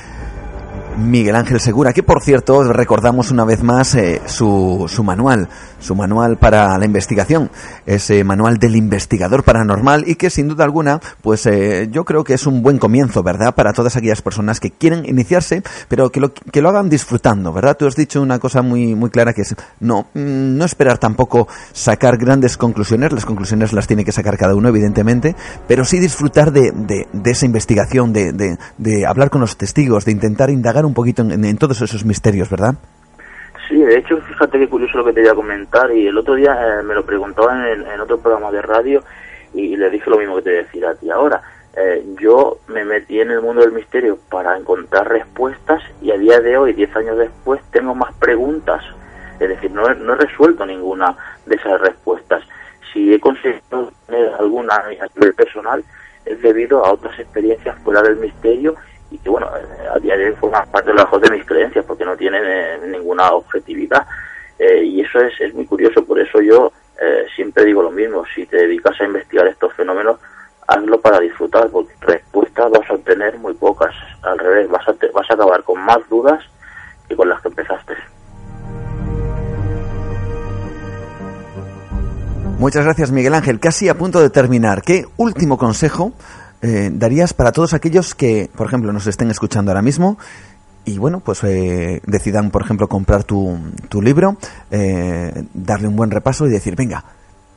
Miguel 0.97 1.37
Ángel 1.37 1.61
Segura, 1.61 1.93
que 1.93 2.03
por 2.03 2.21
cierto 2.23 2.73
recordamos 2.73 3.31
una 3.31 3.45
vez 3.45 3.63
más 3.63 3.95
eh, 3.95 4.21
su, 4.27 4.87
su, 4.89 5.05
manual, 5.05 5.49
su 5.85 5.95
manual 5.95 6.37
para 6.39 6.77
la 6.79 6.85
investigación, 6.85 7.51
ese 7.87 8.25
manual 8.25 8.59
del 8.59 8.77
investigador 8.77 9.45
paranormal 9.45 10.09
y 10.09 10.15
que 10.17 10.31
sin 10.31 10.49
duda 10.49 10.65
alguna, 10.65 11.01
pues 11.23 11.47
eh, 11.47 11.89
yo 11.91 12.05
creo 12.05 12.25
que 12.25 12.35
es 12.35 12.47
un 12.47 12.63
buen 12.63 12.79
comienzo, 12.79 13.23
¿verdad? 13.23 13.55
Para 13.55 13.73
todas 13.73 13.97
aquellas 13.97 14.23
personas 14.23 14.61
que 14.61 14.71
quieren 14.71 15.05
iniciarse, 15.07 15.63
pero 15.89 16.11
que 16.11 16.21
lo, 16.21 16.33
que 16.33 16.63
lo 16.63 16.69
hagan 16.71 16.89
disfrutando, 16.89 17.53
¿verdad? 17.53 17.77
Tú 17.77 17.87
has 17.87 17.97
dicho 17.97 18.23
una 18.23 18.39
cosa 18.39 18.63
muy, 18.63 18.95
muy 18.95 19.11
clara 19.11 19.33
que 19.33 19.43
es 19.43 19.55
no, 19.81 20.07
mm, 20.15 20.57
no 20.57 20.65
esperar 20.65 20.99
tampoco 20.99 21.47
sacar 21.73 22.17
grandes 22.17 22.57
conclusiones, 22.57 23.13
las 23.13 23.27
conclusiones 23.27 23.73
las 23.73 23.87
tiene 23.87 24.05
que 24.05 24.13
sacar 24.13 24.39
cada 24.39 24.55
uno, 24.55 24.69
evidentemente, 24.69 25.37
pero 25.69 25.85
sí 25.85 25.99
disfrutar 25.99 26.53
de, 26.53 26.73
de, 26.73 27.31
esa 27.31 27.47
investigación, 27.47 28.13
de, 28.13 28.33
de 28.33 29.07
hablar 29.07 29.31
con 29.31 29.41
los 29.41 29.57
testigos, 29.57 30.05
de 30.05 30.13
intentar 30.13 30.51
indagar 30.51 30.87
un 30.87 30.95
poquito 30.95 31.23
en, 31.23 31.57
todos 31.57 31.83
esos 31.83 32.05
misterios, 32.05 32.49
¿verdad? 32.49 32.75
Sí, 33.69 33.77
de 33.77 33.97
hecho, 33.97 34.19
fíjate 34.19 34.59
qué 34.59 34.69
curioso 34.69 34.99
lo 34.99 35.05
que 35.05 35.13
te 35.13 35.21
voy 35.21 35.31
a 35.31 35.35
comentar. 35.35 35.91
Y 35.93 36.07
el 36.07 36.19
otro 36.19 36.35
día 36.35 36.81
eh, 36.81 36.83
me 36.83 36.95
lo 36.95 37.05
preguntaban 37.05 37.67
en, 37.67 38.01
otro 38.01 38.19
programa 38.19 38.51
de 38.51 38.63
radio 38.63 39.03
y, 39.55 39.77
le 39.77 39.91
dije 39.91 40.11
lo 40.11 40.19
mismo 40.19 40.37
que 40.37 40.43
te 40.43 40.51
decía 40.51 40.91
a 40.91 40.95
ti 40.95 41.11
ahora. 41.11 41.43
Eh, 41.77 42.05
yo 42.21 42.59
me 42.69 42.85
metí 42.85 43.21
en 43.21 43.31
el 43.31 43.41
mundo 43.41 43.63
del 43.63 43.73
misterio 43.73 44.19
para 44.31 44.57
encontrar 44.57 45.09
respuestas 45.09 45.83
y 46.01 46.11
a 46.11 46.19
día 46.19 46.41
de 46.41 46.57
hoy, 46.57 46.73
diez 46.73 46.95
años 46.95 47.19
después, 47.19 47.61
tengo 47.73 47.95
más 47.95 48.15
preguntas. 48.15 48.85
Es 49.41 49.49
decir, 49.49 49.71
no 49.71 49.89
he, 49.91 49.95
no 49.97 50.13
he 50.13 50.17
resuelto 50.17 50.65
ninguna 50.67 51.17
de 51.47 51.57
esas 51.57 51.81
respuestas. 51.81 52.45
Si 52.93 53.13
he 53.13 53.19
conseguido 53.19 53.93
tener 54.07 54.33
alguna 54.39 54.75
a 54.77 54.89
nivel 54.89 55.35
personal, 55.35 55.83
es 56.25 56.41
debido 56.43 56.85
a 56.85 56.93
otras 56.93 57.19
experiencias 57.19 57.77
fuera 57.83 58.03
del 58.03 58.17
misterio 58.17 58.77
y 59.15 59.19
que 59.19 59.31
bueno, 59.31 59.49
eh, 59.57 59.89
a 59.95 59.99
día 60.01 60.17
forman 60.41 60.69
parte 60.71 60.93
de, 60.93 60.97
de 60.97 61.37
mis 61.37 61.47
creencias 61.47 61.85
porque 61.85 62.05
no 62.05 62.17
tienen 62.17 62.43
eh, 62.45 62.79
ninguna 62.89 63.31
objetividad. 63.31 64.05
Eh, 64.59 64.83
y 64.85 65.01
eso 65.03 65.21
es, 65.21 65.41
es 65.41 65.55
muy 65.55 65.67
curioso, 65.67 66.05
por 66.05 66.19
eso 66.19 66.41
yo 66.41 66.73
siempre 67.37 67.65
digo 67.65 67.83
lo 67.83 67.91
mismo, 67.91 68.25
si 68.35 68.47
te 68.47 68.57
dedicas 68.57 68.99
a 69.01 69.05
investigar 69.05 69.47
estos 69.49 69.75
fenómenos, 69.75 70.19
hazlo 70.67 70.99
para 71.01 71.19
disfrutar, 71.19 71.69
porque 71.69 71.93
respuestas 72.01 72.71
vas 72.71 72.89
a 72.89 72.95
obtener 72.95 73.37
muy 73.39 73.53
pocas, 73.53 73.93
al 74.23 74.39
revés, 74.39 74.71
vas 74.71 74.89
a, 74.89 74.95
vas 75.13 75.31
a 75.31 75.35
acabar 75.35 75.63
con 75.65 75.81
más 75.81 75.99
dudas 76.09 76.43
que 77.09 77.17
con 77.17 77.29
las 77.29 77.43
que 77.43 77.49
empezaste. 77.49 77.95
Muchas 82.59 82.85
gracias 82.85 83.11
Miguel 83.11 83.35
Ángel. 83.35 83.61
Casi 83.61 83.89
a 83.89 83.95
punto 83.99 84.21
de 84.21 84.31
terminar. 84.31 84.83
¿Qué 84.83 85.05
último 85.17 85.59
consejo 85.59 86.13
eh, 86.67 86.89
darías 86.91 87.35
para 87.35 87.53
todos 87.53 87.75
aquellos 87.75 88.15
que, 88.15 88.49
por 88.57 88.67
ejemplo, 88.67 88.91
nos 88.91 89.07
estén 89.07 89.31
escuchando 89.31 89.71
ahora 89.71 89.83
mismo 89.83 90.17
y 90.87 90.97
bueno, 90.97 91.21
pues 91.21 91.45
eh, 91.45 92.01
decidan, 92.07 92.51
por 92.51 92.63
ejemplo, 92.63 92.89
comprar 92.89 93.23
tu, 93.23 93.59
libro, 94.01 94.39
eh, 94.71 95.45
darle 95.53 95.89
un 95.89 95.97
buen 95.97 96.11
repaso 96.11 96.47
y 96.47 96.51
decir, 96.51 96.75
venga, 96.75 97.05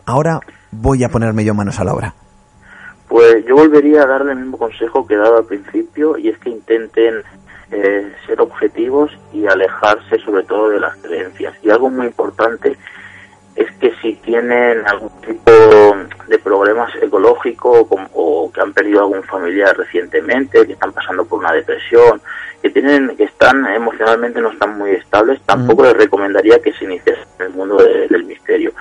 ahora 0.05 0.41
voy 0.71 1.05
a 1.05 1.09
ponerme 1.09 1.45
yo 1.45 1.53
manos 1.53 1.79
a 1.79 1.85
la 1.85 1.93
obra? 1.93 2.15
Pues 3.07 3.45
yo 3.45 3.55
volvería 3.55 4.03
a 4.03 4.07
darle 4.07 4.33
el 4.33 4.39
mismo 4.39 4.57
consejo 4.57 5.07
que 5.07 5.13
he 5.13 5.17
dado 5.17 5.37
al 5.37 5.45
principio 5.45 6.17
y 6.17 6.27
es 6.27 6.37
que 6.39 6.49
intenten 6.49 7.23
ser 7.69 8.41
objetivos 8.41 9.11
y 9.31 9.45
alejarse 9.45 10.19
sobre 10.19 10.43
todo 10.43 10.69
de 10.69 10.81
las 10.81 10.97
creencias. 10.97 11.53
Y 11.63 11.69
algo 11.69 11.89
muy 11.89 12.07
importante 12.07 12.77
es 13.57 13.71
que 13.79 13.91
si 14.01 14.13
tienen 14.13 14.87
algún 14.87 15.09
tipo 15.21 15.51
de 16.27 16.37
problemas 16.37 16.93
ecológicos 17.01 17.87
o, 18.13 18.51
que 18.53 18.61
han 18.61 18.71
perdido 18.71 19.01
algún 19.01 19.23
familiar 19.23 19.75
recientemente, 19.75 20.65
que 20.65 20.73
están 20.73 20.93
pasando 20.93 21.25
por 21.25 21.39
una 21.39 21.51
depresión, 21.51 22.21
que 22.61 22.69
tienen 22.69 23.17
que 23.17 23.23
están 23.23 23.65
emocionalmente 23.65 24.39
no 24.41 24.51
están 24.51 24.77
muy 24.77 24.91
estables, 24.91 25.41
tampoco 25.41 25.83
les 25.83 25.93
recomendaría 25.93 26.61
que 26.61 26.71
se 26.73 26.85
iniciasen 26.85 27.25
en 27.39 27.45
el 27.47 27.53
mundo 27.53 27.77
del 27.77 28.23
misterio. 28.25 28.71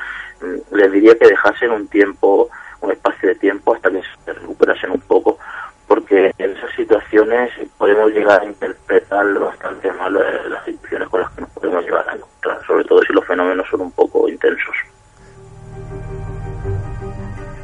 Mm, 0.43 0.77
les 0.77 0.93
diría 0.93 1.17
que 1.17 1.29
dejasen 1.29 1.71
un 1.71 1.89
tiempo, 1.89 2.51
un 2.83 2.93
espacio 2.93 3.31
de 3.31 3.35
tiempo 3.37 3.75
hasta 3.75 3.91
que 3.91 4.03
se 4.25 4.33
recuperasen 4.35 4.91
un 4.91 5.01
poco, 5.01 5.39
porque 5.87 6.35
en 6.37 6.51
esas 6.51 6.75
situaciones 6.75 7.51
podemos 7.79 8.11
llegar 8.13 8.43
a 8.43 8.45
interpretar 8.45 9.39
bastante 9.39 9.91
mal 9.93 10.13
las 10.51 10.65
situaciones 10.67 11.09
con 11.09 11.23
las 11.23 11.31
que 11.31 11.41
nos 11.41 11.51
podemos 11.51 11.85
llevar 11.85 12.07
a 12.11 12.17
sobre 12.67 12.85
todo 12.85 13.01
si 13.03 13.13
los 13.13 13.27
fenómenos 13.27 13.67
son 13.71 13.83
un 13.83 13.91
poco 13.93 14.29
intensos. 14.29 14.75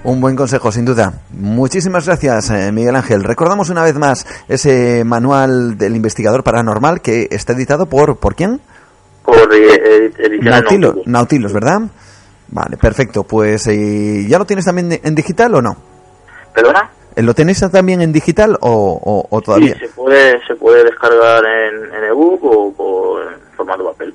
Un 0.05 0.21
buen 0.21 0.35
consejo, 0.35 0.73
sin 0.73 0.85
duda. 0.85 1.21
Muchísimas 1.31 2.07
gracias, 2.07 2.51
eh, 2.51 2.73
Miguel 2.73 2.97
Ángel. 2.97 3.23
Recordamos 3.23 3.71
una 3.71 3.85
vez 3.85 3.95
más 3.95 4.27
ese 4.49 5.05
manual 5.05 5.79
del 5.79 5.95
investigador 5.95 6.43
paranormal 6.43 7.01
que 7.01 7.29
está 7.31 7.53
editado 7.53 7.87
por 7.87 8.19
¿por 8.19 8.35
quién? 8.35 8.61
Por 9.25 9.49
eh, 9.55 10.11
Nautilus, 10.41 11.07
Nautilus, 11.07 11.53
¿verdad? 11.53 11.83
Vale, 12.49 12.77
perfecto. 12.77 13.23
Pues 13.23 13.67
¿ya 13.67 14.39
lo 14.39 14.45
tienes 14.45 14.65
también 14.65 15.01
en 15.05 15.15
digital 15.15 15.55
o 15.55 15.63
no? 15.63 15.77
¿Perdona? 16.53 16.91
¿Lo 17.17 17.35
tenéis 17.35 17.61
también 17.71 18.01
en 18.01 18.13
digital 18.13 18.57
o, 18.61 19.27
o, 19.31 19.41
todavía? 19.41 19.75
Sí, 19.75 19.87
se 19.87 19.89
puede, 19.89 20.41
se 20.47 20.55
puede 20.55 20.85
descargar 20.85 21.43
en, 21.45 21.95
en 21.95 22.05
ebook 22.05 22.43
o, 22.45 23.21
en 23.21 23.41
formato 23.57 23.85
papel. 23.85 24.15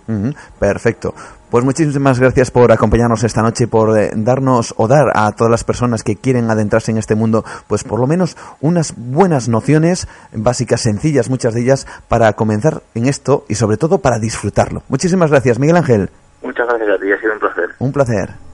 perfecto. 0.59 1.13
Pues 1.49 1.63
muchísimas 1.63 2.19
gracias 2.19 2.51
por 2.51 2.73
acompañarnos 2.73 3.23
esta 3.23 3.41
noche, 3.41 3.67
por 3.67 3.97
eh, 3.97 4.11
darnos 4.13 4.73
o 4.75 4.89
dar 4.89 5.11
a 5.15 5.31
todas 5.31 5.49
las 5.49 5.63
personas 5.63 6.03
que 6.03 6.17
quieren 6.17 6.51
adentrarse 6.51 6.91
en 6.91 6.97
este 6.97 7.15
mundo, 7.15 7.45
pues 7.67 7.85
por 7.85 8.01
lo 8.01 8.07
menos 8.07 8.35
unas 8.59 8.93
buenas 8.97 9.47
nociones 9.47 10.09
básicas, 10.33 10.81
sencillas, 10.81 11.29
muchas 11.29 11.53
de 11.53 11.61
ellas, 11.61 11.87
para 12.09 12.33
comenzar 12.33 12.81
en 12.95 13.05
esto 13.05 13.45
y 13.47 13.55
sobre 13.55 13.77
todo 13.77 13.99
para 13.99 14.19
disfrutarlo. 14.19 14.83
Muchísimas 14.89 15.31
gracias, 15.31 15.57
Miguel 15.57 15.77
Ángel. 15.77 16.09
Muchas 16.41 16.67
gracias 16.67 16.89
a 16.89 16.99
ti, 16.99 17.11
ha 17.13 17.19
sido 17.19 17.33
un 17.33 17.39
placer. 17.39 17.69
Un 17.79 17.93
placer. 17.93 18.46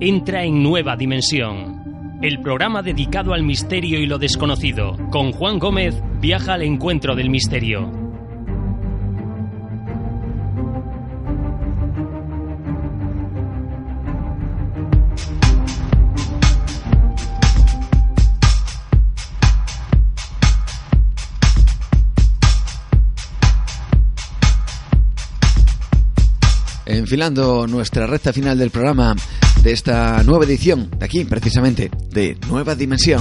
Entra 0.00 0.44
en 0.44 0.62
nueva 0.62 0.96
dimensión. 0.96 2.18
El 2.22 2.40
programa 2.40 2.82
dedicado 2.82 3.34
al 3.34 3.42
misterio 3.42 4.00
y 4.00 4.06
lo 4.06 4.18
desconocido, 4.18 4.96
con 5.10 5.32
Juan 5.32 5.58
Gómez, 5.58 6.02
viaja 6.20 6.54
al 6.54 6.62
encuentro 6.62 7.14
del 7.14 7.28
misterio. 7.28 7.99
Enfilando 27.10 27.66
nuestra 27.66 28.06
recta 28.06 28.32
final 28.32 28.56
del 28.56 28.70
programa, 28.70 29.16
de 29.64 29.72
esta 29.72 30.22
nueva 30.22 30.44
edición, 30.44 30.88
de 30.96 31.04
aquí 31.04 31.24
precisamente, 31.24 31.90
de 32.08 32.38
Nueva 32.48 32.76
Dimensión. 32.76 33.20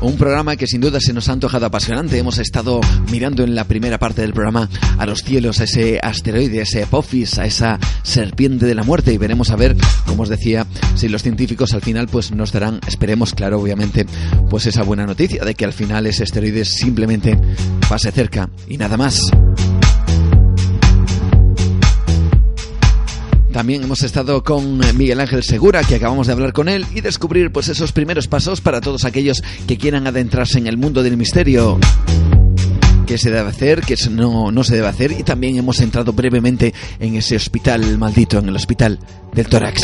Un 0.00 0.16
programa 0.16 0.56
que 0.56 0.66
sin 0.66 0.80
duda 0.80 0.98
se 0.98 1.12
nos 1.12 1.28
ha 1.28 1.34
antojado 1.34 1.66
apasionante. 1.66 2.18
Hemos 2.18 2.38
estado 2.38 2.80
mirando 3.12 3.44
en 3.44 3.54
la 3.54 3.62
primera 3.62 4.00
parte 4.00 4.22
del 4.22 4.32
programa 4.32 4.68
a 4.98 5.06
los 5.06 5.22
cielos, 5.22 5.60
a 5.60 5.64
ese 5.64 6.00
asteroide, 6.02 6.58
a 6.58 6.62
ese 6.64 6.82
Apophis, 6.82 7.38
a 7.38 7.44
esa 7.44 7.78
serpiente 8.02 8.66
de 8.66 8.74
la 8.74 8.82
muerte 8.82 9.12
y 9.12 9.18
veremos 9.18 9.50
a 9.50 9.56
ver, 9.56 9.76
como 10.04 10.24
os 10.24 10.28
decía, 10.28 10.66
si 10.96 11.08
los 11.08 11.22
científicos 11.22 11.74
al 11.74 11.82
final 11.82 12.08
pues 12.08 12.32
nos 12.32 12.50
darán, 12.50 12.80
esperemos 12.88 13.34
claro 13.34 13.60
obviamente, 13.60 14.04
pues 14.48 14.66
esa 14.66 14.82
buena 14.82 15.06
noticia 15.06 15.44
de 15.44 15.54
que 15.54 15.64
al 15.64 15.72
final 15.72 16.08
ese 16.08 16.24
asteroide 16.24 16.64
simplemente 16.64 17.38
pase 17.88 18.10
cerca 18.10 18.50
y 18.66 18.78
nada 18.78 18.96
más. 18.96 19.30
También 23.60 23.82
hemos 23.82 24.02
estado 24.02 24.42
con 24.42 24.82
eh, 24.82 24.94
Miguel 24.94 25.20
Ángel 25.20 25.42
Segura, 25.42 25.84
que 25.84 25.96
acabamos 25.96 26.26
de 26.26 26.32
hablar 26.32 26.54
con 26.54 26.70
él 26.70 26.86
y 26.94 27.02
descubrir 27.02 27.52
pues 27.52 27.68
esos 27.68 27.92
primeros 27.92 28.26
pasos 28.26 28.62
para 28.62 28.80
todos 28.80 29.04
aquellos 29.04 29.42
que 29.68 29.76
quieran 29.76 30.06
adentrarse 30.06 30.56
en 30.56 30.66
el 30.66 30.78
mundo 30.78 31.02
del 31.02 31.18
misterio. 31.18 31.78
¿Qué 33.06 33.18
se 33.18 33.30
debe 33.30 33.50
hacer? 33.50 33.82
¿Qué 33.82 33.96
no, 34.10 34.50
no 34.50 34.64
se 34.64 34.76
debe 34.76 34.88
hacer? 34.88 35.12
Y 35.12 35.24
también 35.24 35.58
hemos 35.58 35.78
entrado 35.80 36.14
brevemente 36.14 36.72
en 36.98 37.16
ese 37.16 37.36
hospital 37.36 37.98
maldito, 37.98 38.38
en 38.38 38.48
el 38.48 38.56
hospital 38.56 38.98
del 39.34 39.46
tórax. 39.46 39.82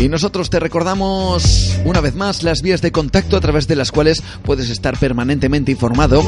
Y 0.00 0.08
nosotros 0.08 0.48
te 0.48 0.60
recordamos 0.60 1.76
una 1.84 2.00
vez 2.00 2.14
más 2.14 2.42
las 2.42 2.62
vías 2.62 2.80
de 2.80 2.90
contacto 2.90 3.36
a 3.36 3.40
través 3.42 3.68
de 3.68 3.76
las 3.76 3.92
cuales 3.92 4.22
puedes 4.42 4.70
estar 4.70 4.98
permanentemente 4.98 5.72
informado 5.72 6.22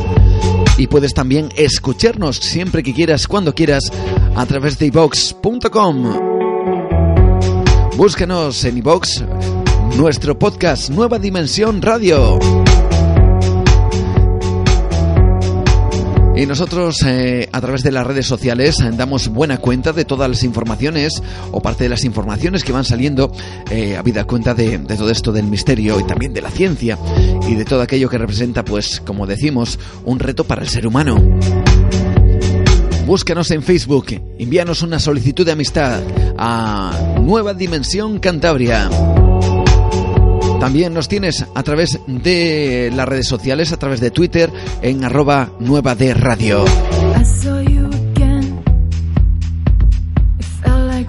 y 0.76 0.86
puedes 0.86 1.14
también 1.14 1.50
escucharnos 1.56 2.36
siempre 2.36 2.82
que 2.82 2.94
quieras, 2.94 3.26
cuando 3.28 3.54
quieras, 3.54 3.90
a 4.34 4.46
través 4.46 4.78
de 4.78 4.86
iVox.com. 4.86 6.34
Búscanos 7.96 8.64
en 8.64 8.78
iVox, 8.78 9.24
nuestro 9.96 10.36
podcast 10.38 10.90
Nueva 10.90 11.18
Dimensión 11.18 11.80
Radio. 11.80 12.38
Y 16.36 16.46
nosotros 16.46 16.96
eh, 17.06 17.48
a 17.52 17.60
través 17.60 17.82
de 17.82 17.92
las 17.92 18.06
redes 18.06 18.26
sociales 18.26 18.76
damos 18.96 19.28
buena 19.28 19.58
cuenta 19.58 19.92
de 19.92 20.04
todas 20.04 20.28
las 20.28 20.42
informaciones 20.42 21.22
o 21.52 21.60
parte 21.60 21.84
de 21.84 21.90
las 21.90 22.04
informaciones 22.04 22.64
que 22.64 22.72
van 22.72 22.84
saliendo, 22.84 23.30
eh, 23.70 23.96
habida 23.96 24.24
cuenta 24.24 24.52
de, 24.52 24.78
de, 24.78 24.96
todo 24.96 25.10
esto 25.10 25.30
del 25.30 25.46
misterio 25.46 26.00
y 26.00 26.04
también 26.04 26.34
de 26.34 26.42
la 26.42 26.50
ciencia 26.50 26.98
y 27.48 27.54
de 27.54 27.64
todo 27.64 27.82
aquello 27.82 28.08
que 28.08 28.18
representa, 28.18 28.64
pues, 28.64 29.00
como 29.00 29.26
decimos, 29.26 29.78
un 30.04 30.18
reto 30.18 30.44
para 30.44 30.62
el 30.62 30.68
ser 30.68 30.86
humano. 30.88 31.22
Búscanos 33.06 33.50
en 33.50 33.62
Facebook, 33.62 34.06
envíanos 34.38 34.82
una 34.82 34.98
solicitud 34.98 35.44
de 35.44 35.52
amistad 35.52 36.02
a 36.36 37.16
Nueva 37.20 37.54
Dimensión 37.54 38.18
Cantabria. 38.18 38.88
También 40.64 40.94
nos 40.94 41.08
tienes 41.08 41.44
a 41.54 41.62
través 41.62 42.00
de 42.06 42.90
las 42.96 43.06
redes 43.06 43.28
sociales, 43.28 43.70
a 43.72 43.76
través 43.76 44.00
de 44.00 44.10
Twitter, 44.10 44.50
en 44.80 45.04
arroba 45.04 45.50
nueva 45.60 45.94
de 45.94 46.14
radio. 46.14 46.64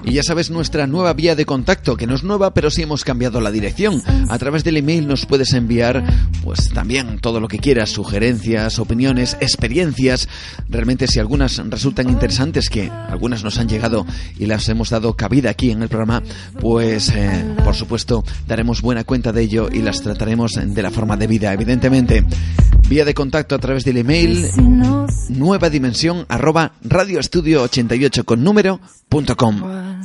Y 0.06 0.12
ya 0.12 0.22
sabes 0.22 0.50
nuestra 0.50 0.86
nueva 0.86 1.12
vía 1.14 1.34
de 1.34 1.44
contacto, 1.44 1.96
que 1.96 2.06
no 2.06 2.14
es 2.14 2.22
nueva, 2.22 2.54
pero 2.54 2.70
sí 2.70 2.82
hemos 2.82 3.02
cambiado 3.02 3.40
la 3.40 3.50
dirección. 3.50 4.00
A 4.28 4.38
través 4.38 4.62
del 4.62 4.76
email 4.76 5.08
nos 5.08 5.26
puedes 5.26 5.52
enviar, 5.52 6.04
pues 6.44 6.70
también 6.72 7.18
todo 7.18 7.40
lo 7.40 7.48
que 7.48 7.58
quieras, 7.58 7.90
sugerencias, 7.90 8.78
opiniones, 8.78 9.36
experiencias. 9.40 10.28
Realmente 10.68 11.08
si 11.08 11.18
algunas 11.18 11.58
resultan 11.68 12.08
interesantes, 12.08 12.70
que 12.70 12.88
algunas 12.88 13.42
nos 13.42 13.58
han 13.58 13.68
llegado 13.68 14.06
y 14.38 14.46
las 14.46 14.68
hemos 14.68 14.90
dado 14.90 15.14
cabida 15.16 15.50
aquí 15.50 15.72
en 15.72 15.82
el 15.82 15.88
programa, 15.88 16.22
pues 16.60 17.10
eh, 17.10 17.44
por 17.64 17.74
supuesto 17.74 18.24
daremos 18.46 18.82
buena 18.82 19.02
cuenta 19.02 19.32
de 19.32 19.42
ello 19.42 19.68
y 19.72 19.82
las 19.82 20.02
trataremos 20.02 20.52
de 20.52 20.82
la 20.82 20.92
forma 20.92 21.16
debida, 21.16 21.52
evidentemente. 21.52 22.24
Vía 22.88 23.04
de 23.04 23.14
contacto 23.14 23.56
a 23.56 23.58
través 23.58 23.84
del 23.84 23.96
email 23.96 24.46
nueva 25.30 25.68
dimensión 25.70 26.24
arroba 26.28 26.72
radioestudio 26.82 27.62
88 27.62 28.24
con 28.24 28.44
número 28.44 28.80
punto 29.08 29.36
com. 29.36 29.95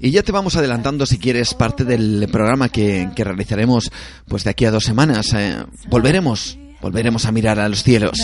Y 0.00 0.10
ya 0.10 0.22
te 0.22 0.32
vamos 0.32 0.56
adelantando 0.56 1.04
si 1.06 1.18
quieres 1.18 1.54
parte 1.54 1.84
del 1.84 2.26
programa 2.32 2.68
que, 2.68 3.10
que 3.14 3.24
realizaremos 3.24 3.90
pues 4.26 4.44
de 4.44 4.50
aquí 4.50 4.64
a 4.64 4.70
dos 4.70 4.84
semanas. 4.84 5.32
Eh, 5.34 5.56
volveremos, 5.88 6.58
volveremos 6.80 7.26
a 7.26 7.32
mirar 7.32 7.60
a 7.60 7.68
los 7.68 7.82
cielos. 7.82 8.18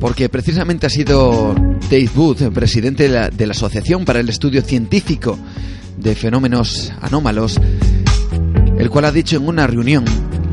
Porque 0.00 0.28
precisamente 0.28 0.86
ha 0.86 0.90
sido 0.90 1.54
Dave 1.90 2.10
Wood, 2.14 2.52
presidente 2.52 3.08
de 3.08 3.46
la 3.46 3.52
Asociación 3.52 4.04
para 4.04 4.20
el 4.20 4.28
Estudio 4.28 4.62
Científico 4.62 5.38
de 5.96 6.14
Fenómenos 6.14 6.92
Anómalos, 7.00 7.60
el 8.78 8.90
cual 8.90 9.04
ha 9.06 9.12
dicho 9.12 9.36
en 9.36 9.46
una 9.46 9.66
reunión 9.66 10.04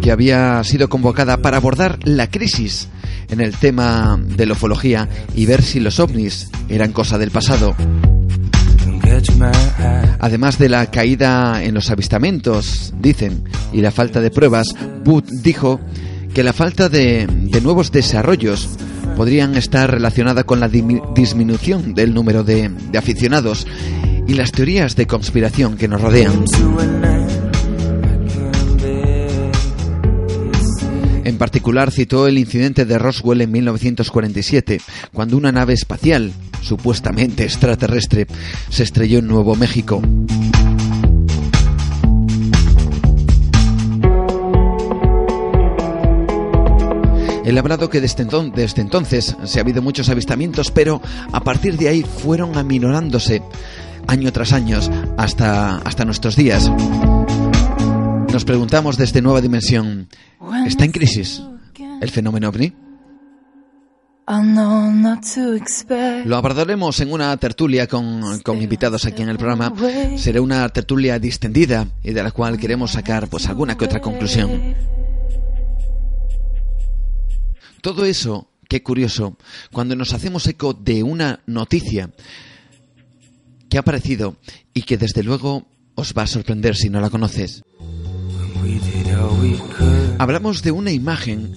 que 0.02 0.12
había 0.12 0.64
sido 0.64 0.90
convocada 0.90 1.38
para 1.38 1.58
abordar 1.58 2.00
la 2.04 2.30
crisis 2.30 2.88
en 3.30 3.40
el 3.40 3.56
tema 3.56 4.20
de 4.20 4.46
la 4.46 4.54
ufología 4.54 5.08
y 5.36 5.46
ver 5.46 5.62
si 5.62 5.80
los 5.80 6.00
ovnis 6.00 6.50
eran 6.70 6.92
cosa 6.92 7.18
del 7.18 7.32
pasado. 7.32 7.76
Además 10.20 10.58
de 10.58 10.70
la 10.70 10.86
caída 10.88 11.64
en 11.64 11.74
los 11.74 11.90
avistamientos, 11.90 12.94
dicen, 13.00 13.44
y 13.74 13.82
la 13.82 13.92
falta 13.92 14.22
de 14.22 14.32
pruebas, 14.32 14.76
Booth 15.04 15.28
dijo 15.28 15.80
que 16.34 16.44
la 16.44 16.54
falta 16.54 16.90
de, 16.90 17.28
nuevos 17.62 17.92
desarrollos 17.92 18.70
podrían 19.16 19.56
estar 19.56 19.92
relacionada 19.92 20.44
con 20.44 20.60
la 20.60 20.70
disminución 20.70 21.94
del 21.94 22.14
número 22.14 22.44
de, 22.44 22.70
de 22.70 22.98
aficionados 22.98 23.68
y 24.28 24.34
las 24.34 24.52
teorías 24.52 24.96
de 24.96 25.08
conspiración 25.08 25.76
que 25.76 25.88
nos 25.88 26.02
rodean. 26.02 26.46
En 31.24 31.38
particular 31.38 31.92
citó 31.92 32.28
el 32.28 32.38
incidente 32.38 32.86
de 32.86 32.98
Roswell 32.98 33.42
en 33.42 33.52
1947, 33.52 34.82
cuando 35.14 35.38
una 35.38 35.52
nave 35.52 35.74
espacial, 35.74 36.32
supuestamente 36.62 37.44
extraterrestre, 37.44 38.28
se 38.70 38.84
estrelló 38.84 39.20
en 39.20 39.28
Nuevo 39.28 39.56
México. 39.56 40.02
Ha 47.62 47.64
hablado 47.64 47.92
que 47.92 48.02
desde, 48.02 48.26
desde 48.56 48.82
entonces 48.82 49.36
se 49.44 49.60
ha 49.60 49.62
habido 49.62 49.84
muchos 49.84 50.10
avistamientos, 50.10 50.72
pero 50.72 51.00
a 51.32 51.44
partir 51.44 51.78
de 51.78 51.90
ahí 51.90 52.02
fueron 52.02 52.58
aminorándose 52.58 53.44
año 54.08 54.32
tras 54.32 54.52
año 54.52 54.80
hasta, 55.16 55.78
hasta 55.78 56.04
nuestros 56.04 56.36
días. 56.36 56.72
Nos 58.34 58.46
preguntamos 58.46 58.98
desde 58.98 59.22
Nueva 59.22 59.42
Dimensión, 59.42 60.08
¿está 60.66 60.86
en 60.86 60.92
crisis 60.92 61.42
el 62.02 62.10
fenómeno 62.10 62.50
ovni? 62.50 62.74
Lo 66.26 66.38
abordaremos 66.38 67.00
en 67.02 67.12
una 67.12 67.36
tertulia 67.38 67.88
con, 67.88 68.40
con, 68.42 68.62
invitados 68.62 69.06
aquí 69.06 69.24
en 69.24 69.30
el 69.30 69.38
programa. 69.38 69.74
Será 70.18 70.42
una 70.42 70.68
tertulia 70.70 71.20
distendida 71.20 71.88
y 72.04 72.12
de 72.12 72.24
la 72.24 72.32
cual 72.32 72.58
queremos 72.58 72.92
sacar 72.92 73.28
pues 73.28 73.48
alguna 73.48 73.78
que 73.78 73.86
otra 73.86 74.00
conclusión. 74.00 74.76
Todo 77.82 78.06
eso, 78.06 78.48
qué 78.70 78.84
curioso, 78.84 79.38
cuando 79.72 79.96
nos 79.96 80.14
hacemos 80.14 80.46
eco 80.48 80.74
de 80.74 81.04
una 81.04 81.42
noticia 81.48 82.12
que 83.70 83.78
ha 83.78 83.82
aparecido 83.82 84.36
y 84.74 84.84
que 84.84 84.98
desde 84.98 85.24
luego 85.24 85.68
os 85.96 86.14
va 86.14 86.24
a 86.24 86.28
sorprender 86.28 86.76
si 86.76 86.90
no 86.90 87.02
la 87.02 87.10
conoces. 87.10 87.64
Hablamos 90.18 90.62
de 90.62 90.72
una 90.72 90.92
imagen 90.92 91.56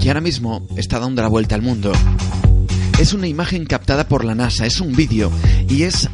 que 0.00 0.08
ahora 0.08 0.20
mismo 0.20 0.66
está 0.76 0.98
dando 0.98 1.22
la 1.22 1.28
vuelta 1.28 1.54
al 1.54 1.62
mundo. 1.62 1.92
Es 2.98 3.12
una 3.12 3.28
imagen 3.28 3.66
captada 3.66 4.08
por 4.08 4.24
la 4.24 4.34
NASA, 4.34 4.66
es 4.66 4.80
un 4.80 4.94
vídeo 4.94 5.30
y 5.68 5.82
es 5.82 6.08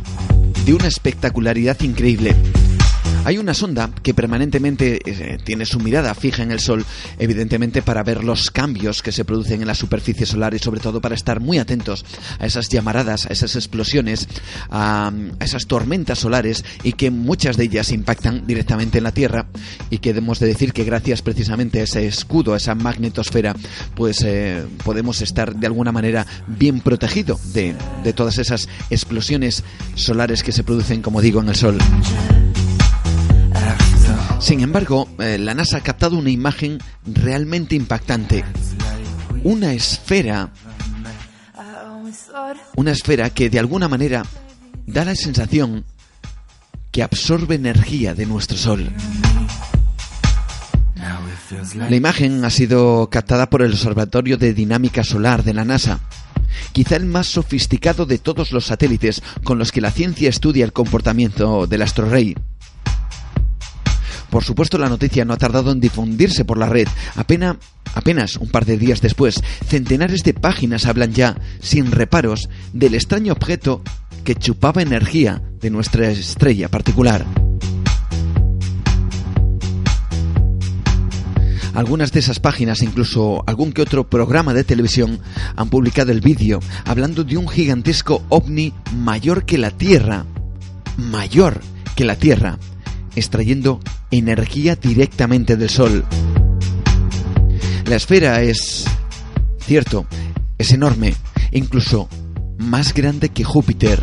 de 0.65 0.75
una 0.75 0.89
espectacularidad 0.89 1.81
increíble. 1.81 2.35
Hay 3.27 3.39
una 3.39 3.55
sonda 3.55 3.91
que 4.05 4.15
permanentemente 4.15 5.01
eh, 5.05 5.39
tiene 5.43 5.67
su 5.67 5.81
mirada 5.81 6.15
fija 6.15 6.45
en 6.45 6.53
el 6.53 6.61
Sol, 6.61 6.85
evidentemente 7.19 7.83
para 7.83 8.05
ver 8.05 8.23
los 8.23 8.53
cambios 8.53 9.03
que 9.03 9.11
se 9.11 9.25
producen 9.25 9.63
en 9.63 9.67
la 9.67 9.75
superficie 9.75 10.25
solar 10.25 10.55
y 10.55 10.61
sobre 10.61 10.79
todo 10.79 11.01
para 11.01 11.17
estar 11.17 11.41
muy 11.41 11.59
atentos 11.59 12.05
a 12.39 12.47
esas 12.47 12.69
llamaradas, 12.69 13.27
a 13.27 13.33
esas 13.33 13.57
explosiones, 13.57 14.29
a, 14.71 15.11
esas 15.41 15.67
tormentas 15.67 16.21
solares 16.21 16.65
y 16.85 16.93
que 16.93 17.11
muchas 17.11 17.57
de 17.57 17.65
ellas 17.65 17.91
impactan 17.91 18.47
directamente 18.47 18.99
en 18.99 19.05
la 19.05 19.11
Tierra 19.11 19.47
y 19.91 19.99
que 19.99 20.11
debemos 20.15 20.39
de 20.39 20.47
decir 20.47 20.73
que 20.73 20.85
gracias 20.85 21.21
precisamente 21.21 21.81
a 21.81 21.83
ese 21.83 22.07
escudo, 22.07 22.55
a 22.55 22.59
esa 22.59 22.77
magnetosfera, 22.77 23.57
pues 23.97 24.23
eh, 24.25 24.63
podemos 24.85 25.21
estar 25.21 25.53
de 25.53 25.67
alguna 25.67 25.91
manera 25.91 26.25
bien 26.47 26.79
protegido 26.79 27.41
de 27.53 27.75
todas 28.15 28.39
esas 28.39 28.69
explosiones 28.89 29.65
solares 29.97 30.45
que 30.45 30.53
se 30.53 30.63
producen, 30.63 31.03
como 31.03 31.21
digo, 31.21 31.41
en 31.41 31.49
el 31.49 31.57
Sol. 31.57 31.79
Sin 34.39 34.61
embargo, 34.61 35.09
eh, 35.19 35.39
la 35.39 35.55
NASA 35.55 35.79
ha 35.79 35.81
captado 35.83 36.17
una 36.17 36.31
imagen 36.31 36.79
realmente 37.05 37.75
impactante. 37.75 38.45
Una 39.43 39.73
esfera, 39.73 40.51
una 42.77 42.91
esfera 42.93 43.31
que 43.31 43.51
de 43.51 43.59
alguna 43.59 43.89
manera 43.89 44.25
da 44.87 45.05
la 45.05 45.15
sensación 45.15 45.85
que 46.93 47.03
absorbe 47.03 47.55
energía 47.55 48.15
de 48.15 48.27
nuestro 48.27 48.57
Sol. 48.57 48.91
La 51.75 51.95
imagen 51.95 52.45
ha 52.45 52.51
sido 52.51 53.09
captada 53.11 53.51
por 53.51 53.63
el 53.63 53.73
Observatorio 53.73 54.37
de 54.37 54.55
Dinámica 54.55 55.05
Solar 55.05 55.45
de 55.45 55.55
la 55.55 55.65
NASA, 55.65 56.01
quizá 56.73 56.97
el 56.97 57.07
más 57.07 57.27
sofisticado 57.27 58.07
de 58.07 58.19
todos 58.19 58.53
los 58.53 58.67
satélites 58.67 59.23
con 59.45 59.59
los 59.59 59.73
que 59.73 59.81
la 59.81 59.91
ciencia 59.91 60.29
estudia 60.29 60.65
el 60.65 60.73
comportamiento 60.73 61.67
del 61.67 61.83
astro 61.83 62.09
rey. 62.09 62.35
Por 64.37 64.45
supuesto, 64.45 64.77
la 64.77 64.91
noticia 64.91 65.25
no 65.25 65.33
ha 65.33 65.39
tardado 65.39 65.73
en 65.73 65.81
difundirse 65.81 66.45
por 66.45 66.59
la 66.59 66.69
red. 66.69 66.87
Apenas, 67.15 67.57
apenas 67.95 68.37
un 68.37 68.51
par 68.51 68.67
de 68.67 68.77
días 68.77 69.01
después, 69.01 69.43
centenares 69.67 70.25
de 70.25 70.35
páginas 70.35 70.85
hablan 70.85 71.15
ya, 71.15 71.41
sin 71.61 71.91
reparos, 71.91 72.51
del 72.75 72.95
extraño 72.95 73.33
objeto 73.33 73.83
que 74.25 74.35
chupaba 74.35 74.83
energía 74.83 75.41
de 75.59 75.71
nuestra 75.71 76.11
estrella 76.11 76.69
particular. 76.69 77.25
Algunas 81.73 82.13
de 82.13 82.21
esas 82.21 82.39
páginas, 82.39 82.83
incluso 82.83 83.43
algún 83.47 83.73
que 83.73 83.81
otro 83.81 84.11
programa 84.11 84.53
de 84.53 84.65
televisión, 84.65 85.19
han 85.57 85.71
publicado 85.71 86.13
el 86.13 86.21
vídeo 86.21 86.61
hablando 86.85 87.25
de 87.25 87.39
un 87.39 87.49
gigantesco 87.49 88.23
ovni 88.29 88.75
mayor 88.93 89.47
que 89.47 89.57
la 89.57 89.71
Tierra. 89.71 90.27
Mayor 90.99 91.63
que 91.95 92.05
la 92.05 92.17
Tierra, 92.17 92.59
extrayendo 93.15 93.81
energía 94.19 94.77
directamente 94.77 95.57
del 95.57 95.71
Sol. 95.71 96.05
La 97.87 97.97
esfera 97.97 98.43
es, 98.43 98.85
cierto, 99.61 100.07
es 100.59 100.73
enorme, 100.73 101.15
incluso 101.53 102.09
más 102.59 102.95
grande 102.95 103.29
que 103.29 103.45
Júpiter. 103.45 104.03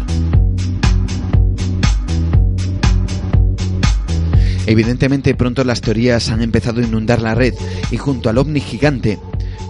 Evidentemente 4.66 5.36
pronto 5.36 5.64
las 5.64 5.82
teorías 5.82 6.30
han 6.30 6.42
empezado 6.42 6.80
a 6.80 6.84
inundar 6.86 7.22
la 7.22 7.36
red 7.36 7.54
y 7.92 7.98
junto 7.98 8.30
al 8.30 8.38
ovni 8.38 8.62
gigante, 8.62 9.20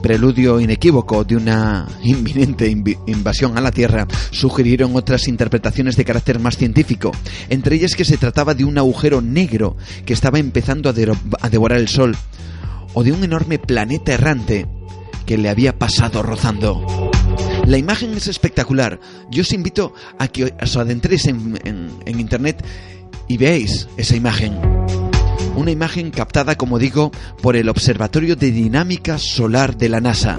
preludio 0.03 0.59
inequívoco 0.59 1.23
de 1.23 1.37
una 1.37 1.87
inminente 2.03 2.67
invasión 3.07 3.57
a 3.57 3.61
la 3.61 3.71
Tierra, 3.71 4.05
sugirieron 4.29 4.95
otras 4.95 5.27
interpretaciones 5.27 5.95
de 5.95 6.05
carácter 6.05 6.39
más 6.39 6.57
científico, 6.57 7.11
entre 7.49 7.77
ellas 7.77 7.95
que 7.95 8.05
se 8.05 8.17
trataba 8.17 8.53
de 8.53 8.65
un 8.65 8.77
agujero 8.77 9.21
negro 9.21 9.77
que 10.05 10.13
estaba 10.13 10.37
empezando 10.37 10.89
a, 10.89 11.49
devorar 11.49 11.79
el 11.79 11.87
Sol, 11.87 12.15
o 12.93 13.03
de 13.03 13.13
un 13.13 13.23
enorme 13.23 13.57
planeta 13.57 14.13
errante 14.13 14.67
que 15.25 15.37
le 15.37 15.49
había 15.49 15.79
pasado 15.79 16.21
rozando. 16.21 17.09
La 17.65 17.77
imagen 17.77 18.13
es 18.13 18.27
espectacular. 18.27 18.99
Yo 19.31 19.41
os 19.41 19.53
invito 19.53 19.93
a 20.19 20.27
que 20.27 20.53
os 20.61 20.75
adentréis 20.75 21.27
en, 21.27 21.57
en, 21.63 21.89
en 22.05 22.19
internet 22.19 22.63
y 23.29 23.37
veáis 23.37 23.87
esa 23.95 24.17
imagen. 24.17 24.59
Una 25.55 25.71
imagen 25.71 26.09
captada, 26.09 26.55
como 26.55 26.79
digo, 26.79 27.11
por 27.41 27.55
el 27.55 27.69
Observatorio 27.69 28.35
de 28.35 28.51
Dinámica 28.51 29.17
Solar 29.19 29.77
de 29.77 29.87
la 29.89 30.01
NASA. 30.01 30.37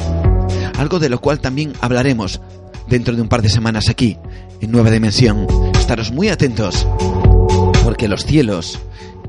Algo 0.77 0.99
de 0.99 1.09
lo 1.09 1.21
cual 1.21 1.41
también 1.41 1.73
hablaremos 1.81 2.41
dentro 2.89 3.15
de 3.15 3.23
un 3.23 3.29
par 3.29 3.41
de 3.41 3.49
semanas 3.49 3.89
aquí, 3.89 4.19
en 4.61 4.73
Nueva 4.73 4.91
Dimensión. 4.91 5.47
Estaros 5.79 6.11
muy 6.11 6.29
atentos, 6.29 6.87
porque 7.85 8.09
los 8.09 8.25
cielos, 8.25 8.81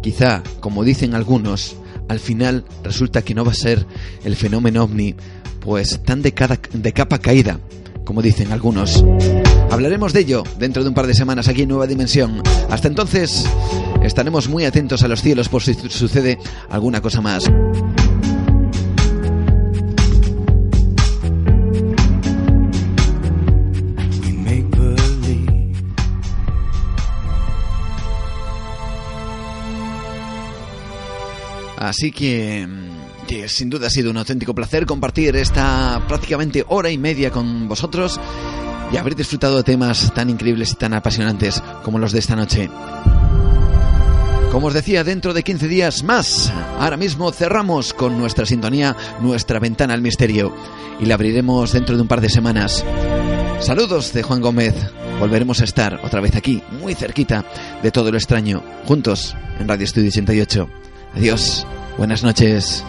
quizá, 0.02 0.41
como 0.60 0.84
dicen 0.84 1.14
algunos, 1.14 1.76
al 2.10 2.20
final 2.20 2.66
resulta 2.84 3.22
que 3.22 3.36
no 3.36 3.45
va 3.45 3.52
a 3.52 3.56
ser 3.56 3.86
el 4.24 4.36
fenómeno 4.36 4.84
ovni, 4.84 5.16
pues 5.60 6.02
tan 6.03 6.22
de, 6.22 6.34
de 6.74 6.94
capa 6.94 7.20
caída, 7.20 7.60
como 8.06 8.22
dicen 8.22 8.52
algunos. 8.52 9.03
Hablaremos 9.69 10.14
de 10.14 10.22
ello 10.22 10.44
dentro 10.57 10.84
de 10.84 10.90
un 10.90 10.95
par 10.95 11.07
de 11.07 11.14
semanas 11.14 11.48
aquí 11.48 11.64
en 11.64 11.69
Nueva 11.69 11.88
Dimensión. 11.88 12.41
Hasta 12.69 12.88
entonces, 12.88 13.45
estaremos 14.03 14.48
muy 14.48 14.65
atentos 14.65 15.03
a 15.03 15.07
los 15.07 15.22
cielos 15.22 15.49
por 15.49 15.64
si 15.64 15.73
sucede 15.73 16.38
alguna 16.69 17.02
cosa 17.02 17.19
más. 17.22 17.49
Así 31.86 32.11
que, 32.11 32.68
que 33.28 33.50
sin 33.50 33.70
duda 33.70 33.88
ha 33.88 33.90
sido 33.90 34.12
un 34.12 34.18
auténtico 34.18 34.54
placer 34.54 34.86
compartir 34.86 35.36
esta 35.36 36.04
prácticamente 36.08 36.64
hora 36.68 36.90
y 36.90 36.98
media 36.98 37.32
con 37.32 37.68
vosotros 37.68 38.20
y 38.92 38.98
haber 38.98 39.16
disfrutado 39.16 39.58
de 39.58 39.64
temas 39.64 40.14
tan 40.14 40.30
increíbles 40.30 40.72
y 40.72 40.76
tan 40.76 40.94
apasionantes 40.94 41.62
como 41.84 42.00
los 42.00 42.12
de 42.12 42.20
esta 42.20 42.36
noche. 42.36 42.70
Como 44.52 44.68
os 44.68 44.74
decía, 44.74 45.04
dentro 45.04 45.34
de 45.34 45.44
15 45.44 45.68
días 45.68 46.04
más, 46.04 46.52
ahora 46.80 46.96
mismo 46.96 47.30
cerramos 47.32 47.94
con 47.94 48.18
nuestra 48.18 48.46
sintonía, 48.46 48.96
nuestra 49.20 49.60
ventana 49.60 49.94
al 49.94 50.02
misterio, 50.02 50.56
y 51.00 51.06
la 51.06 51.16
abriremos 51.16 51.74
dentro 51.74 51.98
de 51.98 52.04
un 52.04 52.08
par 52.08 52.22
de 52.22 52.30
semanas. 52.30 52.86
Saludos 53.60 54.14
de 54.14 54.24
Juan 54.24 54.40
Gómez, 54.40 54.76
volveremos 55.20 55.60
a 55.60 55.66
estar 55.66 56.00
otra 56.04 56.22
vez 56.22 56.36
aquí, 56.38 56.62
muy 56.80 56.94
cerquita 56.94 57.44
de 57.84 57.92
todo 57.92 58.12
lo 58.12 58.18
extraño, 58.18 58.64
juntos 58.86 59.36
en 59.60 59.68
Radio 59.68 59.84
Estudio 59.84 60.08
88. 60.08 60.70
Adiós, 61.16 61.68
buenas 61.98 62.24
noches. 62.24 62.86